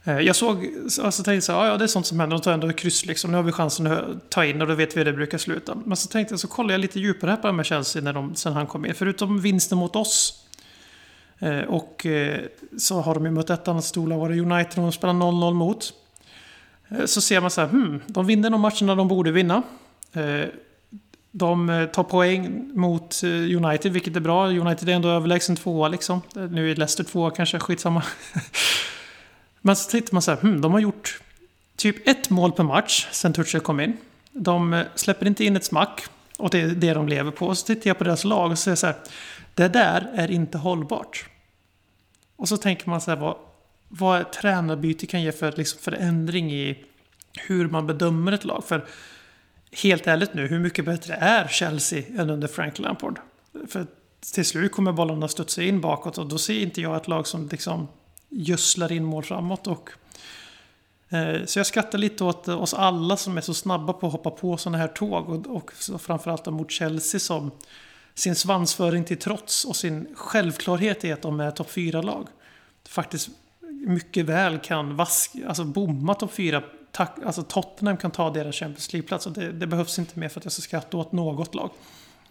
Jag 0.04 0.36
såg, 0.36 0.68
alltså 1.02 1.22
tänkte 1.22 1.46
så 1.46 1.52
här, 1.52 1.58
"Ja, 1.60 1.66
ja 1.66 1.76
det 1.76 1.84
är 1.84 1.88
sånt 1.88 2.06
som 2.06 2.20
händer, 2.20 2.36
de 2.36 2.42
tar 2.42 2.52
ändå 2.52 2.72
kryss 2.72 3.06
liksom. 3.06 3.30
Nu 3.30 3.36
har 3.36 3.44
vi 3.44 3.52
chansen 3.52 3.86
att 3.86 4.30
ta 4.30 4.44
in 4.44 4.62
och 4.62 4.68
då 4.68 4.74
vet 4.74 4.94
vi 4.96 4.98
hur 4.98 5.04
det 5.04 5.12
brukar 5.12 5.38
sluta. 5.38 5.74
Men 5.84 5.96
så 5.96 6.08
tänkte 6.08 6.32
jag, 6.32 6.40
så 6.40 6.48
kollade 6.48 6.74
jag 6.74 6.80
lite 6.80 7.00
djupare 7.00 7.36
på 7.36 7.42
det 7.42 7.48
här 7.48 7.52
med 7.52 7.66
Chelsea 7.66 8.02
när 8.02 8.12
de, 8.12 8.34
sen 8.34 8.52
han 8.52 8.66
kom 8.66 8.86
in. 8.86 8.94
Förutom 8.94 9.40
vinsten 9.40 9.78
mot 9.78 9.96
oss. 9.96 10.38
Eh, 11.42 11.60
och 11.60 12.06
eh, 12.06 12.40
så 12.78 13.00
har 13.00 13.14
de 13.14 13.24
ju 13.24 13.30
mött 13.30 13.50
ett 13.50 13.68
annat 13.68 13.84
storlag, 13.84 14.18
var 14.18 14.28
det 14.28 14.40
United 14.40 14.82
de 14.82 14.92
spelar 14.92 15.14
0-0 15.14 15.54
mot. 15.54 15.92
Eh, 16.88 17.04
så 17.04 17.20
ser 17.20 17.40
man 17.40 17.50
så 17.50 17.60
här, 17.60 17.68
hmm, 17.68 18.00
de 18.06 18.26
vinner 18.26 18.50
de 18.50 18.60
matcherna 18.60 18.94
de 18.94 19.08
borde 19.08 19.30
vinna. 19.30 19.62
De 21.30 21.88
tar 21.92 22.02
poäng 22.02 22.70
mot 22.74 23.20
United, 23.56 23.92
vilket 23.92 24.16
är 24.16 24.20
bra. 24.20 24.48
United 24.48 24.88
är 24.88 24.92
ändå 24.92 25.08
överlägsen 25.08 25.56
tvåa 25.56 25.88
liksom. 25.88 26.20
Nu 26.50 26.70
är 26.70 26.76
Leicester 26.76 27.04
tvåa 27.04 27.30
kanske, 27.30 27.58
skitsamma. 27.58 28.02
Men 29.60 29.76
så 29.76 29.90
tittar 29.90 30.12
man 30.12 30.22
så 30.22 30.30
här, 30.30 30.38
hmm, 30.38 30.60
de 30.60 30.72
har 30.72 30.80
gjort 30.80 31.20
typ 31.76 32.08
ett 32.08 32.30
mål 32.30 32.52
per 32.52 32.64
match 32.64 33.08
sen 33.12 33.32
Tuchel 33.32 33.60
kom 33.60 33.80
in. 33.80 33.96
De 34.32 34.84
släpper 34.94 35.26
inte 35.26 35.44
in 35.44 35.56
ett 35.56 35.64
smack. 35.64 36.04
Och 36.38 36.50
det 36.50 36.60
är 36.60 36.68
det 36.68 36.94
de 36.94 37.08
lever 37.08 37.30
på. 37.30 37.54
Så 37.54 37.66
tittar 37.66 37.90
jag 37.90 37.98
på 37.98 38.04
deras 38.04 38.24
lag 38.24 38.50
och 38.50 38.58
säger 38.58 38.76
så 38.76 38.86
här, 38.86 38.96
det 39.54 39.68
där 39.68 40.10
är 40.14 40.30
inte 40.30 40.58
hållbart. 40.58 41.28
Och 42.42 42.48
så 42.48 42.56
tänker 42.56 42.90
man 42.90 43.00
så 43.00 43.10
här, 43.10 43.18
vad, 43.18 43.36
vad 43.88 44.20
ett 44.20 44.32
tränarbyte 44.32 45.06
kan 45.06 45.22
ge 45.22 45.32
för 45.32 45.52
liksom, 45.52 45.80
förändring 45.80 46.52
i 46.52 46.84
hur 47.46 47.68
man 47.68 47.86
bedömer 47.86 48.32
ett 48.32 48.44
lag. 48.44 48.64
För 48.64 48.86
helt 49.82 50.06
ärligt 50.06 50.34
nu, 50.34 50.46
hur 50.46 50.58
mycket 50.58 50.84
bättre 50.84 51.14
är 51.14 51.48
Chelsea 51.48 52.02
än 52.18 52.30
under 52.30 52.48
Frank 52.48 52.78
Lampard? 52.78 53.20
För 53.68 53.86
till 54.32 54.44
slut 54.44 54.72
kommer 54.72 54.92
bollarna 54.92 55.28
studsa 55.28 55.62
in 55.62 55.80
bakåt 55.80 56.18
och 56.18 56.28
då 56.28 56.38
ser 56.38 56.60
inte 56.60 56.80
jag 56.80 56.96
ett 56.96 57.08
lag 57.08 57.26
som 57.26 57.48
liksom 57.48 57.88
gödslar 58.28 58.92
in 58.92 59.04
mål 59.04 59.24
framåt. 59.24 59.66
Och, 59.66 59.90
eh, 61.08 61.44
så 61.44 61.58
jag 61.58 61.66
skrattar 61.66 61.98
lite 61.98 62.24
åt 62.24 62.48
oss 62.48 62.74
alla 62.74 63.16
som 63.16 63.36
är 63.36 63.40
så 63.40 63.54
snabba 63.54 63.92
på 63.92 64.06
att 64.06 64.12
hoppa 64.12 64.30
på 64.30 64.56
sådana 64.56 64.78
här 64.78 64.88
tåg. 64.88 65.28
Och, 65.28 65.56
och 65.56 65.72
så 65.74 65.98
framförallt 65.98 66.46
mot 66.46 66.70
Chelsea 66.70 67.20
som 67.20 67.50
sin 68.14 68.34
svansföring 68.34 69.04
till 69.04 69.18
trots 69.18 69.64
och 69.64 69.76
sin 69.76 70.06
självklarhet 70.14 71.04
i 71.04 71.12
att 71.12 71.22
de 71.22 71.40
är 71.40 71.50
topp 71.50 71.70
4-lag. 71.70 72.28
Faktiskt 72.88 73.28
mycket 73.86 74.26
väl 74.26 74.58
kan 74.58 74.96
vask, 74.96 75.32
alltså 75.46 75.64
bomma 75.64 76.14
topp 76.14 76.32
4. 76.32 76.62
Tack, 76.92 77.18
alltså 77.26 77.42
Tottenham 77.42 77.96
kan 77.96 78.10
ta 78.10 78.30
deras 78.30 78.56
Champions 78.56 78.92
League-plats 78.92 79.26
och 79.26 79.32
det, 79.32 79.52
det 79.52 79.66
behövs 79.66 79.98
inte 79.98 80.18
mer 80.18 80.28
för 80.28 80.40
att 80.40 80.44
jag 80.44 80.52
ska 80.52 80.62
skratta 80.62 80.96
åt 80.96 81.12
något 81.12 81.54
lag. 81.54 81.70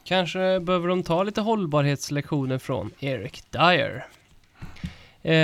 Kanske 0.03 0.59
behöver 0.59 0.87
de 0.87 1.03
ta 1.03 1.23
lite 1.23 1.41
hållbarhetslektioner 1.41 2.57
från 2.57 2.91
Eric 2.99 3.43
Dyer. 3.49 4.07
Eh, 5.21 5.35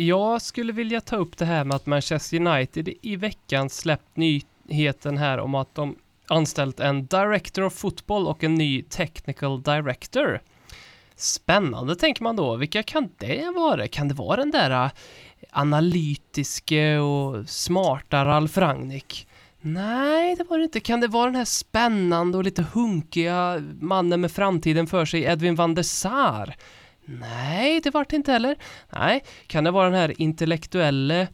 jag 0.00 0.42
skulle 0.42 0.72
vilja 0.72 1.00
ta 1.00 1.16
upp 1.16 1.38
det 1.38 1.44
här 1.44 1.64
med 1.64 1.74
att 1.74 1.86
Manchester 1.86 2.36
United 2.36 2.88
i 3.02 3.16
veckan 3.16 3.70
släppt 3.70 4.16
nyheten 4.16 5.16
här 5.16 5.38
om 5.38 5.54
att 5.54 5.74
de 5.74 5.96
anställt 6.30 6.80
en 6.80 7.06
Director 7.06 7.64
of 7.64 7.74
Football 7.74 8.26
och 8.26 8.44
en 8.44 8.54
ny 8.54 8.82
Technical 8.82 9.62
Director. 9.62 10.40
Spännande 11.16 11.96
tänker 11.96 12.22
man 12.22 12.36
då. 12.36 12.56
Vilka 12.56 12.82
kan 12.82 13.10
det 13.18 13.52
vara? 13.56 13.88
Kan 13.88 14.08
det 14.08 14.14
vara 14.14 14.36
den 14.36 14.50
där 14.50 14.70
eh, 14.70 14.90
analytiske 15.50 16.98
och 16.98 17.48
smarta 17.48 18.24
Ralf 18.24 18.58
Rangnick? 18.58 19.26
Nej, 19.60 20.36
det 20.36 20.44
var 20.44 20.58
det 20.58 20.64
inte. 20.64 20.80
Kan 20.80 21.00
det 21.00 21.08
vara 21.08 21.26
den 21.26 21.34
här 21.34 21.44
spännande 21.44 22.38
och 22.38 22.44
lite 22.44 22.64
hunkiga 22.74 23.62
mannen 23.80 24.20
med 24.20 24.32
framtiden 24.32 24.86
för 24.86 25.04
sig, 25.04 25.24
Edwin 25.24 25.54
van 25.54 25.74
der 25.74 25.82
Sar? 25.82 26.54
Nej, 27.04 27.80
det 27.80 27.90
var 27.90 28.06
det 28.08 28.16
inte 28.16 28.32
heller. 28.32 28.56
Nej, 28.90 29.24
kan 29.46 29.64
det 29.64 29.70
vara 29.70 29.90
den 29.90 29.98
här 29.98 30.20
intellektuelle 30.20 31.28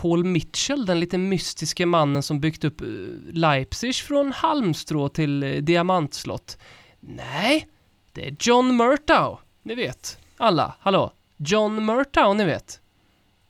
Paul 0.00 0.24
Mitchell, 0.24 0.86
den 0.86 1.00
lite 1.00 1.18
mystiske 1.18 1.86
mannen 1.86 2.22
som 2.22 2.40
byggt 2.40 2.64
upp 2.64 2.80
eh, 2.80 2.86
Leipzig 3.32 3.94
från 3.94 4.32
halmstrå 4.32 5.08
till 5.08 5.42
eh, 5.42 5.50
diamantslott? 5.50 6.58
Nej, 7.00 7.68
det 8.12 8.26
är 8.26 8.36
John 8.40 8.76
Murtau, 8.76 9.36
Ni 9.62 9.74
vet, 9.74 10.18
alla, 10.36 10.74
hallå? 10.80 11.12
John 11.36 11.84
Murtau, 11.84 12.34
ni 12.34 12.44
vet. 12.44 12.80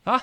Va? 0.04 0.20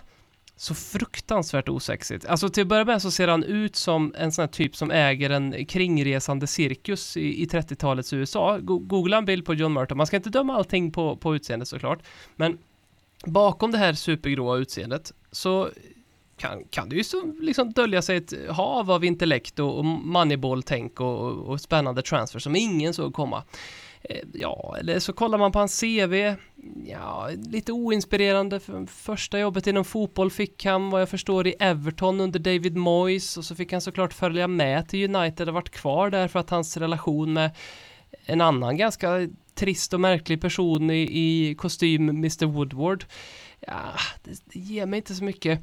Så 0.55 0.75
fruktansvärt 0.75 1.69
osexigt. 1.69 2.25
Alltså 2.25 2.49
till 2.49 2.61
att 2.61 2.67
börja 2.67 2.85
med 2.85 3.01
så 3.01 3.11
ser 3.11 3.27
han 3.27 3.43
ut 3.43 3.75
som 3.75 4.15
en 4.17 4.31
sån 4.31 4.41
här 4.41 4.47
typ 4.47 4.75
som 4.75 4.91
äger 4.91 5.29
en 5.29 5.65
kringresande 5.65 6.47
cirkus 6.47 7.17
i, 7.17 7.43
i 7.43 7.45
30-talets 7.45 8.13
USA. 8.13 8.57
Go 8.57 8.79
googla 8.79 9.17
en 9.17 9.25
bild 9.25 9.45
på 9.45 9.53
John 9.53 9.73
Murtau, 9.73 9.95
Man 9.95 10.07
ska 10.07 10.17
inte 10.17 10.29
döma 10.29 10.55
allting 10.55 10.91
på, 10.91 11.15
på 11.15 11.35
utseendet 11.35 11.67
såklart. 11.67 11.99
Men 12.35 12.57
bakom 13.25 13.71
det 13.71 13.77
här 13.77 13.93
supergråa 13.93 14.57
utseendet 14.57 15.13
så 15.31 15.69
kan, 16.37 16.63
kan 16.69 16.89
det 16.89 16.95
ju 16.95 17.03
så 17.03 17.33
liksom 17.41 17.71
dölja 17.71 18.01
sig 18.01 18.17
ett 18.17 18.33
hav 18.49 18.91
av 18.91 19.05
intellekt 19.05 19.59
och, 19.59 19.77
och 19.77 19.85
moneyball-tänk 19.85 20.99
och, 20.99 21.19
och, 21.19 21.47
och 21.47 21.61
spännande 21.61 22.01
transfer 22.01 22.39
som 22.39 22.55
ingen 22.55 22.93
såg 22.93 23.13
komma. 23.13 23.43
Eh, 24.01 24.17
Ja, 24.33 24.75
eller 24.79 24.99
så 24.99 25.13
kollar 25.13 25.37
man 25.37 25.51
på 25.51 25.59
hans 25.59 25.81
CV. 25.81 26.35
Ja, 26.85 27.29
lite 27.49 27.71
oinspirerande. 27.71 28.59
För 28.59 28.85
Första 28.85 29.39
jobbet 29.39 29.67
inom 29.67 29.85
fotboll 29.85 30.31
fick 30.31 30.65
han 30.65 30.89
vad 30.89 31.01
jag 31.01 31.09
förstår 31.09 31.47
i 31.47 31.55
Everton 31.59 32.21
under 32.21 32.39
David 32.39 32.77
Moyes 32.77 33.37
och 33.37 33.45
så 33.45 33.55
fick 33.55 33.71
han 33.71 33.81
såklart 33.81 34.13
följa 34.13 34.47
med 34.47 34.89
till 34.89 35.15
United 35.15 35.47
och 35.47 35.53
varit 35.53 35.69
kvar 35.69 36.09
där 36.09 36.27
för 36.27 36.39
att 36.39 36.49
hans 36.49 36.77
relation 36.77 37.33
med 37.33 37.51
en 38.25 38.41
annan 38.41 38.77
ganska 38.77 39.27
trist 39.55 39.93
och 39.93 39.99
märklig 39.99 40.41
person 40.41 40.89
i, 40.89 41.01
i 41.01 41.55
kostym, 41.55 42.09
Mr 42.09 42.45
Woodward. 42.45 43.05
Ja, 43.59 43.81
det, 44.23 44.31
det 44.53 44.59
ger 44.59 44.85
mig 44.85 44.97
inte 44.97 45.15
så 45.15 45.23
mycket. 45.23 45.59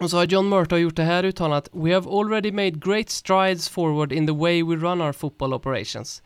Och 0.00 0.10
så 0.10 0.16
har 0.16 0.24
John 0.24 0.48
Murtaugh 0.48 0.82
gjort 0.82 0.96
det 0.96 1.02
här 1.02 1.24
uttalandet 1.24 1.68
We 1.72 1.94
have 1.94 2.10
already 2.10 2.52
made 2.52 2.70
great 2.70 3.10
strides 3.10 3.68
forward 3.68 4.12
in 4.12 4.26
the 4.26 4.32
way 4.32 4.62
we 4.62 4.76
run 4.76 5.00
our 5.00 5.12
football 5.12 5.54
operations. 5.54 6.22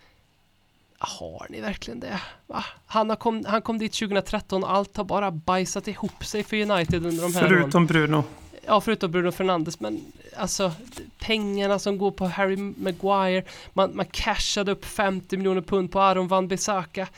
Har 0.99 1.47
ni 1.51 1.61
verkligen 1.61 2.01
det? 2.01 2.21
Va? 2.47 2.65
Han, 2.87 3.11
har 3.11 3.17
kom, 3.17 3.45
han 3.45 3.63
kom 3.63 3.79
dit 3.79 3.93
2013 3.93 4.65
och 4.65 4.71
allt 4.73 4.97
har 4.97 5.05
bara 5.05 5.31
bajsat 5.31 5.89
ihop 5.89 6.25
sig 6.25 6.43
för 6.43 6.57
United 6.57 7.07
under 7.07 7.23
de 7.23 7.35
här 7.35 7.43
åren. 7.43 7.61
Förutom 7.61 7.87
Bruno. 7.87 8.25
Ja, 8.67 8.81
förutom 8.81 9.11
Bruno 9.11 9.33
Fernandes, 9.33 9.81
men 9.81 10.01
alltså 10.37 10.73
pengarna 11.19 11.79
som 11.79 11.99
går 11.99 12.11
på 12.11 12.27
Harry 12.27 12.57
Maguire, 12.57 13.45
man, 13.73 13.97
man 13.97 14.07
cashade 14.07 14.73
upp 14.73 14.85
50 14.85 15.37
miljoner 15.37 15.61
pund 15.61 15.93
på 15.93 16.01
Aron 16.01 16.29
van 16.29 16.49
Bissaka. 16.49 17.09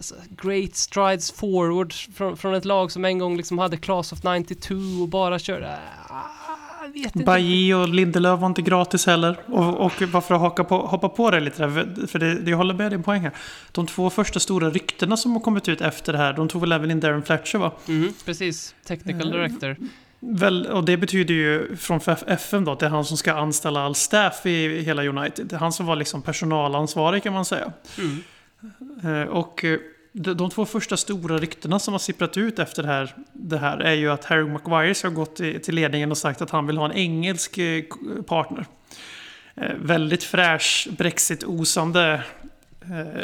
Alltså, 0.00 0.14
great 0.42 0.74
strides 0.74 1.32
forward 1.32 1.92
från, 1.92 2.36
från 2.36 2.54
ett 2.54 2.64
lag 2.64 2.92
som 2.92 3.04
en 3.04 3.18
gång 3.18 3.36
liksom 3.36 3.58
hade 3.58 3.76
Class 3.76 4.12
of 4.12 4.18
92 4.24 4.74
och 5.02 5.08
bara 5.08 5.38
körde... 5.38 5.78
Ah. 6.08 6.40
Bailly 7.14 7.74
och 7.74 7.88
Lindelöf 7.88 8.40
var 8.40 8.46
inte 8.46 8.62
gratis 8.62 9.06
heller. 9.06 9.36
Och, 9.46 9.86
och 9.86 10.02
varför 10.02 10.34
haka 10.34 10.64
på, 10.64 10.76
hoppa 10.78 11.08
på 11.08 11.30
det 11.30 11.40
lite 11.40 11.66
där, 11.66 12.06
för 12.06 12.18
det, 12.18 12.34
det 12.34 12.50
jag 12.50 12.58
håller 12.58 12.74
med 12.74 12.92
din 12.92 13.02
poäng 13.02 13.22
här. 13.22 13.32
De 13.72 13.86
två 13.86 14.10
första 14.10 14.40
stora 14.40 14.70
ryktena 14.70 15.16
som 15.16 15.32
har 15.32 15.40
kommit 15.40 15.68
ut 15.68 15.80
efter 15.80 16.12
det 16.12 16.18
här, 16.18 16.32
de 16.32 16.48
tog 16.48 16.60
väl 16.60 16.72
även 16.72 16.90
in 16.90 17.00
Darren 17.00 17.22
Fletcher 17.22 17.58
va? 17.58 17.72
Mhm, 17.86 18.14
precis, 18.24 18.74
Eh, 18.80 18.86
technical 18.86 19.30
director. 19.30 19.76
Väl, 20.20 20.66
och 20.66 20.84
det 20.84 20.96
betyder 20.96 21.34
ju 21.34 21.76
från 21.76 22.00
FM 22.26 22.64
då 22.64 22.72
att 22.72 22.78
det 22.78 22.86
är 22.86 22.90
han 22.90 23.04
som 23.04 23.16
ska 23.16 23.32
anställa 23.32 23.84
all 23.84 23.94
staff 23.94 24.46
i 24.46 24.82
hela 24.82 25.04
United. 25.04 25.46
Det 25.46 25.56
är 25.56 25.60
han 25.60 25.72
som 25.72 25.86
var 25.86 25.96
liksom 25.96 26.22
personalansvarig 26.22 27.22
kan 27.22 27.32
man 27.32 27.44
säga. 27.44 27.72
Mm. 27.98 28.22
Eh, 29.04 29.28
Och 29.28 29.64
eh, 29.64 29.78
de, 30.12 30.50
två 30.50 30.66
första 30.66 30.96
stora 30.96 31.38
ryktena 31.38 31.78
som 31.78 31.94
har 31.94 31.98
sipprat 31.98 32.36
ut 32.36 32.58
efter 32.58 32.82
det 32.82 32.88
här, 32.88 33.14
det 33.32 33.58
här 33.58 33.78
är 33.78 33.94
ju 33.94 34.10
att 34.10 34.24
Harry 34.24 34.44
Maguire 34.44 34.94
ska 34.94 35.08
ha 35.08 35.14
gått 35.14 35.36
till 35.36 35.74
ledningen 35.74 36.10
och 36.10 36.18
sagt 36.18 36.42
att 36.42 36.50
han 36.50 36.66
vill 36.66 36.76
ha 36.76 36.84
en 36.84 36.92
engelsk 36.92 37.58
eh, 37.58 37.82
partner. 38.26 38.66
Eh, 39.54 39.74
väldigt 39.76 40.24
fräsch, 40.24 40.88
Brexit-osande. 40.90 42.22
Eh, 42.82 43.20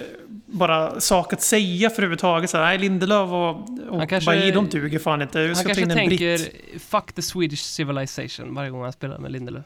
bara 0.46 1.00
sak 1.00 1.32
att 1.32 1.42
säga 1.42 1.90
för 1.90 1.96
överhuvudtaget. 1.96 2.50
Så 2.50 2.56
här, 2.56 2.64
nej, 2.64 2.78
Lindelöf 2.78 3.30
och, 3.30 3.50
och 3.88 4.08
kanske- 4.08 4.30
Bailly, 4.30 4.50
de 4.50 4.68
duger 4.68 4.98
fan 4.98 5.22
inte. 5.22 5.40
Vi 5.40 5.54
Han 5.54 5.64
kanske 5.64 5.82
in 5.82 5.90
tänker 5.90 6.38
britt. 6.38 6.82
“fuck 6.82 7.12
the 7.12 7.22
Swedish 7.22 7.62
civilization” 7.62 8.54
varje 8.54 8.70
gång 8.70 8.82
han 8.82 8.92
spelar 8.92 9.18
med 9.18 9.32
Lindelöf. 9.32 9.64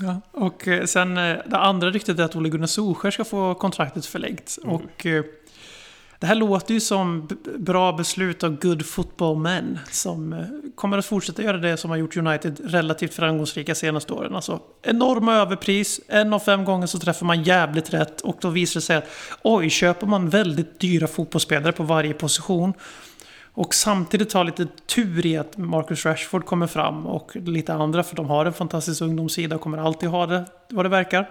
Ja, 0.00 0.20
och 0.30 0.68
eh, 0.68 0.84
sen 0.84 1.18
eh, 1.18 1.36
det 1.46 1.56
andra 1.56 1.90
ryktet 1.90 2.18
är 2.18 2.22
att 2.22 2.36
Ole 2.36 2.48
Gunnar 2.48 2.66
Solskjaer 2.66 3.10
ska 3.10 3.24
få 3.24 3.54
kontraktet 3.54 4.06
förlängt. 4.06 4.58
Mm. 4.62 4.74
Och 4.74 5.06
det 6.20 6.26
här 6.26 6.34
låter 6.34 6.74
ju 6.74 6.80
som 6.80 7.28
bra 7.58 7.92
beslut 7.92 8.44
av 8.44 8.60
good 8.60 8.86
football 8.86 9.38
men 9.38 9.78
som 9.90 10.32
eh, 10.32 10.44
kommer 10.74 10.98
att 10.98 11.06
fortsätta 11.06 11.42
göra 11.42 11.56
det 11.56 11.76
som 11.76 11.90
har 11.90 11.96
gjort 11.96 12.16
United 12.16 12.60
relativt 12.64 13.14
framgångsrika 13.14 13.74
senaste 13.74 14.12
åren. 14.12 14.34
Alltså 14.34 14.60
enorma 14.82 15.34
överpris, 15.34 16.00
en 16.08 16.32
av 16.32 16.38
fem 16.38 16.64
gånger 16.64 16.86
så 16.86 16.98
träffar 16.98 17.26
man 17.26 17.42
jävligt 17.42 17.94
rätt 17.94 18.20
och 18.20 18.36
då 18.40 18.48
visar 18.48 18.80
det 18.80 18.84
sig 18.84 18.96
att 18.96 19.08
oj, 19.42 19.70
köper 19.70 20.06
man 20.06 20.28
väldigt 20.28 20.80
dyra 20.80 21.06
fotbollsspelare 21.06 21.72
på 21.72 21.82
varje 21.82 22.14
position 22.14 22.72
och 23.54 23.74
samtidigt 23.74 24.32
ha 24.32 24.42
lite 24.42 24.66
tur 24.86 25.26
i 25.26 25.36
att 25.36 25.56
Marcus 25.56 26.06
Rashford 26.06 26.44
kommer 26.44 26.66
fram 26.66 27.06
och 27.06 27.36
lite 27.36 27.74
andra 27.74 28.02
för 28.02 28.16
de 28.16 28.26
har 28.26 28.46
en 28.46 28.52
fantastisk 28.52 29.02
ungdomssida 29.02 29.56
och 29.56 29.60
kommer 29.60 29.78
alltid 29.78 30.08
ha 30.08 30.26
det 30.26 30.44
vad 30.68 30.84
det 30.84 30.88
verkar. 30.88 31.28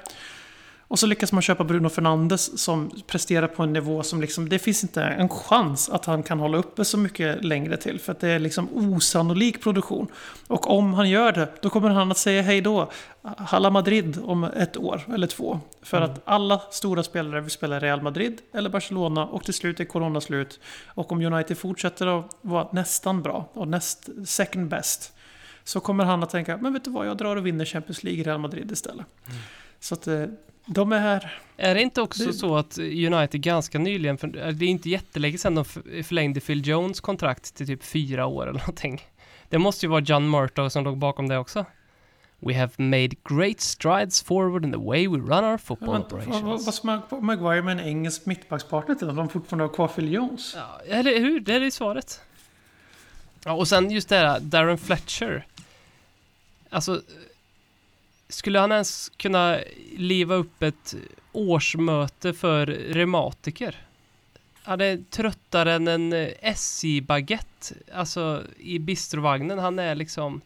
Och 0.90 1.00
så 1.00 1.08
lyckas 1.08 1.32
man 1.32 1.42
köpa 1.42 1.64
Bruno 1.64 1.90
Fernandes 1.90 2.60
som 2.60 2.92
presterar 3.08 3.48
på 3.48 3.64
en 3.64 3.74
nivå 3.74 4.04
som 4.04 4.22
liksom, 4.22 4.50
det 4.50 4.60
finns 4.60 4.84
inte 4.84 5.04
en 5.04 5.30
chans 5.30 5.90
att 5.90 6.06
han 6.06 6.24
kan 6.24 6.40
hålla 6.40 6.58
uppe 6.58 6.86
så 6.86 6.98
mycket 6.98 7.44
längre 7.44 7.78
till. 7.78 8.00
För 8.00 8.12
att 8.12 8.20
det 8.20 8.30
är 8.30 8.40
liksom 8.40 8.70
osannolik 8.74 9.62
produktion. 9.64 10.08
Och 10.48 10.70
om 10.70 10.94
han 10.94 11.10
gör 11.10 11.32
det, 11.32 11.48
då 11.62 11.70
kommer 11.70 11.90
han 11.90 12.12
att 12.12 12.18
säga 12.18 12.42
hej 12.42 12.62
då. 12.62 12.92
Halla 13.22 13.70
Madrid 13.70 14.20
om 14.24 14.44
ett 14.44 14.78
år 14.78 15.02
eller 15.14 15.28
två. 15.28 15.60
För 15.82 16.02
att 16.02 16.22
alla 16.26 16.62
stora 16.72 17.04
spelare 17.04 17.42
vill 17.42 17.52
spela 17.52 17.80
Real 17.80 18.02
Madrid 18.02 18.42
eller 18.54 18.70
Barcelona 18.70 19.26
och 19.26 19.44
till 19.44 19.54
slut 19.54 19.80
är 19.80 19.86
corona 19.86 20.22
slut. 20.22 20.60
Och 20.86 21.12
om 21.12 21.22
United 21.22 21.58
fortsätter 21.58 22.20
att 22.20 22.38
vara 22.42 22.68
nästan 22.72 23.22
bra 23.22 23.50
och 23.54 23.68
näst 23.68 24.10
second 24.26 24.68
best. 24.68 25.14
Så 25.64 25.80
kommer 25.80 26.04
han 26.04 26.24
att 26.24 26.30
tänka, 26.30 26.58
men 26.58 26.74
vet 26.74 26.84
du 26.84 26.92
vad, 26.92 27.08
jag 27.08 27.18
drar 27.18 27.36
och 27.36 27.46
vinner 27.46 27.66
Champions 27.66 28.04
League 28.04 28.22
i 28.22 28.24
Real 28.24 28.40
Madrid 28.40 28.72
istället. 28.72 29.06
Så 29.80 29.94
att 29.94 30.08
eh, 30.08 30.26
de 30.68 30.92
är. 30.92 31.40
Är 31.58 31.76
det 31.76 31.82
inte 31.82 32.02
också 32.02 32.26
Det- 32.26 32.34
så 32.34 32.56
att 32.58 32.78
United 32.78 33.42
ganska 33.42 33.80
nyligen, 33.80 34.18
för 34.18 34.28
det 34.28 34.66
är 34.66 34.70
inte 34.70 34.90
jättelänge 34.90 35.38
sedan 35.38 35.56
de 35.56 35.66
förlängde 36.04 36.40
Phil 36.40 36.68
Jones 36.68 37.00
kontrakt 37.00 37.56
till 37.56 37.68
typ 37.68 37.84
fyra 37.84 38.26
år 38.26 38.44
eller 38.50 38.60
någonting. 38.60 39.02
Det 39.50 39.58
måste 39.58 39.86
ju 39.86 39.90
vara 39.90 40.02
John 40.02 40.30
Murtaugh 40.30 40.70
som 40.70 40.84
låg 40.84 40.98
bakom 40.98 41.28
det 41.28 41.38
också. 41.38 41.66
We 42.40 42.54
have 42.60 42.72
made 42.78 43.10
great 43.30 43.62
strides 43.62 44.22
forward 44.24 44.66
in 44.66 44.72
the 44.72 44.78
way 44.78 45.08
we 45.08 45.18
run 45.18 45.44
our 45.46 45.58
football 45.58 45.88
Vad, 45.90 46.12
vad, 46.12 46.14
operations. 46.24 46.84
vad 46.84 47.02
Mag- 47.10 47.22
Maguire 47.22 47.62
med 47.62 47.80
en 47.80 47.86
engelsk 47.88 48.26
mittbackspartner 48.26 48.96
till 48.96 49.10
om 49.10 49.16
de 49.16 49.30
fortfarande 49.30 49.64
har 49.64 49.74
kvar 49.74 49.88
Phil 49.88 50.14
Jones? 50.14 50.54
Ja, 50.56 50.80
eller 50.88 51.20
hur? 51.20 51.40
Det 51.40 51.54
är 51.54 51.60
det 51.60 51.72
svaret. 51.72 52.22
Ja, 53.46 53.52
och 53.52 53.68
sen 53.68 53.92
just 53.92 54.10
det 54.10 54.16
här, 54.16 54.40
Darren 54.40 54.78
Fletcher. 54.78 55.46
Alltså, 56.70 57.02
skulle 58.30 58.60
han 58.60 58.72
ens 58.72 59.12
kunna 59.18 59.60
liva 59.98 60.36
upp 60.36 60.64
ett 60.64 60.96
årsmöte 61.32 62.34
för 62.34 62.66
reumatiker? 62.66 63.76
Han 64.64 64.82
är 64.82 65.04
tröttare 65.10 65.74
än 65.74 65.88
en 65.88 66.14
eh, 66.14 66.30
SJ-baguette, 66.42 67.76
alltså 67.94 68.44
i 68.58 68.80
bistrovagnen. 68.80 69.60
Han 69.60 69.80
är 69.80 69.96
liksom... 69.96 70.42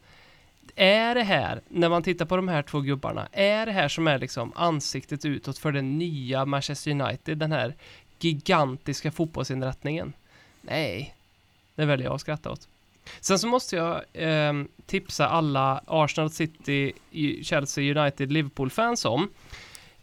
Är 0.76 1.16
det 1.16 1.24
här, 1.24 1.62
när 1.68 1.90
man 1.90 2.04
tittar 2.04 2.26
på 2.26 2.36
de 2.36 2.48
här 2.48 2.62
två 2.62 2.80
gubbarna, 2.80 3.28
är 3.32 3.66
det 3.66 3.72
här 3.72 3.88
som 3.88 4.08
är 4.08 4.20
liksom 4.20 4.54
ansiktet 4.56 5.26
utåt 5.26 5.58
för 5.58 5.72
den 5.72 5.98
nya 5.98 6.46
Manchester 6.46 6.92
United, 6.92 7.38
den 7.38 7.52
här 7.52 7.76
gigantiska 8.20 9.12
fotbollsinrättningen? 9.12 10.14
Nej, 10.62 11.16
det 11.76 11.86
väljer 11.86 12.08
jag 12.08 12.16
att 12.16 12.22
skratta 12.22 12.52
åt. 12.52 12.68
Sen 13.20 13.40
så 13.40 13.48
måste 13.48 13.76
jag 13.76 14.02
ehm, 14.14 14.68
tipsa 14.92 15.28
alla 15.28 15.84
Arsenal, 15.88 16.30
City, 16.30 16.94
Chelsea, 17.44 18.02
United, 18.02 18.32
Liverpool-fans 18.32 19.06
om. 19.06 19.30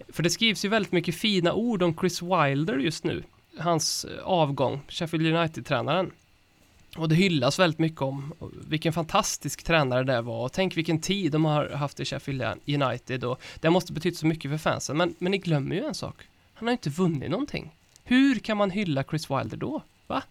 För 0.08 0.22
det 0.22 0.30
skrivs 0.30 0.64
ju 0.64 0.68
väldigt 0.68 0.92
mycket 0.92 1.14
fina 1.14 1.52
ord 1.52 1.82
om 1.82 1.96
Chris 1.96 2.22
Wilder 2.22 2.78
just 2.78 3.04
nu. 3.04 3.22
Hans 3.58 4.04
eh, 4.04 4.24
avgång, 4.24 4.80
Sheffield 4.88 5.26
United-tränaren. 5.26 6.10
Och 6.96 7.08
det 7.08 7.14
hyllas 7.14 7.58
väldigt 7.58 7.78
mycket 7.78 8.02
om 8.02 8.32
eh, 8.40 8.46
vilken 8.68 8.92
fantastisk 8.92 9.62
tränare 9.62 10.04
det 10.04 10.20
var 10.22 10.44
och 10.44 10.52
tänk 10.52 10.76
vilken 10.76 11.00
tid 11.00 11.32
de 11.32 11.44
har 11.44 11.68
haft 11.68 12.00
i 12.00 12.04
Sheffield 12.04 12.42
United 12.66 13.24
och 13.24 13.40
det 13.60 13.70
måste 13.70 13.92
betytt 13.92 14.16
så 14.16 14.26
mycket 14.26 14.50
för 14.50 14.58
fansen. 14.58 14.96
Men, 14.96 15.14
men 15.18 15.30
ni 15.30 15.38
glömmer 15.38 15.76
ju 15.76 15.84
en 15.84 15.94
sak. 15.94 16.16
Han 16.54 16.68
har 16.68 16.72
inte 16.72 16.90
vunnit 16.90 17.30
någonting. 17.30 17.70
Hur 18.04 18.38
kan 18.38 18.56
man 18.56 18.70
hylla 18.70 19.04
Chris 19.04 19.30
Wilder 19.30 19.56
då? 19.56 19.82
Va? 20.06 20.22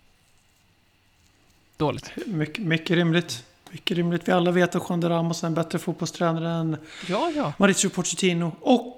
Dåligt. 1.78 2.12
My 2.28 2.48
mycket 2.58 2.98
rimligt. 2.98 3.44
Mycket 3.78 3.98
rimligt. 3.98 4.28
Vi 4.28 4.32
alla 4.32 4.52
vet 4.52 4.76
att 4.76 4.84
Juan 4.90 5.00
de 5.00 5.10
Ramos 5.10 5.44
är 5.44 5.48
en 5.48 5.54
bättre 5.54 5.80
fotbollstränare 5.80 6.50
än 6.50 6.78
Ja, 7.08 7.32
ja. 7.36 7.54
Mauricio 7.58 7.90
Pochettino. 7.90 8.52
Och 8.62 8.98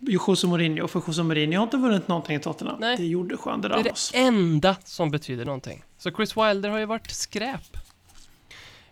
José 0.00 0.46
Mourinho. 0.46 0.88
För 0.88 1.02
José 1.06 1.22
Mourinho 1.22 1.56
har 1.58 1.62
inte 1.64 1.76
vunnit 1.76 2.08
någonting 2.08 2.36
i 2.36 2.40
Tottenham. 2.40 2.76
Nej. 2.80 2.96
Det 2.96 3.06
gjorde 3.06 3.36
Juan 3.46 3.60
de 3.60 3.68
Det 3.68 3.74
är 3.74 3.78
Ramos. 3.84 4.10
det 4.12 4.18
enda 4.18 4.76
som 4.84 5.10
betyder 5.10 5.44
någonting. 5.44 5.82
Så 5.98 6.10
Chris 6.10 6.36
Wilder 6.36 6.68
har 6.70 6.78
ju 6.78 6.84
varit 6.86 7.10
skräp. 7.10 7.76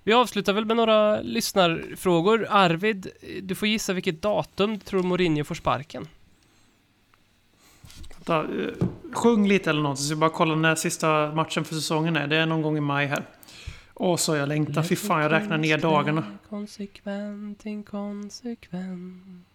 Vi 0.02 0.12
avslutar 0.12 0.52
väl 0.52 0.64
med 0.64 0.76
några 0.76 1.20
lyssnarfrågor. 1.20 2.46
Arvid, 2.50 3.06
du 3.42 3.54
får 3.54 3.68
gissa 3.68 3.92
vilket 3.92 4.22
datum 4.22 4.72
du 4.74 4.78
tror 4.80 5.02
Mourinho 5.02 5.44
får 5.44 5.54
sparken. 5.54 6.08
Vänta, 8.14 8.38
eh, 8.40 8.86
sjung 9.12 9.48
lite 9.48 9.70
eller 9.70 9.82
något 9.82 9.98
så 9.98 10.12
jag 10.12 10.18
bara 10.18 10.30
kolla 10.30 10.54
när 10.54 10.74
sista 10.74 11.32
matchen 11.34 11.64
för 11.64 11.74
säsongen 11.74 12.16
är. 12.16 12.26
Det 12.26 12.36
är 12.36 12.46
någon 12.46 12.62
gång 12.62 12.76
i 12.76 12.80
maj 12.80 13.06
här. 13.06 13.24
Åh, 14.02 14.16
så 14.16 14.36
jag 14.36 14.48
längtar. 14.48 14.82
Fy 14.82 14.96
fan, 14.96 15.22
jag 15.22 15.32
räknar 15.32 15.58
ner 15.58 15.78
dagarna. 15.78 16.24
Konsekvent, 16.50 17.66
inkonsekvent. 17.66 19.46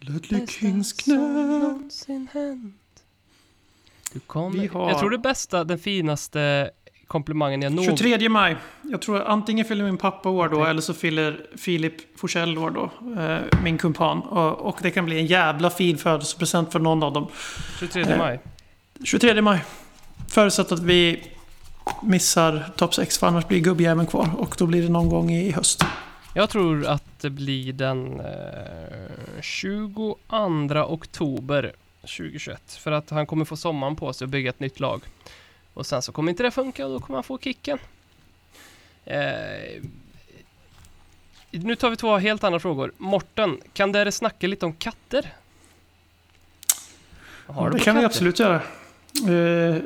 Ludvig 0.00 0.40
Bästa 0.40 0.46
Kings 0.52 0.94
som 1.04 2.28
knä. 2.32 2.70
Du 4.12 4.20
kommer... 4.20 4.58
Vi 4.60 4.66
har- 4.66 4.88
Jag 4.90 4.98
tror 4.98 5.10
det 5.10 5.18
bästa, 5.18 5.64
den 5.64 5.78
finaste 5.78 6.70
komplimangen 7.06 7.62
jag 7.62 7.72
någonsin... 7.72 7.96
23 7.96 8.28
maj. 8.28 8.56
Jag 8.82 9.02
tror 9.02 9.22
antingen 9.22 9.64
fyller 9.66 9.84
min 9.84 9.96
pappa 9.96 10.28
år 10.28 10.48
då 10.48 10.64
eller 10.64 10.80
så 10.80 10.94
fyller 10.94 11.46
Filip 11.56 12.18
Forsell 12.20 12.58
år 12.58 12.70
då. 12.70 12.90
Eh, 13.22 13.62
min 13.64 13.78
kumpan. 13.78 14.20
Och, 14.20 14.58
och 14.60 14.78
det 14.82 14.90
kan 14.90 15.04
bli 15.04 15.18
en 15.18 15.26
jävla 15.26 15.70
fin 15.70 15.98
födelsedagspresent 15.98 16.72
för 16.72 16.78
någon 16.78 17.02
av 17.02 17.12
dem. 17.12 17.26
23 17.80 18.16
maj. 18.18 18.40
23 19.04 19.42
maj. 19.42 19.64
Förutsatt 20.28 20.72
att 20.72 20.80
vi 20.82 21.22
missar 22.02 22.72
topp 22.76 22.94
6 22.94 23.18
för 23.18 23.26
annars 23.26 23.46
blir 23.48 23.60
gubbjäveln 23.60 24.06
kvar. 24.06 24.30
Och 24.38 24.54
då 24.58 24.66
blir 24.66 24.82
det 24.82 24.88
någon 24.88 25.08
gång 25.08 25.30
i 25.30 25.50
höst. 25.50 25.84
Jag 26.34 26.50
tror 26.50 26.86
att 26.86 27.20
det 27.20 27.30
blir 27.30 27.72
den 27.72 28.20
eh, 28.20 29.40
22 29.40 30.18
oktober 30.88 31.72
2021. 32.00 32.72
För 32.72 32.92
att 32.92 33.10
han 33.10 33.26
kommer 33.26 33.44
få 33.44 33.56
sommaren 33.56 33.96
på 33.96 34.12
sig 34.12 34.24
att 34.24 34.30
bygga 34.30 34.50
ett 34.50 34.60
nytt 34.60 34.80
lag. 34.80 35.02
Och 35.74 35.86
sen 35.86 36.02
så 36.02 36.12
kommer 36.12 36.30
inte 36.30 36.42
det 36.42 36.50
funka 36.50 36.86
och 36.86 36.92
då 36.92 37.00
kommer 37.00 37.16
han 37.16 37.24
få 37.24 37.38
kicken. 37.38 37.78
Eh, 39.04 39.82
nu 41.50 41.76
tar 41.76 41.90
vi 41.90 41.96
två 41.96 42.16
helt 42.16 42.44
andra 42.44 42.60
frågor. 42.60 42.92
Morten, 42.96 43.60
kan 43.72 43.92
du 43.92 44.12
snacka 44.12 44.46
lite 44.46 44.66
om 44.66 44.72
katter? 44.72 45.32
Har 47.46 47.70
det 47.70 47.78
kan 47.78 47.96
vi 47.96 48.02
katter? 48.02 48.06
absolut 48.06 48.38
göra. 48.38 48.62
Eh, 49.28 49.82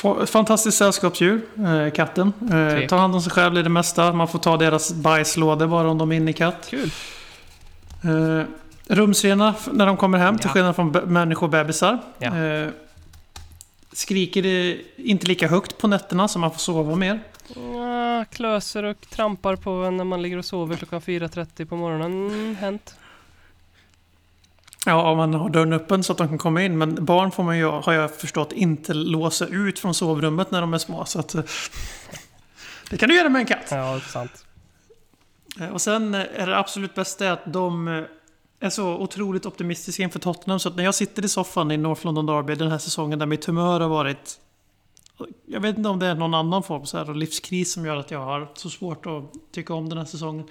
två, 0.00 0.22
ett 0.22 0.30
fantastiskt 0.30 0.78
sällskapsdjur, 0.78 1.40
eh, 1.58 1.90
katten. 1.92 2.32
Eh, 2.42 2.88
tar 2.88 2.98
hand 2.98 3.14
om 3.14 3.20
sig 3.20 3.32
själv 3.32 3.58
i 3.58 3.62
det 3.62 3.68
mesta. 3.68 4.12
Man 4.12 4.28
får 4.28 4.38
ta 4.38 4.56
deras 4.56 4.92
bajslådor 4.92 5.66
bara 5.66 5.90
om 5.90 5.98
de 5.98 6.12
är 6.12 6.16
inne 6.16 6.30
i 6.30 6.34
katt. 6.34 6.66
Kul. 6.70 6.90
Eh, 8.04 8.44
rumsrena 8.88 9.54
när 9.72 9.86
de 9.86 9.96
kommer 9.96 10.18
hem, 10.18 10.38
till 10.38 10.46
Ja. 10.46 10.52
skillnad 10.52 10.76
från 10.76 10.92
be- 10.92 11.06
människobebisar. 11.06 11.98
Ja. 12.18 12.36
Eh, 12.38 12.68
skriker 13.92 14.42
det 14.42 14.76
inte 14.96 15.26
lika 15.26 15.48
högt 15.48 15.78
på 15.78 15.88
nätterna 15.88 16.28
så 16.28 16.38
man 16.38 16.50
får 16.50 16.58
sova 16.58 16.94
mer. 16.96 17.20
Ja, 17.54 18.24
klöser 18.32 18.82
och 18.82 18.96
trampar 19.10 19.56
på 19.56 19.70
en 19.70 19.96
när 19.96 20.04
man 20.04 20.22
ligger 20.22 20.36
och 20.38 20.44
sover 20.44 20.76
klockan 20.76 21.00
4.30 21.00 21.64
på 21.66 21.76
morgonen. 21.76 22.56
Hänt. 22.60 22.94
Ja, 24.88 25.10
om 25.10 25.16
man 25.16 25.34
har 25.34 25.48
dörren 25.48 25.72
öppen 25.72 26.02
så 26.02 26.12
att 26.12 26.18
de 26.18 26.28
kan 26.28 26.38
komma 26.38 26.62
in. 26.62 26.78
Men 26.78 27.04
barn 27.04 27.30
får 27.30 27.42
man 27.42 27.58
ju, 27.58 27.64
har 27.66 27.92
jag 27.92 28.14
förstått, 28.14 28.52
inte 28.52 28.94
låsa 28.94 29.46
ut 29.46 29.78
från 29.78 29.94
sovrummet 29.94 30.50
när 30.50 30.60
de 30.60 30.74
är 30.74 30.78
små. 30.78 31.04
Så 31.04 31.20
att, 31.20 31.34
eh, 31.34 31.42
det 32.90 32.96
kan 32.96 33.08
du 33.08 33.16
göra 33.16 33.28
med 33.28 33.40
en 33.40 33.46
katt. 33.46 33.68
Ja, 33.70 34.00
sant. 34.00 34.46
Eh, 35.60 35.68
Och 35.68 35.80
sen 35.80 36.14
eh, 36.14 36.20
är 36.34 36.46
det 36.46 36.58
absolut 36.58 36.94
bästa 36.94 37.32
att 37.32 37.52
de 37.52 37.88
är 38.60 38.70
så 38.70 38.88
otroligt 38.88 39.46
optimistiska 39.46 40.02
inför 40.02 40.18
Tottenham. 40.18 40.60
Så 40.60 40.68
att 40.68 40.76
när 40.76 40.84
jag 40.84 40.94
sitter 40.94 41.24
i 41.24 41.28
soffan 41.28 41.70
i 41.70 41.76
North 41.76 42.04
London 42.04 42.26
Derby 42.26 42.54
den 42.54 42.70
här 42.70 42.78
säsongen 42.78 43.18
där 43.18 43.26
mitt 43.26 43.44
humör 43.44 43.80
har 43.80 43.88
varit... 43.88 44.40
Jag 45.46 45.60
vet 45.60 45.76
inte 45.78 45.88
om 45.88 45.98
det 45.98 46.06
är 46.06 46.14
någon 46.14 46.34
annan 46.34 46.62
form 46.62 46.86
så 46.86 46.98
här, 46.98 47.14
livskris 47.14 47.72
som 47.72 47.86
gör 47.86 47.96
att 47.96 48.10
jag 48.10 48.20
har 48.24 48.48
så 48.54 48.70
svårt 48.70 49.06
att 49.06 49.52
tycka 49.52 49.74
om 49.74 49.88
den 49.88 49.98
här 49.98 50.04
säsongen. 50.04 50.46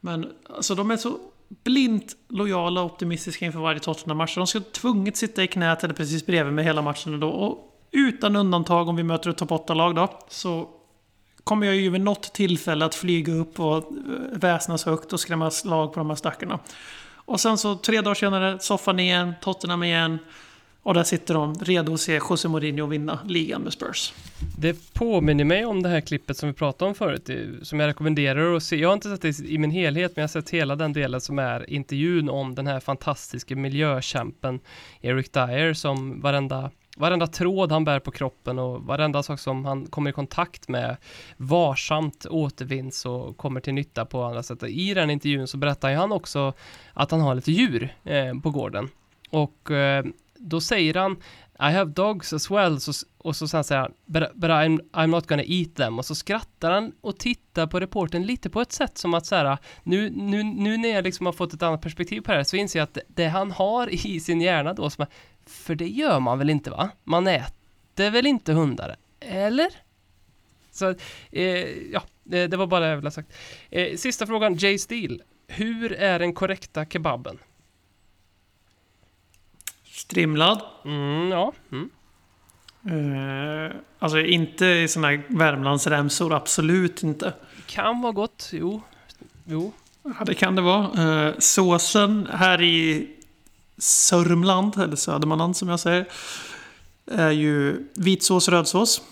Men 0.00 0.26
alltså 0.48 0.74
de 0.74 0.90
är 0.90 0.96
så 0.96 1.18
blint 1.64 2.16
lojala 2.28 2.80
och 2.82 2.92
optimistiska 2.92 3.46
inför 3.46 3.60
varje 3.60 3.80
Tottenham-match. 3.80 4.34
De 4.34 4.46
ska 4.46 4.60
tvunget 4.60 5.16
sitta 5.16 5.42
i 5.42 5.46
knät 5.46 5.84
eller 5.84 5.94
precis 5.94 6.26
bredvid 6.26 6.54
mig 6.54 6.64
hela 6.64 6.82
matchen 6.82 7.20
då. 7.20 7.28
Och 7.28 7.58
utan 7.90 8.36
undantag 8.36 8.88
om 8.88 8.96
vi 8.96 9.02
möter 9.02 9.30
ett 9.30 9.38
topp 9.38 9.50
8-lag 9.50 9.94
då. 9.94 10.18
Så 10.28 10.68
kommer 11.44 11.66
jag 11.66 11.76
ju 11.76 11.90
vid 11.90 12.00
något 12.00 12.34
tillfälle 12.34 12.84
att 12.84 12.94
flyga 12.94 13.32
upp 13.32 13.60
och 13.60 13.76
eh, 13.76 13.82
väsnas 14.32 14.84
högt 14.84 15.12
och 15.12 15.20
skrämma 15.20 15.50
slag 15.50 15.92
på 15.92 16.00
de 16.00 16.08
här 16.08 16.16
stackarna. 16.16 16.58
Och 17.14 17.40
sen 17.40 17.58
så 17.58 17.76
tre 17.76 18.00
dagar 18.00 18.14
senare, 18.14 18.58
soffan 18.58 19.00
igen, 19.00 19.34
Tottenham 19.40 19.82
igen. 19.82 20.18
Och 20.82 20.94
där 20.94 21.04
sitter 21.04 21.34
de 21.34 21.54
redo 21.54 21.94
att 21.94 22.00
se 22.00 22.20
José 22.30 22.48
Mourinho 22.48 22.86
vinna 22.86 23.18
ligan 23.26 23.62
med 23.62 23.72
Spurs. 23.72 24.12
Det 24.58 24.92
påminner 24.92 25.44
mig 25.44 25.64
om 25.64 25.82
det 25.82 25.88
här 25.88 26.00
klippet 26.00 26.36
som 26.36 26.48
vi 26.48 26.52
pratade 26.52 26.88
om 26.88 26.94
förut, 26.94 27.30
som 27.62 27.80
jag 27.80 27.88
rekommenderar 27.88 28.56
att 28.56 28.62
se. 28.62 28.76
Jag 28.76 28.88
har 28.88 28.94
inte 28.94 29.10
sett 29.10 29.22
det 29.22 29.40
i 29.40 29.58
min 29.58 29.70
helhet, 29.70 30.12
men 30.16 30.20
jag 30.20 30.28
har 30.28 30.42
sett 30.42 30.50
hela 30.50 30.76
den 30.76 30.92
delen 30.92 31.20
som 31.20 31.38
är 31.38 31.70
intervjun 31.70 32.28
om 32.28 32.54
den 32.54 32.66
här 32.66 32.80
fantastiska 32.80 33.56
miljökämpen 33.56 34.60
Eric 35.00 35.30
Dyer 35.30 35.74
som 35.74 36.20
varenda 36.20 36.70
Varenda 36.96 37.26
tråd 37.26 37.72
han 37.72 37.84
bär 37.84 38.00
på 38.00 38.10
kroppen 38.10 38.58
och 38.58 38.82
varenda 38.82 39.22
sak 39.22 39.40
som 39.40 39.64
han 39.64 39.86
kommer 39.86 40.10
i 40.10 40.12
kontakt 40.12 40.68
med 40.68 40.96
varsamt 41.36 42.26
återvinns 42.30 43.06
och 43.06 43.36
kommer 43.36 43.60
till 43.60 43.74
nytta 43.74 44.04
på 44.04 44.22
andra 44.22 44.42
sätt. 44.42 44.62
I 44.62 44.94
den 44.94 45.10
intervjun 45.10 45.46
så 45.46 45.56
berättar 45.56 45.94
han 45.94 46.12
också 46.12 46.52
att 46.94 47.10
han 47.10 47.20
har 47.20 47.34
lite 47.34 47.52
djur 47.52 47.94
eh, 48.04 48.40
på 48.42 48.50
gården. 48.50 48.88
Och 49.30 49.70
eh, 49.70 50.04
då 50.40 50.60
säger 50.60 50.94
han 50.94 51.12
I 51.58 51.72
have 51.72 51.90
dogs 51.90 52.32
as 52.32 52.50
well. 52.50 52.80
Så, 52.80 52.92
och 53.18 53.36
så 53.36 53.48
sen 53.48 53.64
säger 53.64 53.80
han 53.80 53.92
but, 54.06 54.22
but 54.34 54.50
I'm, 54.50 54.80
I'm 54.92 55.06
not 55.06 55.26
gonna 55.26 55.42
eat 55.46 55.74
them. 55.74 55.98
Och 55.98 56.04
så 56.04 56.14
skrattar 56.14 56.70
han 56.70 56.92
och 57.00 57.18
tittar 57.18 57.66
på 57.66 57.80
reporten 57.80 58.22
lite 58.22 58.50
på 58.50 58.60
ett 58.60 58.72
sätt 58.72 58.98
som 58.98 59.14
att 59.14 59.26
så 59.26 59.34
här, 59.34 59.58
nu, 59.82 60.10
nu, 60.10 60.42
nu 60.42 60.76
när 60.76 60.88
jag 60.88 61.04
liksom 61.04 61.26
har 61.26 61.32
fått 61.32 61.52
ett 61.52 61.62
annat 61.62 61.82
perspektiv 61.82 62.20
på 62.20 62.30
det 62.30 62.36
här 62.36 62.44
så 62.44 62.56
inser 62.56 62.78
jag 62.78 62.84
att 62.84 62.94
det, 62.94 63.02
det 63.08 63.26
han 63.26 63.50
har 63.50 64.06
i 64.06 64.20
sin 64.20 64.40
hjärna 64.40 64.74
då 64.74 64.90
som 64.90 65.02
är, 65.02 65.08
för 65.46 65.74
det 65.74 65.88
gör 65.88 66.20
man 66.20 66.38
väl 66.38 66.50
inte 66.50 66.70
va? 66.70 66.90
Man 67.04 67.26
äter 67.26 68.10
väl 68.10 68.26
inte 68.26 68.52
hundar? 68.52 68.96
Eller? 69.20 69.68
Så, 70.70 70.94
eh, 71.32 71.44
ja, 71.92 72.02
eh, 72.32 72.48
det, 72.48 72.56
var 72.56 72.66
bara 72.66 72.80
det 72.80 72.88
jag 72.88 72.96
ville 72.96 73.06
ha 73.06 73.12
sagt. 73.12 73.32
Eh, 73.70 73.96
sista 73.96 74.26
frågan, 74.26 74.54
Jay 74.54 74.78
Steele. 74.78 75.18
Hur 75.48 75.92
är 75.92 76.18
den 76.18 76.34
korrekta 76.34 76.86
kebaben? 76.86 77.38
Strimlad. 80.00 80.62
Mm, 80.84 81.30
ja. 81.30 81.52
Mm. 81.72 81.90
Eh, 82.86 83.72
alltså 83.98 84.20
inte 84.20 84.66
i 84.66 84.88
såna 84.88 85.08
här 85.08 85.22
Värmlandsremsor, 85.28 86.32
absolut 86.32 87.02
inte. 87.02 87.32
Kan 87.66 88.00
vara 88.00 88.12
gott, 88.12 88.48
jo. 88.52 88.82
Jo. 89.44 89.72
Ja, 90.02 90.24
det 90.26 90.34
kan 90.34 90.54
det 90.54 90.62
vara. 90.62 91.28
Eh, 91.28 91.34
såsen 91.38 92.28
här 92.32 92.62
i 92.62 93.08
Sörmland, 93.78 94.78
eller 94.78 94.96
Södermanland 94.96 95.56
som 95.56 95.68
jag 95.68 95.80
säger, 95.80 96.06
är 97.10 97.30
ju 97.30 97.86
vitsås 97.94 98.48
rödsås. 98.48 99.02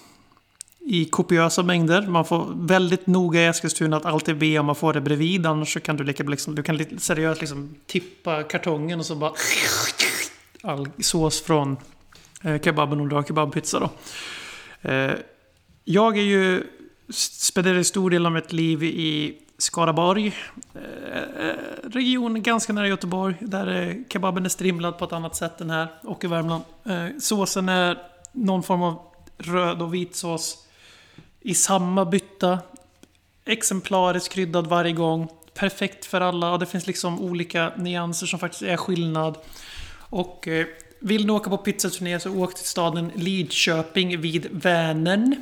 I 0.81 1.05
kopiösa 1.05 1.63
mängder. 1.63 2.03
Man 2.07 2.25
får 2.25 2.47
väldigt 2.55 3.07
noga 3.07 3.41
i 3.41 3.47
Eskilstuna 3.47 3.97
att 3.97 4.05
alltid 4.05 4.39
be 4.39 4.59
om 4.59 4.69
att 4.69 4.79
få 4.79 4.93
det 4.93 5.01
bredvid. 5.01 5.47
Annars 5.47 5.73
så 5.73 5.81
kan 5.81 5.97
du 5.97 6.05
lika 6.05 6.23
liksom, 6.23 6.55
du 6.55 6.63
kan 6.63 6.99
seriöst 6.99 7.41
liksom 7.41 7.75
tippa 7.87 8.43
kartongen 8.43 9.01
och 9.01 9.07
så 9.07 9.15
bara 9.15 9.33
all 10.63 10.89
sås 10.99 11.43
från 11.43 11.77
eh, 12.43 12.61
kebaben 12.61 13.01
om 13.01 13.09
du 13.09 13.15
har 13.15 13.23
kebabpizza 13.23 13.81
då. 13.81 13.91
Eh, 14.91 15.13
jag 15.85 16.19
är 16.19 16.23
ju 16.23 16.67
spenderade 17.11 17.85
stor 17.85 18.11
del 18.11 18.27
av 18.27 18.33
mitt 18.33 18.53
liv 18.53 18.83
i 18.83 19.39
Skaraborg. 19.59 20.35
Eh, 20.75 21.53
region 21.85 22.43
ganska 22.43 22.73
nära 22.73 22.89
Göteborg. 22.89 23.35
Där 23.41 23.97
kebaben 24.09 24.45
är 24.45 24.49
strimlad 24.49 24.99
på 24.99 25.05
ett 25.05 25.13
annat 25.13 25.37
sätt 25.37 25.61
än 25.61 25.71
här. 25.71 25.89
Och 26.03 26.25
i 26.25 26.27
Värmland. 26.27 26.63
Såsen 27.21 27.69
är 27.69 27.99
någon 28.33 28.63
form 28.63 28.83
av 28.83 29.03
röd 29.39 29.83
och 29.83 29.95
vit 29.95 30.17
sås. 30.17 30.67
I 31.41 31.55
samma 31.55 32.05
bytta. 32.05 32.59
Exemplariskt 33.45 34.33
kryddad 34.33 34.67
varje 34.67 34.93
gång. 34.93 35.29
Perfekt 35.55 36.05
för 36.05 36.21
alla. 36.21 36.53
Och 36.53 36.59
det 36.59 36.67
finns 36.67 36.87
liksom 36.87 37.21
olika 37.21 37.73
nyanser 37.77 38.27
som 38.27 38.39
faktiskt 38.39 38.63
är 38.63 38.77
skillnad. 38.77 39.39
Och 40.11 40.49
eh, 40.49 40.67
vill 41.01 41.27
ni 41.27 41.33
åka 41.33 41.51
på 41.51 41.59
pizzaturné 41.59 42.21
så 42.21 42.31
åk 42.35 42.55
till 42.55 42.65
staden 42.67 43.13
Lidköping 43.15 44.21
vid 44.21 44.47
Vänern. 44.51 45.37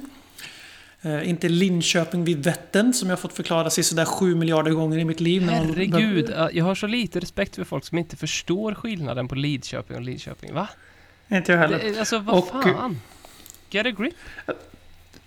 Eh, 1.03 1.29
inte 1.29 1.49
Linköping 1.49 2.25
vid 2.25 2.45
Vättern 2.45 2.93
som 2.93 3.11
jag 3.11 3.21
fått 3.21 3.33
förklara 3.33 3.71
sig 3.71 3.85
sådär 3.85 4.05
sju 4.05 4.35
miljarder 4.35 4.71
gånger 4.71 4.99
i 4.99 5.05
mitt 5.05 5.21
liv. 5.21 5.43
Herregud, 5.43 6.35
jag 6.53 6.65
har 6.65 6.75
så 6.75 6.87
lite 6.87 7.21
respekt 7.21 7.55
för 7.57 7.65
folk 7.65 7.85
som 7.85 7.99
inte 7.99 8.17
förstår 8.17 8.75
skillnaden 8.75 9.29
på 9.29 9.35
Lidköping 9.35 9.97
och 9.97 10.03
Lidköping. 10.03 10.55
Va? 10.55 10.69
Inte 11.29 11.53
jag 11.53 11.59
heller. 11.59 11.79
Det, 11.79 11.99
alltså 11.99 12.19
vad 12.19 12.39
Och- 12.39 12.49
fan? 12.49 13.01
Get 13.71 13.87
a 13.87 13.91
grip. 13.91 14.15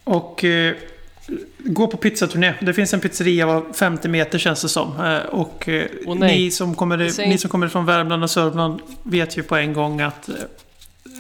Och 0.04 0.44
eh, 0.44 0.76
gå 1.58 1.88
på 1.88 1.98
pizzaturné. 1.98 2.54
Det 2.62 2.74
finns 2.74 2.94
en 2.94 3.00
pizzeria 3.00 3.46
var 3.46 3.74
50 3.74 4.08
meter 4.08 4.38
känns 4.40 4.62
det 4.62 4.70
som. 4.70 5.06
Eh, 5.06 5.18
Och, 5.30 5.64
nej. 5.68 6.38
ni, 6.38 6.52
som 6.52 6.76
kommer, 6.76 7.10
Säg 7.10 7.30
ni 7.30 7.38
som 7.38 7.50
kommer 7.50 7.68
från 7.68 7.86
Värmland 7.86 8.24
och 8.24 8.30
Sörmland 8.32 8.82
vet 9.04 9.38
ju 9.38 9.44
på 9.44 9.56
en 9.56 9.74
gång 9.74 10.02
att... 10.02 10.30
eh, 10.30 10.36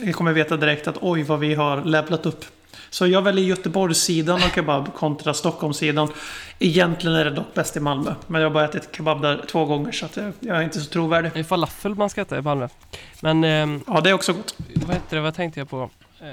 Ni 0.03 0.13
kommer 0.13 0.33
veta 0.33 0.57
direkt 0.57 0.87
att 0.87 0.97
oj 1.01 1.23
vad 1.23 1.39
vi 1.39 1.53
har 1.55 1.83
levlat 1.85 2.25
upp. 2.25 2.45
Så 2.89 3.07
jag 3.07 3.21
väljer 3.21 3.45
Göteborgssidan 3.45 4.35
av 4.43 4.49
kebab 4.49 4.93
kontra 4.93 5.33
Stockholmssidan. 5.33 6.09
Egentligen 6.59 7.15
är 7.17 7.25
det 7.25 7.31
dock 7.31 7.53
bäst 7.53 7.77
i 7.77 7.79
Malmö. 7.79 8.13
Men 8.27 8.41
jag 8.41 8.49
har 8.49 8.53
bara 8.53 8.65
ätit 8.65 8.89
kebab 8.91 9.21
där 9.21 9.45
två 9.51 9.65
gånger 9.65 9.91
så 9.91 10.05
att 10.05 10.17
jag, 10.17 10.33
jag 10.39 10.57
är 10.57 10.61
inte 10.61 10.79
så 10.79 10.89
trovärdig. 10.89 11.31
Det 11.33 11.39
är 11.39 11.43
falafel 11.43 11.95
man 11.95 12.09
ska 12.09 12.21
äta 12.21 12.37
i 12.37 12.41
Malmö. 12.41 12.67
Men 13.21 13.43
ehm, 13.43 13.81
Ja, 13.87 14.01
det 14.01 14.09
är 14.09 14.13
också 14.13 14.33
gott. 14.33 14.55
vad 14.75 14.95
heter 14.95 15.15
det, 15.15 15.21
vad 15.21 15.35
tänkte 15.35 15.59
jag 15.59 15.69
på? 15.69 15.89
Eh, 16.21 16.27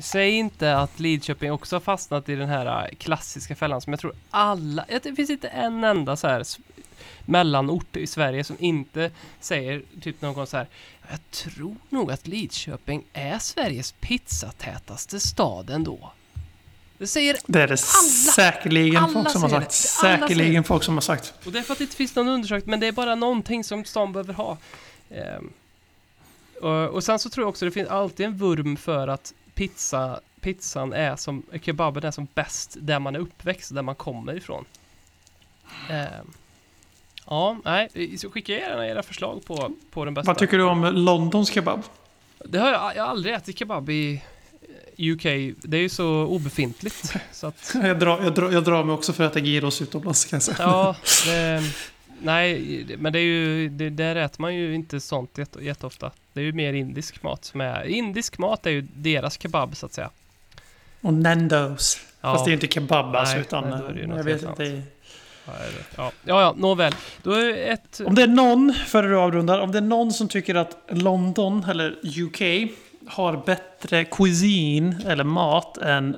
säg 0.00 0.30
inte 0.30 0.76
att 0.76 1.00
Lidköping 1.00 1.52
också 1.52 1.76
har 1.76 1.80
fastnat 1.80 2.28
i 2.28 2.34
den 2.34 2.48
här 2.48 2.84
eh, 2.84 2.96
klassiska 2.96 3.56
fällan 3.56 3.80
som 3.80 3.92
jag 3.92 4.00
tror 4.00 4.14
alla, 4.30 4.84
det 5.02 5.14
finns 5.14 5.30
inte 5.30 5.48
en 5.48 5.84
enda 5.84 6.16
så 6.16 6.28
här 6.28 6.44
mellanort 7.24 7.96
i 7.96 8.06
Sverige 8.06 8.44
som 8.44 8.56
inte 8.58 9.10
säger 9.40 9.82
typ 10.00 10.22
någon 10.22 10.46
så 10.46 10.56
här 10.56 10.66
Jag 11.10 11.18
tror 11.30 11.76
nog 11.88 12.12
att 12.12 12.26
Lidköping 12.26 13.04
är 13.12 13.38
Sveriges 13.38 13.92
pizzatätaste 13.92 15.20
stad 15.20 15.70
ändå. 15.70 16.12
Det 16.98 17.06
säger, 17.06 17.36
Det 17.46 17.62
är 17.62 17.68
det 17.68 17.76
säkerligen 17.76 19.04
alla 19.04 19.12
folk 19.12 19.30
som 19.30 19.42
har 19.42 19.48
sagt. 19.48 19.62
Alla 20.02 20.18
Säkerligen 20.18 20.64
folk 20.64 20.84
som 20.84 20.94
har 20.94 21.00
sagt. 21.00 21.34
och 21.46 21.52
det 21.52 21.58
är 21.58 21.62
för 21.62 21.72
att 21.72 21.78
det 21.78 21.84
inte 21.84 21.96
finns 21.96 22.16
någon 22.16 22.28
undersökning, 22.28 22.70
men 22.70 22.80
det 22.80 22.86
är 22.86 22.92
bara 22.92 23.14
någonting 23.14 23.64
som 23.64 23.84
stan 23.84 24.12
behöver 24.12 24.34
ha. 24.34 24.56
Ehm, 25.10 25.50
och, 26.62 26.88
och 26.88 27.04
sen 27.04 27.18
så 27.18 27.30
tror 27.30 27.42
jag 27.42 27.48
också 27.48 27.64
det 27.64 27.70
finns 27.70 27.88
alltid 27.88 28.26
en 28.26 28.36
vurm 28.36 28.76
för 28.76 29.08
att 29.08 29.34
pizza, 29.56 30.20
pizzan 30.40 30.92
är 30.92 31.16
som, 31.16 31.42
kebaben 31.62 32.04
är 32.04 32.10
som 32.10 32.28
bäst 32.34 32.76
där 32.80 32.98
man 32.98 33.14
är 33.14 33.18
uppväxt, 33.18 33.74
där 33.74 33.82
man 33.82 33.94
kommer 33.94 34.36
ifrån. 34.36 34.64
Ehm, 35.90 36.30
ja, 37.26 37.58
nej, 37.64 38.18
så 38.18 38.30
skicka 38.30 38.52
gärna 38.52 38.86
era 38.86 39.02
förslag 39.02 39.44
på, 39.44 39.70
på 39.90 40.04
den 40.04 40.14
bästa. 40.14 40.30
Vad 40.30 40.38
tycker 40.38 40.58
du 40.58 40.64
om 40.64 40.84
Londons 40.84 41.50
kebab? 41.50 41.82
Det 42.44 42.58
har 42.58 42.72
jag, 42.72 42.96
jag 42.96 43.02
har 43.02 43.10
aldrig 43.10 43.34
ätit 43.34 43.58
kebab 43.58 43.90
i 43.90 44.22
eh, 44.96 45.12
UK, 45.12 45.22
det 45.62 45.76
är 45.76 45.82
ju 45.82 45.88
så 45.88 46.06
obefintligt. 46.24 47.14
så 47.32 47.46
att, 47.46 47.74
Jag 47.82 47.98
drar, 47.98 48.22
jag, 48.22 48.34
drar, 48.34 48.50
jag 48.50 48.64
drar 48.64 48.84
mig 48.84 48.94
också 48.94 49.12
för 49.12 49.24
att 49.24 49.32
äta 49.32 49.46
gyros 49.46 49.82
utomlands 49.82 50.24
kan 50.24 50.36
jag 50.36 50.42
säga. 50.42 50.56
Ja, 50.60 50.96
det, 51.26 51.62
nej, 52.26 52.86
men 52.98 53.12
det 53.12 53.18
är 53.18 53.22
ju, 53.22 53.68
det, 53.68 53.90
där 53.90 54.16
äter 54.16 54.40
man 54.40 54.54
ju 54.54 54.74
inte 54.74 55.00
sånt 55.00 55.38
jätte, 55.38 55.64
jätteofta. 55.64 56.10
Det 56.32 56.40
är 56.40 56.44
ju 56.44 56.52
mer 56.52 56.72
indisk 56.72 57.22
mat 57.22 57.44
som 57.44 57.60
är, 57.60 57.84
indisk 57.84 58.38
mat 58.38 58.66
är 58.66 58.70
ju 58.70 58.86
deras 58.94 59.40
kebab 59.40 59.76
så 59.76 59.86
att 59.86 59.92
säga. 59.92 60.10
Och 61.00 61.14
Nandos. 61.14 62.00
Ja. 62.20 62.32
Fast 62.32 62.44
det 62.44 62.48
är 62.48 62.52
ju 62.52 62.54
inte 62.54 62.74
kebab 62.74 63.16
alltså, 63.16 63.34
Nej, 63.34 63.40
utan... 63.40 63.70
nej, 63.70 63.80
det 63.94 64.06
något 64.06 64.16
jag 64.16 64.24
vet 64.24 64.42
inte. 64.42 64.82
Ja, 65.46 65.52
ja, 65.96 66.12
ja 66.24 66.54
nåväl. 66.56 66.94
Då 67.22 67.32
är 67.32 67.72
ett... 67.72 68.00
Om 68.04 68.14
det 68.14 68.22
är 68.22 68.26
någon, 68.26 68.74
före 68.86 69.08
du 69.08 69.18
avrundar, 69.18 69.60
om 69.60 69.72
det 69.72 69.78
är 69.78 69.82
någon 69.82 70.12
som 70.12 70.28
tycker 70.28 70.54
att 70.54 70.76
London 70.88 71.64
eller 71.64 71.90
UK 72.20 72.70
har 73.06 73.42
bättre 73.46 74.04
cuisine 74.04 74.96
eller 75.06 75.24
mat 75.24 75.78
än... 75.78 76.16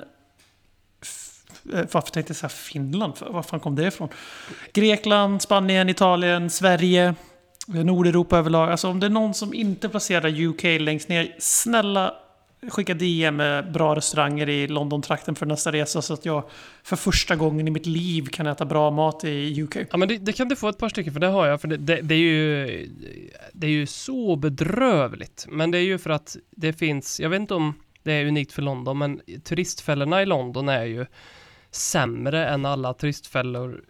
Eh, 1.73 1.85
varför 1.91 2.11
tänkte 2.11 2.31
jag 2.31 2.37
säga 2.37 2.49
Finland? 2.49 3.13
Var 3.19 3.43
fan 3.43 3.59
kom 3.59 3.75
det 3.75 3.87
ifrån? 3.87 4.09
Grekland, 4.73 5.41
Spanien, 5.41 5.89
Italien, 5.89 6.49
Sverige, 6.49 7.15
eh, 7.67 7.85
Nordeuropa 7.85 8.37
överlag. 8.37 8.71
Alltså 8.71 8.87
om 8.87 8.99
det 8.99 9.05
är 9.05 9.09
någon 9.09 9.33
som 9.33 9.53
inte 9.53 9.89
placerar 9.89 10.41
UK 10.41 10.63
längst 10.79 11.09
ner, 11.09 11.35
snälla 11.39 12.13
skicka 12.67 12.93
DM 12.93 13.35
med 13.35 13.71
bra 13.71 13.95
restauranger 13.95 14.49
i 14.49 14.67
London-trakten 14.67 15.35
för 15.35 15.45
nästa 15.45 15.71
resa 15.71 16.01
så 16.01 16.13
att 16.13 16.25
jag 16.25 16.43
för 16.83 16.95
första 16.95 17.35
gången 17.35 17.67
i 17.67 17.71
mitt 17.71 17.85
liv 17.85 18.25
kan 18.25 18.47
äta 18.47 18.65
bra 18.65 18.91
mat 18.91 19.23
i 19.23 19.61
UK. 19.63 19.75
Ja 19.91 19.97
men 19.97 20.07
det, 20.07 20.17
det 20.17 20.33
kan 20.33 20.49
du 20.49 20.55
få 20.55 20.69
ett 20.69 20.77
par 20.77 20.89
stycken 20.89 21.13
för 21.13 21.19
det 21.19 21.27
har 21.27 21.47
jag 21.47 21.61
för 21.61 21.67
det, 21.67 21.77
det, 21.77 22.01
det 22.01 22.15
är 22.15 22.19
ju 22.19 22.89
Det 23.53 23.67
är 23.67 23.71
ju 23.71 23.85
så 23.85 24.35
bedrövligt 24.35 25.45
Men 25.49 25.71
det 25.71 25.77
är 25.77 25.83
ju 25.83 25.97
för 25.97 26.09
att 26.09 26.37
det 26.51 26.73
finns 26.73 27.19
Jag 27.19 27.29
vet 27.29 27.39
inte 27.39 27.53
om 27.53 27.73
det 28.03 28.13
är 28.13 28.25
unikt 28.25 28.51
för 28.51 28.61
London 28.61 28.97
men 28.97 29.21
turistfällorna 29.43 30.21
i 30.21 30.25
London 30.25 30.69
är 30.69 30.85
ju 30.85 31.05
Sämre 31.71 32.47
än 32.49 32.65
alla 32.65 32.93
turistfällor 32.93 33.81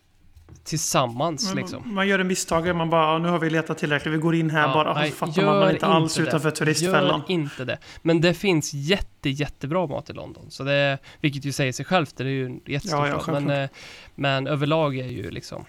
Tillsammans 0.63 1.47
Men 1.47 1.55
liksom 1.55 1.83
Man, 1.85 1.93
man 1.93 2.07
gör 2.07 2.19
en 2.19 2.27
misstag, 2.27 2.75
man 2.75 2.89
bara 2.89 3.13
"Ja, 3.13 3.17
nu 3.17 3.27
har 3.29 3.39
vi 3.39 3.49
letat 3.49 3.77
tillräckligt, 3.77 4.13
vi 4.13 4.17
går 4.17 4.35
in 4.35 4.49
här 4.49 4.67
Ja, 4.67 4.73
bara. 4.73 4.93
nej, 4.93 5.11
fattar 5.11 5.45
man 5.45 5.59
man 5.59 5.71
inte 5.71 5.85
alls 5.85 6.15
det. 6.15 6.21
utanför 6.23 6.51
turistfällan. 6.51 7.19
Gör 7.27 7.31
inte 7.31 7.65
det. 7.65 7.77
Men 8.01 8.21
det 8.21 8.33
finns 8.33 8.73
jätte, 8.73 9.29
jättebra 9.29 9.87
mat 9.87 10.09
i 10.09 10.13
London. 10.13 10.45
Så 10.49 10.63
det 10.63 10.97
vilket 11.21 11.45
ju 11.45 11.51
säger 11.51 11.71
sig 11.71 11.85
självt, 11.85 12.17
det 12.17 12.23
är 12.23 12.27
ju 12.27 12.45
en 12.45 12.61
jättestor 12.65 13.07
Ja, 13.07 13.21
ja. 13.27 13.39
Men, 13.39 13.49
eh, 13.63 13.69
men 14.15 14.47
överlag 14.47 14.97
är 14.97 15.07
ju 15.07 15.31
liksom 15.31 15.65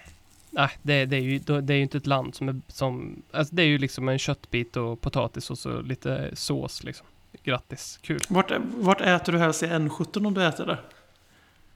Nej, 0.53 0.69
det, 0.81 1.05
det, 1.05 1.15
är 1.15 1.21
ju, 1.21 1.39
det 1.39 1.73
är 1.73 1.77
ju 1.77 1.81
inte 1.83 1.97
ett 1.97 2.07
land 2.07 2.35
som 2.35 2.49
är 2.49 2.61
som, 2.67 3.21
alltså 3.31 3.55
det 3.55 3.61
är 3.63 3.67
ju 3.67 3.77
liksom 3.77 4.09
en 4.09 4.19
köttbit 4.19 4.77
och 4.77 5.01
potatis 5.01 5.49
och 5.51 5.57
så 5.57 5.81
lite 5.81 6.29
sås 6.33 6.83
liksom. 6.83 7.05
Grattis, 7.43 7.99
kul. 8.01 8.19
Vart, 8.29 8.51
vart 8.75 9.01
äter 9.01 9.33
du 9.33 9.39
helst 9.39 9.63
i 9.63 9.65
N17 9.67 10.27
om 10.27 10.33
du 10.33 10.45
äter 10.45 10.65
där? 10.65 10.81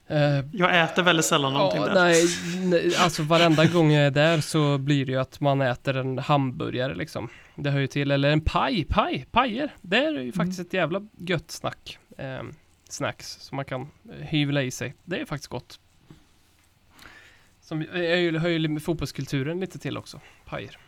Eh, 0.08 0.44
Jag 0.52 0.82
äter 0.84 1.02
väldigt 1.02 1.24
sällan 1.26 1.52
någonting 1.52 1.80
ja, 1.80 1.86
där. 1.86 1.94
nej, 1.94 2.24
nej, 2.64 2.96
alltså 2.96 3.22
varenda 3.22 3.64
gång 3.66 3.92
jag 3.92 4.06
är 4.06 4.10
där 4.10 4.40
så 4.40 4.78
blir 4.78 5.06
det 5.06 5.12
ju 5.12 5.18
att 5.18 5.40
man 5.40 5.60
äter 5.60 5.96
en 5.96 6.18
hamburgare 6.18 6.94
liksom. 6.94 7.28
Det 7.54 7.70
hör 7.70 7.80
ju 7.80 7.86
till, 7.86 8.10
eller 8.10 8.30
en 8.30 8.40
paj, 8.40 8.84
paj, 8.84 9.26
pajer. 9.30 9.74
Det 9.82 9.96
är 9.96 10.12
ju 10.20 10.32
faktiskt 10.32 10.60
ett 10.60 10.72
jävla 10.72 11.00
gött 11.18 11.50
snack. 11.50 11.98
Eh, 12.18 12.42
snacks 12.88 13.26
som 13.40 13.56
man 13.56 13.64
kan 13.64 13.80
eh, 13.80 14.26
hyvla 14.26 14.62
i 14.62 14.70
sig. 14.70 14.94
Det 15.04 15.18
är 15.20 15.24
faktiskt 15.24 15.48
gott. 15.50 15.80
Som 17.60 17.82
jag 17.94 18.20
ju- 18.20 18.38
hör 18.38 18.48
ju 18.48 18.80
fotbollskulturen 18.80 19.60
lite 19.60 19.78
till 19.78 19.96
också. 19.98 20.20
Pajer. 20.44 20.78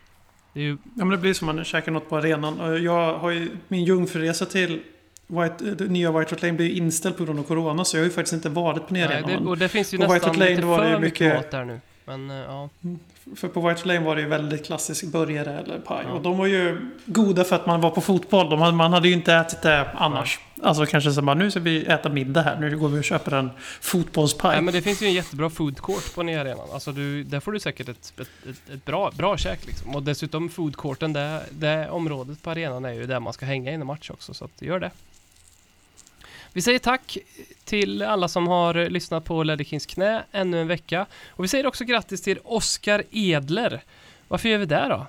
Det 0.53 0.61
ju, 0.61 0.71
Ja, 0.71 0.79
men 1.05 1.09
det 1.09 1.17
blir 1.19 1.35
som 1.35 1.49
om 1.49 1.57
man 1.57 1.65
käkar 1.65 1.93
något 1.93 2.09
på 2.09 2.17
arenan. 2.17 2.61
Och 2.61 2.79
Jag 2.79 3.19
har 3.19 3.31
ju, 3.31 3.51
min 3.69 3.85
jungfruresa 3.85 4.47
till 4.47 4.83
White, 5.31 5.65
det 5.65 5.85
nya 5.85 6.13
White 6.13 6.31
Hart 6.35 6.43
Lane 6.43 6.53
blev 6.55 6.69
ju 6.69 6.75
inställd 6.77 7.17
på 7.17 7.25
grund 7.25 7.39
av 7.39 7.43
Corona. 7.45 7.85
Så 7.85 7.97
jag 7.97 8.03
har 8.03 8.05
ju 8.05 8.11
faktiskt 8.13 8.33
inte 8.35 8.49
varit 8.49 8.87
på 8.89 8.95
nej, 8.95 9.03
arenan. 9.05 9.49
och 9.49 9.59
det 9.59 9.69
finns 9.69 9.95
ju 9.95 9.99
White 9.99 10.13
nästan 10.13 10.37
lite 10.39 10.63
för 10.63 10.85
mycket 10.99 11.01
mycket- 11.01 11.35
mat 11.35 11.51
där 11.51 11.65
nu. 11.65 11.81
Men 12.05 12.31
eh, 12.31 12.37
ja. 12.37 12.69
För 13.37 13.49
på 13.49 13.61
White 13.61 13.71
Hart 13.81 13.85
Lane 13.87 14.01
var 14.01 14.17
det 14.17 14.23
ju 14.23 14.29
väldigt 14.29 14.67
klassisk 14.67 15.13
burgare 15.13 15.59
eller 15.59 15.79
paj. 15.79 16.05
Ja. 16.09 16.13
Och 16.15 16.23
de 16.23 16.39
var 16.39 16.47
ju 16.47 16.91
goda 17.07 17.45
för 17.45 17.57
att 17.57 17.67
man 17.67 17.81
var 17.81 17.91
på 17.91 18.01
fotboll. 18.01 18.51
De, 18.51 18.61
hade- 18.61 18.77
man 18.77 18.93
hade 18.93 19.09
ju 19.09 19.15
inte 19.15 19.35
ätit 19.35 19.63
det 19.63 19.91
annars. 19.95 20.39
Alltså 20.63 20.87
kanske 20.87 21.13
så 21.13 21.23
bara, 21.23 21.35
nu 21.35 21.51
ska 21.51 21.61
vi 21.61 21.85
äta 21.87 22.09
middag 22.09 22.43
här. 22.43 22.61
Nu 22.61 22.79
går 22.79 22.89
vi 22.89 23.01
och 23.01 23.05
köper 23.05 23.33
en 23.33 23.51
fotbollspaj. 23.81 24.55
Nej 24.57 24.63
men 24.63 24.75
det 24.75 24.83
finns 24.83 25.03
ju 25.03 25.07
en 25.07 25.13
jättebra 25.13 25.51
food 25.51 25.81
court 25.81 26.15
på 26.15 26.23
nya 26.23 26.41
arenan. 26.41 26.67
Alltså 26.73 26.93
du, 26.93 27.25
där 27.25 27.41
får 27.41 27.53
du 27.53 27.61
säkert 27.61 27.89
ett, 27.89 28.13
ett, 28.21 28.29
ett, 28.51 28.71
ett 28.75 28.85
bra, 28.85 29.11
bra 29.17 29.37
käk 29.37 29.67
liksom. 29.67 29.95
Och 29.95 30.03
dessutom 30.03 30.49
food 30.49 30.77
courten, 30.77 31.13
det, 31.13 31.41
det 31.51 31.91
området 31.91 32.43
på 32.43 32.51
arenan 32.51 32.85
är 32.85 32.93
ju 32.93 33.07
där 33.07 33.21
man 33.21 33.33
ska 33.33 33.47
hänga 33.47 33.73
innan 33.73 33.87
match 33.87 34.11
också. 34.11 34.35
Så 34.35 34.45
att 34.45 34.63
gör 34.63 34.79
det. 34.81 34.91
Vi 36.53 36.63
säger 36.63 36.79
tack 36.79 37.19
till 37.65 38.03
alla 38.03 38.29
som 38.29 38.49
har 38.49 38.75
lyssnat 38.75 39.25
på 39.25 39.43
Ledder 39.43 39.65
Kings 39.65 39.87
knä 39.87 40.25
ännu 40.33 40.61
en 40.61 40.69
vecka. 40.69 41.07
Och 41.29 41.45
vi 41.45 41.49
säger 41.49 41.67
också 41.67 41.85
grattis 41.85 42.23
till 42.23 42.39
Oskar 42.45 43.03
Edler. 43.11 43.83
Varför 44.29 44.49
gör 44.49 44.59
vi 44.59 44.67
det 44.67 44.87
då? 44.89 45.07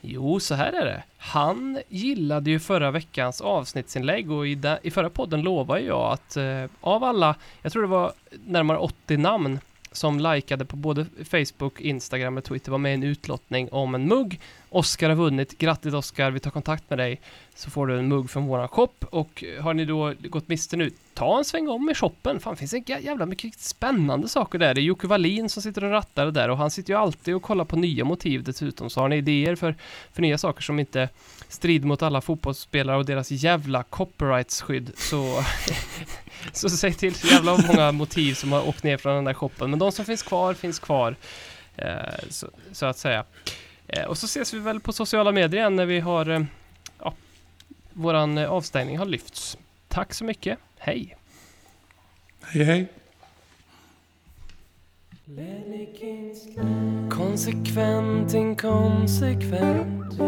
Jo, 0.00 0.40
så 0.40 0.54
här 0.54 0.72
är 0.72 0.84
det. 0.84 1.02
Han 1.18 1.78
gillade 1.88 2.50
ju 2.50 2.60
förra 2.60 2.90
veckans 2.90 3.40
avsnittsinlägg 3.40 4.30
och 4.30 4.48
i, 4.48 4.54
da, 4.54 4.78
i 4.82 4.90
förra 4.90 5.10
podden 5.10 5.42
lovade 5.42 5.80
jag 5.80 6.12
att 6.12 6.36
eh, 6.36 6.64
av 6.80 7.04
alla, 7.04 7.34
jag 7.62 7.72
tror 7.72 7.82
det 7.82 7.88
var 7.88 8.12
närmare 8.46 8.78
80 8.78 9.16
namn 9.16 9.58
som 9.92 10.20
likade 10.20 10.64
på 10.64 10.76
både 10.76 11.06
Facebook, 11.30 11.80
Instagram 11.80 12.36
och 12.36 12.44
Twitter 12.44 12.70
var 12.70 12.78
med 12.78 12.90
i 12.90 12.94
en 12.94 13.02
utlottning 13.02 13.68
om 13.72 13.94
en 13.94 14.08
mugg. 14.08 14.40
Oskar 14.70 15.08
har 15.08 15.16
vunnit. 15.16 15.58
Grattis 15.58 15.94
Oskar, 15.94 16.30
vi 16.30 16.40
tar 16.40 16.50
kontakt 16.50 16.90
med 16.90 16.98
dig 16.98 17.20
så 17.54 17.70
får 17.70 17.86
du 17.86 17.98
en 17.98 18.08
mugg 18.08 18.30
från 18.30 18.46
våran 18.46 18.68
shop 18.68 18.94
och 19.10 19.44
har 19.60 19.74
ni 19.74 19.84
då 19.84 20.14
gått 20.20 20.48
miste 20.48 20.76
nu, 20.76 20.90
ta 21.14 21.38
en 21.38 21.44
sväng 21.44 21.68
om 21.68 21.90
i 21.90 21.94
shoppen. 21.94 22.40
Fan, 22.40 22.54
det 22.54 22.58
finns 22.58 22.70
det 22.70 23.00
jävla 23.00 23.26
mycket 23.26 23.60
spännande 23.60 24.28
saker 24.28 24.58
där. 24.58 24.74
Det 24.74 24.80
är 24.80 24.82
Jocke 24.82 25.06
Wallin 25.06 25.48
som 25.48 25.62
sitter 25.62 25.84
och 25.84 25.90
rattar 25.90 26.24
det 26.24 26.32
där 26.32 26.48
och 26.48 26.56
han 26.56 26.70
sitter 26.70 26.92
ju 26.92 26.98
alltid 26.98 27.34
och 27.34 27.42
kollar 27.42 27.64
på 27.64 27.76
nya 27.76 28.04
motiv 28.04 28.42
dessutom. 28.42 28.90
Så 28.90 29.00
har 29.00 29.08
ni 29.08 29.16
idéer 29.16 29.56
för, 29.56 29.74
för 30.12 30.22
nya 30.22 30.38
saker 30.38 30.62
som 30.62 30.78
inte 30.78 31.08
strider 31.48 31.86
mot 31.86 32.02
alla 32.02 32.20
fotbollsspelare 32.20 32.96
och 32.96 33.04
deras 33.04 33.30
jävla 33.30 33.82
copyrightsskydd 33.82 34.92
så 34.96 35.44
Så 36.52 36.70
säg 36.70 36.94
till 36.94 37.14
så 37.14 37.26
jävla 37.26 37.56
många 37.56 37.92
motiv 37.92 38.34
som 38.34 38.52
har 38.52 38.68
åkt 38.68 38.82
ner 38.82 38.96
från 38.96 39.14
den 39.14 39.24
där 39.24 39.34
shoppen. 39.34 39.70
Men 39.70 39.78
de 39.78 39.92
som 39.92 40.04
finns 40.04 40.22
kvar, 40.22 40.54
finns 40.54 40.78
kvar. 40.78 41.16
Eh, 41.76 41.88
så, 42.30 42.46
så 42.72 42.86
att 42.86 42.98
säga. 42.98 43.24
Eh, 43.92 44.04
och 44.04 44.18
så 44.18 44.26
ses 44.26 44.54
vi 44.54 44.58
väl 44.58 44.80
på 44.80 44.92
sociala 44.92 45.32
medier 45.32 45.60
igen 45.60 45.76
när 45.76 45.86
vi 45.86 46.00
har... 46.00 46.28
Eh, 46.28 46.42
ja, 46.98 47.14
våran 47.92 48.38
eh, 48.38 48.50
avstängning 48.50 48.98
har 48.98 49.06
lyfts. 49.06 49.58
Tack 49.88 50.14
så 50.14 50.24
mycket. 50.24 50.58
Hej! 50.78 51.16
Hej 52.42 52.64
hej. 52.64 52.88
Konsekvent, 57.10 58.34
inkonsekvent 58.34 60.18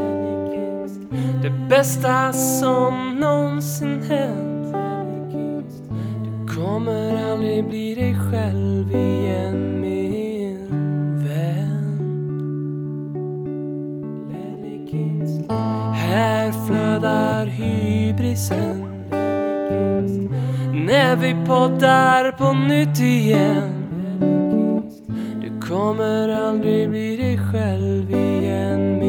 Det 1.43 1.51
bästa 1.51 2.33
som 2.33 3.17
någonsin 3.21 4.03
hänt 4.03 4.75
Du 6.25 6.55
kommer 6.55 7.33
aldrig 7.33 7.69
bli 7.69 7.95
dig 7.95 8.17
själv 8.31 8.91
igen 8.95 9.72
Här 16.13 16.53
flödar 16.67 17.47
hybrisen. 17.47 18.89
När 20.87 21.17
vi 21.17 21.37
poddar 21.47 22.33
på 22.33 22.53
nytt 22.53 23.01
igen. 23.01 23.73
Du 25.43 25.69
kommer 25.69 26.29
aldrig 26.29 26.91
bli 26.91 27.17
dig 27.17 27.39
själv 27.39 28.11
igen. 28.11 29.02